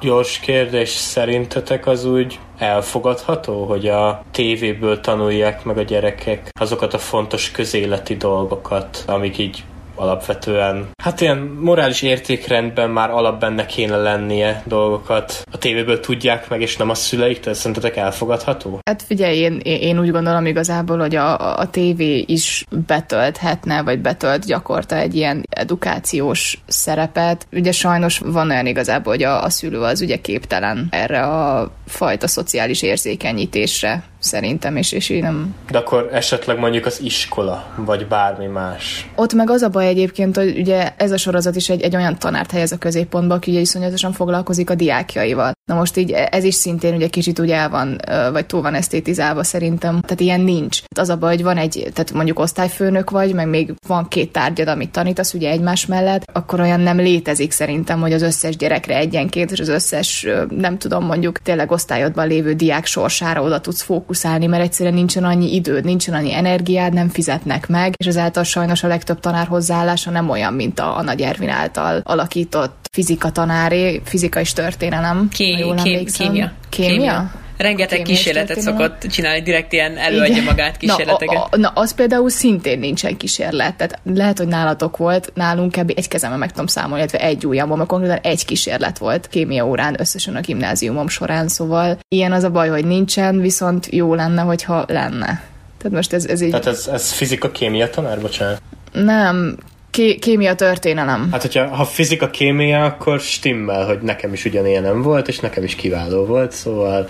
gyors 0.00 0.38
kérdés, 0.38 0.88
szerintetek 0.88 1.86
az 1.86 2.04
úgy 2.04 2.38
elfogadható, 2.58 3.64
hogy 3.64 3.88
a 3.88 4.24
tévéből 4.30 5.00
tanulják 5.00 5.64
meg 5.64 5.78
a 5.78 5.82
gyerekek 5.82 6.48
azokat 6.60 6.94
a 6.94 6.98
fontos 6.98 7.50
közéleti 7.50 8.16
dolgokat, 8.16 9.04
amik 9.06 9.38
így 9.38 9.64
alapvetően, 9.98 10.88
hát 11.02 11.20
ilyen 11.20 11.38
morális 11.38 12.02
értékrendben 12.02 12.90
már 12.90 13.10
alap 13.10 13.40
benne 13.40 13.66
kéne 13.66 13.96
lennie 13.96 14.62
dolgokat. 14.66 15.44
A 15.52 15.58
tévéből 15.58 16.00
tudják 16.00 16.48
meg, 16.48 16.60
és 16.60 16.76
nem 16.76 16.90
a 16.90 16.94
szüleik, 16.94 17.40
tehát 17.40 17.58
szerintetek 17.58 17.96
elfogadható? 17.96 18.80
Hát 18.84 19.02
figyelj, 19.02 19.36
én, 19.36 19.58
én 19.62 19.98
úgy 19.98 20.10
gondolom 20.10 20.46
igazából, 20.46 20.98
hogy 20.98 21.14
a, 21.14 21.58
a 21.58 21.70
tévé 21.70 22.24
is 22.26 22.64
betölthetne, 22.86 23.82
vagy 23.82 23.98
betölt 24.00 24.46
gyakorta 24.46 24.96
egy 24.96 25.14
ilyen 25.14 25.44
edukációs 25.50 26.58
szerepet. 26.66 27.46
Ugye 27.52 27.72
sajnos 27.72 28.18
van 28.18 28.50
olyan 28.50 28.66
igazából, 28.66 29.12
hogy 29.12 29.22
a, 29.22 29.42
a 29.42 29.50
szülő 29.50 29.80
az 29.80 30.00
ugye 30.00 30.16
képtelen 30.16 30.88
erre 30.90 31.20
a 31.20 31.70
fajta 31.86 32.26
szociális 32.26 32.82
érzékenyítésre 32.82 34.02
szerintem, 34.18 34.76
és, 34.76 34.92
és 34.92 35.08
én 35.08 35.22
nem... 35.22 35.54
De 35.70 35.78
akkor 35.78 36.08
esetleg 36.12 36.58
mondjuk 36.58 36.86
az 36.86 37.00
iskola, 37.02 37.66
vagy 37.76 38.06
bármi 38.06 38.46
más. 38.46 39.10
Ott 39.14 39.32
meg 39.32 39.50
az 39.50 39.62
a 39.62 39.68
baj 39.68 39.86
egyébként, 39.86 40.36
hogy 40.36 40.58
ugye 40.58 40.92
ez 40.96 41.12
a 41.12 41.16
sorozat 41.16 41.56
is 41.56 41.68
egy, 41.68 41.82
egy 41.82 41.96
olyan 41.96 42.18
tanárt 42.18 42.50
helyez 42.50 42.72
a 42.72 42.78
középpontba, 42.78 43.34
aki 43.34 43.50
ugye 43.50 43.60
iszonyatosan 43.60 44.12
foglalkozik 44.12 44.70
a 44.70 44.74
diákjaival. 44.74 45.52
Na 45.68 45.74
most 45.74 45.96
így 45.96 46.10
ez 46.10 46.44
is 46.44 46.54
szintén 46.54 46.94
ugye 46.94 47.08
kicsit 47.08 47.38
ugye 47.38 47.56
el 47.56 47.68
van, 47.68 48.00
vagy 48.32 48.46
túl 48.46 48.62
van 48.62 48.74
esztétizálva 48.74 49.44
szerintem. 49.44 50.00
Tehát 50.00 50.20
ilyen 50.20 50.40
nincs. 50.40 50.80
Az 50.96 51.08
a 51.08 51.16
baj, 51.16 51.34
hogy 51.34 51.42
van 51.42 51.56
egy, 51.56 51.90
tehát 51.92 52.12
mondjuk 52.12 52.38
osztályfőnök 52.38 53.10
vagy, 53.10 53.34
meg 53.34 53.48
még 53.48 53.74
van 53.86 54.08
két 54.08 54.32
tárgyad, 54.32 54.68
amit 54.68 54.90
tanítasz 54.90 55.34
ugye 55.34 55.50
egymás 55.50 55.86
mellett, 55.86 56.22
akkor 56.32 56.60
olyan 56.60 56.80
nem 56.80 56.96
létezik 56.96 57.50
szerintem, 57.50 58.00
hogy 58.00 58.12
az 58.12 58.22
összes 58.22 58.56
gyerekre 58.56 58.96
egyenként, 58.96 59.50
és 59.50 59.60
az 59.60 59.68
összes, 59.68 60.26
nem 60.48 60.78
tudom, 60.78 61.04
mondjuk 61.04 61.38
tényleg 61.38 61.70
osztályodban 61.70 62.26
lévő 62.26 62.52
diák 62.52 62.86
sorsára 62.86 63.42
oda 63.42 63.60
tudsz 63.60 63.82
fókuszálni, 63.82 64.46
mert 64.46 64.62
egyszerűen 64.62 64.94
nincsen 64.94 65.24
annyi 65.24 65.54
időd, 65.54 65.84
nincsen 65.84 66.14
annyi 66.14 66.34
energiád, 66.34 66.92
nem 66.92 67.08
fizetnek 67.08 67.68
meg, 67.68 67.94
és 67.96 68.06
ezáltal 68.06 68.44
sajnos 68.44 68.82
a 68.82 68.88
legtöbb 68.88 69.20
tanár 69.20 69.46
hozzáállása 69.46 70.10
nem 70.10 70.30
olyan, 70.30 70.54
mint 70.54 70.78
a, 70.80 70.96
a 70.96 71.02
Nagy 71.02 71.20
Ervin 71.20 71.48
által 71.48 72.00
alakított 72.04 72.87
fizika 72.90 73.30
tanáré, 73.30 74.00
fizika 74.04 74.40
és 74.40 74.52
történelem. 74.52 75.28
Ki, 75.32 75.58
jól 75.58 75.74
kémia. 75.74 76.04
Kémia? 76.16 76.52
kémia? 76.68 77.30
Rengeteg 77.58 78.02
kísérletet 78.02 78.60
szokott 78.60 79.06
csinálni, 79.10 79.42
direkt 79.42 79.72
ilyen 79.72 79.96
előadja 79.96 80.32
Igen. 80.32 80.44
magát 80.44 80.76
kísérleteket. 80.76 81.34
Na, 81.34 81.42
a, 81.42 81.48
a, 81.50 81.56
na, 81.56 81.68
az 81.68 81.94
például 81.94 82.30
szintén 82.30 82.78
nincsen 82.78 83.16
kísérlet. 83.16 83.74
Tehát 83.76 84.00
lehet, 84.04 84.38
hogy 84.38 84.46
nálatok 84.46 84.96
volt, 84.96 85.32
nálunk 85.34 85.72
kb. 85.72 85.92
egy 85.96 86.08
kezemben 86.08 86.38
meg 86.38 86.50
tudom 86.50 86.66
számolni, 86.66 86.98
illetve 86.98 87.20
egy 87.20 87.46
ujjamban, 87.46 87.76
mert 87.76 87.88
konkrétan 87.88 88.18
egy 88.22 88.44
kísérlet 88.44 88.98
volt 88.98 89.28
kémia 89.28 89.66
órán 89.66 89.96
összesen 89.98 90.36
a 90.36 90.40
gimnáziumom 90.40 91.08
során, 91.08 91.48
szóval 91.48 91.98
ilyen 92.08 92.32
az 92.32 92.44
a 92.44 92.50
baj, 92.50 92.68
hogy 92.68 92.84
nincsen, 92.84 93.40
viszont 93.40 93.86
jó 93.90 94.14
lenne, 94.14 94.42
hogyha 94.42 94.84
lenne. 94.88 95.42
Tehát 95.78 95.92
most 95.92 96.12
ez, 96.12 96.24
ez 96.24 96.40
így... 96.40 96.50
Tehát 96.50 96.66
ez, 96.66 96.88
ez 96.92 97.12
fizika-kémia 97.12 97.90
tanár, 97.90 98.20
bocsánat? 98.20 98.62
Nem, 98.92 99.56
ké- 99.98 100.18
kémia 100.18 100.54
történelem. 100.54 101.28
Hát, 101.32 101.42
hogyha 101.42 101.66
ha 101.66 101.84
fizika 101.84 102.30
kémia, 102.30 102.84
akkor 102.84 103.20
stimmel, 103.20 103.86
hogy 103.86 103.98
nekem 103.98 104.32
is 104.32 104.44
ugyanilyen 104.44 104.82
nem 104.82 105.02
volt, 105.02 105.28
és 105.28 105.38
nekem 105.38 105.64
is 105.64 105.74
kiváló 105.74 106.24
volt, 106.24 106.52
szóval 106.52 107.08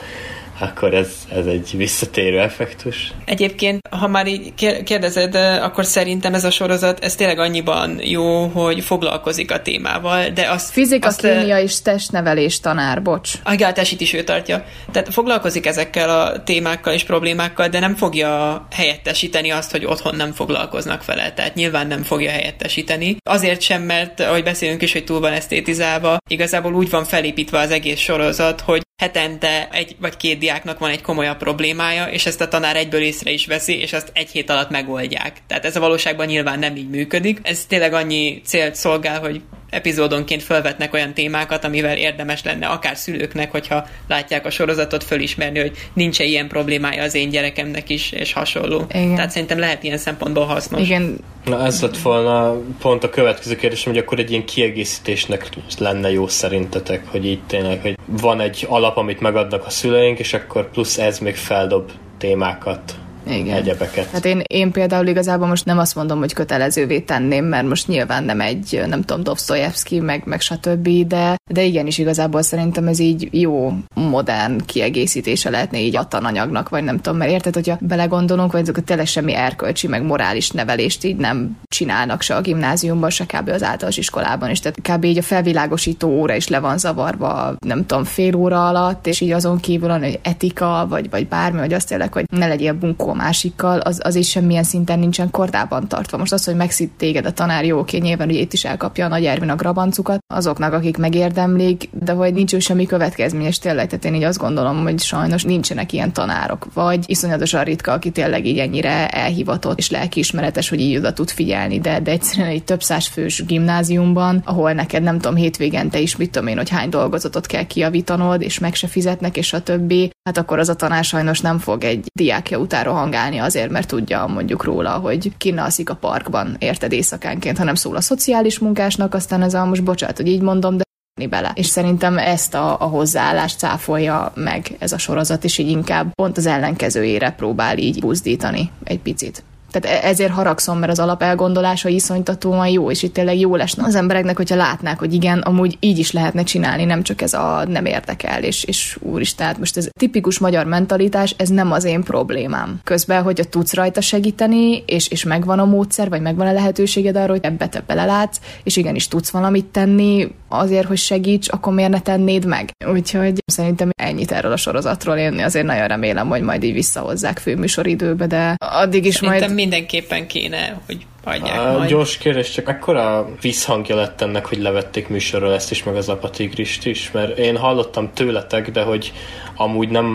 akkor 0.59 0.95
ez, 0.95 1.09
ez 1.33 1.47
egy 1.47 1.71
visszatérő 1.77 2.41
effektus. 2.41 3.13
Egyébként, 3.25 3.89
ha 3.91 4.09
már 4.09 4.27
így 4.27 4.55
kérdezed, 4.85 5.35
akkor 5.35 5.85
szerintem 5.85 6.35
ez 6.35 6.45
a 6.45 6.51
sorozat, 6.51 7.05
ez 7.05 7.15
tényleg 7.15 7.39
annyiban 7.39 8.01
jó, 8.03 8.47
hogy 8.47 8.85
foglalkozik 8.85 9.53
a 9.53 9.63
témával, 9.63 10.29
de 10.29 10.51
az... 10.51 10.71
Fizika, 10.71 11.09
azt, 11.09 11.21
kémia 11.21 11.59
és 11.59 11.83
testnevelés 11.83 12.61
tanár, 12.61 13.03
bocs. 13.03 13.33
A 13.45 13.55
gáltásit 13.55 14.01
is 14.01 14.13
ő 14.13 14.23
tartja. 14.23 14.65
Tehát 14.93 15.13
foglalkozik 15.13 15.67
ezekkel 15.67 16.21
a 16.21 16.43
témákkal 16.43 16.93
és 16.93 17.05
problémákkal, 17.05 17.69
de 17.69 17.79
nem 17.79 17.95
fogja 17.95 18.67
helyettesíteni 18.71 19.51
azt, 19.51 19.71
hogy 19.71 19.85
otthon 19.85 20.17
nem 20.17 20.33
foglalkoznak 20.33 21.05
vele. 21.05 21.33
Tehát 21.33 21.55
nyilván 21.55 21.87
nem 21.87 22.03
fogja 22.03 22.31
helyettesíteni. 22.31 23.17
Azért 23.31 23.61
sem, 23.61 23.83
mert 23.83 24.21
ahogy 24.21 24.43
beszélünk 24.43 24.83
is, 24.83 24.93
hogy 24.93 25.05
túl 25.05 25.21
van 25.21 25.33
esztétizálva, 25.33 26.17
igazából 26.29 26.75
úgy 26.75 26.91
van 26.91 27.05
felépítve 27.05 27.59
az 27.59 27.71
egész 27.71 28.01
sorozat, 28.01 28.61
hogy 28.61 28.87
hetente 28.99 29.69
egy 29.73 29.97
vagy 30.01 30.17
két 30.17 30.39
diáknak 30.39 30.79
van 30.79 30.91
egy 30.91 31.03
komolyabb 31.03 31.37
problémája, 31.37 32.05
és 32.05 32.27
ezt 32.27 32.41
a 32.41 32.49
tanár 32.49 32.77
egyből 32.77 33.01
észre 33.01 33.31
is 33.31 33.47
veszi, 33.47 33.81
és 33.81 33.93
azt 33.93 34.11
egy 34.15 34.31
hét 34.31 34.51
alatt 34.51 34.71
megoldják. 34.71 35.37
Tehát 35.47 35.65
ez 35.65 35.77
a 35.77 35.81
valóságban 35.81 36.27
nyilván 36.27 36.59
nem 36.59 36.77
így 36.77 36.89
működik. 36.89 37.41
Ez 37.43 37.65
tényleg 37.67 37.93
annyi 37.93 38.41
célt 38.45 38.75
szolgál, 38.75 39.21
hogy 39.21 39.43
epizódonként 39.71 40.43
felvetnek 40.43 40.93
olyan 40.93 41.14
témákat, 41.14 41.64
amivel 41.64 41.97
érdemes 41.97 42.43
lenne 42.43 42.66
akár 42.66 42.97
szülőknek, 42.97 43.51
hogyha 43.51 43.87
látják 44.09 44.47
a 44.47 44.51
sorozatot, 44.51 45.05
fölismerni, 45.05 45.59
hogy 45.59 45.73
nincs 45.93 46.21
-e 46.21 46.25
ilyen 46.25 46.49
problémája 46.49 47.03
az 47.03 47.14
én 47.14 47.29
gyerekemnek 47.31 47.89
is, 47.89 48.12
és 48.12 48.33
hasonló. 48.33 48.87
Igen. 48.89 49.14
Tehát 49.14 49.31
szerintem 49.31 49.59
lehet 49.59 49.83
ilyen 49.83 49.99
szempontból 49.99 50.45
hasznos. 50.45 50.81
Igen. 50.81 51.19
Na 51.45 51.64
ez 51.64 51.83
lett 51.83 51.99
volna 51.99 52.57
pont 52.81 53.05
a 53.05 53.11
következő 53.11 53.57
kérdésem, 53.57 53.93
hogy 53.93 54.03
akkor 54.03 54.19
egy 54.19 54.31
ilyen 54.31 54.45
kiegészítésnek 54.45 55.49
lenne 55.79 56.11
jó 56.11 56.27
szerintetek, 56.27 57.07
hogy 57.07 57.27
így 57.27 57.41
tényleg, 57.47 57.81
hogy 57.81 57.97
van 58.07 58.41
egy 58.41 58.66
alap, 58.69 58.97
amit 58.97 59.21
megadnak 59.21 59.66
a 59.66 59.71
szüleink, 59.71 60.19
és 60.19 60.33
akkor 60.33 60.71
plusz 60.71 60.99
ez 60.99 61.19
még 61.19 61.37
feldob 61.37 61.91
témákat 62.19 62.95
igen. 63.31 63.57
egyebeket. 63.57 64.11
Hát 64.11 64.24
én, 64.24 64.43
én 64.47 64.70
például 64.70 65.07
igazából 65.07 65.47
most 65.47 65.64
nem 65.64 65.79
azt 65.79 65.95
mondom, 65.95 66.18
hogy 66.18 66.33
kötelezővé 66.33 67.01
tenném, 67.01 67.45
mert 67.45 67.66
most 67.66 67.89
nyilván 67.89 68.24
nem 68.24 68.41
egy, 68.41 68.83
nem 68.89 69.03
tudom, 69.03 69.22
Dostoyevsky, 69.22 70.01
meg, 70.01 70.22
meg 70.24 70.41
stb., 70.41 70.89
de, 71.07 71.37
de 71.51 71.62
igenis 71.62 71.99
igazából 71.99 72.43
szerintem 72.43 72.87
ez 72.87 72.99
így 72.99 73.29
jó, 73.31 73.72
modern 73.95 74.64
kiegészítése 74.66 75.51
lehetne 75.51 75.79
így 75.79 75.97
a 75.97 76.05
tananyagnak, 76.05 76.68
vagy 76.68 76.85
nem 76.85 76.97
tudom, 76.97 77.18
mert 77.18 77.31
érted, 77.31 77.55
hogyha 77.55 77.79
belegondolunk, 77.81 78.53
vagy 78.53 78.61
ezek 78.61 78.85
tényleg 78.85 79.07
semmi 79.07 79.35
erkölcsi, 79.35 79.87
meg 79.87 80.03
morális 80.03 80.51
nevelést 80.51 81.05
így 81.05 81.16
nem 81.16 81.59
csinálnak 81.64 82.22
se 82.22 82.35
a 82.35 82.41
gimnáziumban, 82.41 83.11
se 83.11 83.24
kb. 83.24 83.49
az 83.49 83.62
általános 83.62 83.97
iskolában 83.97 84.51
is. 84.51 84.61
Tehát 84.61 84.79
kb. 84.83 85.05
így 85.05 85.18
a 85.18 85.22
felvilágosító 85.22 86.09
óra 86.09 86.35
is 86.35 86.49
le 86.49 86.61
van 86.61 86.79
zavarva, 86.79 87.55
nem 87.66 87.87
tudom, 87.87 88.05
fél 88.05 88.37
óra 88.37 88.68
alatt, 88.68 89.07
és 89.07 89.20
így 89.20 89.31
azon 89.31 89.61
kívül 89.61 89.97
hogy 89.99 90.18
etika, 90.22 90.87
vagy, 90.89 91.11
vagy 91.11 91.29
bármi, 91.29 91.59
vagy 91.59 91.72
azt 91.72 91.89
tényleg, 91.89 92.12
hogy 92.12 92.24
ne 92.31 92.47
legyél 92.47 92.72
bunkó 92.72 93.12
másikkal, 93.19 93.79
az, 93.79 94.01
az 94.03 94.14
is 94.14 94.29
semmilyen 94.29 94.62
szinten 94.62 94.99
nincsen 94.99 95.31
kordában 95.31 95.89
tartva. 95.89 96.16
Most 96.19 96.33
az, 96.33 96.45
hogy 96.45 96.57
megszít 96.57 96.93
téged 96.97 97.27
a 97.27 97.33
tanár, 97.33 97.64
jó, 97.64 97.79
oké, 97.79 97.99
nyilván 97.99 98.29
ugye 98.29 98.41
itt 98.41 98.53
is 98.53 98.64
elkapja 98.64 99.05
a 99.05 99.09
nagy 99.09 99.25
Ervin 99.25 99.51
a 99.51 99.57
grabancukat, 99.57 100.19
azoknak, 100.35 100.73
akik 100.73 100.97
megérdemlik, 100.97 101.89
de 101.93 102.12
hogy 102.12 102.33
nincs 102.35 102.55
ő 102.55 102.59
semmi 102.59 102.87
következmény, 102.87 103.47
és 103.47 103.59
tényleg, 103.59 103.87
tehát 103.87 104.05
én 104.05 104.14
így 104.14 104.23
azt 104.23 104.39
gondolom, 104.39 104.83
hogy 104.83 105.01
sajnos 105.01 105.45
nincsenek 105.45 105.93
ilyen 105.93 106.12
tanárok, 106.12 106.66
vagy 106.75 107.05
iszonyatosan 107.07 107.64
ritka, 107.64 107.93
aki 107.93 108.11
tényleg 108.11 108.47
így 108.47 108.59
ennyire 108.59 109.09
elhivatott 109.09 109.79
és 109.79 109.91
lelkiismeretes, 109.91 110.69
hogy 110.69 110.81
így 110.81 110.97
oda 110.97 111.12
tud 111.12 111.31
figyelni, 111.31 111.81
de, 111.81 112.01
de 112.01 112.11
egyszerűen 112.11 112.49
egy 112.49 112.64
több 112.64 112.83
száz 112.83 113.07
fős 113.07 113.45
gimnáziumban, 113.45 114.43
ahol 114.45 114.73
neked 114.73 115.03
nem 115.03 115.19
tudom, 115.19 115.37
hétvégente 115.37 115.99
is 115.99 116.16
mit 116.16 116.31
tudom 116.31 116.49
én, 116.49 116.57
hogy 116.57 116.69
hány 116.69 116.89
dolgozatot 116.89 117.47
kell 117.47 117.66
kiavítanod, 117.66 118.43
és 118.43 118.59
meg 118.59 118.75
se 118.75 118.87
fizetnek, 118.87 119.37
és 119.37 119.53
a 119.53 119.62
többi, 119.62 120.11
hát 120.23 120.39
akkor 120.39 120.59
az 120.59 120.69
a 120.69 120.75
tanár 120.75 121.05
sajnos 121.05 121.41
nem 121.41 121.59
fog 121.59 121.85
egy 121.85 122.07
diákja 122.14 122.59
utára 122.59 122.93
hangálni 123.09 123.39
azért, 123.39 123.70
mert 123.70 123.89
tudja 123.89 124.26
mondjuk 124.26 124.64
róla, 124.64 124.90
hogy 124.90 125.32
kinalszik 125.39 125.90
a 125.90 125.94
parkban, 125.94 126.56
érted 126.59 126.93
éjszakánként, 126.93 127.59
hanem 127.59 127.74
szól 127.74 127.97
a 127.97 128.01
szociális 128.01 128.59
munkásnak, 128.59 129.14
aztán 129.14 129.43
ez 129.43 129.55
a 129.55 129.64
most 129.64 129.85
bocsánat, 129.85 130.16
hogy 130.16 130.26
így 130.26 130.40
mondom, 130.40 130.76
de 130.76 130.85
bele. 131.28 131.52
És 131.55 131.66
szerintem 131.66 132.18
ezt 132.18 132.55
a, 132.55 132.80
a 132.80 132.85
hozzáállást 132.85 133.59
cáfolja 133.59 134.32
meg 134.35 134.76
ez 134.78 134.93
a 134.93 134.98
sorozat, 134.98 135.44
és 135.44 135.59
így 135.59 135.68
inkább 135.68 136.14
pont 136.14 136.36
az 136.36 136.47
ellenkezőjére 136.47 137.30
próbál 137.30 137.78
így 137.78 138.01
buzdítani 138.01 138.70
egy 138.85 139.01
picit. 139.01 139.43
Tehát 139.70 139.99
e- 139.99 140.09
ezért 140.09 140.32
haragszom, 140.32 140.78
mert 140.78 140.93
az 140.93 140.99
alapelgondolása 140.99 141.89
iszonytatóan 141.89 142.69
jó, 142.69 142.90
és 142.90 143.03
itt 143.03 143.15
tényleg 143.15 143.39
jó 143.39 143.57
lesne 143.57 143.85
az 143.85 143.95
embereknek, 143.95 144.36
hogyha 144.36 144.57
látnák, 144.57 144.99
hogy 144.99 145.15
igen, 145.15 145.39
amúgy 145.39 145.77
így 145.81 145.99
is 145.99 146.12
lehetne 146.12 146.43
csinálni, 146.43 146.85
nem 146.85 147.03
csak 147.03 147.23
ez 147.23 147.35
a 147.35 147.65
nem 147.69 147.85
érdekel, 147.85 148.43
és, 148.43 148.65
és 148.65 148.99
úristen, 149.01 149.47
hát 149.47 149.59
most 149.59 149.77
ez 149.77 149.89
tipikus 149.99 150.39
magyar 150.39 150.66
mentalitás, 150.66 151.35
ez 151.36 151.49
nem 151.49 151.73
az 151.73 151.85
én 151.85 152.03
problémám. 152.03 152.81
Közben, 152.85 153.23
hogyha 153.23 153.45
tudsz 153.45 153.74
rajta 153.74 154.01
segíteni, 154.01 154.82
és, 154.86 155.09
és 155.09 155.24
megvan 155.24 155.59
a 155.59 155.65
módszer, 155.65 156.09
vagy 156.09 156.20
megvan 156.20 156.47
a 156.47 156.53
lehetőséged 156.53 157.16
arra, 157.16 157.32
hogy 157.32 157.45
ebbe 157.45 157.69
te 157.69 157.82
belelátsz, 157.86 158.40
és 158.62 158.77
igenis 158.77 159.09
tudsz 159.09 159.31
valamit 159.31 159.65
tenni 159.65 160.28
azért, 160.49 160.86
hogy 160.86 160.97
segíts, 160.97 161.49
akkor 161.49 161.73
miért 161.73 161.90
ne 161.90 162.01
tennéd 162.01 162.45
meg? 162.45 162.70
Úgyhogy 162.93 163.43
szerintem 163.47 163.90
ennyit 164.03 164.32
erről 164.32 164.53
a 164.53 164.57
sorozatról, 164.57 165.16
én 165.16 165.39
azért 165.45 165.66
nagyon 165.66 165.86
remélem, 165.86 166.28
hogy 166.28 166.43
majd 166.43 166.62
így 166.62 166.73
visszahozzák 166.73 167.39
főműsoridőbe, 167.39 168.27
de 168.27 168.55
addig 168.59 169.05
is 169.05 169.15
szerintem 169.15 169.40
majd 169.40 169.57
mindenképpen 169.59 170.26
kéne, 170.26 170.80
hogy 170.86 171.06
adják 171.24 171.59
A 171.61 171.73
majd. 171.73 171.89
gyors 171.90 172.16
kérdés, 172.19 172.51
csak 172.51 172.69
ekkora 172.69 173.28
visszhangja 173.40 173.97
lett 173.97 174.20
ennek, 174.20 174.47
hogy 174.47 174.59
levették 174.59 175.09
műsorról 175.09 175.53
ezt 175.55 175.70
is, 175.70 175.82
meg 175.82 175.97
az 175.97 176.09
apatigrist 176.09 176.86
is, 176.86 177.11
mert 177.11 177.39
én 177.39 177.57
hallottam 177.57 178.11
tőletek, 178.15 178.70
de 178.70 178.82
hogy 178.82 179.12
amúgy 179.57 179.89
nem, 179.89 180.07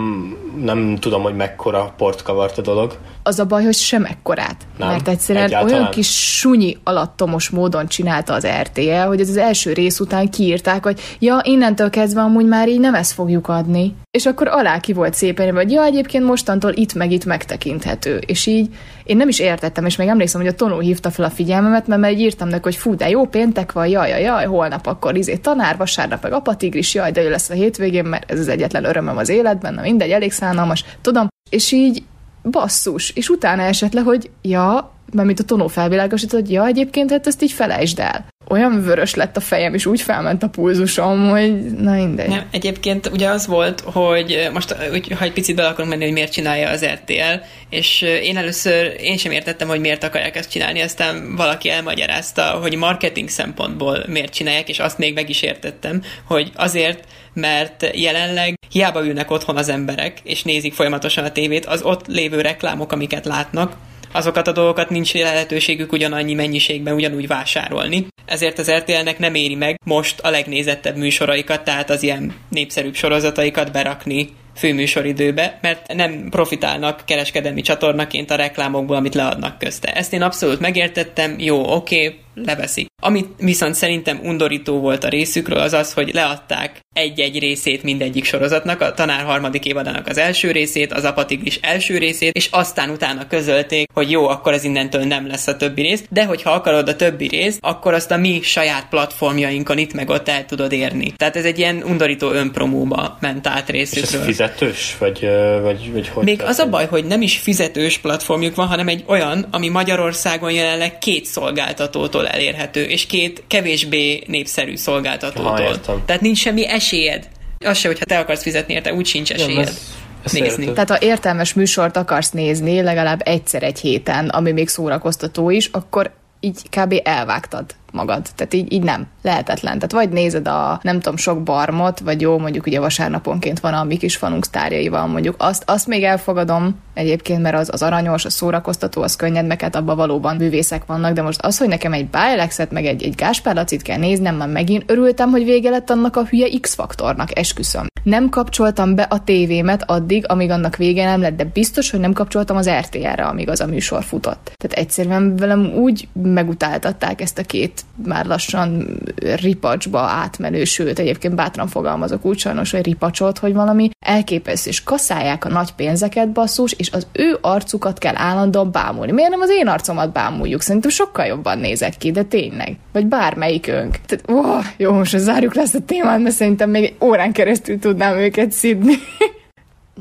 nem 0.64 0.98
tudom, 1.00 1.22
hogy 1.22 1.36
mekkora 1.36 1.94
port 1.98 2.22
kavart 2.22 2.58
a 2.58 2.62
dolog. 2.62 2.98
az 3.24 3.40
a 3.40 3.46
baj, 3.46 3.64
hogy 3.64 3.74
sem 3.74 4.06
ekkorát. 4.06 4.56
Nem, 4.78 4.88
Mert 4.88 5.08
egyszerűen 5.08 5.46
egyáltalán. 5.46 5.80
olyan 5.80 5.92
kis 5.92 6.38
sunyi 6.40 6.78
alattomos 6.84 7.50
módon 7.50 7.88
csinálta 7.88 8.34
az 8.34 8.48
RTL, 8.62 9.08
hogy 9.08 9.20
ez 9.20 9.30
az 9.30 9.38
első 9.38 9.74
rész 9.74 10.00
után 10.00 10.30
kiírták, 10.30 10.84
hogy 10.84 11.00
ja, 11.20 11.40
innentől 11.44 11.90
kezdve 11.90 12.22
amúgy 12.22 12.46
már 12.46 12.70
így 12.70 12.80
nem 12.80 12.96
ezt 12.96 13.12
fogjuk 13.12 13.48
adni. 13.48 13.96
És 14.12 14.26
akkor 14.26 14.48
alá 14.48 14.80
ki 14.80 14.94
volt 14.94 15.14
szépen, 15.14 15.56
hogy 15.56 15.72
ja, 15.72 15.84
egyébként 15.84 16.26
mostantól 16.26 16.72
itt 16.74 16.94
meg 16.94 17.12
itt 17.12 17.26
megtekinthető. 17.26 18.22
És 18.26 18.46
így 18.46 18.70
én 19.04 19.18
nem 19.18 19.28
is 19.28 19.40
értettem, 19.40 19.86
és 19.86 19.96
még 19.96 20.08
emlékszem, 20.08 20.42
hogy 20.42 20.50
a 20.50 20.56
Tonó 20.56 20.80
hívta 20.94 21.12
fel 21.12 21.26
a 21.26 21.30
figyelmemet, 21.30 21.88
mert 21.88 22.14
így 22.14 22.20
írtam 22.20 22.48
neki, 22.48 22.64
hogy 22.64 22.76
fú, 22.76 22.96
de 22.96 23.10
jó 23.10 23.26
péntek 23.26 23.72
van, 23.72 23.88
jaj, 23.88 24.10
jaj, 24.10 24.22
jaj, 24.22 24.46
holnap 24.46 24.88
akkor 24.88 25.18
izé 25.18 25.36
tanár, 25.36 25.78
vasárnap 25.78 26.24
meg 26.24 26.32
apatigris, 26.32 26.94
jaj, 26.94 27.12
de 27.12 27.24
ő 27.24 27.30
lesz 27.30 27.50
a 27.50 27.54
hétvégén, 27.54 28.06
mert 28.06 28.32
ez 28.32 28.40
az 28.40 28.48
egyetlen 28.48 28.86
örömöm 28.86 29.18
az 29.18 29.30
életben, 29.30 29.74
na 29.74 29.82
mindegy, 29.82 30.12
elég 30.12 30.32
szánalmas, 30.32 30.86
tudom. 31.02 31.28
És 31.50 31.72
így 31.72 32.04
basszus, 32.44 33.10
és 33.10 33.30
utána 33.30 33.62
esett 33.62 33.94
le, 33.94 34.02
hogy 34.02 34.30
ja, 34.42 34.93
mert 35.14 35.28
mint 35.28 35.40
a 35.40 35.44
tonó 35.44 35.68
felvilágosított, 35.68 36.40
hogy 36.40 36.52
ja, 36.52 36.66
egyébként 36.66 37.12
hát 37.12 37.28
ezt 37.28 37.42
így 37.42 37.52
felejtsd 37.52 38.00
el. 38.00 38.26
Olyan 38.50 38.84
vörös 38.84 39.16
lett 39.16 39.38
a 39.38 39.40
fejem, 39.40 39.74
és 39.74 39.86
úgy 39.86 40.02
felment 40.02 40.44
a 40.44 40.50
pulzusom, 40.50 41.30
hogy 41.30 41.64
na 41.64 41.92
mindegy. 41.92 42.28
Nem, 42.28 42.46
egyébként 42.52 43.08
ugye 43.08 43.30
az 43.30 43.48
volt, 43.48 43.80
hogy 43.80 44.50
most, 44.54 44.76
úgy, 44.92 45.12
ha 45.18 45.24
egy 45.24 45.34
picit 45.34 45.56
bele 45.56 45.68
akarunk 45.68 45.90
menni, 45.90 46.04
hogy 46.04 46.14
miért 46.14 46.32
csinálja 46.32 46.70
az 46.70 46.86
RTL, 46.86 47.44
és 47.70 48.02
én 48.02 48.38
először 48.38 48.96
én 49.00 49.18
sem 49.18 49.32
értettem, 49.32 49.68
hogy 49.68 49.80
miért 49.80 50.04
akarják 50.04 50.36
ezt 50.36 50.50
csinálni, 50.50 50.82
aztán 50.82 51.36
valaki 51.36 51.70
elmagyarázta, 51.70 52.44
hogy 52.44 52.76
marketing 52.76 53.30
szempontból 53.30 54.04
miért 54.08 54.34
csinálják, 54.34 54.70
és 54.70 54.80
azt 54.80 54.98
még 54.98 55.14
meg 55.14 55.30
is 55.30 55.42
értettem, 55.42 56.02
hogy 56.28 56.52
azért, 56.56 57.04
mert 57.34 57.90
jelenleg 57.94 58.54
hiába 58.70 59.06
ülnek 59.06 59.32
otthon 59.32 59.58
az 59.58 59.70
emberek, 59.70 60.20
és 60.24 60.44
nézik 60.44 60.74
folyamatosan 60.74 61.24
a 61.24 61.32
tévét, 61.32 61.66
az 61.66 61.82
ott 61.82 62.08
lévő 62.08 62.42
reklámok, 62.42 62.92
amiket 62.92 63.26
látnak, 63.26 63.76
azokat 64.14 64.48
a 64.48 64.52
dolgokat 64.52 64.90
nincs 64.90 65.14
lehetőségük 65.14 65.92
ugyanannyi 65.92 66.34
mennyiségben 66.34 66.94
ugyanúgy 66.94 67.28
vásárolni. 67.28 68.08
Ezért 68.26 68.60
az 68.60 68.72
RTL-nek 68.72 69.20
nem 69.20 69.36
éri 69.36 69.56
meg 69.56 69.80
most 69.86 70.20
a 70.20 70.30
legnézettebb 70.30 70.96
műsoraikat, 70.96 71.64
tehát 71.64 71.90
az 71.90 72.04
ilyen 72.04 72.34
népszerűbb 72.50 72.96
sorozataikat 72.96 73.72
berakni 73.72 74.30
főműsoridőbe, 74.56 75.60
mert 75.62 75.94
nem 75.94 76.28
profitálnak 76.30 77.02
kereskedelmi 77.06 77.62
csatornaként 77.62 78.32
a 78.32 78.36
reklámokból, 78.36 78.96
amit 78.96 79.16
leadnak 79.16 79.58
közte. 79.58 79.94
Ezt 79.94 80.14
én 80.14 80.22
abszolút 80.22 80.60
megértettem, 80.60 81.36
jó, 81.40 81.76
oké, 81.76 82.06
okay, 82.06 82.20
leveszik. 82.36 82.88
Amit 83.02 83.28
viszont 83.38 83.76
szerintem 83.76 84.20
undorító 84.24 84.80
volt 84.80 85.04
a 85.04 85.10
részükről, 85.10 85.60
az 85.60 85.74
az, 85.74 85.94
hogy 85.94 86.14
leadták 86.14 86.80
egy-egy 86.94 87.40
részét 87.40 87.84
mindegyik 87.84 88.26
sorozatnak, 88.26 88.82
a 88.82 88.94
tanár 88.94 89.24
harmadik 89.24 89.66
évadának 89.66 90.08
az 90.08 90.18
első 90.18 90.52
részét, 90.52 90.94
az 90.94 91.04
apatigris 91.04 91.60
első 91.62 91.98
részét, 91.98 92.36
és 92.36 92.48
aztán 92.52 92.90
utána 92.90 93.28
közölték, 93.28 93.90
hogy 93.94 94.12
jó, 94.12 94.28
akkor 94.28 94.54
ez 94.54 94.64
innentől 94.64 95.04
nem 95.04 95.28
lesz 95.28 95.48
a 95.48 95.58
többi 95.58 95.82
rész, 95.82 96.04
de 96.10 96.26
hogyha 96.26 96.52
akarod 96.52 96.90
a 96.90 96.96
többi 96.96 97.28
részt, 97.28 97.58
akkor 97.62 97.94
azt 97.94 98.12
a 98.12 98.18
mi 98.18 98.40
saját 98.42 98.88
platformjainkon 98.90 99.78
itt 99.78 99.94
meg 99.94 100.10
ott 100.10 100.30
el 100.30 100.46
tudod 100.46 100.72
érni. 100.72 101.14
Tehát 101.16 101.36
ez 101.36 101.46
egy 101.46 101.58
ilyen 101.58 101.84
undorító 101.86 102.32
önpromóba 102.32 103.18
ment 103.20 103.48
át 103.48 103.70
És 103.70 103.82
ez 103.82 103.92
részükről. 103.94 104.22
fizetős? 104.22 104.96
Vagy, 105.00 105.28
vagy, 105.62 105.92
vagy 105.92 106.08
hogy 106.08 106.24
Még 106.24 106.42
az 106.42 106.60
a 106.60 106.70
baj, 106.70 106.86
hogy 106.86 107.06
nem 107.06 107.22
is 107.22 107.38
fizetős 107.38 107.98
platformjuk 107.98 108.56
van, 108.56 108.68
hanem 108.68 108.88
egy 108.88 109.04
olyan, 109.08 109.48
ami 109.52 109.70
Magyarországon 109.70 110.52
jelenleg 110.52 110.98
két 110.98 111.26
szolgáltatótól 111.26 112.23
elérhető, 112.28 112.84
és 112.84 113.06
két 113.06 113.44
kevésbé 113.48 114.24
népszerű 114.28 114.76
szolgáltatótól. 114.76 115.60
Értem. 115.60 116.02
Tehát 116.06 116.22
nincs 116.22 116.38
semmi 116.38 116.68
esélyed. 116.68 117.28
Az 117.66 117.78
se, 117.78 117.88
hogyha 117.88 118.06
te 118.06 118.20
akarsz 118.20 118.42
fizetni 118.42 118.74
érte, 118.74 118.94
úgy 118.94 119.06
sincs 119.06 119.34
Nem, 119.34 119.40
esélyed. 119.40 119.68
ez- 119.68 119.82
ezt 120.24 120.40
nézni. 120.40 120.72
Tehát 120.74 120.90
ha 120.90 120.98
értelmes 121.02 121.54
műsort 121.54 121.98
akarsz 121.98 122.30
nézni, 122.32 122.82
legalább 122.82 123.22
egyszer 123.26 123.64
egy 123.64 123.80
héten, 123.80 124.30
ami 124.30 124.52
még 124.52 124.68
szórakoztató 124.68 125.50
is, 125.50 125.70
akkor 125.72 126.12
így 126.44 126.70
kb. 126.70 126.94
elvágtad 127.04 127.66
magad. 127.92 128.26
Tehát 128.36 128.54
így, 128.54 128.72
így 128.74 128.84
nem. 128.84 129.08
Lehetetlen. 129.22 129.74
Tehát 129.74 129.92
vagy 129.92 130.10
nézed 130.10 130.48
a 130.48 130.80
nem 130.82 131.00
tudom, 131.00 131.18
sok 131.18 131.44
barmot, 131.44 132.00
vagy 132.00 132.22
jó, 132.22 132.38
mondjuk 132.38 132.66
ugye 132.66 132.80
vasárnaponként 132.80 133.60
van 133.60 133.74
a 133.74 133.84
mi 133.84 133.98
kis 133.98 134.16
fanunk 134.18 134.46
sztárjaival, 134.46 135.08
mondjuk 135.08 135.36
azt, 135.38 135.64
azt 135.66 135.88
még 135.88 136.04
elfogadom 136.04 136.80
egyébként, 136.94 137.42
mert 137.42 137.56
az, 137.56 137.70
az 137.72 137.82
aranyos, 137.82 138.26
az 138.26 138.34
szórakoztató, 138.34 139.02
az 139.02 139.16
könnyed, 139.16 139.48
meg 139.48 139.62
hát 139.62 139.76
abban 139.76 139.96
valóban 139.96 140.36
művészek 140.36 140.86
vannak, 140.86 141.14
de 141.14 141.22
most 141.22 141.42
az, 141.42 141.58
hogy 141.58 141.68
nekem 141.68 141.94
egy 141.94 142.08
Bájelexet, 142.10 142.72
meg 142.72 142.86
egy, 142.86 143.04
egy 143.04 143.16
Gáspár 143.16 143.56
Lacit 143.56 143.82
kell 143.82 143.98
néznem, 143.98 144.36
már 144.36 144.50
megint 144.50 144.84
örültem, 144.88 145.30
hogy 145.30 145.44
vége 145.44 145.70
lett 145.70 145.90
annak 145.90 146.16
a 146.16 146.26
hülye 146.26 146.60
X-faktornak, 146.60 147.38
esküszöm. 147.38 147.86
Nem 148.04 148.30
kapcsoltam 148.30 148.96
be 148.96 149.02
a 149.02 149.24
tévémet 149.24 149.84
addig, 149.90 150.26
amíg 150.28 150.50
annak 150.50 150.76
vége 150.76 151.06
nem 151.06 151.22
lett, 151.22 151.36
de 151.36 151.50
biztos, 151.54 151.90
hogy 151.90 152.00
nem 152.00 152.14
kapcsoltam 152.14 152.58
az 152.58 152.70
RTL-re, 152.70 153.24
amíg 153.24 153.50
az 153.50 153.60
a 153.60 153.66
műsor 153.66 154.04
futott. 154.04 154.52
Tehát 154.58 154.78
egyszerűen 154.78 155.36
velem 155.36 155.74
úgy 155.76 156.08
megutáltatták 156.14 157.22
ezt 157.22 157.38
a 157.38 157.44
két 157.44 157.82
már 158.06 158.26
lassan 158.26 158.98
ripacsba 159.42 160.00
átmenő, 160.00 160.64
sőt, 160.64 161.00
egyébként 161.00 161.36
bátran 161.36 161.68
fogalmazok 161.68 162.26
úgy 162.26 162.38
sajnos, 162.38 162.72
hogy 162.72 162.86
ripacsot, 162.86 163.38
hogy 163.38 163.54
valami 163.54 163.90
elképesztő, 164.00 164.70
és 164.70 164.84
kaszálják 164.84 165.46
a 165.46 165.50
nagy 165.50 165.72
pénzeket 165.72 166.30
basszus, 166.30 166.72
és 166.72 166.92
az 166.92 167.08
ő 167.12 167.38
arcukat 167.42 167.98
kell 167.98 168.16
állandóan 168.16 168.72
bámulni. 168.72 169.12
Miért 169.12 169.30
nem 169.30 169.42
az 169.42 169.50
én 169.50 169.68
arcomat 169.68 170.12
bámuljuk? 170.12 170.62
Szerintem 170.62 170.92
sokkal 170.92 171.26
jobban 171.26 171.58
nézek 171.58 171.98
ki, 171.98 172.12
de 172.12 172.24
tényleg. 172.24 172.78
Vagy 172.92 173.06
bármelyikünk. 173.06 173.96
Tehát, 174.06 174.24
oh, 174.28 174.66
jó, 174.78 174.92
most 174.92 175.18
zárjuk 175.18 175.56
le 175.56 175.62
ezt 175.62 175.76
a 175.76 175.86
témát, 175.86 176.20
mert 176.20 176.36
szerintem 176.36 176.70
még 176.70 176.84
egy 176.84 176.96
órán 177.02 177.32
keresztül 177.32 177.80
tudnám 177.94 178.18
őket 178.18 178.52
szidni. 178.52 178.94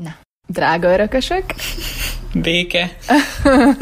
Na, 0.03 0.15
drága 0.47 0.93
örökösök. 0.93 1.43
Béke. 2.33 2.89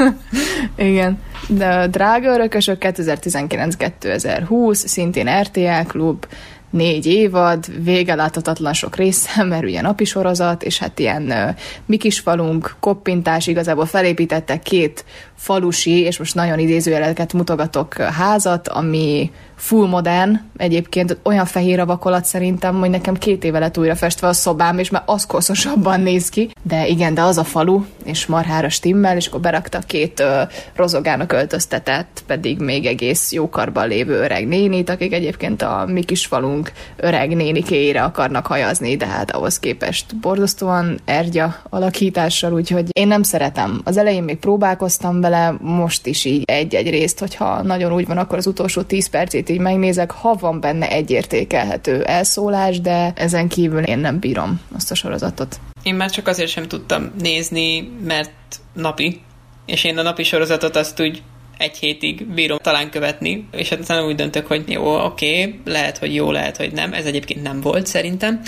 Igen. 0.76 1.18
De 1.48 1.86
drága 1.86 2.32
örökösök 2.32 2.76
2019-2020, 2.80 4.74
szintén 4.74 5.40
RTL 5.40 5.86
klub, 5.88 6.26
négy 6.70 7.06
évad, 7.06 7.84
vége 7.84 8.14
láthatatlan 8.14 8.72
sok 8.72 8.96
része, 8.96 9.42
mert 9.50 9.64
ugye 9.64 9.80
napi 9.80 10.04
sorozat, 10.04 10.62
és 10.62 10.78
hát 10.78 10.98
ilyen 10.98 11.22
uh, 11.22 11.48
mi 11.86 11.96
kis 11.96 12.18
falunk, 12.18 12.76
koppintás, 12.80 13.46
igazából 13.46 13.86
felépítettek 13.86 14.62
két 14.62 15.04
falusi, 15.34 16.00
és 16.00 16.18
most 16.18 16.34
nagyon 16.34 16.58
idézőjeleket 16.58 17.32
mutogatok 17.32 17.94
házat, 17.94 18.68
ami 18.68 19.30
full 19.62 19.88
modern, 19.88 20.40
egyébként 20.56 21.18
olyan 21.22 21.44
fehér 21.44 21.80
a 21.80 21.86
vakolat 21.86 22.24
szerintem, 22.24 22.78
hogy 22.78 22.90
nekem 22.90 23.14
két 23.14 23.44
éve 23.44 23.58
lett 23.58 23.78
újra 23.78 23.94
festve 23.94 24.26
a 24.28 24.32
szobám, 24.32 24.78
és 24.78 24.90
már 24.90 25.02
az 25.06 25.26
koszosabban 25.26 26.00
néz 26.00 26.28
ki. 26.28 26.50
De 26.62 26.86
igen, 26.86 27.14
de 27.14 27.22
az 27.22 27.38
a 27.38 27.44
falu, 27.44 27.84
és 28.04 28.26
marhára 28.26 28.68
stimmel, 28.68 29.16
és 29.16 29.26
akkor 29.26 29.40
berakta 29.40 29.78
két 29.78 30.20
ö, 30.20 30.42
rozogának 30.74 31.32
öltöztetett, 31.32 32.22
pedig 32.26 32.58
még 32.58 32.86
egész 32.86 33.32
jókarban 33.32 33.88
lévő 33.88 34.14
öreg 34.14 34.48
nénit, 34.48 34.90
akik 34.90 35.12
egyébként 35.12 35.62
a 35.62 35.84
mi 35.88 36.02
kis 36.02 36.26
falunk 36.26 36.72
öreg 36.96 37.36
nénikéire 37.36 38.02
akarnak 38.02 38.46
hajazni, 38.46 38.96
de 38.96 39.06
hát 39.06 39.30
ahhoz 39.30 39.58
képest 39.58 40.16
borzasztóan 40.16 40.98
ergya 41.04 41.56
alakítással, 41.70 42.52
úgyhogy 42.52 42.84
én 42.92 43.06
nem 43.06 43.22
szeretem. 43.22 43.80
Az 43.84 43.96
elején 43.96 44.22
még 44.22 44.38
próbálkoztam 44.38 45.20
vele, 45.20 45.54
most 45.60 46.06
is 46.06 46.24
így 46.24 46.42
egy-egy 46.44 46.90
részt, 46.90 47.18
hogyha 47.18 47.62
nagyon 47.62 47.92
úgy 47.92 48.06
van, 48.06 48.18
akkor 48.18 48.38
az 48.38 48.46
utolsó 48.46 48.82
10 48.82 49.08
percét 49.08 49.50
így 49.52 49.60
megnézek, 49.60 50.10
ha 50.10 50.34
van 50.34 50.60
benne 50.60 50.90
egy 50.90 51.10
értékelhető 51.10 52.02
elszólás, 52.02 52.80
de 52.80 53.12
ezen 53.16 53.48
kívül 53.48 53.82
én 53.82 53.98
nem 53.98 54.18
bírom 54.18 54.60
azt 54.74 54.90
a 54.90 54.94
sorozatot. 54.94 55.60
Én 55.82 55.94
már 55.94 56.10
csak 56.10 56.28
azért 56.28 56.50
sem 56.50 56.68
tudtam 56.68 57.10
nézni, 57.18 57.92
mert 58.04 58.32
napi, 58.72 59.20
és 59.66 59.84
én 59.84 59.98
a 59.98 60.02
napi 60.02 60.22
sorozatot 60.22 60.76
azt 60.76 61.00
úgy 61.00 61.22
egy 61.62 61.76
hétig 61.76 62.26
bírom 62.26 62.58
talán 62.58 62.90
követni, 62.90 63.48
és 63.52 63.68
hát 63.68 63.78
aztán 63.78 64.04
úgy 64.04 64.14
döntök, 64.14 64.46
hogy 64.46 64.62
jó, 64.66 65.04
oké, 65.04 65.40
okay, 65.40 65.60
lehet, 65.64 65.98
hogy 65.98 66.14
jó, 66.14 66.30
lehet, 66.30 66.56
hogy 66.56 66.72
nem. 66.72 66.92
Ez 66.92 67.04
egyébként 67.04 67.42
nem 67.42 67.60
volt 67.60 67.86
szerintem 67.86 68.40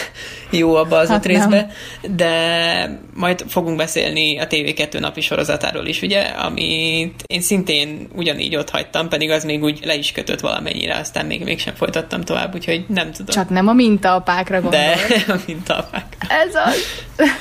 jó 0.50 0.74
abba 0.74 0.96
az 0.96 1.08
hát 1.08 1.18
öt 1.18 1.32
részbe, 1.32 1.70
de 2.16 3.00
majd 3.14 3.44
fogunk 3.48 3.76
beszélni 3.76 4.38
a 4.38 4.46
TV2 4.46 5.00
napi 5.00 5.20
sorozatáról 5.20 5.86
is, 5.86 6.02
ugye, 6.02 6.20
amit 6.20 7.22
én 7.26 7.40
szintén 7.40 8.08
ugyanígy 8.14 8.56
ott 8.56 8.70
hagytam, 8.70 9.08
pedig 9.08 9.30
az 9.30 9.44
még 9.44 9.62
úgy 9.62 9.80
le 9.84 9.94
is 9.94 10.12
kötött 10.12 10.40
valamennyire, 10.40 10.96
aztán 10.96 11.26
még 11.26 11.44
mégsem 11.44 11.74
folytattam 11.74 12.20
tovább, 12.20 12.54
úgyhogy 12.54 12.84
nem 12.88 13.12
tudom. 13.12 13.34
Csak 13.34 13.48
nem 13.48 13.68
a 13.68 13.72
mintaapákra 13.72 14.60
gondol. 14.60 14.80
De 14.80 14.96
a 15.34 15.40
mintaapák. 15.46 16.16
Ez 16.28 16.54
az. 16.54 16.76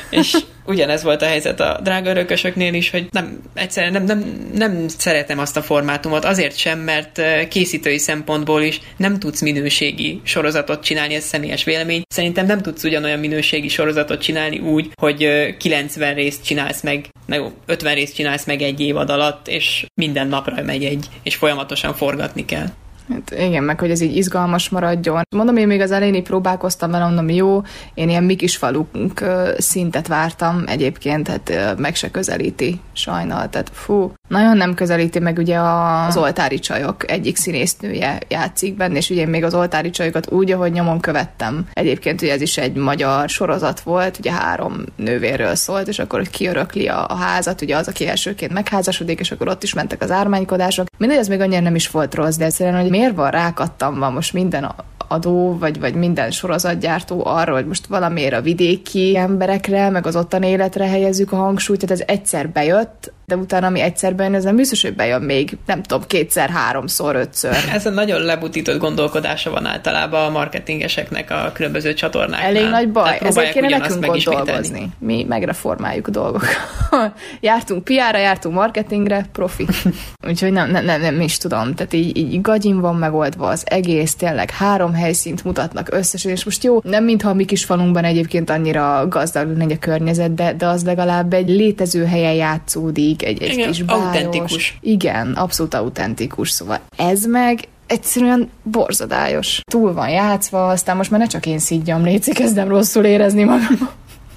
És 0.10 0.38
ugyanez 0.70 1.04
volt 1.04 1.22
a 1.22 1.26
helyzet 1.26 1.60
a 1.60 1.80
drága 1.84 2.10
örökösöknél 2.10 2.74
is, 2.74 2.90
hogy 2.90 3.08
nem, 3.12 3.42
egyszerűen 3.54 3.92
nem, 3.92 4.04
nem, 4.04 4.50
nem 4.54 4.88
szeretem 4.88 5.40
azt 5.40 5.58
a 5.58 5.62
formátumot, 5.62 6.26
azért 6.26 6.58
sem, 6.58 6.80
mert 6.80 7.22
készítői 7.48 7.98
szempontból 7.98 8.62
is 8.62 8.82
nem 8.98 9.20
tudsz 9.20 9.42
minőségi 9.42 10.22
sorozatot 10.24 10.84
csinálni, 10.84 11.16
ez 11.16 11.24
személyes 11.24 11.64
vélemény. 11.64 12.02
Szerintem 12.08 12.46
nem 12.46 12.62
tudsz 12.62 12.84
ugyanolyan 12.84 13.20
minőségi 13.20 13.68
sorozatot 13.68 14.22
csinálni 14.22 14.60
úgy, 14.60 14.92
hogy 15.02 15.28
90 15.58 16.14
részt 16.14 16.44
csinálsz 16.44 16.82
meg, 16.82 17.06
na 17.26 17.36
jó, 17.36 17.52
50 17.66 17.94
részt 17.94 18.16
csinálsz 18.16 18.46
meg 18.46 18.62
egy 18.62 18.80
évad 18.80 19.10
alatt, 19.10 19.48
és 19.48 19.86
minden 19.94 20.28
napra 20.28 20.64
megy 20.64 20.86
egy, 20.86 21.06
és 21.24 21.36
folyamatosan 21.36 21.94
forgatni 21.94 22.46
kell. 22.46 22.68
Hát 23.10 23.40
igen, 23.40 23.64
meg 23.64 23.80
hogy 23.80 23.92
ez 23.92 24.02
így 24.02 24.16
izgalmas 24.16 24.70
maradjon. 24.70 25.22
Mondom, 25.36 25.58
én 25.58 25.68
még 25.68 25.82
az 25.82 25.92
elején 25.92 26.16
így 26.16 26.24
próbálkoztam 26.24 26.92
vele, 26.92 27.06
mondom, 27.06 27.30
jó, 27.30 27.62
én 27.94 28.10
ilyen 28.10 28.24
mi 28.24 28.36
kis 28.36 28.58
falunk 28.58 29.24
szintet 29.58 30.08
vártam 30.08 30.64
egyébként, 30.68 31.28
hát 31.28 31.76
meg 31.78 31.96
se 31.96 32.12
közelíti 32.12 32.80
sajnal, 32.94 33.50
tehát 33.50 33.70
fú, 33.74 34.12
nagyon 34.28 34.58
nem 34.58 34.74
közelíti 34.74 35.20
meg 35.20 35.38
ugye 35.38 35.60
az 36.08 36.18
oltári 36.18 36.60
csajok 36.60 37.12
egyik 37.12 37.36
színésznője 37.36 38.20
játszik 38.28 38.76
benne, 38.76 38.98
és 38.98 39.10
ugye 39.10 39.22
én 39.22 39.28
még 39.28 39.44
az 39.44 39.54
oltári 39.54 39.90
csajokat 39.90 40.32
úgy, 40.32 40.52
ahogy 40.52 40.72
nyomon 40.72 41.00
követtem. 41.00 41.68
Egyébként 41.74 42.22
ugye 42.22 42.34
ez 42.34 42.42
is 42.42 42.58
egy 42.58 42.76
magyar 42.76 43.30
sorozat 43.30 43.80
volt, 43.80 44.18
ugye 44.20 44.32
három 44.32 44.84
nővérről 44.96 45.56
szólt, 45.56 45.88
és 45.88 46.00
akkor 46.00 46.20
hogy 46.20 46.30
kiörökli 46.30 46.88
a, 46.88 47.06
a 47.08 47.16
házat, 47.16 47.62
ugye 47.62 47.76
az, 47.76 47.88
aki 47.88 48.08
elsőként 48.08 48.54
megházasodik, 48.54 49.20
és 49.20 49.32
akkor 49.32 49.48
ott 49.48 49.64
is 49.64 49.74
mentek 49.74 50.02
az 50.02 50.12
ármánykodások. 50.12 50.88
Mindegy, 50.98 51.18
ez 51.18 51.28
még 51.28 51.40
annyira 51.40 51.62
nem 51.62 51.76
is 51.76 51.90
volt 51.90 52.16
rossz, 52.16 52.36
de 52.36 52.46
egyszerűen, 52.46 52.82
hogy 52.82 52.90
miért 53.00 53.16
van 53.16 53.32
rákattam 53.32 54.14
most 54.14 54.34
minden 54.34 54.72
adó, 55.08 55.58
vagy, 55.58 55.80
vagy 55.80 55.94
minden 55.94 56.32
sorozatgyártó 56.32 57.26
arra, 57.26 57.54
hogy 57.54 57.66
most 57.66 57.86
valamiért 57.86 58.34
a 58.34 58.42
vidéki 58.42 59.18
emberekre, 59.18 59.90
meg 59.90 60.06
az 60.06 60.16
ottan 60.16 60.44
életre 60.44 60.88
helyezzük 60.88 61.32
a 61.32 61.36
hangsúlyt, 61.36 61.80
tehát 61.80 62.02
ez 62.02 62.08
egyszer 62.08 62.50
bejött, 62.50 63.12
de 63.30 63.36
utána, 63.36 63.68
ami 63.68 63.80
egyszer 63.80 64.16
bejön, 64.16 64.34
ez 64.34 64.44
nem 64.44 64.56
biztos, 64.56 64.82
hogy 64.82 64.96
bejön 64.96 65.22
még, 65.22 65.58
nem 65.66 65.84
tudom, 65.84 66.04
kétszer, 66.08 66.50
háromszor, 66.50 67.16
ötször. 67.16 67.56
Ez 67.74 67.86
a 67.86 67.90
nagyon 67.90 68.22
lebutított 68.22 68.80
gondolkodása 68.80 69.50
van 69.50 69.66
általában 69.66 70.26
a 70.26 70.30
marketingeseknek 70.30 71.32
a 71.32 71.52
különböző 71.54 71.94
csatornáknál. 71.94 72.50
Elég 72.50 72.70
nagy 72.70 72.92
baj, 72.92 73.20
ezért 73.22 73.52
kéne 73.52 73.78
nekünk 73.78 74.08
ott 74.08 74.24
dolgozni. 74.24 74.90
Mi 75.00 75.26
megreformáljuk 75.28 76.08
a 76.08 76.12
dolgokat. 76.12 76.58
jártunk 77.42 77.84
PR-ra, 77.84 78.18
jártunk 78.18 78.56
marketingre, 78.56 79.26
profi. 79.32 79.68
Úgyhogy 80.30 80.52
nem, 80.52 80.72
nem, 80.72 80.86
nem, 80.86 81.02
nem 81.02 81.22
is 81.22 81.38
tudom. 81.38 81.74
Tehát 81.76 81.94
így, 81.94 82.18
így 82.18 82.42
gagyin 82.42 82.80
van 82.82 82.96
megoldva 82.96 83.48
az 83.48 83.64
egész, 83.66 84.16
tényleg 84.16 84.52
három 84.52 84.94
helyszínt 84.94 85.44
mutatnak 85.44 85.88
összesen, 85.92 86.32
és 86.32 86.44
most 86.44 86.64
jó, 86.64 86.80
nem 86.84 87.04
mintha 87.04 87.30
a 87.30 87.34
mi 87.34 87.46
kis 87.46 87.66
falunkban 87.66 88.04
egyébként 88.04 88.50
annyira 88.50 89.08
gazdag 89.10 89.58
lenne 89.58 89.74
a 89.74 89.80
környezet, 89.80 90.34
de, 90.34 90.54
de 90.54 90.68
az 90.68 90.84
legalább 90.84 91.34
egy 91.34 91.50
létező 91.50 92.06
helyen 92.06 92.34
játszódik, 92.34 93.19
egy, 93.24 93.44
egy 93.44 93.54
Igen, 93.54 93.68
kis 93.68 93.84
báros. 93.84 94.04
autentikus. 94.04 94.78
Igen, 94.82 95.34
abszolút 95.34 95.74
autentikus, 95.74 96.50
szóval 96.50 96.80
ez 96.98 97.26
meg 97.26 97.60
egyszerűen 97.88 98.50
borzadályos. 98.64 99.62
Túl 99.72 99.94
van 99.94 100.10
játszva, 100.10 100.68
aztán 100.68 100.98
most 100.98 101.12
már 101.12 101.20
ne 101.20 101.28
csak 101.28 101.46
én 101.46 101.60
szígyam, 101.60 102.04
létszik, 102.04 102.34
kezdem 102.34 102.68
rosszul 102.68 103.06
érezni 103.06 103.44
magam. 103.44 103.90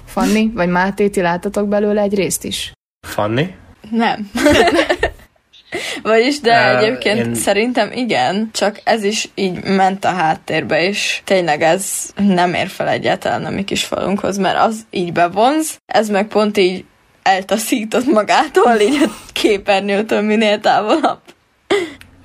Fanni, 0.05 0.51
vagy 0.53 0.69
Máté, 0.69 1.09
ti 1.09 1.21
láttatok 1.21 1.67
belőle 1.67 2.01
egy 2.01 2.15
részt 2.15 2.43
is? 2.43 2.71
Fanni? 3.07 3.55
Nem. 3.89 4.31
Vagyis, 6.03 6.39
de 6.39 6.73
uh, 6.73 6.77
egyébként 6.77 7.25
én... 7.25 7.35
szerintem 7.35 7.91
igen, 7.91 8.49
csak 8.53 8.81
ez 8.83 9.03
is 9.03 9.29
így 9.35 9.63
ment 9.63 10.05
a 10.05 10.11
háttérbe, 10.11 10.83
és 10.83 11.21
tényleg 11.23 11.61
ez 11.61 12.13
nem 12.15 12.53
ér 12.53 12.67
fel 12.67 12.87
egyáltalán 12.87 13.45
a 13.45 13.49
mi 13.49 13.63
kis 13.63 13.83
falunkhoz, 13.83 14.37
mert 14.37 14.57
az 14.57 14.85
így 14.89 15.11
bevonz, 15.11 15.77
ez 15.85 16.09
meg 16.09 16.27
pont 16.27 16.57
így 16.57 16.85
eltaszított 17.23 18.05
magától, 18.05 18.79
így 18.79 19.03
a 19.03 19.09
képernyőtől 19.31 20.21
minél 20.21 20.59
távolabb. 20.59 21.19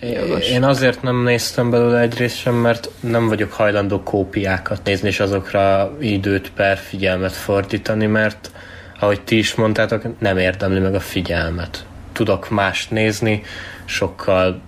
Jogos. 0.01 0.49
Én 0.49 0.63
azért 0.63 1.03
nem 1.03 1.23
néztem 1.23 1.71
belőle 1.71 2.01
egyrészt 2.01 2.37
sem, 2.37 2.55
mert 2.55 2.91
nem 3.01 3.29
vagyok 3.29 3.53
hajlandó 3.53 4.03
kópiákat 4.03 4.81
nézni, 4.85 5.09
és 5.09 5.21
azokra 5.21 5.97
időt 6.01 6.51
per 6.51 6.79
figyelmet 6.79 7.33
fordítani, 7.33 8.07
mert 8.07 8.51
ahogy 9.01 9.21
ti 9.21 9.39
is 9.39 9.55
mondtátok, 9.55 10.21
nem 10.21 10.39
érdemli 10.39 10.79
meg 10.79 10.95
a 10.95 11.01
figyelmet. 11.01 11.85
Tudok 12.13 12.51
mást 12.51 12.91
nézni, 12.91 13.43
sokkal 13.85 14.61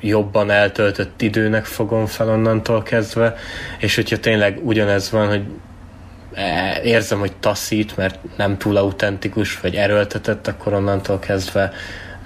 jobban 0.00 0.50
eltöltött 0.50 1.22
időnek 1.22 1.64
fogom 1.64 2.06
fel 2.06 2.28
onnantól 2.28 2.82
kezdve, 2.82 3.34
és 3.78 3.94
hogyha 3.94 4.18
tényleg 4.18 4.58
ugyanez 4.62 5.10
van, 5.10 5.28
hogy 5.28 5.42
érzem, 6.84 7.18
hogy 7.18 7.32
taszít, 7.32 7.96
mert 7.96 8.18
nem 8.36 8.58
túl 8.58 8.76
autentikus, 8.76 9.60
vagy 9.60 9.74
erőltetett, 9.74 10.46
akkor 10.46 10.72
onnantól 10.72 11.18
kezdve 11.18 11.72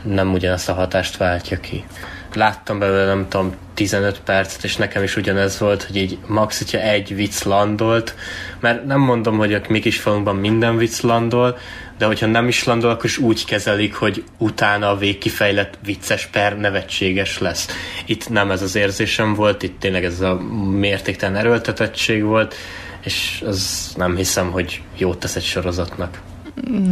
nem 0.03 0.33
ugyanazt 0.33 0.69
a 0.69 0.75
hatást 0.75 1.17
váltja 1.17 1.61
ki 1.61 1.85
láttam 2.37 2.79
belőle, 2.79 3.05
nem 3.05 3.29
tudom, 3.29 3.55
15 3.75 4.21
percet, 4.21 4.65
és 4.65 4.77
nekem 4.77 5.03
is 5.03 5.17
ugyanez 5.17 5.59
volt, 5.59 5.83
hogy 5.83 5.97
így 5.97 6.19
max, 6.27 6.59
hogyha 6.59 6.79
egy 6.79 7.15
vicc 7.15 7.43
landolt, 7.43 8.15
mert 8.61 8.85
nem 8.85 9.01
mondom, 9.01 9.39
hogy 9.39 9.55
a 9.55 9.61
mi 9.69 9.81
kis 9.81 9.99
falunkban 9.99 10.37
minden 10.37 10.77
vicc 10.77 11.01
landol, 11.01 11.59
de 11.99 12.07
hogyha 12.07 12.27
nem 12.27 12.49
is 12.49 12.65
landol, 12.65 12.91
akkor 12.91 13.05
is 13.05 13.19
úgy 13.19 13.45
kezelik, 13.45 13.95
hogy 13.95 14.25
utána 14.39 14.91
a 14.91 14.97
végkifejlett 14.97 15.79
vicces 15.85 16.27
per 16.27 16.59
nevetséges 16.59 17.39
lesz. 17.39 17.69
Itt 18.07 18.29
nem 18.29 18.51
ez 18.51 18.63
az 18.63 18.75
érzésem 18.75 19.35
volt, 19.35 19.63
itt 19.63 19.81
tényleg 19.81 20.05
ez 20.05 20.21
a 20.21 20.41
mértéktelen 20.71 21.37
erőltetettség 21.37 22.25
volt, 22.25 22.55
és 23.05 23.43
az 23.47 23.93
nem 23.97 24.17
hiszem, 24.17 24.51
hogy 24.51 24.83
jót 24.97 25.19
tesz 25.19 25.37
egy 25.37 25.45
sorozatnak 25.45 26.21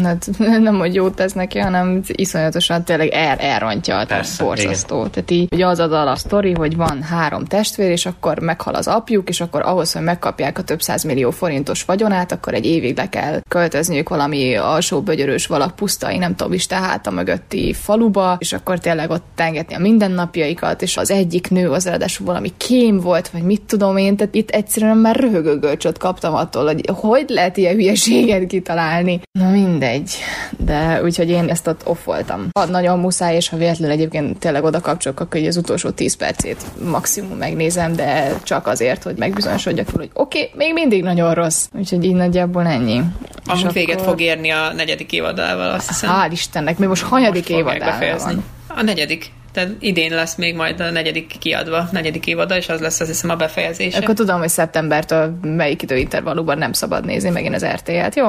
hát 0.02 0.28
nem, 0.38 0.78
hogy 0.78 0.94
jót 0.94 1.14
tesz 1.14 1.32
neki, 1.32 1.58
hanem 1.58 2.00
iszonyatosan 2.06 2.84
tényleg 2.84 3.08
el, 3.08 3.36
elrontja, 3.36 4.04
Persze, 4.08 4.44
borzasztó. 4.44 4.98
Igen. 4.98 5.10
Tehát 5.10 5.30
így 5.30 5.48
ugye 5.52 5.66
az 5.66 5.78
a 5.78 5.86
dal 5.86 6.08
a 6.08 6.16
sztori, 6.16 6.52
hogy 6.52 6.76
van 6.76 7.02
három 7.02 7.44
testvér, 7.44 7.90
és 7.90 8.06
akkor 8.06 8.38
meghal 8.38 8.74
az 8.74 8.86
apjuk, 8.86 9.28
és 9.28 9.40
akkor 9.40 9.62
ahhoz, 9.62 9.92
hogy 9.92 10.02
megkapják 10.02 10.58
a 10.58 10.62
több 10.62 10.80
millió 11.06 11.30
forintos 11.30 11.84
vagyonát, 11.84 12.32
akkor 12.32 12.54
egy 12.54 12.66
évig 12.66 12.96
le 12.96 13.08
kell 13.08 13.40
költözniük 13.48 14.08
valami 14.08 14.56
alsó 14.56 15.00
bögyörös 15.00 15.46
valak 15.46 15.76
pusztai, 15.76 16.18
nem 16.18 16.34
tudom 16.34 16.52
is, 16.52 16.66
tehát 16.66 17.06
a 17.06 17.10
mögötti 17.10 17.72
faluba, 17.72 18.36
és 18.38 18.52
akkor 18.52 18.78
tényleg 18.78 19.10
ott 19.10 19.24
tengetni 19.34 19.74
a 19.74 19.78
mindennapjaikat, 19.78 20.82
és 20.82 20.96
az 20.96 21.10
egyik 21.10 21.50
nő 21.50 21.70
az 21.70 21.84
ráadásul 21.84 22.26
valami 22.26 22.52
kém 22.56 23.00
volt, 23.00 23.28
vagy 23.28 23.42
mit 23.42 23.62
tudom 23.62 23.96
én, 23.96 24.16
tehát 24.16 24.34
itt 24.34 24.50
egyszerűen 24.50 24.96
már 24.96 25.16
röhögögölcsöt 25.16 25.98
kaptam 25.98 26.34
attól, 26.34 26.64
hogy 26.64 26.88
hogy 26.94 27.24
lehet 27.28 27.56
ilyen 27.56 27.74
hülyeséget 27.74 28.46
kitalálni. 28.46 29.20
Na 29.38 29.50
mindegy. 29.62 30.14
De 30.58 31.02
úgyhogy 31.02 31.30
én 31.30 31.48
ezt 31.48 31.66
ott 31.66 31.80
off 31.84 32.04
voltam. 32.04 32.48
Ha 32.58 32.66
nagyon 32.66 32.98
muszáj, 32.98 33.34
és 33.34 33.48
ha 33.48 33.56
véletlenül 33.56 33.94
egyébként 33.94 34.38
tényleg 34.38 34.64
oda 34.64 34.80
kapcsolok, 34.80 35.20
akkor 35.20 35.40
az 35.40 35.56
utolsó 35.56 35.90
10 35.90 36.16
percét 36.16 36.64
maximum 36.90 37.36
megnézem, 37.36 37.96
de 37.96 38.38
csak 38.42 38.66
azért, 38.66 39.02
hogy 39.02 39.16
megbizonyosodjak 39.16 39.88
hogy 39.94 40.10
oké, 40.12 40.38
okay, 40.38 40.50
még 40.54 40.72
mindig 40.72 41.02
nagyon 41.02 41.34
rossz. 41.34 41.66
Úgyhogy 41.72 42.04
így 42.04 42.14
nagyjából 42.14 42.66
ennyi. 42.66 43.02
Amúgy 43.44 43.72
véget 43.72 43.94
akkor... 43.94 44.08
fog 44.08 44.20
érni 44.20 44.50
a 44.50 44.72
negyedik 44.72 45.12
évadával, 45.12 45.70
azt 45.70 45.88
hiszem. 45.88 46.10
Hál' 46.10 46.32
Istennek, 46.32 46.78
mi 46.78 46.86
most 46.86 47.02
hanyadik 47.02 47.48
évadával 47.48 48.18
van? 48.18 48.44
A 48.68 48.82
negyedik. 48.82 49.32
Tehát 49.52 49.70
idén 49.78 50.14
lesz 50.14 50.36
még 50.36 50.54
majd 50.54 50.80
a 50.80 50.90
negyedik 50.90 51.38
kiadva, 51.38 51.88
negyedik 51.92 52.26
évada, 52.26 52.56
és 52.56 52.68
az 52.68 52.80
lesz 52.80 53.00
az 53.00 53.06
hiszem 53.06 53.30
a 53.30 53.36
befejezés. 53.36 53.96
Akkor 53.96 54.14
tudom, 54.14 54.38
hogy 54.38 54.48
szeptembertől 54.48 55.38
melyik 55.42 55.82
időintervallumban 55.82 56.58
nem 56.58 56.72
szabad 56.72 57.04
nézni 57.04 57.30
megint 57.30 57.54
az 57.54 57.66
RTL-t, 57.66 58.14
jó 58.14 58.28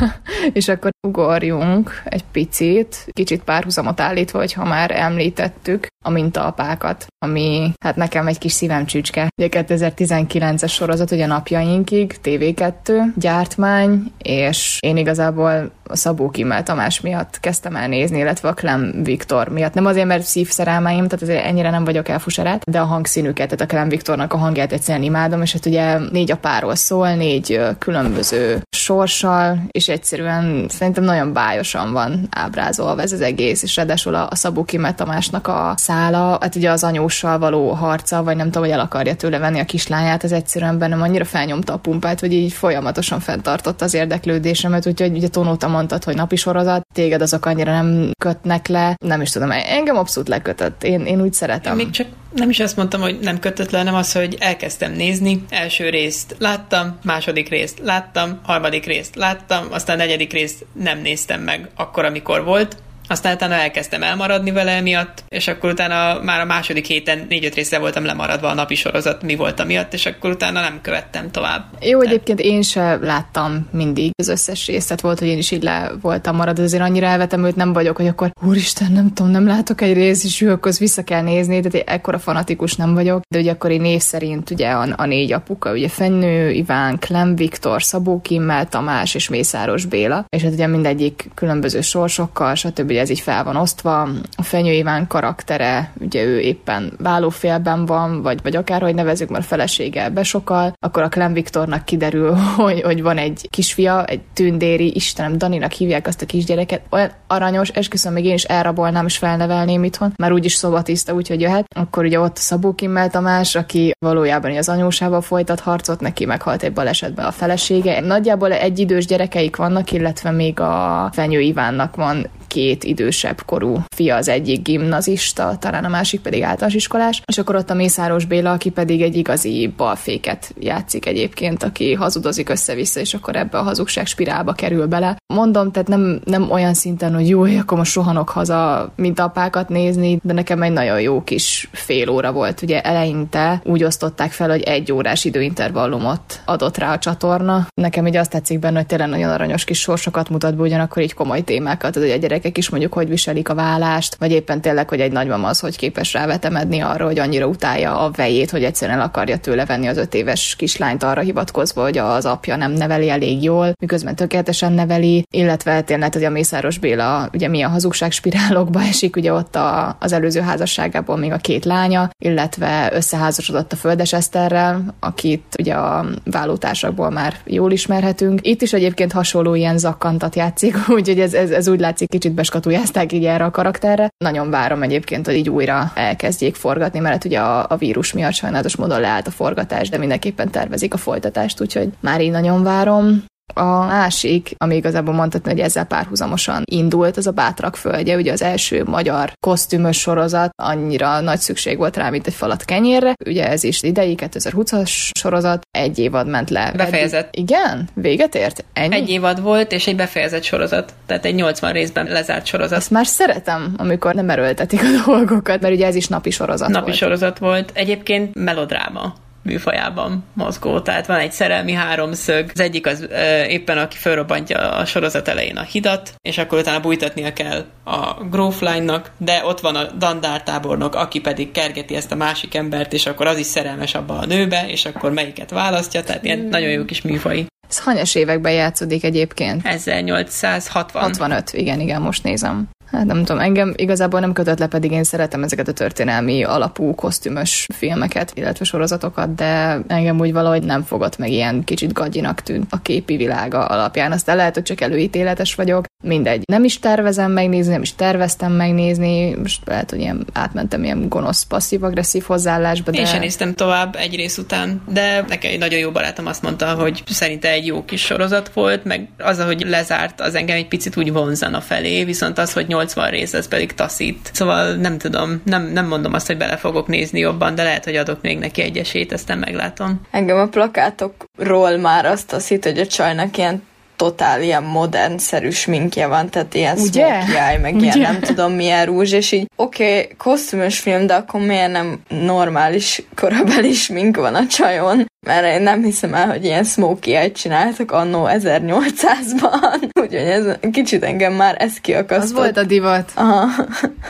és 0.52 0.68
akkor 0.68 0.90
ugorjunk 1.06 2.02
egy 2.04 2.24
picit, 2.32 3.06
kicsit 3.12 3.42
párhuzamot 3.42 4.00
állítva, 4.00 4.38
hogy 4.38 4.52
ha 4.52 4.64
már 4.64 4.90
említettük 4.90 5.86
a 6.04 6.10
mintaapákat, 6.10 7.06
ami 7.18 7.72
hát 7.84 7.96
nekem 7.96 8.26
egy 8.26 8.38
kis 8.38 8.52
szívem 8.52 8.86
csücske. 8.86 9.28
Ugye 9.36 9.48
2019-es 9.50 10.70
sorozat, 10.70 11.10
ugye 11.10 11.26
napjainkig, 11.26 12.16
TV2, 12.24 13.02
gyártmány, 13.16 14.12
és 14.18 14.78
én 14.80 14.96
igazából 14.96 15.72
a 15.84 15.96
Szabó 15.96 16.30
Kimmel 16.30 16.62
Tamás 16.62 17.00
miatt 17.00 17.40
kezdtem 17.40 17.76
el 17.76 17.88
nézni, 17.88 18.18
illetve 18.18 18.48
a 18.48 18.54
Clem 18.54 19.02
Viktor 19.02 19.48
miatt. 19.48 19.74
Nem 19.74 19.86
azért, 19.86 20.06
mert 20.06 20.24
szívszerelmeim, 20.54 21.08
tehát 21.08 21.22
azért 21.22 21.44
ennyire 21.44 21.70
nem 21.70 21.84
vagyok 21.84 22.08
elfuserat, 22.08 22.62
de 22.70 22.80
a 22.80 22.84
hangszínüket, 22.84 23.48
tehát 23.48 23.60
a 23.60 23.66
Clem 23.66 23.88
Viktornak 23.88 24.32
a 24.32 24.36
hangját 24.36 24.72
egyszerűen 24.72 25.04
imádom, 25.04 25.42
és 25.42 25.52
hát 25.52 25.66
ugye 25.66 25.98
négy 25.98 26.30
apáról 26.30 26.74
szól, 26.74 27.14
négy 27.14 27.60
különböző 27.78 28.62
sorssal, 28.76 29.58
és 29.70 29.88
egyszerűen 29.88 30.66
szerintem 30.68 31.04
nagyon 31.04 31.32
bájosan 31.32 31.92
van 31.92 32.28
ábrázolva 32.30 33.02
ez 33.02 33.12
az 33.12 33.20
egész, 33.20 33.62
és 33.62 33.76
ráadásul 33.76 34.14
a, 34.14 34.26
a 34.30 34.34
Szabó 34.34 34.64
Kimmel 34.64 34.94
Tamásnak 34.94 35.46
a 35.48 35.74
szála, 35.76 36.38
hát 36.40 36.54
ugye 36.54 36.70
az 36.70 36.84
anyóssal 36.84 37.38
való 37.38 37.70
harca, 37.70 38.22
vagy 38.22 38.36
nem 38.36 38.46
tudom, 38.46 38.62
hogy 38.62 38.72
el 38.72 38.80
akarja 38.80 39.14
tőle 39.14 39.38
venni 39.38 39.60
a 39.60 39.64
kislányát, 39.64 40.24
ez 40.24 40.32
egyszerűen 40.32 40.78
bennem 40.78 41.02
annyira 41.02 41.24
felnyomta 41.24 41.72
a 41.72 41.78
pumpát, 41.78 42.20
hogy 42.20 42.32
így 42.32 42.52
folyamatosan 42.52 43.20
fenntartotta 43.20 43.84
az 43.84 43.94
érdeklődésemet, 43.94 44.86
úgyhogy 44.86 45.16
ugye 45.16 45.28
Tónóta 45.28 45.68
mondtad, 45.68 46.04
hogy 46.04 46.14
napi 46.14 46.36
sorozat, 46.36 46.86
téged 46.94 47.22
azok 47.22 47.46
annyira 47.46 47.72
nem 47.72 48.10
kötnek 48.18 48.68
le, 48.68 48.96
nem 49.04 49.20
is 49.20 49.30
tudom, 49.30 49.50
engem 49.50 49.96
abszolút 49.96 50.28
lekötött, 50.44 50.84
én, 50.84 51.06
én 51.06 51.20
úgy 51.20 51.32
szeretem. 51.32 51.78
Én 51.78 51.84
még 51.84 51.94
csak 51.94 52.06
nem 52.34 52.50
is 52.50 52.60
azt 52.60 52.76
mondtam, 52.76 53.00
hogy 53.00 53.18
nem 53.20 53.38
kötött 53.38 53.70
le, 53.70 53.78
hanem 53.78 53.94
az, 53.94 54.12
hogy 54.12 54.36
elkezdtem 54.38 54.92
nézni. 54.92 55.44
Első 55.48 55.88
részt 55.88 56.36
láttam, 56.38 56.98
második 57.04 57.48
részt 57.48 57.78
láttam, 57.82 58.40
harmadik 58.42 58.86
részt 58.86 59.16
láttam, 59.16 59.66
aztán 59.70 59.96
negyedik 59.96 60.32
részt 60.32 60.64
nem 60.72 61.00
néztem 61.00 61.40
meg 61.40 61.68
akkor, 61.76 62.04
amikor 62.04 62.44
volt. 62.44 62.76
Aztán 63.08 63.34
utána 63.34 63.54
elkezdtem 63.54 64.02
elmaradni 64.02 64.50
vele 64.50 64.80
miatt, 64.80 65.24
és 65.28 65.48
akkor 65.48 65.70
utána 65.70 66.22
már 66.22 66.40
a 66.40 66.44
második 66.44 66.86
héten 66.86 67.26
négy-öt 67.28 67.54
részre 67.54 67.78
voltam 67.78 68.04
lemaradva 68.04 68.48
a 68.48 68.54
napi 68.54 68.74
sorozat 68.74 69.22
mi 69.22 69.36
volt 69.36 69.64
miatt, 69.64 69.92
és 69.92 70.06
akkor 70.06 70.30
utána 70.30 70.60
nem 70.60 70.78
követtem 70.82 71.30
tovább. 71.30 71.64
Jó, 71.80 72.00
egyébként 72.00 72.40
én 72.40 72.62
se 72.62 72.98
láttam 73.02 73.68
mindig 73.70 74.10
az 74.16 74.28
összes 74.28 74.66
részt, 74.66 74.86
tehát 74.86 75.02
volt, 75.02 75.18
hogy 75.18 75.28
én 75.28 75.38
is 75.38 75.50
így 75.50 75.62
le 75.62 75.92
voltam 76.00 76.36
maradva, 76.36 76.62
azért 76.62 76.82
annyira 76.82 77.06
elvetem 77.06 77.44
őt, 77.44 77.56
nem 77.56 77.72
vagyok, 77.72 77.96
hogy 77.96 78.06
akkor 78.06 78.30
úristen, 78.42 78.92
nem 78.92 79.12
tudom, 79.12 79.32
nem 79.32 79.46
látok 79.46 79.80
egy 79.80 79.94
részt, 79.94 80.24
és 80.24 80.42
akkor 80.42 80.72
vissza 80.78 81.04
kell 81.04 81.22
nézni, 81.22 81.60
tehát 81.60 81.88
ekkora 81.88 82.18
fanatikus 82.18 82.74
nem 82.76 82.94
vagyok, 82.94 83.22
de 83.28 83.38
ugye 83.38 83.50
akkor 83.50 83.70
én 83.70 83.80
név 83.80 84.00
szerint 84.00 84.50
ugye 84.50 84.70
a, 84.70 84.88
a 84.96 85.06
négy 85.06 85.32
apuka, 85.32 85.72
ugye 85.72 85.88
Fennő, 85.88 86.50
Iván, 86.50 86.98
Klem 86.98 87.36
Viktor, 87.36 87.82
Szabó 87.82 88.20
Kimmel, 88.20 88.68
Tamás 88.68 89.14
és 89.14 89.28
Mészáros 89.28 89.84
Béla, 89.84 90.24
és 90.28 90.42
hát 90.42 90.52
ugye 90.52 90.66
mindegyik 90.66 91.30
különböző 91.34 91.80
sorsokkal, 91.80 92.54
stb 92.54 92.92
ugye 92.94 93.02
ez 93.02 93.10
így 93.10 93.20
fel 93.20 93.44
van 93.44 93.56
osztva. 93.56 94.00
A 94.36 94.42
Fenyő 94.42 94.72
Iván 94.72 95.06
karaktere, 95.06 95.92
ugye 96.00 96.22
ő 96.22 96.40
éppen 96.40 96.92
vállófélben 96.98 97.86
van, 97.86 98.22
vagy, 98.22 98.42
vagy 98.42 98.56
akárhogy 98.56 98.94
nevezük, 98.94 99.28
mert 99.28 99.44
a 99.44 99.46
felesége 99.46 100.08
besokal, 100.08 100.72
akkor 100.80 101.02
a 101.02 101.08
Clem 101.08 101.32
Viktornak 101.32 101.84
kiderül, 101.84 102.34
hogy, 102.56 102.82
hogy 102.82 103.02
van 103.02 103.18
egy 103.18 103.48
kisfia, 103.50 104.04
egy 104.04 104.20
tündéri, 104.32 104.94
Istenem, 104.94 105.38
Daninak 105.38 105.72
hívják 105.72 106.06
azt 106.06 106.22
a 106.22 106.26
kisgyereket, 106.26 106.80
olyan 106.90 107.10
aranyos, 107.26 107.68
esküszöm, 107.68 108.12
még 108.12 108.24
én 108.24 108.34
is 108.34 108.44
elrabolnám 108.44 109.06
és 109.06 109.16
felnevelném 109.16 109.84
itthon, 109.84 110.12
már 110.16 110.32
úgyis 110.32 110.52
szobatiszta, 110.52 111.14
úgyhogy 111.14 111.40
jöhet. 111.40 111.66
Akkor 111.76 112.04
ugye 112.04 112.20
ott 112.20 112.36
Szabó 112.36 112.74
Kimmel 112.74 113.10
Tamás, 113.10 113.54
aki 113.54 113.92
valójában 113.98 114.56
az 114.56 114.68
anyósával 114.68 115.20
folytat 115.20 115.60
harcot, 115.60 116.00
neki 116.00 116.24
meghalt 116.24 116.62
egy 116.62 116.72
balesetben 116.72 117.26
a 117.26 117.30
felesége. 117.30 118.00
Nagyjából 118.00 118.52
egy 118.52 118.78
idős 118.78 119.06
gyerekeik 119.06 119.56
vannak, 119.56 119.92
illetve 119.92 120.30
még 120.30 120.60
a 120.60 121.08
Fenyő 121.12 121.40
Ivánnak 121.40 121.96
van 121.96 122.26
két 122.54 122.84
idősebb 122.84 123.42
korú 123.42 123.82
fia 123.96 124.16
az 124.16 124.28
egyik 124.28 124.62
gimnazista, 124.62 125.56
talán 125.60 125.84
a 125.84 125.88
másik 125.88 126.20
pedig 126.20 126.42
általános 126.42 126.74
iskolás, 126.74 127.22
és 127.26 127.38
akkor 127.38 127.54
ott 127.54 127.70
a 127.70 127.74
Mészáros 127.74 128.24
Béla, 128.24 128.52
aki 128.52 128.70
pedig 128.70 129.02
egy 129.02 129.16
igazi 129.16 129.72
balféket 129.76 130.54
játszik 130.60 131.06
egyébként, 131.06 131.62
aki 131.62 131.92
hazudozik 131.92 132.48
össze-vissza, 132.48 133.00
és 133.00 133.14
akkor 133.14 133.36
ebbe 133.36 133.58
a 133.58 133.62
hazugság 133.62 134.06
spirálba 134.06 134.52
kerül 134.52 134.86
bele. 134.86 135.16
Mondom, 135.34 135.72
tehát 135.72 135.88
nem, 135.88 136.20
nem 136.24 136.50
olyan 136.50 136.74
szinten, 136.74 137.14
hogy 137.14 137.28
jó, 137.28 137.42
akkor 137.42 137.78
most 137.78 137.94
rohanok 137.94 138.28
haza, 138.28 138.92
mint 138.96 139.20
apákat 139.20 139.68
nézni, 139.68 140.18
de 140.22 140.32
nekem 140.32 140.62
egy 140.62 140.72
nagyon 140.72 141.00
jó 141.00 141.22
kis 141.22 141.68
fél 141.72 142.08
óra 142.08 142.32
volt. 142.32 142.62
Ugye 142.62 142.80
eleinte 142.80 143.60
úgy 143.64 143.84
osztották 143.84 144.32
fel, 144.32 144.48
hogy 144.48 144.62
egy 144.62 144.92
órás 144.92 145.24
időintervallumot 145.24 146.42
adott 146.44 146.76
rá 146.76 146.92
a 146.92 146.98
csatorna. 146.98 147.66
Nekem 147.80 148.06
így 148.06 148.16
azt 148.16 148.30
tetszik 148.30 148.58
benne, 148.58 148.76
hogy 148.76 148.86
tényleg 148.86 149.08
nagyon 149.08 149.30
aranyos 149.30 149.64
kis 149.64 149.80
sorsokat 149.80 150.28
mutat 150.28 150.56
be, 150.56 150.62
ugyanakkor 150.62 151.02
így 151.02 151.14
komoly 151.14 151.42
témákat, 151.42 151.92
tehát 151.92 152.08
hogy 152.08 152.18
a 152.18 152.20
gyerek 152.20 152.43
gyerekek 152.44 152.58
is 152.58 152.70
mondjuk 152.70 152.92
hogy 152.92 153.08
viselik 153.08 153.48
a 153.48 153.54
vállást, 153.54 154.14
vagy 154.14 154.30
éppen 154.30 154.60
tényleg, 154.60 154.88
hogy 154.88 155.00
egy 155.00 155.12
nagymama 155.12 155.48
az, 155.48 155.60
hogy 155.60 155.76
képes 155.76 156.12
rávetemedni 156.12 156.80
arra, 156.80 157.04
hogy 157.04 157.18
annyira 157.18 157.46
utálja 157.46 157.98
a 157.98 158.10
vejét, 158.10 158.50
hogy 158.50 158.64
egyszerűen 158.64 158.98
el 158.98 159.04
akarja 159.04 159.38
tőle 159.38 159.64
venni 159.64 159.86
az 159.86 159.96
öt 159.96 160.14
éves 160.14 160.54
kislányt 160.56 161.02
arra 161.02 161.20
hivatkozva, 161.20 161.82
hogy 161.82 161.98
az 161.98 162.24
apja 162.24 162.56
nem 162.56 162.72
neveli 162.72 163.10
elég 163.10 163.42
jól, 163.42 163.72
miközben 163.80 164.14
tökéletesen 164.14 164.72
neveli, 164.72 165.24
illetve 165.30 165.82
tényleg, 165.82 166.12
hogy 166.12 166.24
a 166.24 166.30
Mészáros 166.30 166.78
Béla 166.78 167.28
ugye 167.32 167.48
milyen 167.48 167.70
hazugság 167.70 168.12
spirálokba 168.12 168.82
esik, 168.92 169.16
ugye 169.16 169.32
ott 169.32 169.56
a, 169.56 169.96
az 170.00 170.12
előző 170.12 170.40
házasságából 170.40 171.16
még 171.16 171.32
a 171.32 171.36
két 171.36 171.64
lánya, 171.64 172.10
illetve 172.18 172.90
összeházasodott 172.92 173.72
a 173.72 173.76
Földes 173.76 174.12
Eszterrel, 174.12 174.94
akit 175.00 175.54
ugye 175.58 175.74
a 175.74 176.06
vállótársakból 176.24 177.10
már 177.10 177.34
jól 177.44 177.72
ismerhetünk. 177.72 178.46
Itt 178.46 178.62
is 178.62 178.72
egyébként 178.72 179.12
hasonló 179.12 179.54
ilyen 179.54 179.78
zakkantat 179.78 180.36
játszik, 180.36 180.76
úgyhogy 180.96 181.20
ez, 181.20 181.34
ez, 181.34 181.50
ez 181.50 181.68
úgy 181.68 181.80
látszik 181.80 182.08
kicsit 182.08 182.33
beskatujázták 182.34 183.12
így 183.12 183.24
erre 183.24 183.44
a 183.44 183.50
karakterre. 183.50 184.08
Nagyon 184.24 184.50
várom 184.50 184.82
egyébként, 184.82 185.26
hogy 185.26 185.34
így 185.34 185.50
újra 185.50 185.92
elkezdjék 185.94 186.54
forgatni, 186.54 186.98
mert 186.98 187.24
ugye 187.24 187.40
a, 187.40 187.66
a 187.68 187.76
vírus 187.76 188.12
miatt 188.12 188.32
sajnálatos 188.32 188.76
módon 188.76 189.00
leállt 189.00 189.26
a 189.26 189.30
forgatás, 189.30 189.88
de 189.88 189.98
mindenképpen 189.98 190.50
tervezik 190.50 190.94
a 190.94 190.96
folytatást, 190.96 191.60
úgyhogy 191.60 191.88
már 192.00 192.20
így 192.20 192.30
nagyon 192.30 192.62
várom. 192.62 193.24
A 193.52 193.64
másik, 193.64 194.54
ami 194.56 194.76
igazából 194.76 195.14
mondhatni, 195.14 195.50
hogy 195.50 195.60
ezzel 195.60 195.84
párhuzamosan 195.84 196.62
indult, 196.64 197.16
az 197.16 197.26
a 197.26 197.30
Bátrak 197.30 197.76
földje, 197.76 198.16
ugye 198.16 198.32
az 198.32 198.42
első 198.42 198.84
magyar 198.84 199.32
kosztümös 199.40 199.98
sorozat, 199.98 200.50
annyira 200.62 201.20
nagy 201.20 201.38
szükség 201.38 201.76
volt 201.76 201.96
rá, 201.96 202.10
mint 202.10 202.26
egy 202.26 202.34
falat 202.34 202.64
kenyérre. 202.64 203.14
Ugye 203.26 203.48
ez 203.48 203.64
is 203.64 203.82
idei, 203.82 204.14
2020-as 204.18 205.10
sorozat, 205.18 205.66
egy 205.70 205.98
évad 205.98 206.28
ment 206.28 206.50
le. 206.50 206.72
Befejezett. 206.76 207.34
Igen? 207.34 207.88
Véget 207.94 208.34
ért? 208.34 208.64
Ennyi? 208.72 208.94
Egy 208.94 209.08
évad 209.08 209.42
volt, 209.42 209.72
és 209.72 209.86
egy 209.86 209.96
befejezett 209.96 210.42
sorozat. 210.42 210.94
Tehát 211.06 211.24
egy 211.24 211.34
80 211.34 211.72
részben 211.72 212.06
lezárt 212.06 212.46
sorozat. 212.46 212.78
Ezt 212.78 212.90
már 212.90 213.06
szeretem, 213.06 213.74
amikor 213.76 214.14
nem 214.14 214.30
erőltetik 214.30 214.80
a 214.80 214.88
dolgokat, 215.06 215.60
mert 215.60 215.74
ugye 215.74 215.86
ez 215.86 215.94
is 215.94 216.08
napi 216.08 216.30
sorozat 216.30 216.68
napi 216.68 216.84
volt. 216.84 216.96
sorozat 216.96 217.38
volt. 217.38 217.70
Egyébként 217.74 218.34
melodráma 218.34 219.14
műfajában 219.44 220.24
mozgó. 220.32 220.80
Tehát 220.80 221.06
van 221.06 221.18
egy 221.18 221.32
szerelmi 221.32 221.72
háromszög, 221.72 222.50
az 222.54 222.60
egyik 222.60 222.86
az 222.86 223.08
e, 223.10 223.46
éppen 223.46 223.78
aki 223.78 223.96
felrobbantja 223.96 224.58
a 224.58 224.84
sorozat 224.84 225.28
elején 225.28 225.56
a 225.56 225.62
hidat, 225.62 226.14
és 226.22 226.38
akkor 226.38 226.58
utána 226.58 226.80
bújtatnia 226.80 227.32
kell 227.32 227.64
a 227.84 228.24
Grófline-nak, 228.30 229.10
de 229.18 229.42
ott 229.44 229.60
van 229.60 229.76
a 229.76 229.84
dandár 229.98 230.42
tábornok, 230.42 230.94
aki 230.94 231.20
pedig 231.20 231.50
kergeti 231.50 231.94
ezt 231.94 232.12
a 232.12 232.16
másik 232.16 232.54
embert, 232.54 232.92
és 232.92 233.06
akkor 233.06 233.26
az 233.26 233.38
is 233.38 233.46
szerelmes 233.46 233.94
abba 233.94 234.18
a 234.18 234.26
nőbe, 234.26 234.64
és 234.68 234.84
akkor 234.84 235.12
melyiket 235.12 235.50
választja, 235.50 236.02
tehát 236.02 236.24
ilyen 236.24 236.38
mm. 236.38 236.48
nagyon 236.48 236.70
jó 236.70 236.84
kis 236.84 237.02
műfai. 237.02 237.46
Ez 237.68 237.78
hanyas 237.78 238.14
években 238.14 238.52
játszódik 238.52 239.04
egyébként? 239.04 239.66
1860. 239.66 241.02
65, 241.02 241.52
igen, 241.52 241.80
igen, 241.80 242.00
most 242.00 242.22
nézem. 242.22 242.68
Hát 242.92 243.04
nem 243.04 243.24
tudom, 243.24 243.40
engem 243.40 243.72
igazából 243.76 244.20
nem 244.20 244.32
kötött 244.32 244.58
le, 244.58 244.66
pedig 244.66 244.90
én 244.90 245.04
szeretem 245.04 245.42
ezeket 245.42 245.68
a 245.68 245.72
történelmi 245.72 246.42
alapú 246.42 246.94
kosztümös 246.94 247.66
filmeket, 247.74 248.32
illetve 248.34 248.64
sorozatokat, 248.64 249.34
de 249.34 249.80
engem 249.86 250.20
úgy 250.20 250.32
valahogy 250.32 250.62
nem 250.62 250.82
fogott 250.82 251.18
meg 251.18 251.30
ilyen 251.30 251.64
kicsit 251.64 251.92
gagyinak 251.92 252.40
tűnt 252.40 252.66
a 252.70 252.82
képi 252.82 253.16
világa 253.16 253.64
alapján. 253.64 254.12
Aztán 254.12 254.36
lehet, 254.36 254.54
hogy 254.54 254.62
csak 254.62 254.80
előítéletes 254.80 255.54
vagyok, 255.54 255.84
mindegy. 256.02 256.42
Nem 256.44 256.64
is 256.64 256.78
tervezem 256.78 257.32
megnézni, 257.32 257.72
nem 257.72 257.82
is 257.82 257.94
terveztem 257.94 258.52
megnézni, 258.52 259.34
most 259.34 259.60
lehet, 259.64 259.90
hogy 259.90 260.00
ilyen 260.00 260.26
átmentem 260.32 260.84
ilyen 260.84 261.08
gonosz, 261.08 261.42
passzív-agresszív 261.42 262.22
hozzáállásba. 262.22 262.90
De... 262.90 262.98
Én 262.98 263.06
sem 263.06 263.20
néztem 263.20 263.54
tovább 263.54 263.96
egy 263.96 264.16
rész 264.16 264.38
után, 264.38 264.82
de 264.92 265.24
nekem 265.28 265.50
egy 265.50 265.58
nagyon 265.58 265.78
jó 265.78 265.90
barátom 265.90 266.26
azt 266.26 266.42
mondta, 266.42 266.74
hogy 266.74 267.02
szerinte 267.06 267.50
egy 267.50 267.66
jó 267.66 267.84
kis 267.84 268.00
sorozat 268.00 268.52
volt, 268.52 268.84
meg 268.84 269.08
az, 269.18 269.40
hogy 269.40 269.64
lezárt, 269.68 270.20
az 270.20 270.34
engem 270.34 270.56
egy 270.56 270.68
picit 270.68 270.96
úgy 270.96 271.12
vonzana 271.12 271.60
felé, 271.60 272.04
viszont 272.04 272.38
az, 272.38 272.52
hogy 272.52 272.66
80 272.74 273.10
rész, 273.10 273.34
ez 273.34 273.48
pedig 273.48 273.74
taszít. 273.74 274.30
Szóval 274.32 274.74
nem 274.74 274.98
tudom, 274.98 275.42
nem, 275.44 275.62
nem 275.72 275.86
mondom 275.86 276.12
azt, 276.12 276.26
hogy 276.26 276.36
bele 276.36 276.56
fogok 276.56 276.86
nézni 276.86 277.18
jobban, 277.18 277.54
de 277.54 277.62
lehet, 277.62 277.84
hogy 277.84 277.96
adok 277.96 278.22
még 278.22 278.38
neki 278.38 278.62
egy 278.62 278.76
esélyt, 278.76 279.12
aztán 279.12 279.38
meglátom. 279.38 280.00
Engem 280.10 280.38
a 280.38 280.46
plakátokról 280.46 281.76
már 281.76 282.06
azt 282.06 282.26
taszít, 282.26 282.64
hogy 282.64 282.78
a 282.78 282.86
csajnak 282.86 283.36
ilyen 283.36 283.62
totál 283.96 284.42
ilyen 284.42 284.62
modern-szerű 284.62 285.50
sminkje 285.50 286.06
van, 286.06 286.28
tehát 286.28 286.54
ilyen 286.54 286.78
Ugye? 286.78 287.22
smoky 287.22 287.36
eye, 287.36 287.58
meg 287.58 287.74
Ugye? 287.74 287.92
ilyen 287.94 288.12
nem 288.12 288.20
tudom 288.20 288.52
milyen 288.52 288.86
rúzs, 288.86 289.12
és 289.12 289.32
így 289.32 289.50
oké, 289.56 289.84
okay, 289.84 290.08
kosztümös 290.16 290.78
film, 290.78 291.06
de 291.06 291.14
akkor 291.14 291.40
miért 291.40 291.72
nem 291.72 292.00
normális 292.08 293.02
korabeli 293.14 293.72
smink 293.72 294.16
van 294.16 294.34
a 294.34 294.46
csajon? 294.46 295.06
Mert 295.24 295.46
én 295.46 295.62
nem 295.62 295.82
hiszem 295.82 296.14
el, 296.14 296.26
hogy 296.26 296.44
ilyen 296.44 296.64
smoky 296.64 297.32
csináltak 297.32 297.92
annó 297.92 298.28
1800-ban, 298.30 299.82
úgyhogy 300.00 300.14
ez 300.14 300.44
kicsit 300.72 301.04
engem 301.04 301.32
már 301.32 301.56
ez 301.58 301.76
kiakasztott. 301.76 302.22
Az 302.22 302.32
volt 302.32 302.56
a 302.56 302.64
divat. 302.64 303.12
Aha. 303.14 303.64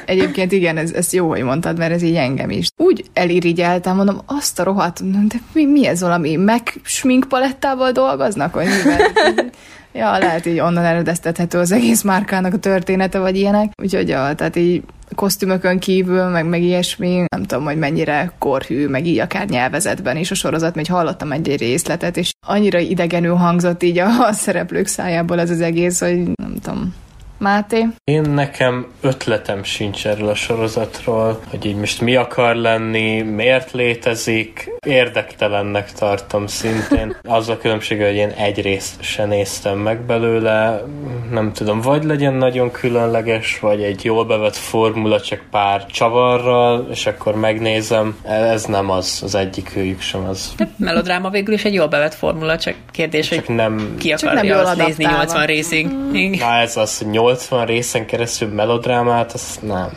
Egyébként 0.06 0.52
igen, 0.52 0.76
ez, 0.76 0.92
ez 0.92 1.12
jó, 1.12 1.28
hogy 1.28 1.42
mondtad, 1.42 1.78
mert 1.78 1.92
ez 1.92 2.02
így 2.02 2.16
engem 2.16 2.50
is. 2.50 2.68
Úgy 2.76 3.04
elirigyeltem, 3.12 3.96
mondom, 3.96 4.20
azt 4.26 4.60
a 4.60 4.64
rohadt, 4.64 5.26
de 5.28 5.36
mi, 5.52 5.64
mi 5.64 5.86
ez 5.86 6.00
valami, 6.00 6.36
meg 6.36 6.72
smink 6.82 7.28
palettával 7.28 7.92
dolgoznak, 7.92 8.54
vagy 8.54 8.66
mivel? 8.66 9.00
Ja, 9.96 10.18
lehet 10.18 10.46
így 10.46 10.60
onnan 10.60 10.84
eredeztethető 10.84 11.58
az 11.58 11.72
egész 11.72 12.02
márkának 12.02 12.54
a 12.54 12.58
története, 12.58 13.18
vagy 13.18 13.36
ilyenek. 13.36 13.72
Úgyhogy 13.82 14.08
ja, 14.08 14.34
tehát 14.34 14.56
így 14.56 14.82
kosztümökön 15.14 15.78
kívül, 15.78 16.24
meg, 16.24 16.46
meg 16.46 16.62
ilyesmi, 16.62 17.24
nem 17.36 17.42
tudom, 17.42 17.64
hogy 17.64 17.78
mennyire 17.78 18.32
korhű, 18.38 18.88
meg 18.88 19.06
így 19.06 19.18
akár 19.18 19.48
nyelvezetben 19.48 20.16
is 20.16 20.30
a 20.30 20.34
sorozat, 20.34 20.74
mert 20.74 20.88
hallottam 20.88 21.32
egy 21.32 21.56
részletet, 21.56 22.16
és 22.16 22.32
annyira 22.46 22.78
idegenül 22.78 23.34
hangzott 23.34 23.82
így 23.82 23.98
a, 23.98 24.26
a 24.26 24.32
szereplők 24.32 24.86
szájából 24.86 25.40
ez 25.40 25.50
az 25.50 25.60
egész, 25.60 26.00
hogy 26.00 26.16
nem 26.34 26.56
tudom, 26.62 26.94
Máté? 27.38 27.86
Én 28.04 28.20
nekem 28.20 28.86
ötletem 29.00 29.62
sincs 29.62 30.06
erről 30.06 30.28
a 30.28 30.34
sorozatról, 30.34 31.40
hogy 31.50 31.64
így 31.64 31.76
most 31.76 32.00
mi 32.00 32.16
akar 32.16 32.54
lenni, 32.54 33.22
miért 33.22 33.72
létezik, 33.72 34.70
érdektelennek 34.86 35.92
tartom 35.92 36.46
szintén. 36.46 37.16
Az 37.22 37.48
a 37.48 37.58
különbség, 37.58 38.02
hogy 38.02 38.14
én 38.14 38.28
egy 38.28 38.60
részt 38.60 39.02
se 39.02 39.24
néztem 39.24 39.78
meg 39.78 40.00
belőle, 40.00 40.84
nem 41.30 41.52
tudom, 41.52 41.80
vagy 41.80 42.04
legyen 42.04 42.34
nagyon 42.34 42.70
különleges, 42.70 43.58
vagy 43.60 43.82
egy 43.82 44.04
jól 44.04 44.24
bevett 44.24 44.56
formula, 44.56 45.20
csak 45.20 45.42
pár 45.50 45.86
csavarral, 45.86 46.86
és 46.90 47.06
akkor 47.06 47.34
megnézem. 47.34 48.18
Ez 48.22 48.64
nem 48.64 48.90
az, 48.90 49.20
az 49.24 49.34
egyik 49.34 49.72
őjük 49.76 50.00
sem 50.00 50.24
az. 50.28 50.52
De 50.56 50.68
melodráma 50.76 51.30
végül 51.30 51.54
is 51.54 51.64
egy 51.64 51.74
jól 51.74 51.88
bevett 51.88 52.14
formula, 52.14 52.58
csak 52.58 52.74
kérdés, 52.90 53.28
csak 53.28 53.44
hogy 53.44 53.54
nem, 53.54 53.94
ki 53.98 54.12
akarja 54.12 54.40
csak 54.40 54.64
nem 54.64 54.66
azt 54.66 54.86
nézni 54.86 55.04
80 55.04 55.46
részig. 55.46 55.86
Mm. 55.86 56.30
Na 56.38 56.54
ez 56.54 56.76
az, 56.76 56.98
hogy 56.98 57.06
80 57.24 57.66
részen 57.66 58.06
keresztül 58.06 58.48
melodrámát, 58.48 59.32
az 59.32 59.58
nem. 59.62 59.88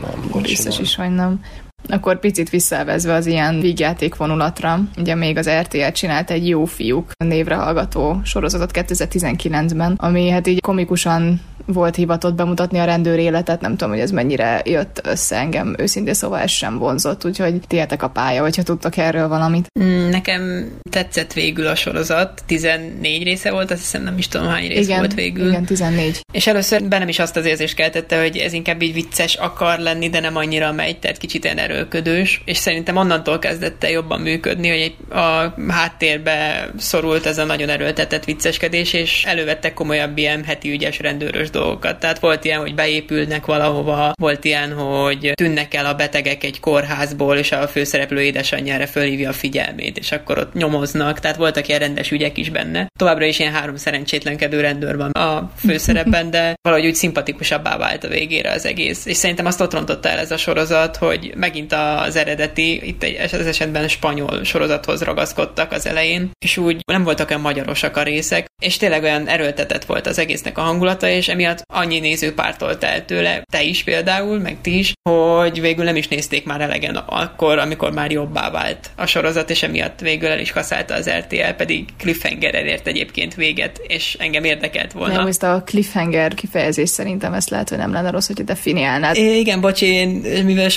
Nem, 0.00 0.42
Biztos 0.42 0.78
is, 0.78 0.96
hogy 0.96 1.14
nem. 1.14 1.40
Akkor 1.88 2.18
picit 2.18 2.50
visszavezve 2.50 3.14
az 3.14 3.26
ilyen 3.26 3.60
vígjáték 3.60 4.16
vonulatra, 4.16 4.80
ugye 4.98 5.14
még 5.14 5.36
az 5.36 5.50
RTL 5.50 5.88
csinált 5.92 6.30
egy 6.30 6.48
Jó 6.48 6.64
fiúk 6.64 7.10
névre 7.18 7.54
hallgató 7.54 8.20
sorozatot 8.24 8.70
2019-ben, 8.74 9.94
ami 9.96 10.28
hát 10.28 10.46
így 10.46 10.60
komikusan 10.60 11.40
volt 11.66 11.94
hivatott 11.94 12.34
bemutatni 12.34 12.78
a 12.78 12.84
rendőr 12.84 13.18
életet, 13.18 13.60
nem 13.60 13.70
tudom, 13.70 13.92
hogy 13.92 14.02
ez 14.02 14.10
mennyire 14.10 14.62
jött 14.64 15.00
össze 15.04 15.36
engem, 15.36 15.74
őszintén 15.78 16.14
szóval 16.14 16.38
ez 16.38 16.50
sem 16.50 16.78
vonzott, 16.78 17.24
úgyhogy 17.24 17.60
tietek 17.66 18.02
a 18.02 18.08
pálya, 18.08 18.42
hogyha 18.42 18.62
tudtak 18.62 18.96
erről 18.96 19.28
valamit. 19.28 19.66
Mm, 19.80 20.08
nekem 20.08 20.70
tetszett 20.90 21.32
végül 21.32 21.66
a 21.66 21.74
sorozat, 21.74 22.42
14 22.46 23.22
része 23.22 23.50
volt, 23.50 23.70
azt 23.70 23.80
hiszem 23.80 24.02
nem 24.02 24.18
is 24.18 24.28
tudom 24.28 24.46
hány 24.46 24.68
rész 24.68 24.86
igen, 24.86 24.98
volt 24.98 25.14
végül. 25.14 25.48
Igen, 25.48 25.64
14. 25.64 26.20
És 26.32 26.46
először 26.46 26.84
bennem 26.84 27.08
is 27.08 27.18
azt 27.18 27.36
az 27.36 27.44
érzést 27.44 27.74
keltette, 27.74 28.20
hogy 28.20 28.36
ez 28.36 28.52
inkább 28.52 28.82
így 28.82 28.92
vicces 28.92 29.34
akar 29.34 29.78
lenni, 29.78 30.08
de 30.08 30.20
nem 30.20 30.36
annyira 30.36 30.72
megy, 30.72 30.98
tehát 30.98 31.18
kicsit 31.18 31.44
ilyen 31.44 31.58
erőlködős, 31.76 32.42
és 32.44 32.56
szerintem 32.56 32.96
onnantól 32.96 33.38
kezdette 33.38 33.90
jobban 33.90 34.20
működni, 34.20 34.68
hogy 34.68 34.94
a 35.18 35.54
háttérbe 35.68 36.68
szorult 36.78 37.26
ez 37.26 37.38
a 37.38 37.44
nagyon 37.44 37.68
erőltetett 37.68 38.24
vicceskedés, 38.24 38.92
és 38.92 39.24
elővettek 39.24 39.74
komolyabb 39.74 40.18
ilyen 40.18 40.44
heti 40.44 40.70
ügyes 40.70 40.98
rendőrös 40.98 41.50
dolgokat. 41.50 42.00
Tehát 42.00 42.18
volt 42.18 42.44
ilyen, 42.44 42.60
hogy 42.60 42.74
beépülnek 42.74 43.46
valahova, 43.46 44.12
volt 44.20 44.44
ilyen, 44.44 44.72
hogy 44.72 45.32
tűnnek 45.34 45.74
el 45.74 45.86
a 45.86 45.94
betegek 45.94 46.44
egy 46.44 46.60
kórházból, 46.60 47.36
és 47.36 47.52
a 47.52 47.68
főszereplő 47.68 48.22
édesanyjára 48.22 48.86
fölhívja 48.86 49.28
a 49.28 49.32
figyelmét, 49.32 49.98
és 49.98 50.12
akkor 50.12 50.38
ott 50.38 50.54
nyomoznak. 50.54 51.20
Tehát 51.20 51.36
voltak 51.36 51.68
ilyen 51.68 51.80
rendes 51.80 52.10
ügyek 52.10 52.38
is 52.38 52.50
benne. 52.50 52.86
Továbbra 52.98 53.24
is 53.24 53.38
ilyen 53.38 53.52
három 53.52 53.76
szerencsétlenkedő 53.76 54.60
rendőr 54.60 54.96
van 54.96 55.10
a 55.10 55.50
főszerepben, 55.56 56.30
de 56.30 56.54
valahogy 56.62 56.86
úgy 56.86 56.94
szimpatikusabbá 56.94 57.76
vált 57.76 58.04
a 58.04 58.08
végére 58.08 58.52
az 58.52 58.66
egész. 58.66 59.06
És 59.06 59.16
szerintem 59.16 59.46
azt 59.46 59.60
ott 59.60 59.72
rontotta 59.72 60.08
el 60.08 60.18
ez 60.18 60.30
a 60.30 60.36
sorozat, 60.36 60.96
hogy 60.96 61.32
megint 61.36 61.65
az 61.72 62.16
eredeti, 62.16 62.86
itt 62.86 63.02
egy, 63.02 63.16
az 63.32 63.46
esetben 63.46 63.88
spanyol 63.88 64.44
sorozathoz 64.44 65.02
ragaszkodtak 65.02 65.72
az 65.72 65.86
elején, 65.86 66.30
és 66.38 66.56
úgy 66.56 66.80
nem 66.86 67.04
voltak 67.04 67.28
olyan 67.28 67.42
magyarosak 67.42 67.96
a 67.96 68.02
részek, 68.02 68.46
és 68.62 68.76
tényleg 68.76 69.02
olyan 69.02 69.28
erőltetett 69.28 69.84
volt 69.84 70.06
az 70.06 70.18
egésznek 70.18 70.58
a 70.58 70.62
hangulata, 70.62 71.08
és 71.08 71.28
emiatt 71.28 71.62
annyi 71.72 71.98
néző 71.98 72.34
pártolt 72.34 72.84
el 72.84 73.04
tőle, 73.04 73.42
te 73.52 73.62
is 73.62 73.82
például, 73.82 74.38
meg 74.38 74.60
ti 74.60 74.78
is, 74.78 74.92
hogy 75.10 75.60
végül 75.60 75.84
nem 75.84 75.96
is 75.96 76.08
nézték 76.08 76.44
már 76.44 76.60
elegen 76.60 76.96
akkor, 76.96 77.58
amikor 77.58 77.92
már 77.92 78.10
jobbá 78.10 78.50
vált 78.50 78.90
a 78.96 79.06
sorozat, 79.06 79.50
és 79.50 79.62
emiatt 79.62 80.00
végül 80.00 80.28
el 80.28 80.38
is 80.38 80.52
kaszálta 80.52 80.94
az 80.94 81.10
RTL, 81.10 81.50
pedig 81.56 81.84
cliffhanger 81.98 82.54
ért 82.54 82.86
egyébként 82.86 83.34
véget, 83.34 83.80
és 83.86 84.16
engem 84.18 84.44
érdekelt 84.44 84.92
volna. 84.92 85.14
Nem, 85.14 85.26
ezt 85.26 85.42
a 85.42 85.62
cliffhanger 85.64 86.34
kifejezés 86.34 86.88
szerintem 86.88 87.32
ezt 87.32 87.50
lehet, 87.50 87.68
hogy 87.68 87.78
nem 87.78 87.92
lenne 87.92 88.10
rossz, 88.10 88.26
hogy 88.26 88.44
definiálnád. 88.44 89.16
É, 89.16 89.38
igen, 89.38 89.60
bocsi, 89.60 89.86
én, 89.86 90.08
mivel 90.44 90.68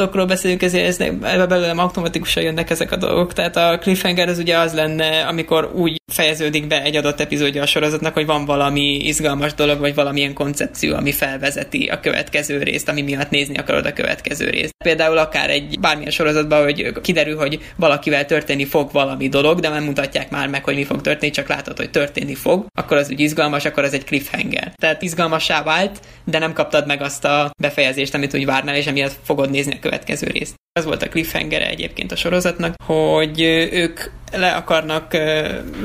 sorozatokról 0.00 0.26
beszélünk, 0.26 0.62
ezért 0.62 1.00
ebbe 1.00 1.46
belőlem 1.46 1.78
automatikusan 1.78 2.42
jönnek 2.42 2.70
ezek 2.70 2.92
a 2.92 2.96
dolgok. 2.96 3.32
Tehát 3.32 3.56
a 3.56 3.78
cliffhanger 3.78 4.28
az 4.28 4.38
ugye 4.38 4.58
az 4.58 4.74
lenne, 4.74 5.26
amikor 5.26 5.72
úgy 5.74 6.00
fejeződik 6.12 6.66
be 6.66 6.82
egy 6.82 6.96
adott 6.96 7.20
epizódja 7.20 7.62
a 7.62 7.66
sorozatnak, 7.66 8.14
hogy 8.14 8.26
van 8.26 8.44
valami 8.44 8.96
izgalmas 8.96 9.54
dolog, 9.54 9.78
vagy 9.78 9.94
valamilyen 9.94 10.34
koncepció, 10.34 10.94
ami 10.94 11.12
felvezeti 11.12 11.86
a 11.86 12.00
következő 12.00 12.62
részt, 12.62 12.88
ami 12.88 13.02
miatt 13.02 13.30
nézni 13.30 13.56
akarod 13.56 13.86
a 13.86 13.92
következő 13.92 14.50
részt. 14.50 14.74
Például 14.84 15.18
akár 15.18 15.50
egy 15.50 15.80
bármilyen 15.80 16.10
sorozatban, 16.10 16.62
hogy 16.62 17.00
kiderül, 17.02 17.36
hogy 17.36 17.58
valakivel 17.76 18.26
történni 18.26 18.64
fog 18.64 18.92
valami 18.92 19.28
dolog, 19.28 19.60
de 19.60 19.68
nem 19.68 19.84
mutatják 19.84 20.30
már 20.30 20.48
meg, 20.48 20.64
hogy 20.64 20.74
mi 20.74 20.84
fog 20.84 21.00
történni, 21.00 21.32
csak 21.32 21.48
látod, 21.48 21.76
hogy 21.76 21.90
történni 21.90 22.34
fog, 22.34 22.66
akkor 22.74 22.96
az 22.96 23.10
úgy 23.10 23.20
izgalmas, 23.20 23.64
akkor 23.64 23.84
az 23.84 23.94
egy 23.94 24.04
cliffhanger. 24.04 24.72
Tehát 24.76 25.02
izgalmassá 25.02 25.62
vált, 25.62 26.00
de 26.24 26.38
nem 26.38 26.52
kaptad 26.52 26.86
meg 26.86 27.02
azt 27.02 27.24
a 27.24 27.50
befejezést, 27.58 28.14
amit 28.14 28.34
úgy 28.34 28.44
várnál, 28.44 28.76
és 28.76 28.86
emiatt 28.86 29.18
fogod 29.22 29.50
nézni 29.50 29.72
a 29.72 29.78
következő 29.80 29.89
részt. 30.20 30.54
Ez 30.72 30.84
volt 30.84 31.02
a 31.02 31.08
cliffhanger 31.08 31.62
egyébként 31.62 32.12
a 32.12 32.16
sorozatnak, 32.16 32.74
hogy 32.84 33.40
ők 33.72 34.00
le 34.32 34.50
akarnak 34.50 35.16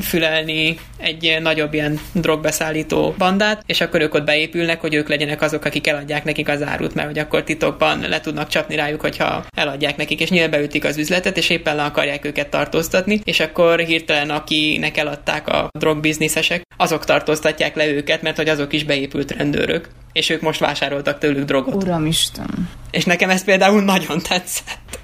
fülelni 0.01 0.77
egy 0.97 1.37
nagyobb 1.41 1.73
ilyen 1.73 1.99
drogbeszállító 2.13 3.15
bandát, 3.17 3.63
és 3.65 3.81
akkor 3.81 4.01
ők 4.01 4.13
ott 4.13 4.23
beépülnek, 4.23 4.81
hogy 4.81 4.93
ők 4.93 5.09
legyenek 5.09 5.41
azok, 5.41 5.65
akik 5.65 5.87
eladják 5.87 6.23
nekik 6.23 6.47
az 6.49 6.63
árut, 6.63 6.93
mert 6.93 7.07
hogy 7.07 7.19
akkor 7.19 7.43
titokban 7.43 7.99
le 7.99 8.19
tudnak 8.19 8.47
csapni 8.47 8.75
rájuk, 8.75 9.01
hogyha 9.01 9.45
eladják 9.57 9.97
nekik, 9.97 10.19
és 10.19 10.29
nyilván 10.29 10.51
beütik 10.51 10.83
az 10.83 10.97
üzletet, 10.97 11.37
és 11.37 11.49
éppen 11.49 11.75
le 11.75 11.83
akarják 11.83 12.25
őket 12.25 12.49
tartóztatni, 12.49 13.21
és 13.23 13.39
akkor 13.39 13.79
hirtelen 13.79 14.29
akinek 14.29 14.97
eladták 14.97 15.47
a 15.47 15.67
drogbizniszesek, 15.79 16.61
azok 16.77 17.05
tartóztatják 17.05 17.75
le 17.75 17.87
őket, 17.87 18.21
mert 18.21 18.37
hogy 18.37 18.49
azok 18.49 18.73
is 18.73 18.83
beépült 18.83 19.31
rendőrök 19.31 19.89
és 20.15 20.29
ők 20.29 20.41
most 20.41 20.59
vásároltak 20.59 21.19
tőlük 21.19 21.45
drogot. 21.45 21.83
Uramisten. 21.83 22.69
És 22.91 23.05
nekem 23.05 23.29
ez 23.29 23.43
például 23.43 23.81
nagyon 23.81 24.21
tetszett. 24.29 24.99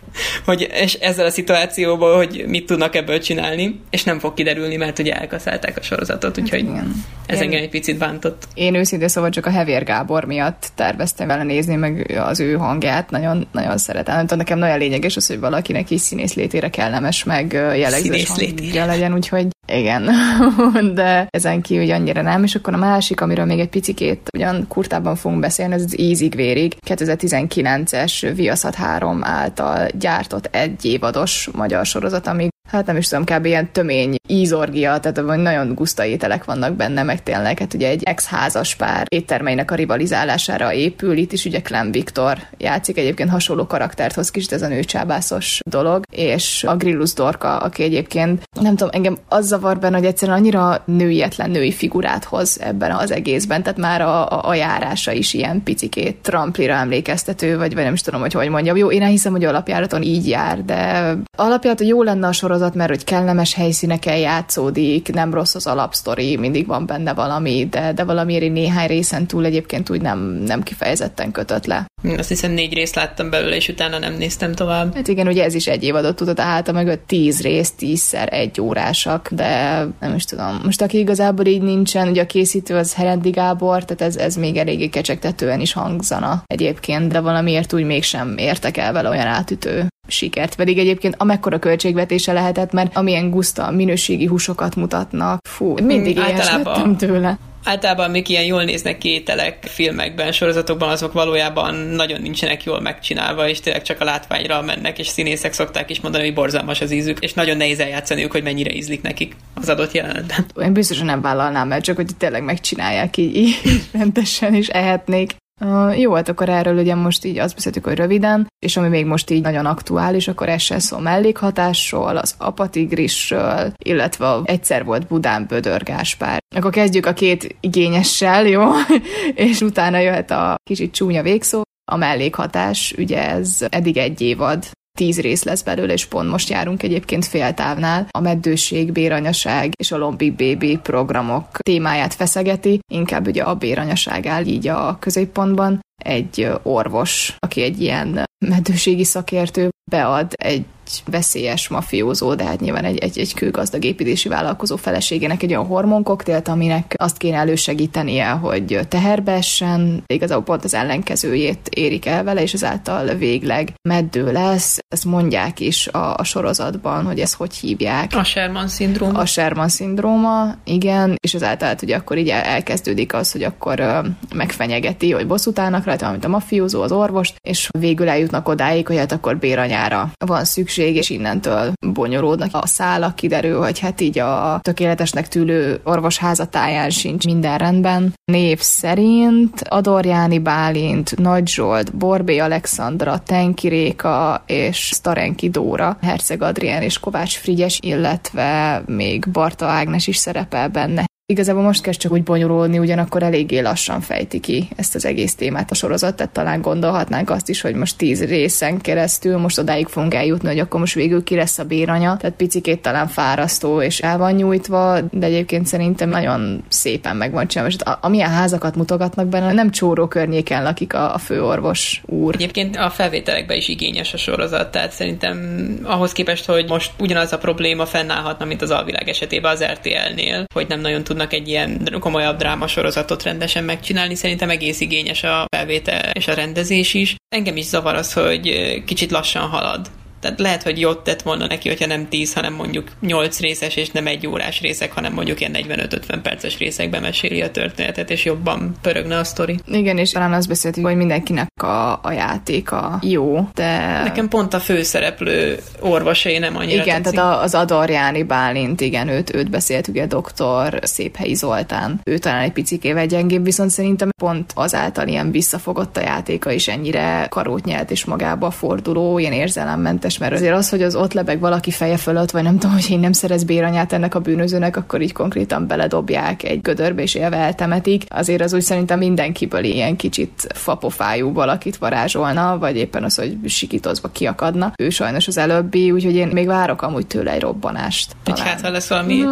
hogy 0.46 0.70
és 0.74 0.94
ezzel 0.94 1.26
a 1.26 1.30
szituációból, 1.30 2.16
hogy 2.16 2.44
mit 2.48 2.66
tudnak 2.66 2.96
ebből 2.96 3.20
csinálni, 3.20 3.80
és 3.90 4.04
nem 4.04 4.20
fog 4.20 4.34
kiderülni, 4.34 4.76
mert 4.76 5.00
ugye 5.00 5.14
elkaszálták 5.14 5.78
a 5.78 5.82
sorozatot, 5.82 6.38
úgyhogy 6.38 6.60
Igen. 6.60 7.06
ez 7.26 7.38
Én... 7.38 7.44
engem 7.44 7.62
egy 7.62 7.70
picit 7.70 7.98
bántott. 7.98 8.48
Én 8.54 8.76
őszintén 8.76 9.08
szóval 9.08 9.30
csak 9.30 9.46
a 9.46 9.50
Hevér 9.50 9.84
Gábor 9.84 10.26
miatt 10.26 10.72
terveztem 10.76 11.28
vele 11.28 11.44
nézni, 11.44 11.76
meg 11.76 12.22
az 12.26 12.40
ő 12.40 12.54
hangját 12.54 13.10
nagyon, 13.10 13.48
nagyon 13.52 13.78
szeretem. 13.78 14.16
Nem 14.16 14.24
tudom, 14.24 14.38
nekem 14.38 14.58
nagyon 14.58 14.78
lényeges 14.78 15.16
az, 15.16 15.28
hogy 15.28 15.40
valakinek 15.40 15.90
is 15.90 16.02
színész 16.02 16.34
létére 16.34 16.70
kellemes, 16.70 17.24
meg 17.24 17.54
jellegzetes 17.54 18.28
hangja 18.28 18.86
legyen, 18.86 19.14
úgyhogy 19.14 19.48
igen, 19.68 20.10
de 20.94 21.28
ezen 21.30 21.62
kívül 21.62 21.92
annyira 21.92 22.22
nem, 22.22 22.44
és 22.44 22.56
akkor 22.56 22.74
a 22.74 22.78
másik, 22.78 23.22
amiről 23.22 23.46
még 23.46 23.60
egy 23.60 23.70
picikét 23.70 24.30
ugyan 24.34 24.66
kurtában 24.68 25.16
fogunk 25.16 25.42
beszélni, 25.42 25.74
ez 25.74 25.84
az 25.84 26.00
Ízig 26.00 26.36
Vérig, 26.36 26.76
2019-es 26.88 28.32
Viaszat 28.36 28.76
3 28.76 29.24
által 29.24 29.88
gyártott 29.94 30.46
egy 30.46 30.86
évados 30.86 31.50
magyar 31.54 31.86
sorozat, 31.86 32.28
ami 32.28 32.50
hát 32.70 32.86
nem 32.86 32.98
is 32.98 33.08
tudom, 33.08 33.24
kb. 33.24 33.46
ilyen 33.46 33.72
tömény 33.72 34.16
ízorgia, 34.28 35.00
tehát 35.00 35.20
vagy 35.20 35.40
nagyon 35.40 35.74
guszta 35.74 36.06
ételek 36.06 36.46
vannak 36.46 36.74
benne, 36.74 37.04
meg 37.04 37.24
tényleg, 37.24 37.60
hát 37.60 37.74
ugye 37.74 37.88
egy 37.88 38.04
ex-házas 38.04 38.76
pár 38.76 39.06
éttermeinek 39.10 39.72
a 39.72 39.76
rivalizálására 39.76 40.74
épül, 40.74 41.18
itt 41.18 41.32
is 41.32 41.46
ugye 41.46 41.62
Clem 41.62 41.92
Viktor 41.92 42.38
játszik, 42.58 42.98
egyébként 42.98 43.30
hasonló 43.30 43.68
karaktert 43.68 44.16
hoz 44.16 44.32
kicsit 44.32 44.52
ez 44.52 44.62
a 44.62 44.68
nőcsábászos 44.68 45.60
dolog, 45.70 46.04
és 46.12 46.64
a 46.64 46.76
Grillus 46.76 47.14
Dorka, 47.14 47.58
aki 47.58 47.84
egyébként, 47.84 48.44
nem 48.62 48.76
tudom, 48.76 48.90
engem 48.94 49.18
az 49.30 49.48
zavar 49.48 49.80
benne, 49.80 49.98
hogy 49.98 50.06
egyszerűen 50.06 50.38
annyira 50.38 50.84
nőietlen 50.86 51.50
női 51.50 51.72
figurát 51.72 52.24
hoz 52.24 52.62
ebben 52.62 52.92
az 52.92 53.12
egészben, 53.12 53.64
tehát 53.64 53.80
már 53.80 54.02
a, 54.02 54.30
a, 54.32 54.50
a 54.50 54.54
járása 54.54 55.12
is 55.12 55.34
ilyen 55.34 55.64
picikét 55.64 56.18
tramplira 56.22 56.74
emlékeztető, 56.74 57.58
vagy, 57.58 57.74
vagy 57.74 57.84
nem 57.84 57.94
is 57.94 58.02
tudom, 58.02 58.22
hogy 58.22 58.34
hogy 58.34 58.50
mondjam. 58.50 58.78
Jó, 58.78 58.92
én 58.92 59.06
hiszem, 59.06 59.32
hogy 59.32 59.46
alapjáraton 59.46 60.02
így 60.02 60.28
jár, 60.28 60.66
de 60.66 61.14
alapjáraton 61.38 61.88
jó 61.88 62.04
lenne 62.04 62.28
a 62.28 62.32
sorozat, 62.32 62.51
sorozat, 62.52 62.76
mert 62.76 62.90
hogy 62.90 63.04
kellemes 63.04 63.54
helyszíneken 63.54 64.18
játszódik, 64.18 65.14
nem 65.14 65.34
rossz 65.34 65.56
az 65.56 65.68
alapsztori, 65.68 66.38
mindig 66.38 66.68
van 66.68 66.86
benne 66.86 67.14
valami, 67.14 67.68
de, 67.70 67.94
de 67.94 68.04
valamiért 68.04 68.52
néhány 68.52 68.88
részen 68.88 69.28
túl 69.28 69.46
egyébként 69.46 69.90
úgy 69.90 70.02
nem, 70.02 70.20
nem 70.20 70.64
kifejezetten 70.64 71.32
kötött 71.32 71.66
le. 71.66 71.86
Azt 72.18 72.30
hiszem 72.30 72.52
négy 72.52 72.74
részt 72.74 72.96
láttam 72.96 73.30
belőle, 73.30 73.56
és 73.56 73.68
utána 73.68 74.00
nem 74.00 74.14
néztem 74.14 74.54
tovább. 74.54 74.96
Hát 74.96 75.08
igen, 75.08 75.28
ugye 75.28 75.44
ez 75.44 75.54
is 75.54 75.68
egy 75.68 75.84
évadot 75.84 76.16
tudott, 76.16 76.36
tehát 76.36 76.68
a 76.68 76.72
mögött 76.72 77.08
tíz 77.08 77.42
rész, 77.42 77.72
tízszer 77.72 78.34
egy 78.34 78.62
órásak, 78.62 79.30
de 79.32 79.86
nem 80.00 80.16
is 80.16 80.26
tudom. 80.26 80.62
Most 80.64 80.82
aki 80.82 80.98
igazából 80.98 81.46
így 81.46 81.62
nincsen, 81.62 82.08
ugye 82.08 82.22
a 82.22 82.26
készítő 82.26 82.76
az 82.76 82.94
Herendi 82.94 83.30
Gábor, 83.30 83.86
tehát 83.86 84.02
ez, 84.02 84.22
ez 84.22 84.36
még 84.36 84.58
eléggé 84.58 84.88
kecsegtetően 84.88 85.60
is 85.60 85.74
hangzana 85.74 86.44
egyébként, 86.46 87.12
de 87.12 87.20
valamiért 87.20 87.74
úgy 87.74 87.84
mégsem 87.84 88.38
értek 88.38 88.78
el 88.78 88.94
vele 88.94 89.10
olyan 89.10 89.28
átütő 89.28 89.88
sikert, 90.08 90.56
pedig 90.56 90.78
egyébként 90.78 91.16
amekkora 91.18 91.60
költségvetése 91.60 92.34
lehetett, 92.42 92.72
mert 92.72 92.98
amilyen 92.98 93.30
guszta, 93.30 93.72
minőségi 93.72 94.26
húsokat 94.26 94.76
mutatnak, 94.76 95.40
fú, 95.50 95.76
mindig 95.84 96.18
általában, 96.18 96.98
tőle. 96.98 97.38
Általában 97.64 98.12
még 98.12 98.30
ilyen 98.30 98.44
jól 98.44 98.64
néznek 98.64 98.98
ki 98.98 99.10
ételek 99.10 99.64
filmekben, 99.64 100.32
sorozatokban, 100.32 100.90
azok 100.90 101.14
valójában 101.14 101.76
nagyon 101.76 102.22
nincsenek 102.22 102.64
jól 102.64 102.80
megcsinálva, 102.80 103.50
és 103.50 103.60
tényleg 103.60 103.82
csak 103.82 104.02
a 104.02 104.04
látványra 104.04 104.62
mennek, 104.62 105.00
és 105.00 105.08
színészek 105.08 105.54
szokták 105.54 105.90
is 105.90 106.02
mondani, 106.02 106.24
hogy 106.24 106.34
borzalmas 106.34 106.82
az 106.82 106.92
ízük, 106.92 107.20
és 107.20 107.34
nagyon 107.34 107.58
nehéz 107.58 107.80
eljátszaniuk, 107.80 108.32
hogy 108.32 108.44
mennyire 108.44 108.74
ízlik 108.74 109.02
nekik 109.02 109.36
az 109.54 109.70
adott 109.70 109.92
jelenetben. 109.92 110.46
Én 110.62 110.74
biztosan 110.74 111.06
nem 111.06 111.22
vállalnám 111.22 111.68
mert 111.68 111.84
csak 111.84 111.96
hogy 111.96 112.10
tényleg 112.18 112.44
megcsinálják 112.44 113.18
így, 113.18 113.36
így 113.36 113.56
rendesen, 113.92 114.54
és 114.54 114.68
ehetnék. 114.68 115.36
Uh, 115.66 116.00
jó, 116.00 116.14
hát 116.14 116.30
akkor 116.30 116.50
erről 116.50 116.78
ugye 116.78 116.96
most 116.96 117.26
így 117.26 117.38
azt 117.38 117.56
beszéltük, 117.56 117.84
hogy 117.86 117.96
röviden, 117.96 118.48
és 118.60 118.78
ami 118.78 118.88
még 118.88 119.06
most 119.06 119.30
így 119.30 119.42
nagyon 119.42 119.66
aktuális, 119.66 120.28
akkor 120.28 120.50
ez 120.50 120.62
se 120.62 120.80
szó 120.80 120.98
mellékhatásról, 120.98 122.18
az 122.18 122.36
apatigrisről, 122.38 123.74
illetve 123.86 124.40
egyszer 124.44 124.86
volt 124.86 125.08
Budán 125.08 125.46
Bödör 125.48 125.84
Gáspár. 125.84 126.40
Akkor 126.56 126.72
kezdjük 126.72 127.06
a 127.06 127.14
két 127.14 127.56
igényessel, 127.60 128.46
jó? 128.46 128.70
és 129.48 129.62
utána 129.62 129.98
jöhet 129.98 130.32
a 130.32 130.56
kicsit 130.64 130.94
csúnya 130.94 131.22
végszó. 131.22 131.62
A 131.92 131.98
mellékhatás, 131.98 132.94
ugye 132.98 133.30
ez 133.30 133.58
eddig 133.70 133.98
egy 133.98 134.22
évad 134.22 134.66
tíz 134.98 135.20
rész 135.20 135.44
lesz 135.44 135.62
belőle, 135.62 135.94
és 135.94 136.06
pont 136.06 136.30
most 136.30 136.50
járunk 136.50 136.84
egyébként 136.84 137.26
féltávnál. 137.26 138.08
A 138.12 138.20
meddőség, 138.20 138.92
béranyaság 138.92 139.72
és 139.78 139.92
a 139.92 139.98
Lombik 139.98 140.36
Baby 140.36 140.78
programok 140.78 141.58
témáját 141.58 142.14
feszegeti, 142.14 142.80
inkább 142.92 143.28
ugye 143.28 143.44
a 143.44 143.56
béranyaság 143.56 144.26
áll 144.26 144.46
így 144.46 144.68
a 144.68 144.98
középpontban. 145.00 145.80
Egy 146.04 146.48
orvos, 146.64 147.36
aki 147.40 147.62
egy 147.62 147.82
ilyen 147.82 148.24
meddőségi 148.46 149.04
szakértő, 149.04 149.70
bead 149.92 150.34
egy 150.36 150.66
veszélyes 151.06 151.68
mafiózó, 151.68 152.36
de 152.36 152.44
hát 152.44 152.60
nyilván 152.60 152.84
egy, 152.84 152.98
egy, 152.98 153.20
egy 153.20 153.34
kőgazdag 153.34 153.84
építési 153.84 154.30
vállalkozó 154.30 154.76
feleségének 154.76 155.44
egy 155.44 155.50
olyan 155.50 155.66
hormonkoktélt, 155.66 156.48
aminek 156.48 156.94
azt 156.98 157.18
kéne 157.18 157.38
elősegítenie, 157.38 158.30
hogy 158.30 158.80
teherbe 158.88 159.32
essen, 159.32 160.04
igazából 160.08 160.44
pont 160.44 160.64
az 160.64 160.74
ellenkezőjét 160.74 161.70
érik 161.70 162.06
el 162.06 162.24
vele, 162.24 162.42
és 162.42 162.54
ezáltal 162.54 163.06
végleg 163.06 163.74
meddő 163.82 164.32
lesz. 164.32 164.80
Ezt 164.88 165.06
mondják 165.06 165.60
is 165.60 165.88
a, 165.88 166.16
a 166.16 166.24
sorozatban, 166.24 167.06
hogy 167.06 167.20
ezt 167.20 167.34
hogy 167.34 167.56
hívják. 167.56 168.16
A 168.16 168.24
Sherman 168.24 168.68
szindróma. 168.68 169.20
A 169.20 169.26
Sherman 169.26 169.70
szindróma, 169.70 170.56
igen, 170.64 171.16
és 171.20 171.34
ezáltal 171.34 171.68
hát 171.68 171.82
ugye 171.82 171.96
akkor 171.96 172.18
így 172.18 172.30
elkezdődik 172.30 173.14
az, 173.14 173.32
hogy 173.32 173.44
akkor 173.44 173.80
uh, 173.80 174.06
megfenyegeti, 174.36 175.12
hogy 175.12 175.28
bosszút 175.28 175.60
állnak 175.60 175.86
rajta, 175.86 176.12
mint 176.12 176.26
a 176.26 176.28
mafiózó, 176.28 176.82
az 176.82 176.92
orvost, 176.92 177.36
és 177.42 177.70
végül 177.80 178.10
eljutnak 178.10 178.48
odáig, 178.48 178.88
hogy 178.88 178.98
hát 178.98 179.12
akkor 179.12 179.38
béranyára 179.38 180.12
van 180.26 180.46
szükség, 180.46 180.81
szükség, 180.82 180.96
és 180.96 181.10
innentől 181.10 181.72
bonyolódnak 181.94 182.50
a 182.54 182.68
szálak, 182.68 183.16
kiderül, 183.16 183.60
hogy 183.60 183.80
hát 183.80 184.02
így 184.02 184.20
a 184.20 184.60
tökéletesnek 184.62 185.28
tűlő 185.28 185.80
orvos 185.84 186.18
házatáján 186.18 186.90
sincs 186.90 187.26
minden 187.26 187.58
rendben. 187.58 188.14
Név 188.32 188.60
szerint 188.60 189.62
Adorjáni 189.62 190.40
Bálint, 190.40 191.18
Nagy 191.18 191.48
Zsolt, 191.48 191.96
Borbé 191.96 192.38
Alexandra, 192.38 193.20
Tenki 193.20 193.68
Réka 193.68 194.44
és 194.46 194.78
Starenki 194.78 195.50
Dóra, 195.50 195.98
Herceg 196.02 196.42
Adrián 196.42 196.82
és 196.82 197.00
Kovács 197.00 197.38
Frigyes, 197.38 197.80
illetve 197.82 198.84
még 198.86 199.26
Barta 199.32 199.66
Ágnes 199.66 200.08
is 200.08 200.18
szerepel 200.18 200.68
benne 200.70 201.11
igazából 201.32 201.62
most 201.62 201.82
kezd 201.82 202.00
csak 202.00 202.12
úgy 202.12 202.24
bonyolulni, 202.24 202.80
ugyanakkor 202.80 203.24
eléggé 203.24 203.60
lassan 203.60 204.02
fejti 204.02 204.40
ki 204.40 204.68
ezt 204.76 204.96
az 204.96 205.06
egész 205.06 205.36
témát 205.36 205.72
a 205.72 205.76
sorozat, 205.76 206.16
tehát 206.16 206.34
talán 206.34 206.62
gondolhatnánk 206.62 207.30
azt 207.30 207.50
is, 207.50 207.62
hogy 207.62 207.76
most 207.76 207.98
tíz 207.98 208.24
részen 208.24 208.82
keresztül 208.82 209.38
most 209.38 209.60
odáig 209.60 209.88
fogunk 209.88 210.14
eljutni, 210.14 210.48
hogy 210.48 210.60
akkor 210.60 210.80
most 210.80 210.94
végül 210.94 211.24
ki 211.24 211.36
lesz 211.36 211.60
a 211.60 211.64
béranya, 211.64 212.18
tehát 212.18 212.36
picikét 212.36 212.82
talán 212.82 213.08
fárasztó 213.08 213.82
és 213.82 214.00
el 214.00 214.18
van 214.18 214.34
nyújtva, 214.34 215.00
de 215.12 215.26
egyébként 215.26 215.66
szerintem 215.66 216.10
nagyon 216.10 216.64
szépen 216.68 217.16
meg 217.16 217.32
van 217.32 217.48
csinálva. 217.48 217.72
És 217.72 217.80
amilyen 218.02 218.30
házakat 218.30 218.76
mutogatnak 218.76 219.28
benne, 219.28 219.54
nem 219.54 219.72
csóró 219.72 220.08
környéken 220.08 220.64
lakik 220.64 220.94
a, 220.94 221.14
a 221.14 221.18
főorvos 221.18 222.02
úr. 222.06 222.36
Egyébként 222.36 222.76
a 222.76 222.90
felvételekben 222.90 223.58
is 223.58 223.68
igényes 223.68 224.14
a 224.14 224.18
sorozat, 224.18 224.72
tehát 224.72 224.92
szerintem 224.92 225.40
ahhoz 225.84 226.12
képest, 226.12 226.46
hogy 226.46 226.66
most 226.68 226.92
ugyanaz 227.00 227.34
a 227.34 227.38
probléma 227.38 227.86
fennállhatna, 227.86 228.46
mint 228.46 228.62
az 228.62 228.72
alvilág 228.72 229.10
esetében 229.10 229.52
az 229.52 229.64
RTL-nél, 229.64 230.46
hogy 230.54 230.66
nem 230.68 230.80
nagyon 230.80 231.04
tudnak 231.04 231.21
tudnak 231.22 231.34
egy 231.34 231.48
ilyen 231.48 231.98
komolyabb 232.00 232.38
drámasorozatot 232.38 233.24
rendesen 233.24 233.64
megcsinálni. 233.64 234.16
Szerintem 234.16 234.50
egész 234.50 234.80
igényes 234.80 235.24
a 235.24 235.46
felvétel 235.56 236.10
és 236.14 236.28
a 236.28 236.34
rendezés 236.34 236.94
is. 236.94 237.16
Engem 237.36 237.58
is 237.58 237.66
zavar 237.66 237.96
az, 237.96 238.14
hogy 238.14 238.84
kicsit 238.86 239.12
lassan 239.12 239.50
halad. 239.50 239.90
Tehát 240.22 240.40
lehet, 240.40 240.64
hogy 240.64 240.80
jót 240.80 241.04
tett 241.04 241.22
volna 241.22 241.48
neki, 241.48 241.68
hogyha 241.68 241.86
nem 241.86 242.10
10, 242.10 242.34
hanem 242.34 242.54
mondjuk 242.54 242.88
8 243.00 243.40
részes, 243.40 243.76
és 243.76 243.90
nem 243.90 244.08
egy 244.08 244.28
órás 244.28 244.62
részek, 244.62 244.94
hanem 244.94 245.14
mondjuk 245.14 245.40
ilyen 245.40 245.56
45-50 245.56 246.20
perces 246.24 246.58
részekben 246.58 247.02
meséli 247.02 247.42
a 247.42 247.52
történetet, 247.52 248.10
és 248.10 248.26
jobban 248.26 248.76
pörögne 248.82 249.18
a 249.18 249.24
sztori. 249.24 249.60
Igen, 249.66 249.98
és 249.98 250.12
talán 250.12 250.34
azt 250.34 250.48
beszéltünk, 250.48 250.86
hogy 250.86 250.96
mindenkinek 250.96 251.64
a, 251.64 252.00
a 252.02 252.12
játéka 252.12 253.00
jó, 253.02 253.48
de... 253.54 254.02
Nekem 254.04 254.28
pont 254.28 254.54
a 254.54 254.60
főszereplő 254.60 255.60
orvosai 255.80 256.38
nem 256.38 256.56
annyira 256.56 256.82
Igen, 256.82 257.02
tetszik. 257.02 257.20
tehát 257.20 257.44
az 257.44 257.56
Adorjáni 257.56 258.24
Bálint, 258.24 258.82
igen, 258.82 259.08
őt, 259.08 259.36
őt 259.36 259.50
beszélt, 259.50 259.88
ugye 259.88 260.06
doktor 260.06 260.80
Széphelyi 260.84 261.34
Zoltán. 261.34 262.00
Ő 262.04 262.18
talán 262.18 262.42
egy 262.42 262.52
picikével 262.52 263.06
gyengébb, 263.06 263.44
viszont 263.44 263.70
szerintem 263.70 264.10
pont 264.18 264.52
azáltal 264.56 265.08
ilyen 265.08 265.32
visszafogott 265.32 265.98
a 265.98 266.02
játéka 266.02 266.52
is 266.52 266.68
ennyire 266.68 267.28
karót 267.30 267.66
nyelt 267.66 267.92
és 267.92 268.06
magába 268.06 268.52
forduló, 268.52 269.20
ilyen 269.20 269.34
érzelemmentes 269.34 270.11
vicces, 270.12 270.18
mert 270.18 270.34
azért 270.34 270.56
az, 270.56 270.70
hogy 270.70 270.82
az 270.82 270.96
ott 270.96 271.14
lebeg 271.14 271.40
valaki 271.40 271.72
feje 271.72 271.98
fölött, 271.98 272.32
vagy 272.32 272.44
nem 272.44 272.58
tudom, 272.58 272.76
hogy 272.76 272.90
én 272.90 273.00
nem 273.00 273.12
szerez 273.12 273.44
béranyát 273.44 273.94
ennek 273.94 274.16
a 274.16 274.20
bűnözőnek, 274.20 274.76
akkor 274.76 275.02
így 275.02 275.14
konkrétan 275.14 275.68
beledobják 275.68 276.44
egy 276.44 276.62
gödörbe 276.62 277.02
és 277.02 277.16
élve 277.16 277.38
eltemetik. 277.38 278.04
Azért 278.08 278.42
az 278.42 278.54
úgy 278.54 278.62
szerintem 278.62 278.98
mindenkiből 278.98 279.64
ilyen 279.64 279.96
kicsit 279.96 280.48
fapofájú 280.54 281.34
valakit 281.34 281.78
varázsolna, 281.78 282.58
vagy 282.58 282.78
éppen 282.78 283.04
az, 283.04 283.16
hogy 283.16 283.38
sikítozva 283.46 284.10
kiakadna. 284.12 284.74
Ő 284.78 284.90
sajnos 284.90 285.28
az 285.28 285.38
előbbi, 285.38 285.92
úgyhogy 285.92 286.16
én 286.16 286.28
még 286.28 286.48
várok 286.48 286.82
amúgy 286.82 287.08
tőle 287.08 287.32
egy 287.32 287.42
robbanást. 287.42 288.16
Talán. 288.24 288.46
Hát, 288.46 288.62
ha 288.62 288.70
lesz 288.70 288.90
valami 288.90 289.22
mm. 289.22 289.30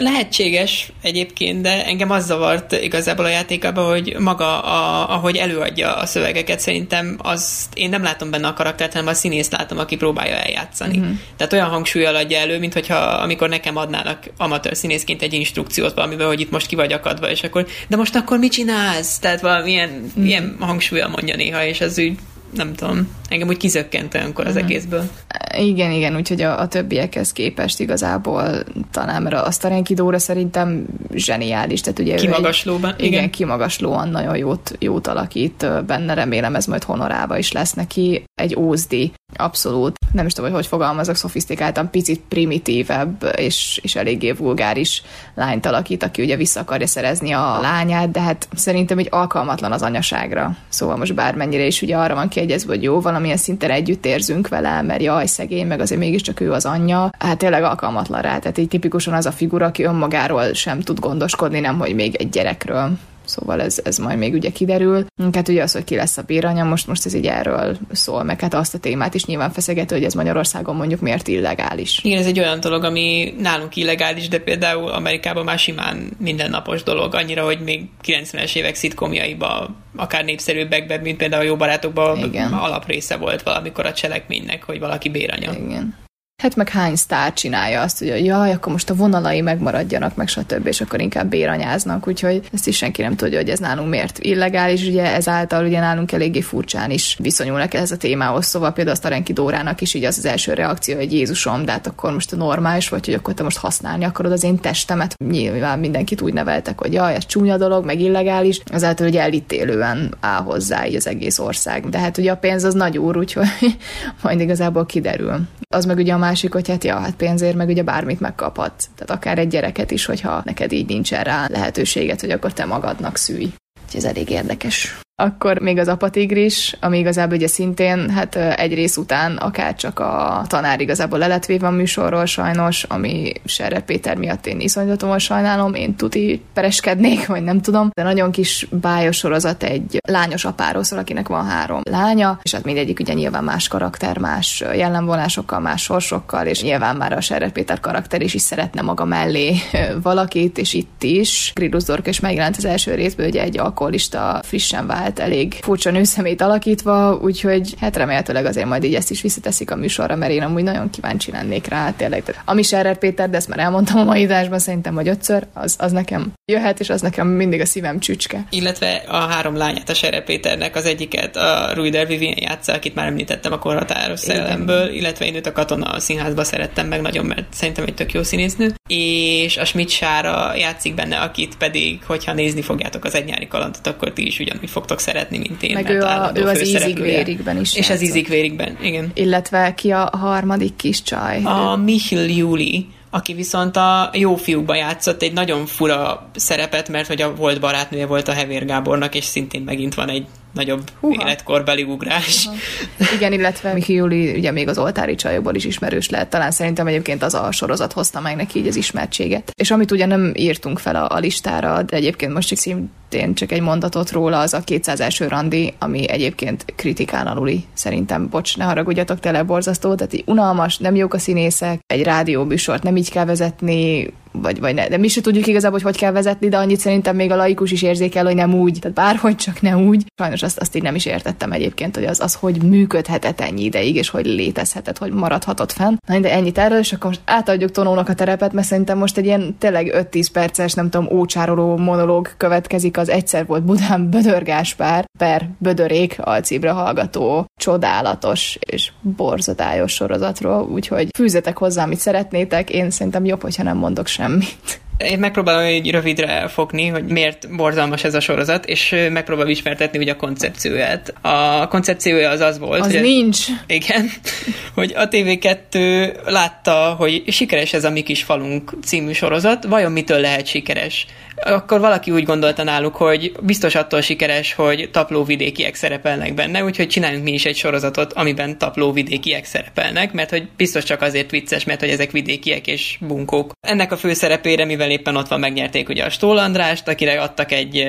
Lehetséges 0.00 0.92
egyébként, 1.02 1.62
de 1.62 1.86
engem 1.86 2.10
az 2.10 2.26
zavart 2.26 2.72
igazából 2.72 3.24
a 3.24 3.28
játékában, 3.28 3.88
hogy 3.88 4.16
maga, 4.18 4.62
a, 4.62 5.10
ahogy 5.14 5.36
előadja 5.36 5.94
a 5.94 6.06
szövegeket, 6.06 6.60
szerintem 6.60 7.16
az 7.22 7.64
én 7.74 7.88
nem 7.88 8.02
látom 8.02 8.30
benne 8.30 8.46
a 8.46 8.52
karaktert, 8.52 8.92
hanem 8.92 9.08
a 9.08 9.14
színészt 9.14 9.52
látom, 9.52 9.78
aki 9.78 9.96
próbálja 9.96 10.34
eljátszani. 10.34 10.98
Uh-huh. 10.98 11.14
Tehát 11.36 11.52
olyan 11.52 11.68
hangsúlyal 11.68 12.14
adja 12.14 12.38
elő, 12.38 12.58
mint 12.58 12.72
hogyha 12.72 12.96
amikor 12.96 13.48
nekem 13.48 13.76
adnának 13.76 14.18
amatőr 14.36 14.76
színészként 14.76 15.22
egy 15.22 15.32
instrukciót 15.32 15.94
valamiben, 15.94 16.26
hogy 16.26 16.40
itt 16.40 16.50
most 16.50 16.66
ki 16.66 16.74
vagy 16.74 16.92
akadva, 16.92 17.30
és 17.30 17.42
akkor, 17.42 17.66
de 17.88 17.96
most 17.96 18.16
akkor 18.16 18.38
mit 18.38 18.52
csinálsz? 18.52 19.18
Tehát 19.18 19.40
valamilyen 19.40 20.04
uh-huh. 20.06 20.26
ilyen 20.26 20.56
hangsúlyal 20.60 21.08
mondja 21.08 21.36
néha, 21.36 21.64
és 21.64 21.80
az 21.80 21.98
úgy 21.98 22.18
nem 22.56 22.74
tudom, 22.74 23.08
engem 23.28 23.48
úgy 23.48 23.56
kizökkent 23.56 24.14
olyankor 24.14 24.46
az 24.46 24.54
uh-huh. 24.54 24.70
egészből. 24.70 25.10
Igen, 25.58 25.90
igen, 25.90 26.16
úgyhogy 26.16 26.42
a, 26.42 26.60
a 26.60 26.68
többiekhez 26.68 27.32
képest 27.32 27.80
igazából 27.80 28.64
talán, 28.90 29.22
mert 29.22 29.46
a 29.46 29.50
Starenki 29.50 29.94
Dóra 29.94 30.18
szerintem 30.18 30.84
zseniális. 31.14 31.80
Tehát 31.80 31.98
ugye 31.98 32.14
kimagaslóban. 32.14 32.90
Egy, 32.90 33.00
igen, 33.00 33.12
igen, 33.12 33.30
kimagaslóan 33.30 34.08
nagyon 34.08 34.36
jót, 34.36 34.76
jót 34.78 35.06
alakít 35.06 35.66
benne, 35.86 36.14
remélem 36.14 36.54
ez 36.54 36.66
majd 36.66 36.82
honorába 36.82 37.38
is 37.38 37.52
lesz 37.52 37.72
neki. 37.72 38.24
Egy 38.34 38.56
ózdi, 38.56 39.12
abszolút. 39.36 39.96
Nem 40.12 40.26
is 40.26 40.32
tudom, 40.32 40.50
hogy 40.50 40.58
hogy 40.58 40.68
fogalmazok, 40.68 41.16
szofisztikáltan, 41.16 41.90
picit 41.90 42.20
primitívebb 42.28 43.32
és, 43.36 43.80
és 43.82 43.96
eléggé 43.96 44.30
vulgáris 44.30 45.02
lányt 45.34 45.66
alakít, 45.66 46.02
aki 46.02 46.22
ugye 46.22 46.36
vissza 46.36 46.60
akarja 46.60 46.86
szerezni 46.86 47.32
a 47.32 47.58
lányát, 47.60 48.10
de 48.10 48.20
hát 48.20 48.48
szerintem 48.54 48.98
így 48.98 49.08
alkalmatlan 49.10 49.72
az 49.72 49.82
anyaságra. 49.82 50.56
Szóval 50.68 50.96
most 50.96 51.14
bármennyire 51.14 51.66
is 51.66 51.82
ugye 51.82 51.96
arra 51.96 52.14
van 52.14 52.28
kiegyezve, 52.44 52.74
hogy 52.74 52.82
jó, 52.82 53.00
valamilyen 53.00 53.36
szinten 53.36 53.70
együtt 53.70 54.06
érzünk 54.06 54.48
vele, 54.48 54.82
mert 54.82 55.02
jaj, 55.02 55.26
szegény, 55.26 55.66
meg 55.66 55.80
azért 55.80 56.00
mégiscsak 56.00 56.40
ő 56.40 56.52
az 56.52 56.66
anyja. 56.66 57.10
Hát 57.18 57.38
tényleg 57.38 57.62
alkalmatlan 57.62 58.22
rá. 58.22 58.38
Tehát 58.38 58.58
így 58.58 58.68
tipikusan 58.68 59.14
az 59.14 59.26
a 59.26 59.32
figura, 59.32 59.66
aki 59.66 59.82
önmagáról 59.82 60.52
sem 60.52 60.80
tud 60.80 61.00
gondoskodni, 61.00 61.60
nem 61.60 61.78
hogy 61.78 61.94
még 61.94 62.14
egy 62.14 62.28
gyerekről. 62.28 62.90
Szóval 63.24 63.60
ez, 63.60 63.80
ez 63.84 63.98
majd 63.98 64.18
még 64.18 64.32
ugye 64.34 64.50
kiderül. 64.50 65.06
Hát 65.32 65.48
ugye 65.48 65.62
az, 65.62 65.72
hogy 65.72 65.84
ki 65.84 65.96
lesz 65.96 66.16
a 66.16 66.22
béranya, 66.22 66.64
most, 66.64 66.86
most 66.86 67.06
ez 67.06 67.14
így 67.14 67.26
erről 67.26 67.76
szól, 67.92 68.22
meg 68.22 68.40
hát 68.40 68.54
azt 68.54 68.74
a 68.74 68.78
témát 68.78 69.14
is 69.14 69.24
nyilván 69.24 69.50
feszegető, 69.50 69.94
hogy 69.94 70.04
ez 70.04 70.14
Magyarországon 70.14 70.76
mondjuk 70.76 71.00
miért 71.00 71.28
illegális. 71.28 72.00
Igen, 72.02 72.18
ez 72.18 72.26
egy 72.26 72.38
olyan 72.38 72.60
dolog, 72.60 72.84
ami 72.84 73.34
nálunk 73.38 73.76
illegális, 73.76 74.28
de 74.28 74.38
például 74.38 74.88
Amerikában 74.90 75.44
már 75.44 75.58
simán 75.58 76.10
mindennapos 76.18 76.82
dolog, 76.82 77.14
annyira, 77.14 77.44
hogy 77.44 77.58
még 77.60 77.88
90-es 78.04 78.56
évek 78.56 78.74
szitkomjaiba 78.74 79.74
akár 79.96 80.24
népszerűbbekben, 80.24 81.00
mint 81.00 81.16
például 81.16 81.42
a 81.42 81.46
Jó 81.46 81.56
Barátokban 81.56 82.18
Igen. 82.18 82.52
alaprésze 82.52 83.16
volt 83.16 83.42
valamikor 83.42 83.86
a 83.86 83.92
cselekménynek, 83.92 84.62
hogy 84.62 84.78
valaki 84.78 85.08
béranya. 85.08 85.52
Igen. 85.52 86.03
Hát 86.42 86.56
meg 86.56 86.68
hány 86.68 86.96
sztár 86.96 87.32
csinálja 87.32 87.80
azt, 87.80 87.98
hogy 87.98 88.24
jaj, 88.24 88.52
akkor 88.52 88.72
most 88.72 88.90
a 88.90 88.94
vonalai 88.94 89.40
megmaradjanak, 89.40 90.16
meg 90.16 90.28
stb., 90.28 90.66
és 90.66 90.80
akkor 90.80 91.00
inkább 91.00 91.28
béranyáznak, 91.28 92.08
úgyhogy 92.08 92.40
ezt 92.52 92.66
is 92.66 92.76
senki 92.76 93.02
nem 93.02 93.16
tudja, 93.16 93.38
hogy 93.38 93.48
ez 93.48 93.58
nálunk 93.58 93.88
miért 93.88 94.18
illegális, 94.18 94.86
ugye 94.86 95.14
ezáltal 95.14 95.64
ugye 95.64 95.80
nálunk 95.80 96.12
eléggé 96.12 96.40
furcsán 96.40 96.90
is 96.90 97.16
viszonyulnak 97.18 97.74
ez 97.74 97.90
a 97.90 97.96
témához, 97.96 98.46
szóval 98.46 98.72
például 98.72 98.96
azt 98.96 99.04
a 99.04 99.08
Renki 99.08 99.32
Dórának 99.32 99.80
is 99.80 99.94
így 99.94 100.04
az 100.04 100.18
az 100.18 100.24
első 100.24 100.52
reakció, 100.52 100.96
hogy 100.96 101.12
Jézusom, 101.12 101.64
de 101.64 101.72
hát 101.72 101.86
akkor 101.86 102.12
most 102.12 102.32
a 102.32 102.36
normális 102.36 102.88
vagy, 102.88 103.04
hogy 103.04 103.14
akkor 103.14 103.34
te 103.34 103.42
most 103.42 103.58
használni 103.58 104.04
akarod 104.04 104.32
az 104.32 104.44
én 104.44 104.58
testemet. 104.58 105.14
Nyilván 105.24 105.78
mindenkit 105.78 106.20
úgy 106.20 106.32
neveltek, 106.32 106.80
hogy 106.80 106.92
jaj, 106.92 107.14
ez 107.14 107.26
csúnya 107.26 107.56
dolog, 107.56 107.84
meg 107.84 108.00
illegális, 108.00 108.60
azáltal, 108.72 109.06
hogy 109.06 109.16
elítélően 109.16 110.14
áll 110.20 110.42
hozzá 110.42 110.86
így 110.86 110.94
az 110.94 111.06
egész 111.06 111.38
ország. 111.38 111.88
De 111.88 111.98
hát 111.98 112.18
ugye 112.18 112.30
a 112.30 112.36
pénz 112.36 112.64
az 112.64 112.74
nagy 112.74 112.98
úr, 112.98 113.16
úgyhogy 113.16 113.46
majd 114.22 114.40
igazából 114.40 114.86
kiderül. 114.86 115.46
Az 115.74 115.84
meg 115.84 115.96
ugye 115.96 116.12
a 116.12 116.18
másik, 116.18 116.52
hogy 116.52 116.68
hát 116.68 116.84
ja, 116.84 116.98
hát 116.98 117.14
pénzért 117.14 117.56
meg 117.56 117.68
ugye 117.68 117.82
bármit 117.82 118.20
megkaphatsz. 118.20 118.88
Tehát 118.94 119.22
akár 119.22 119.38
egy 119.38 119.48
gyereket 119.48 119.90
is, 119.90 120.04
hogyha 120.04 120.42
neked 120.44 120.72
így 120.72 120.88
nincsen 120.88 121.24
rá 121.24 121.46
lehetőséget, 121.48 122.20
hogy 122.20 122.30
akkor 122.30 122.52
te 122.52 122.64
magadnak 122.64 123.16
szülj. 123.16 123.44
Úgyhogy 123.84 124.00
ez 124.00 124.04
elég 124.04 124.30
érdekes. 124.30 124.98
Akkor 125.16 125.58
még 125.58 125.78
az 125.78 125.88
apatigris, 125.88 126.76
ami 126.80 126.98
igazából 126.98 127.36
ugye 127.36 127.46
szintén 127.46 128.10
hát 128.10 128.36
egy 128.36 128.74
rész 128.74 128.96
után 128.96 129.36
akár 129.36 129.74
csak 129.74 129.98
a 129.98 130.42
tanár 130.46 130.80
igazából 130.80 131.18
le 131.18 131.26
lett 131.26 131.46
véve 131.46 131.66
a 131.66 131.70
műsorról 131.70 132.24
sajnos, 132.24 132.82
ami 132.82 133.32
Serre 133.44 133.80
Péter 133.80 134.16
miatt 134.16 134.46
én 134.46 134.60
iszonyatosan 134.60 135.18
sajnálom, 135.18 135.74
én 135.74 135.94
tuti 135.94 136.42
pereskednék, 136.52 137.26
vagy 137.26 137.42
nem 137.42 137.60
tudom, 137.60 137.90
de 137.92 138.02
nagyon 138.02 138.30
kis 138.30 138.66
bájos 138.70 139.16
sorozat 139.16 139.62
egy 139.62 139.98
lányos 140.08 140.44
apáról 140.44 140.84
szól, 140.84 140.98
akinek 140.98 141.28
van 141.28 141.46
három 141.46 141.80
lánya, 141.90 142.38
és 142.42 142.54
hát 142.54 142.64
mindegyik 142.64 143.00
ugye 143.00 143.12
nyilván 143.12 143.44
más 143.44 143.68
karakter, 143.68 144.18
más 144.18 144.64
jellemvonásokkal, 144.74 145.60
más 145.60 145.82
sorsokkal, 145.82 146.46
és 146.46 146.62
nyilván 146.62 146.96
már 146.96 147.12
a 147.12 147.20
Serre 147.20 147.50
Péter 147.50 147.80
karakter 147.80 148.22
is, 148.22 148.34
is 148.34 148.42
szeretne 148.42 148.82
maga 148.82 149.04
mellé 149.04 149.56
valakit, 150.02 150.58
és 150.58 150.72
itt 150.72 151.02
is. 151.02 151.52
Grilus 151.54 151.84
Dork 151.84 152.06
is 152.06 152.20
megjelent 152.20 152.56
az 152.56 152.64
első 152.64 152.94
részből, 152.94 153.26
ugye 153.26 153.42
egy 153.42 153.58
alkoholista 153.58 154.40
frissen 154.42 154.86
vált 154.86 155.02
vált 155.04 155.18
elég 155.18 155.54
furcsa 155.60 155.90
nőszemét 155.90 156.40
alakítva, 156.40 157.18
úgyhogy 157.22 157.74
hát 157.80 157.96
remélhetőleg 157.96 158.44
azért 158.44 158.66
majd 158.66 158.84
így 158.84 158.94
ezt 158.94 159.10
is 159.10 159.22
visszateszik 159.22 159.70
a 159.70 159.76
műsorra, 159.76 160.16
mert 160.16 160.32
én 160.32 160.42
amúgy 160.42 160.62
nagyon 160.62 160.90
kíváncsi 160.90 161.30
lennék 161.30 161.66
rá, 161.66 161.90
tényleg. 161.90 162.22
Ami 162.44 162.62
Serrer 162.62 162.98
Péter, 162.98 163.30
de 163.30 163.36
ezt 163.36 163.48
már 163.48 163.58
elmondtam 163.58 163.98
a 163.98 164.04
mai 164.04 164.24
adásban, 164.24 164.58
szerintem, 164.58 164.94
hogy 164.94 165.08
ötször, 165.08 165.46
az, 165.52 165.76
az 165.78 165.92
nekem 165.92 166.32
jöhet, 166.52 166.80
és 166.80 166.90
az 166.90 167.00
nekem 167.00 167.28
mindig 167.28 167.60
a 167.60 167.66
szívem 167.66 167.98
csücske. 167.98 168.44
Illetve 168.50 169.02
a 169.08 169.16
három 169.16 169.56
lányát 169.56 169.88
a 169.88 169.94
Serrer 169.94 170.24
Péternek 170.24 170.76
az 170.76 170.84
egyiket 170.84 171.36
a 171.36 171.70
Ruider 171.74 172.06
Vivien 172.06 172.36
játsza, 172.40 172.72
akit 172.72 172.94
már 172.94 173.06
említettem 173.06 173.52
a 173.52 173.58
korhatáros 173.58 174.20
szellemből, 174.20 174.88
illetve 174.88 175.24
én 175.24 175.34
őt 175.34 175.46
a 175.46 175.52
katona 175.52 175.86
a 175.86 176.00
színházba 176.00 176.44
szerettem 176.44 176.86
meg 176.86 177.00
nagyon, 177.00 177.26
mert 177.26 177.46
szerintem 177.52 177.84
egy 177.84 177.94
tök 177.94 178.12
jó 178.12 178.22
színésznő. 178.22 178.74
És 178.88 179.56
a 179.56 179.64
Schmidt 179.64 179.90
Sára 179.90 180.54
játszik 180.54 180.94
benne, 180.94 181.16
akit 181.16 181.56
pedig, 181.56 182.04
hogyha 182.04 182.32
nézni 182.32 182.62
fogjátok 182.62 183.04
az 183.04 183.14
egy 183.14 183.24
nyári 183.24 183.48
kalandot, 183.48 183.86
akkor 183.86 184.12
ti 184.12 184.26
is 184.26 184.38
ugyanúgy 184.38 184.70
fogtok 184.70 184.93
fogtok 184.94 185.14
szeretni, 185.14 185.38
mint 185.38 185.62
én. 185.62 185.74
Meg 185.74 185.88
ő, 185.88 186.00
a, 186.00 186.30
ő 186.34 186.46
az 186.46 186.60
ízigvérikben 186.60 187.60
is 187.60 187.70
És 187.70 187.76
játszott. 187.76 187.94
az 187.94 188.02
ízigvérikben, 188.02 188.76
igen. 188.82 189.10
Illetve 189.14 189.74
ki 189.74 189.90
a 189.90 190.10
harmadik 190.12 190.76
kis 190.76 191.02
csaj? 191.02 191.42
A 191.42 191.76
Michel 191.76 192.26
Juli 192.26 192.86
aki 193.10 193.34
viszont 193.34 193.76
a 193.76 194.10
jó 194.12 194.36
fiúkban 194.36 194.76
játszott 194.76 195.22
egy 195.22 195.32
nagyon 195.32 195.66
fura 195.66 196.30
szerepet, 196.34 196.88
mert 196.88 197.06
hogy 197.06 197.22
a 197.22 197.34
volt 197.34 197.60
barátnője 197.60 198.06
volt 198.06 198.28
a 198.28 198.32
Hevér 198.32 198.64
Gábornak, 198.64 199.14
és 199.14 199.24
szintén 199.24 199.62
megint 199.62 199.94
van 199.94 200.08
egy 200.08 200.26
nagyobb 200.54 200.90
Húha. 201.00 201.22
életkorbeli 201.22 201.82
ugrás. 201.82 202.46
Uh-huh. 202.46 203.12
Igen, 203.14 203.32
illetve 203.32 203.72
Miki 203.72 203.92
Juli 203.92 204.36
ugye 204.36 204.50
még 204.50 204.68
az 204.68 204.78
oltári 204.78 205.14
csajokból 205.14 205.54
is 205.54 205.64
ismerős 205.64 206.10
lehet. 206.10 206.30
Talán 206.30 206.50
szerintem 206.50 206.86
egyébként 206.86 207.22
az 207.22 207.34
a 207.34 207.52
sorozat 207.52 207.92
hozta 207.92 208.20
meg 208.20 208.36
neki 208.36 208.58
így 208.58 208.66
az 208.66 208.76
ismertséget. 208.76 209.50
És 209.54 209.70
amit 209.70 209.90
ugye 209.90 210.06
nem 210.06 210.32
írtunk 210.36 210.78
fel 210.78 210.96
a, 210.96 211.14
a 211.14 211.18
listára, 211.18 211.82
de 211.82 211.96
egyébként 211.96 212.32
most 212.32 212.48
csak 212.48 212.58
szintén 212.58 213.34
csak 213.34 213.52
egy 213.52 213.60
mondatot 213.60 214.10
róla, 214.10 214.38
az 214.38 214.54
a 214.54 214.60
200 214.60 215.00
első 215.00 215.28
randi, 215.28 215.74
ami 215.78 216.08
egyébként 216.08 216.64
kritikán 216.76 217.26
aluli. 217.26 217.64
Szerintem, 217.72 218.28
bocs, 218.28 218.56
ne 218.56 218.64
haragudjatok, 218.64 219.20
tele 219.20 219.42
borzasztó, 219.42 219.94
tehát 219.94 220.12
így 220.12 220.24
unalmas, 220.26 220.78
nem 220.78 220.94
jók 220.94 221.14
a 221.14 221.18
színészek, 221.18 221.80
egy 221.86 222.02
rádióbűsort 222.02 222.82
nem 222.82 222.96
így 222.96 223.10
kell 223.10 223.24
vezetni, 223.24 224.12
vagy, 224.42 224.60
vagy 224.60 224.74
ne. 224.74 224.88
De 224.88 224.96
mi 224.96 225.08
se 225.08 225.20
tudjuk 225.20 225.46
igazából, 225.46 225.80
hogy 225.82 225.92
hogy 225.94 226.02
kell 226.02 226.12
vezetni, 226.12 226.48
de 226.48 226.56
annyit 226.56 226.80
szerintem 226.80 227.16
még 227.16 227.30
a 227.30 227.36
laikus 227.36 227.70
is 227.70 227.82
érzékel, 227.82 228.24
hogy 228.24 228.34
nem 228.34 228.54
úgy. 228.54 228.78
Tehát 228.80 228.96
bárhogy 228.96 229.36
csak 229.36 229.60
ne 229.60 229.76
úgy. 229.76 230.04
Sajnos 230.18 230.42
azt, 230.42 230.58
azt 230.58 230.76
így 230.76 230.82
nem 230.82 230.94
is 230.94 231.06
értettem 231.06 231.52
egyébként, 231.52 231.94
hogy 231.94 232.04
az, 232.04 232.20
az 232.20 232.34
hogy 232.34 232.62
működhetett 232.62 233.40
ennyi 233.40 233.64
ideig, 233.64 233.96
és 233.96 234.08
hogy 234.08 234.26
létezhetett, 234.26 234.98
hogy 234.98 235.12
maradhatott 235.12 235.72
fenn. 235.72 235.96
Na, 236.06 236.18
de 236.18 236.32
ennyit 236.32 236.58
erről, 236.58 236.78
és 236.78 236.92
akkor 236.92 237.06
most 237.06 237.20
átadjuk 237.24 237.70
Tonónak 237.70 238.08
a 238.08 238.14
terepet, 238.14 238.52
mert 238.52 238.66
szerintem 238.66 238.98
most 238.98 239.18
egy 239.18 239.24
ilyen 239.24 239.56
tényleg 239.58 240.08
5-10 240.12 240.26
perces, 240.32 240.72
nem 240.72 240.90
tudom, 240.90 241.18
ócsároló 241.18 241.76
monológ 241.76 242.30
következik 242.36 242.98
az 242.98 243.08
egyszer 243.08 243.46
volt 243.46 243.64
Budán 243.64 244.10
Bödör 244.10 244.42
Gáspár 244.42 245.04
per 245.18 245.48
Bödörék 245.58 246.16
alcíbre 246.20 246.70
hallgató 246.70 247.44
csodálatos 247.60 248.58
és 248.60 248.92
borzadályos 249.00 249.92
sorozatról, 249.92 250.62
úgyhogy 250.62 251.08
fűzetek 251.16 251.58
hozzá, 251.58 251.82
amit 251.82 251.98
szeretnétek, 251.98 252.70
én 252.70 252.90
szerintem 252.90 253.24
jobb, 253.24 253.42
hogyha 253.42 253.62
nem 253.62 253.76
mondok 253.76 254.06
semmit. 254.28 254.82
Én 254.98 255.18
megpróbálom 255.18 255.64
egy 255.64 255.90
rövidre 255.90 256.48
fogni, 256.48 256.86
hogy 256.86 257.04
miért 257.04 257.56
borzalmas 257.56 258.04
ez 258.04 258.14
a 258.14 258.20
sorozat, 258.20 258.66
és 258.66 258.94
megpróbálom 259.10 259.50
ismertetni 259.50 259.98
ugye 259.98 260.12
a 260.12 260.16
koncepcióját. 260.16 261.14
A 261.20 261.68
koncepciója 261.68 262.30
az 262.30 262.40
az 262.40 262.58
volt, 262.58 262.80
az 262.80 262.92
hogy 262.92 263.00
nincs. 263.00 263.46
Igen, 263.66 264.10
hogy 264.74 264.92
a 264.96 265.08
TV2 265.08 266.14
látta, 266.24 266.94
hogy 266.98 267.22
sikeres 267.26 267.72
ez 267.72 267.84
a 267.84 267.90
Mi 267.90 268.02
kis 268.02 268.22
falunk 268.22 268.72
című 268.84 269.12
sorozat, 269.12 269.64
vajon 269.64 269.92
mitől 269.92 270.20
lehet 270.20 270.46
sikeres? 270.46 271.06
Akkor 271.42 271.80
valaki 271.80 272.10
úgy 272.10 272.24
gondolta 272.24 272.62
náluk, 272.62 272.96
hogy 272.96 273.32
biztos 273.40 273.74
attól 273.74 274.00
sikeres, 274.00 274.54
hogy 274.54 274.88
taplóvidékiek 274.92 275.74
szerepelnek 275.74 276.34
benne, 276.34 276.64
úgyhogy 276.64 276.88
csináljunk 276.88 277.24
mi 277.24 277.32
is 277.32 277.44
egy 277.44 277.56
sorozatot, 277.56 278.12
amiben 278.12 278.58
taplóvidékiek 278.58 279.44
szerepelnek, 279.44 280.12
mert 280.12 280.30
hogy 280.30 280.48
biztos 280.56 280.84
csak 280.84 281.02
azért 281.02 281.30
vicces, 281.30 281.64
mert 281.64 281.80
hogy 281.80 281.88
ezek 281.88 282.10
vidékiek 282.10 282.66
és 282.66 282.98
bunkók. 283.00 283.52
Ennek 283.60 283.92
a 283.92 283.96
főszerepére, 283.96 284.64
mivel 284.64 284.90
éppen 284.90 285.16
ott 285.16 285.28
van, 285.28 285.40
megnyerték 285.40 285.88
ugye 285.88 286.04
a 286.04 286.10
Stól 286.10 286.38
Andrást, 286.38 286.88
akire 286.88 287.20
adtak 287.20 287.52
egy 287.52 287.86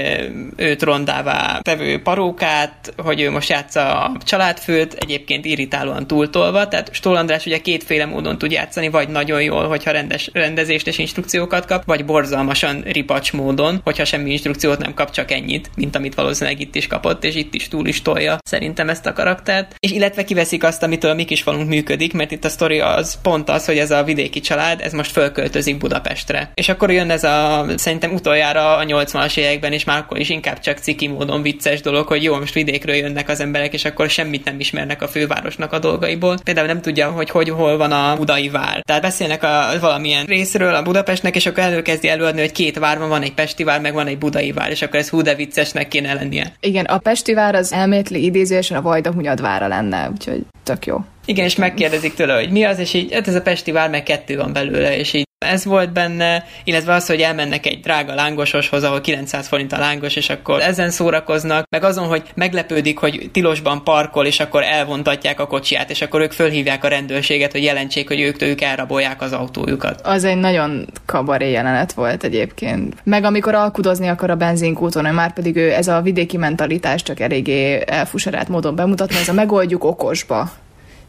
őt 0.56 0.84
rondává 0.84 1.60
tevő 1.62 2.02
parókát, 2.02 2.94
hogy 2.98 3.22
ő 3.22 3.32
most 3.32 3.50
játsza 3.50 4.04
a 4.04 4.18
családfőt, 4.24 4.94
egyébként 4.94 5.46
irritálóan 5.46 6.08
túltolva, 6.08 6.68
tehát 6.68 6.94
Stól 6.94 7.16
András 7.16 7.46
ugye 7.46 7.58
kétféle 7.58 8.06
módon 8.06 8.38
tud 8.38 8.52
játszani, 8.52 8.90
vagy 8.90 9.10
nagyon 9.10 9.42
jól, 9.42 9.68
hogyha 9.68 9.92
rendes 9.92 10.30
rendezést 10.34 10.88
és 10.88 10.98
instrukciókat 10.98 11.66
kap, 11.66 11.84
vagy 11.86 12.06
borzalmasan 12.06 12.82
ripacs 12.82 13.34
módon, 13.36 13.82
hogyha 13.84 14.06
semmi 14.06 14.32
instrukciót 14.32 14.80
nem 14.80 14.94
kap, 14.94 15.12
csak 15.12 15.32
ennyit, 15.32 15.70
mint 15.76 15.96
amit 15.96 16.16
valószínűleg 16.16 16.60
itt 16.60 16.76
is 16.76 16.88
kapott, 16.88 17.24
és 17.24 17.36
itt 17.36 17.54
is 17.54 17.68
túl 17.68 17.88
is 17.88 18.02
tolja 18.02 18.38
szerintem 18.44 18.90
ezt 18.90 19.06
a 19.06 19.14
karaktert. 19.14 19.76
És 19.80 19.92
illetve 19.92 20.24
kiveszik 20.24 20.64
azt, 20.64 20.84
amitől 20.84 21.14
mi 21.14 21.26
kis 21.26 21.42
falunk 21.42 21.70
működik, 21.70 22.14
mert 22.14 22.32
itt 22.32 22.46
a 22.46 22.50
sztori 22.50 22.80
az 22.80 23.22
pont 23.22 23.50
az, 23.50 23.66
hogy 23.66 23.78
ez 23.78 23.92
a 23.92 24.04
vidéki 24.04 24.40
család, 24.40 24.82
ez 24.82 24.94
most 24.94 25.12
fölköltözik 25.12 25.78
Budapestre. 25.78 26.52
És 26.54 26.70
akkor 26.70 26.92
jön 26.92 27.10
ez 27.10 27.24
a 27.24 27.66
szerintem 27.76 28.14
utoljára 28.14 28.78
a 28.78 28.86
80-as 28.86 29.38
években, 29.38 29.74
és 29.74 29.84
már 29.84 29.98
akkor 29.98 30.20
is 30.20 30.30
inkább 30.30 30.60
csak 30.60 30.78
ciki 30.78 31.08
módon 31.08 31.42
vicces 31.42 31.82
dolog, 31.82 32.08
hogy 32.08 32.24
jó, 32.24 32.38
most 32.38 32.54
vidékről 32.54 32.96
jönnek 32.96 33.30
az 33.30 33.40
emberek, 33.40 33.74
és 33.74 33.86
akkor 33.86 34.10
semmit 34.10 34.46
nem 34.46 34.60
ismernek 34.60 35.02
a 35.02 35.08
fővárosnak 35.08 35.74
a 35.74 35.80
dolgaiból. 35.80 36.38
Például 36.44 36.68
nem 36.68 36.82
tudja, 36.82 37.12
hogy 37.12 37.30
hogy 37.30 37.50
hol 37.50 37.78
van 37.78 37.92
a 37.92 38.16
budai 38.16 38.50
vár. 38.50 38.82
Tehát 38.82 39.02
beszélnek 39.02 39.44
a 39.44 39.70
valamilyen 39.80 40.26
részről 40.26 40.76
a 40.76 40.82
Budapestnek, 40.82 41.36
és 41.36 41.46
akkor 41.46 41.64
előkezdi 41.64 42.08
előadni, 42.08 42.40
hogy 42.40 42.52
két 42.52 42.80
vár 42.80 43.00
van, 43.00 43.10
van 43.10 43.24
egy 43.26 43.34
Pesti 43.34 43.64
vár, 43.64 43.82
meg 43.82 43.94
van 43.94 44.08
egy 44.08 44.18
budai 44.18 44.52
vár, 44.52 44.70
és 44.70 44.82
akkor 44.82 45.00
ez 45.00 45.10
hú 45.10 45.22
de 45.22 45.36
viccesnek 45.36 45.88
kéne 45.88 46.14
lennie. 46.14 46.54
Igen, 46.60 46.86
a 46.86 46.98
Pesti 46.98 47.34
vár 47.34 47.56
az 47.56 47.74
elméletli 47.74 48.24
idézősen 48.24 48.78
a 48.78 48.82
Vajdahunyad 48.82 49.42
vára 49.42 49.68
lenne, 49.68 50.10
úgyhogy 50.10 50.46
tök 50.64 50.86
jó. 50.86 50.98
Igen, 51.26 51.46
és 51.46 51.56
megkérdezik 51.56 52.14
tőle, 52.14 52.34
hogy 52.34 52.52
mi 52.52 52.64
az, 52.64 52.80
és 52.80 52.94
így, 52.94 53.14
hát 53.14 53.28
ez 53.28 53.36
a 53.36 53.42
Pesti 53.42 53.72
vár, 53.72 53.90
meg 53.90 54.04
kettő 54.04 54.38
van 54.38 54.54
belőle, 54.54 54.98
és 54.98 55.14
így 55.14 55.26
ez 55.46 55.66
volt 55.66 55.94
benne, 55.94 56.46
illetve 56.64 56.94
az, 56.94 57.08
hogy 57.08 57.22
elmennek 57.22 57.66
egy 57.66 57.80
drága 57.80 58.14
lángososhoz, 58.14 58.84
ahol 58.84 59.02
900 59.02 59.48
forint 59.48 59.74
a 59.74 59.78
lángos, 59.78 60.16
és 60.16 60.30
akkor 60.30 60.62
ezen 60.62 60.90
szórakoznak, 60.90 61.66
meg 61.70 61.84
azon, 61.84 62.08
hogy 62.08 62.24
meglepődik, 62.36 62.98
hogy 62.98 63.30
tilosban 63.32 63.84
parkol, 63.84 64.26
és 64.26 64.40
akkor 64.40 64.64
elvontatják 64.64 65.40
a 65.40 65.48
kocsiját, 65.48 65.90
és 65.90 66.02
akkor 66.02 66.22
ők 66.22 66.32
fölhívják 66.32 66.84
a 66.84 66.88
rendőrséget, 66.88 67.52
hogy 67.52 67.64
jelentsék, 67.64 68.08
hogy 68.08 68.20
ők 68.20 68.38
tőlük 68.38 68.62
elrabolják 68.62 69.22
az 69.22 69.32
autójukat. 69.32 70.02
Az 70.04 70.24
egy 70.24 70.38
nagyon 70.38 70.86
kabaré 71.06 71.52
jelenet 71.52 71.94
volt 71.94 72.24
egyébként. 72.24 72.96
Meg 73.04 73.24
amikor 73.24 73.56
alkudozni 73.56 74.08
akar 74.08 74.30
a 74.30 74.36
benzinkúton, 74.36 75.14
már 75.14 75.34
pedig 75.34 75.56
ő 75.56 75.72
ez 75.72 75.88
a 75.88 76.02
vidéki 76.02 76.38
mentalitás 76.38 77.04
csak 77.04 77.20
eléggé 77.20 77.84
elfusarált 77.86 78.48
módon 78.48 78.76
bemutatni, 78.76 79.16
ez 79.16 79.30
a 79.30 79.34
megoldjuk 79.34 79.84
okosba 79.84 80.52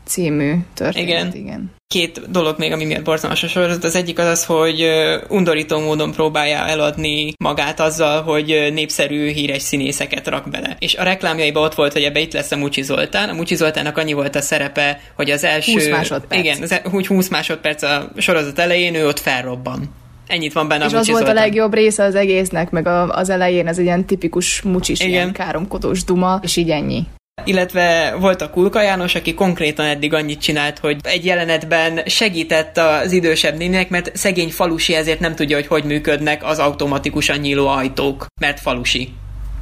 című 0.07 0.55
történet. 0.75 1.09
Igen. 1.09 1.33
igen. 1.35 1.75
Két 1.87 2.31
dolog 2.31 2.59
még, 2.59 2.73
ami 2.73 2.85
miatt 2.85 3.05
borzalmas 3.05 3.43
a 3.43 3.49
sorozat. 3.49 3.85
Az 3.85 3.95
egyik 3.95 4.19
az 4.19 4.27
az, 4.27 4.45
hogy 4.45 4.87
undorító 5.29 5.81
módon 5.81 6.13
próbálja 6.13 6.67
eladni 6.67 7.33
magát 7.39 7.81
azzal, 7.81 8.23
hogy 8.23 8.71
népszerű, 8.73 9.29
híres 9.29 9.63
színészeket 9.63 10.29
rak 10.29 10.51
bele. 10.51 10.77
És 10.79 10.95
a 10.95 11.03
reklámjaiban 11.03 11.63
ott 11.63 11.75
volt, 11.75 11.93
hogy 11.93 12.03
ebbe 12.03 12.21
itt 12.21 12.33
lesz 12.33 12.53
a 12.53 12.57
Mucsi 12.57 12.83
Zoltán. 12.83 13.29
A 13.29 13.33
Mucsi 13.33 13.55
Zoltának 13.55 13.99
annyi 13.99 14.13
volt 14.13 14.35
a 14.35 14.41
szerepe, 14.41 15.01
hogy 15.15 15.31
az 15.31 15.45
első... 15.45 15.73
20 15.73 15.89
másodperc. 15.89 16.41
Igen, 16.41 16.63
az, 16.63 16.73
e- 16.73 16.83
úgy 16.93 17.07
20 17.07 17.29
másodperc 17.29 17.83
a 17.83 18.09
sorozat 18.17 18.59
elején 18.59 18.95
ő 18.95 19.07
ott 19.07 19.19
felrobban. 19.19 19.95
Ennyit 20.27 20.53
van 20.53 20.69
benne 20.69 20.85
És 20.85 20.93
a 20.93 20.99
az 20.99 21.07
volt 21.09 21.19
Zoltán. 21.19 21.37
a 21.37 21.41
legjobb 21.41 21.75
része 21.75 22.05
az 22.05 22.15
egésznek, 22.15 22.71
meg 22.71 22.87
a, 22.87 23.09
az 23.09 23.29
elején 23.29 23.67
ez 23.67 23.79
egy 23.79 23.85
ilyen 23.85 24.05
tipikus 24.05 24.63
mucsis, 24.63 25.01
Igen. 25.01 25.13
ilyen 25.13 25.33
káromkodós 25.33 26.05
duma, 26.05 26.39
és 26.43 26.57
így 26.57 26.71
ennyi 26.71 27.07
illetve 27.45 28.15
volt 28.21 28.43
a 28.43 28.51
Kulka 28.51 28.83
János, 28.83 29.15
aki 29.15 29.35
konkrétan 29.35 29.87
eddig 29.87 30.15
annyit 30.15 30.41
csinált, 30.41 30.79
hogy 30.79 30.97
egy 31.03 31.25
jelenetben 31.25 32.01
segített 32.07 32.77
az 32.77 33.13
idősebb 33.13 33.57
nének, 33.57 33.89
mert 33.89 34.17
szegény 34.17 34.51
falusi 34.51 34.95
ezért 34.95 35.21
nem 35.21 35.35
tudja, 35.35 35.57
hogy 35.57 35.67
hogy 35.67 35.85
működnek 35.85 36.45
az 36.45 36.59
automatikusan 36.59 37.39
nyíló 37.39 37.67
ajtók, 37.67 38.27
mert 38.41 38.61
falusi 38.61 39.13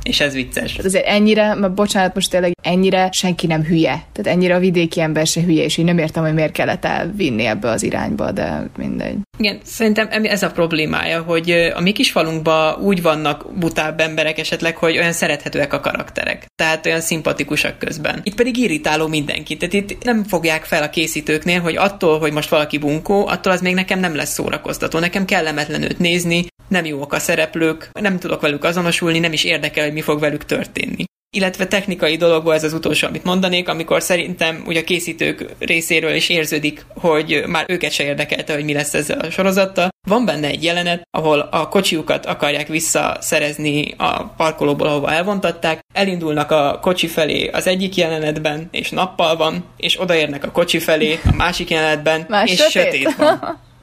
és 0.05 0.21
ez 0.21 0.35
vicces. 0.35 0.79
Azért 0.79 1.07
ennyire, 1.07 1.55
mert 1.55 1.75
bocsánat, 1.75 2.15
most 2.15 2.31
tényleg 2.31 2.53
ennyire 2.63 3.09
senki 3.13 3.47
nem 3.47 3.63
hülye. 3.63 4.05
Tehát 4.13 4.37
ennyire 4.37 4.55
a 4.55 4.59
vidéki 4.59 5.01
ember 5.01 5.27
se 5.27 5.41
hülye, 5.41 5.65
és 5.65 5.79
én 5.79 5.85
nem 5.85 5.99
értem, 5.99 6.23
hogy 6.23 6.35
miért 6.35 6.53
kellett 6.53 6.85
elvinni 6.85 7.45
ebbe 7.45 7.69
az 7.71 7.83
irányba, 7.83 8.31
de 8.33 8.71
mindegy. 8.77 9.17
Igen, 9.39 9.59
szerintem 9.63 10.09
ez 10.25 10.43
a 10.43 10.51
problémája, 10.51 11.23
hogy 11.23 11.51
a 11.75 11.81
mi 11.81 11.93
kis 11.93 12.11
falunkban 12.11 12.83
úgy 12.83 13.03
vannak 13.03 13.59
butább 13.59 14.01
emberek 14.01 14.39
esetleg, 14.39 14.77
hogy 14.77 14.97
olyan 14.97 15.13
szerethetőek 15.13 15.73
a 15.73 15.81
karakterek. 15.81 16.47
Tehát 16.55 16.87
olyan 16.87 17.01
szimpatikusak 17.01 17.79
közben. 17.79 18.21
Itt 18.23 18.35
pedig 18.35 18.57
irritáló 18.57 19.07
mindenki. 19.07 19.57
Tehát 19.57 19.75
itt 19.75 20.05
nem 20.05 20.25
fogják 20.25 20.65
fel 20.65 20.83
a 20.83 20.91
készítőknél, 20.91 21.61
hogy 21.61 21.77
attól, 21.77 22.19
hogy 22.19 22.33
most 22.33 22.49
valaki 22.49 22.79
bunkó, 22.79 23.27
attól 23.27 23.53
az 23.53 23.61
még 23.61 23.75
nekem 23.75 24.01
nem 24.01 24.17
lesz 24.17 24.33
szórakoztató. 24.33 24.99
Nekem 24.99 25.25
kellemetlen 25.25 25.83
őt 25.83 25.99
nézni, 25.99 26.47
nem 26.75 26.85
jók 26.85 27.13
a 27.13 27.19
szereplők, 27.19 27.91
nem 28.01 28.19
tudok 28.19 28.41
velük 28.41 28.65
azonosulni, 28.65 29.19
nem 29.19 29.33
is 29.33 29.45
érdekel, 29.45 29.85
hogy 29.85 29.93
mi 29.93 30.01
fog 30.01 30.21
velük 30.21 30.45
történni. 30.45 31.05
Illetve 31.37 31.67
technikai 31.67 32.17
dologból 32.17 32.55
ez 32.55 32.65
az 32.65 32.73
utolsó, 32.73 33.07
amit 33.07 33.25
mondanék, 33.25 33.69
amikor 33.69 34.03
szerintem 34.03 34.63
ugye 34.67 34.81
a 34.81 34.85
készítők 34.85 35.47
részéről 35.59 36.15
is 36.15 36.29
érződik, 36.29 36.87
hogy 36.95 37.45
már 37.47 37.65
őket 37.69 37.93
se 37.93 38.05
érdekelte, 38.05 38.55
hogy 38.55 38.65
mi 38.65 38.73
lesz 38.73 38.95
ezzel 38.95 39.19
a 39.19 39.31
sorozattal. 39.31 39.89
Van 40.09 40.25
benne 40.25 40.47
egy 40.47 40.65
jelenet, 40.65 41.03
ahol 41.11 41.39
a 41.39 41.69
kocsiukat 41.69 42.27
akarják 42.27 42.69
visszaszerezni 42.69 43.95
a 43.97 44.25
parkolóból, 44.25 44.87
ahova 44.87 45.13
elvontatták, 45.13 45.81
elindulnak 45.95 46.51
a 46.51 46.79
kocsi 46.83 47.07
felé 47.07 47.49
az 47.49 47.67
egyik 47.67 47.97
jelenetben, 47.97 48.69
és 48.71 48.91
nappal 48.91 49.37
van, 49.37 49.65
és 49.77 50.01
odaérnek 50.01 50.45
a 50.45 50.51
kocsi 50.51 50.79
felé 50.79 51.19
a 51.25 51.35
másik 51.37 51.71
jelenetben, 51.71 52.27
Más 52.29 52.51
és 52.51 52.59
sötét. 52.59 52.73
sötét 52.73 53.17
van. 53.17 53.61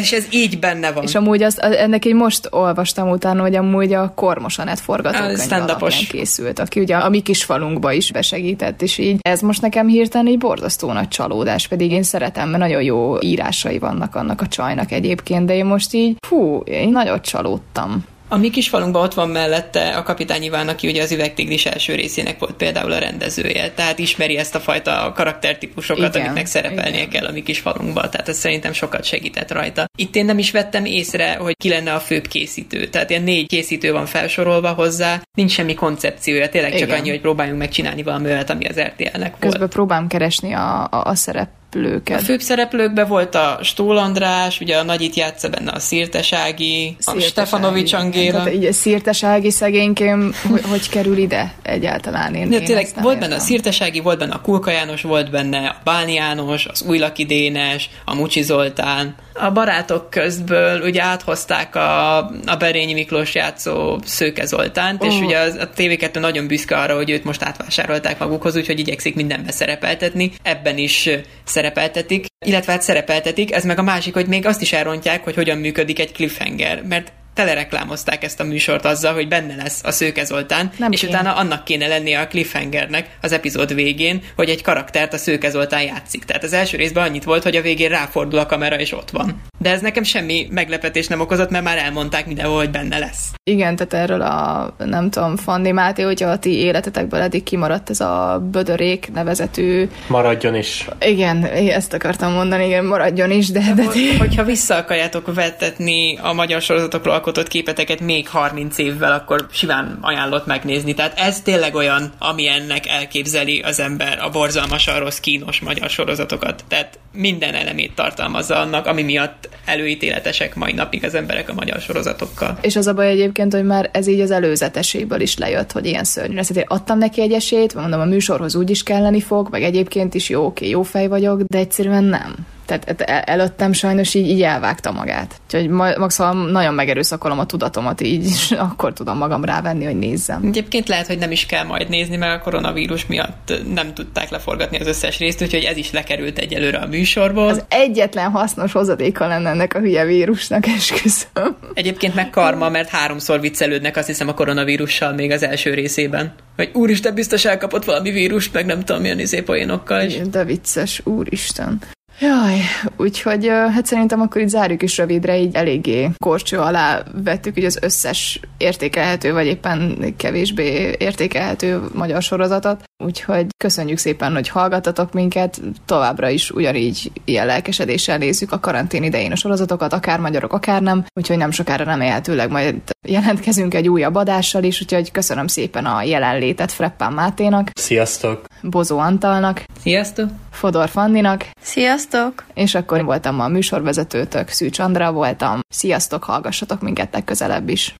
És 0.00 0.12
ez 0.12 0.26
így 0.30 0.58
benne 0.58 0.92
van. 0.92 1.02
És 1.02 1.14
amúgy 1.14 1.42
azt, 1.42 1.58
ennek 1.58 2.04
egy 2.04 2.14
most 2.14 2.48
olvastam 2.50 3.10
utána, 3.10 3.40
hogy 3.40 3.54
amúgy 3.54 3.92
a 3.92 4.12
Kormosanet 4.14 4.80
forgatókönyv 4.80 5.52
alapján 5.52 5.90
készült, 6.08 6.58
aki 6.58 6.80
ugye 6.80 6.96
a 6.96 7.08
mi 7.08 7.20
kis 7.20 7.44
falunkba 7.44 7.92
is 7.92 8.12
besegített, 8.12 8.82
és 8.82 8.98
így 8.98 9.18
ez 9.20 9.40
most 9.40 9.62
nekem 9.62 9.88
hirtelen 9.88 10.26
egy 10.26 10.38
borzasztó 10.38 10.92
nagy 10.92 11.08
csalódás, 11.08 11.68
pedig 11.68 11.90
én 11.90 12.02
szeretem, 12.02 12.48
mert 12.48 12.62
nagyon 12.62 12.82
jó 12.82 13.22
írásai 13.22 13.78
vannak 13.78 14.14
annak 14.14 14.40
a 14.40 14.46
csajnak 14.46 14.92
egyébként, 14.92 15.46
de 15.46 15.54
én 15.54 15.64
most 15.64 15.94
így, 15.94 16.16
fú, 16.26 16.62
én 16.64 16.88
nagyot 16.88 17.24
csalódtam. 17.24 18.04
A 18.28 18.36
mi 18.36 18.50
kis 18.50 18.68
falunkban 18.68 19.02
ott 19.02 19.14
van 19.14 19.28
mellette 19.28 19.88
a 19.88 20.02
kapitány 20.02 20.42
Iván, 20.42 20.68
aki 20.68 20.88
ugye 20.88 21.02
az 21.02 21.12
üvegtigris 21.12 21.66
első 21.66 21.94
részének 21.94 22.38
volt 22.38 22.52
például 22.52 22.92
a 22.92 22.98
rendezője, 22.98 23.70
tehát 23.70 23.98
ismeri 23.98 24.36
ezt 24.36 24.54
a 24.54 24.60
fajta 24.60 25.12
karaktertípusokat, 25.14 26.14
igen, 26.14 26.26
amiknek 26.26 26.46
szerepelnie 26.46 26.98
igen. 26.98 27.08
kell 27.08 27.26
a 27.26 27.32
mi 27.32 27.42
kis 27.42 27.58
falunkban, 27.58 28.10
tehát 28.10 28.28
ez 28.28 28.38
szerintem 28.38 28.72
sokat 28.72 29.04
segített 29.04 29.52
rajta. 29.52 29.86
Itt 29.98 30.16
én 30.16 30.24
nem 30.24 30.38
is 30.38 30.50
vettem 30.50 30.84
észre, 30.84 31.34
hogy 31.34 31.56
ki 31.56 31.68
lenne 31.68 31.94
a 31.94 32.00
főbb 32.00 32.26
készítő, 32.26 32.86
tehát 32.86 33.10
ilyen 33.10 33.22
négy 33.22 33.46
készítő 33.46 33.92
van 33.92 34.06
felsorolva 34.06 34.72
hozzá, 34.72 35.22
nincs 35.36 35.50
semmi 35.50 35.74
koncepciója, 35.74 36.48
tényleg 36.48 36.72
csak 36.72 36.88
igen. 36.88 36.98
annyi, 36.98 37.08
hogy 37.08 37.20
próbáljunk 37.20 37.58
megcsinálni 37.58 38.02
valami 38.02 38.26
olyat, 38.26 38.50
ami 38.50 38.66
az 38.66 38.80
RTL-nek 38.80 39.30
volt. 39.30 39.38
Közben 39.38 39.68
próbálom 39.68 40.08
keresni 40.08 40.52
a, 40.52 40.82
a, 40.82 41.04
a 41.04 41.14
szerep 41.14 41.48
szereplőket. 41.70 42.20
A 42.20 42.24
főbb 42.24 42.40
szereplőkben 42.40 43.08
volt 43.08 43.34
a 43.34 43.58
Stól 43.62 43.96
András, 43.96 44.60
ugye 44.60 44.76
a 44.76 44.82
Nagyit 44.82 45.14
játsza 45.14 45.48
benne 45.48 45.70
a 45.70 45.78
Szirtesági, 45.78 46.96
a 47.04 47.20
Stefanovics 47.20 47.92
Angéla. 47.92 48.32
Tehát 48.32 48.52
így 48.52 48.64
a 48.64 48.72
Szirtesági 48.72 49.50
szegénykém, 49.50 50.34
hogy, 50.50 50.62
hogy 50.68 50.88
kerül 50.88 51.16
ide 51.16 51.54
egyáltalán? 51.62 52.34
Én, 52.34 52.48
tényleg 52.48 52.86
én 52.96 53.02
volt 53.02 53.18
benne 53.18 53.34
a 53.34 53.38
Szirtesági, 53.38 54.00
volt 54.00 54.18
benne 54.18 54.34
a 54.34 54.40
Kulka 54.40 54.70
János, 54.70 55.02
volt 55.02 55.30
benne 55.30 55.66
a 55.66 55.80
Bálni 55.84 56.12
János, 56.12 56.66
az 56.66 56.82
Újlaki 56.82 57.24
Dénes, 57.24 57.90
a 58.04 58.14
Mucsi 58.14 58.42
Zoltán. 58.42 59.14
A 59.38 59.50
barátok 59.50 60.10
közből 60.10 60.80
ugye 60.80 61.02
áthozták 61.02 61.74
a, 61.74 62.16
a 62.46 62.56
Berényi 62.58 62.92
Miklós 62.92 63.34
játszó 63.34 63.98
Szőke 64.04 64.44
Zoltánt, 64.44 65.02
oh. 65.02 65.08
és 65.08 65.20
ugye 65.20 65.38
az, 65.38 65.54
a 65.54 65.70
TV2 65.76 66.20
nagyon 66.20 66.46
büszke 66.46 66.76
arra, 66.76 66.94
hogy 66.94 67.10
őt 67.10 67.24
most 67.24 67.42
átvásárolták 67.42 68.18
magukhoz, 68.18 68.56
úgyhogy 68.56 68.78
igyekszik 68.78 69.14
mindenbe 69.14 69.50
szerepeltetni. 69.50 70.32
Ebben 70.42 70.78
is 70.78 71.08
szerepeltetik, 71.44 72.26
illetve 72.46 72.72
hát 72.72 72.82
szerepeltetik, 72.82 73.52
ez 73.52 73.64
meg 73.64 73.78
a 73.78 73.82
másik, 73.82 74.14
hogy 74.14 74.26
még 74.26 74.46
azt 74.46 74.62
is 74.62 74.72
elrontják, 74.72 75.24
hogy 75.24 75.34
hogyan 75.34 75.58
működik 75.58 75.98
egy 75.98 76.12
cliffhanger, 76.12 76.82
mert 76.82 77.12
telereklámozták 77.36 78.24
ezt 78.24 78.40
a 78.40 78.44
műsort 78.44 78.84
azzal, 78.84 79.14
hogy 79.14 79.28
benne 79.28 79.54
lesz 79.56 79.80
a 79.84 79.90
Szőke 79.90 80.24
Zoltán, 80.24 80.70
Nem 80.76 80.92
és 80.92 81.00
kéne. 81.00 81.12
utána 81.12 81.34
annak 81.34 81.64
kéne 81.64 81.86
lennie 81.86 82.20
a 82.20 82.26
cliffhangernek 82.26 83.16
az 83.22 83.32
epizód 83.32 83.74
végén, 83.74 84.22
hogy 84.36 84.48
egy 84.48 84.62
karaktert 84.62 85.12
a 85.12 85.16
Szőke 85.16 85.50
Zoltán 85.50 85.82
játszik. 85.82 86.24
Tehát 86.24 86.44
az 86.44 86.52
első 86.52 86.76
részben 86.76 87.04
annyit 87.04 87.24
volt, 87.24 87.42
hogy 87.42 87.56
a 87.56 87.60
végén 87.60 87.88
ráfordul 87.88 88.38
a 88.38 88.46
kamera, 88.46 88.78
és 88.78 88.92
ott 88.92 89.10
van. 89.10 89.42
de 89.58 89.70
ez 89.70 89.80
nekem 89.80 90.02
semmi 90.02 90.46
meglepetés 90.50 91.06
nem 91.06 91.20
okozott, 91.20 91.50
mert 91.50 91.64
már 91.64 91.78
elmondták 91.78 92.26
mindenhol, 92.26 92.56
hogy 92.56 92.70
benne 92.70 92.98
lesz. 92.98 93.30
Igen, 93.44 93.76
tehát 93.76 93.92
erről 93.92 94.22
a, 94.22 94.74
nem 94.78 95.10
tudom, 95.10 95.36
Fanni 95.36 95.70
Máté, 95.70 96.02
hogyha 96.02 96.28
a 96.28 96.38
ti 96.38 96.58
életetekből 96.58 97.20
eddig 97.20 97.42
kimaradt 97.42 97.90
ez 97.90 98.00
a 98.00 98.42
Bödörék 98.50 99.10
nevezetű... 99.12 99.88
Maradjon 100.06 100.54
is. 100.54 100.88
Igen, 101.00 101.44
ezt 101.44 101.92
akartam 101.92 102.32
mondani, 102.32 102.66
igen, 102.66 102.84
maradjon 102.84 103.30
is, 103.30 103.50
de... 103.50 103.60
de, 103.74 103.82
de... 103.82 104.18
Hogyha 104.18 104.44
vissza 104.44 104.76
akarjátok 104.76 105.34
vettetni 105.34 106.18
a 106.22 106.32
magyar 106.32 106.60
sorozatokról 106.60 107.14
alkotott 107.26 107.50
képeteket 107.50 108.00
még 108.00 108.28
30 108.28 108.78
évvel, 108.78 109.12
akkor 109.12 109.46
simán 109.50 109.98
ajánlott 110.00 110.46
megnézni. 110.46 110.94
Tehát 110.94 111.18
ez 111.18 111.40
tényleg 111.40 111.74
olyan, 111.74 112.12
ami 112.18 112.48
ennek 112.48 112.88
elképzeli 112.88 113.60
az 113.60 113.80
ember 113.80 114.18
a 114.22 114.30
borzalmasan 114.30 114.98
rossz, 114.98 115.18
kínos 115.18 115.60
magyar 115.60 115.88
sorozatokat. 115.88 116.64
Tehát 116.68 116.98
minden 117.12 117.54
elemét 117.54 117.94
tartalmazza 117.94 118.56
annak, 118.56 118.86
ami 118.86 119.02
miatt 119.02 119.48
előítéletesek 119.64 120.54
mai 120.54 120.72
napig 120.72 121.04
az 121.04 121.14
emberek 121.14 121.48
a 121.48 121.54
magyar 121.54 121.80
sorozatokkal. 121.80 122.58
És 122.60 122.76
az 122.76 122.86
a 122.86 122.94
baj 122.94 123.08
egyébként, 123.08 123.52
hogy 123.52 123.64
már 123.64 123.90
ez 123.92 124.06
így 124.06 124.20
az 124.20 124.30
előzeteséből 124.30 125.20
is 125.20 125.38
lejött, 125.38 125.72
hogy 125.72 125.86
ilyen 125.86 126.04
szörnyű. 126.04 126.36
Ezt 126.36 126.50
én 126.50 126.64
adtam 126.66 126.98
neki 126.98 127.20
egy 127.20 127.32
esélyt, 127.32 127.74
mondom, 127.74 128.00
a 128.00 128.04
műsorhoz 128.04 128.54
úgy 128.54 128.70
is 128.70 128.82
kelleni 128.82 129.20
fog, 129.20 129.48
meg 129.50 129.62
egyébként 129.62 130.14
is 130.14 130.28
jó, 130.28 130.44
oké, 130.44 130.68
jó 130.68 130.82
fej 130.82 131.06
vagyok, 131.06 131.42
de 131.42 131.58
egyszerűen 131.58 132.04
nem. 132.04 132.34
Tehát 132.66 133.00
előttem 133.28 133.72
sajnos 133.72 134.14
így, 134.14 134.28
így 134.28 134.42
elvágta 134.42 134.92
magát. 134.92 135.40
Úgyhogy 135.44 135.68
maximum 135.98 136.46
nagyon 136.46 136.74
megerőszakolom 136.74 137.38
a 137.38 137.46
tudatomat 137.46 138.00
így, 138.00 138.24
és 138.24 138.50
akkor 138.70 138.92
tudom 138.92 139.18
magam 139.18 139.44
rávenni, 139.44 139.84
hogy 139.84 139.98
nézzem. 139.98 140.40
Egyébként 140.44 140.88
lehet, 140.88 141.06
hogy 141.06 141.18
nem 141.18 141.30
is 141.30 141.46
kell 141.46 141.64
majd 141.64 141.88
nézni, 141.88 142.16
mert 142.16 142.40
a 142.40 142.42
koronavírus 142.42 143.06
miatt 143.06 143.52
nem 143.74 143.94
tudták 143.94 144.30
leforgatni 144.30 144.78
az 144.78 144.86
összes 144.86 145.18
részt, 145.18 145.42
úgyhogy 145.42 145.62
ez 145.62 145.76
is 145.76 145.90
lekerült 145.92 146.38
egyelőre 146.38 146.78
a 146.78 146.86
műsorból. 146.86 147.48
Az 147.48 147.64
egyetlen 147.68 148.30
hasznos 148.30 148.72
hozadéka 148.72 149.26
lenne 149.26 149.50
ennek 149.50 149.74
a 149.74 149.78
hülye 149.78 150.04
vírusnak, 150.04 150.66
esküszöm. 150.76 151.56
Egyébként 151.74 152.14
meg 152.14 152.30
karma, 152.30 152.68
mert 152.68 152.88
háromszor 152.88 153.40
viccelődnek 153.40 153.96
azt 153.96 154.06
hiszem 154.06 154.28
a 154.28 154.34
koronavírussal 154.34 155.12
még 155.12 155.30
az 155.30 155.42
első 155.42 155.74
részében. 155.74 156.34
Hogy 156.56 156.70
úristen, 156.72 157.14
biztos 157.14 157.44
elkapott 157.44 157.84
valami 157.84 158.10
vírust, 158.10 158.52
meg 158.52 158.66
nem 158.66 158.84
tudom 158.84 159.02
milyen 159.02 159.18
izé 159.18 159.40
poénokkal. 159.40 160.00
És... 160.00 160.20
De 160.30 160.44
vicces, 160.44 161.00
úristen. 161.04 161.80
Jaj, 162.20 162.60
úgyhogy 162.96 163.46
hát 163.48 163.86
szerintem 163.86 164.20
akkor 164.20 164.40
itt 164.40 164.48
zárjuk 164.48 164.82
is 164.82 164.96
rövidre, 164.96 165.38
így 165.38 165.54
eléggé 165.54 166.10
korcső 166.18 166.58
alá 166.58 167.02
vettük 167.24 167.58
így 167.58 167.64
az 167.64 167.78
összes 167.82 168.40
értékelhető, 168.58 169.32
vagy 169.32 169.46
éppen 169.46 170.14
kevésbé 170.16 170.94
értékelhető 170.98 171.80
magyar 171.94 172.22
sorozatot. 172.22 172.82
Úgyhogy 173.04 173.46
köszönjük 173.56 173.98
szépen, 173.98 174.32
hogy 174.32 174.48
hallgattatok 174.48 175.12
minket, 175.12 175.60
továbbra 175.84 176.28
is 176.28 176.50
ugyanígy 176.50 177.12
ilyen 177.24 177.46
lelkesedéssel 177.46 178.18
nézzük 178.18 178.52
a 178.52 178.60
karantén 178.60 179.02
idején 179.02 179.32
a 179.32 179.36
sorozatokat, 179.36 179.92
akár 179.92 180.20
magyarok, 180.20 180.52
akár 180.52 180.82
nem, 180.82 181.04
úgyhogy 181.14 181.36
nem 181.36 181.50
sokára 181.50 181.84
remélhetőleg 181.84 182.50
majd 182.50 182.74
jelentkezünk 183.08 183.74
egy 183.74 183.88
újabb 183.88 184.14
adással 184.14 184.62
is, 184.62 184.80
úgyhogy 184.80 185.10
köszönöm 185.10 185.46
szépen 185.46 185.86
a 185.86 186.02
jelenlétet 186.02 186.72
Freppán 186.72 187.12
Máténak. 187.12 187.70
Sziasztok! 187.74 188.44
Bozó 188.62 188.98
Antalnak. 188.98 189.64
Sziasztok! 189.80 190.28
Fodor 190.56 190.88
Fanninak. 190.88 191.48
Sziasztok! 191.60 192.44
És 192.54 192.74
akkor 192.74 193.04
voltam 193.04 193.40
a 193.40 193.48
műsorvezetőtök, 193.48 194.48
Szűcs 194.48 194.78
Andra 194.78 195.12
voltam. 195.12 195.60
Sziasztok, 195.68 196.24
hallgassatok 196.24 196.80
minket 196.80 197.12
legközelebb 197.12 197.68
is. 197.68 197.94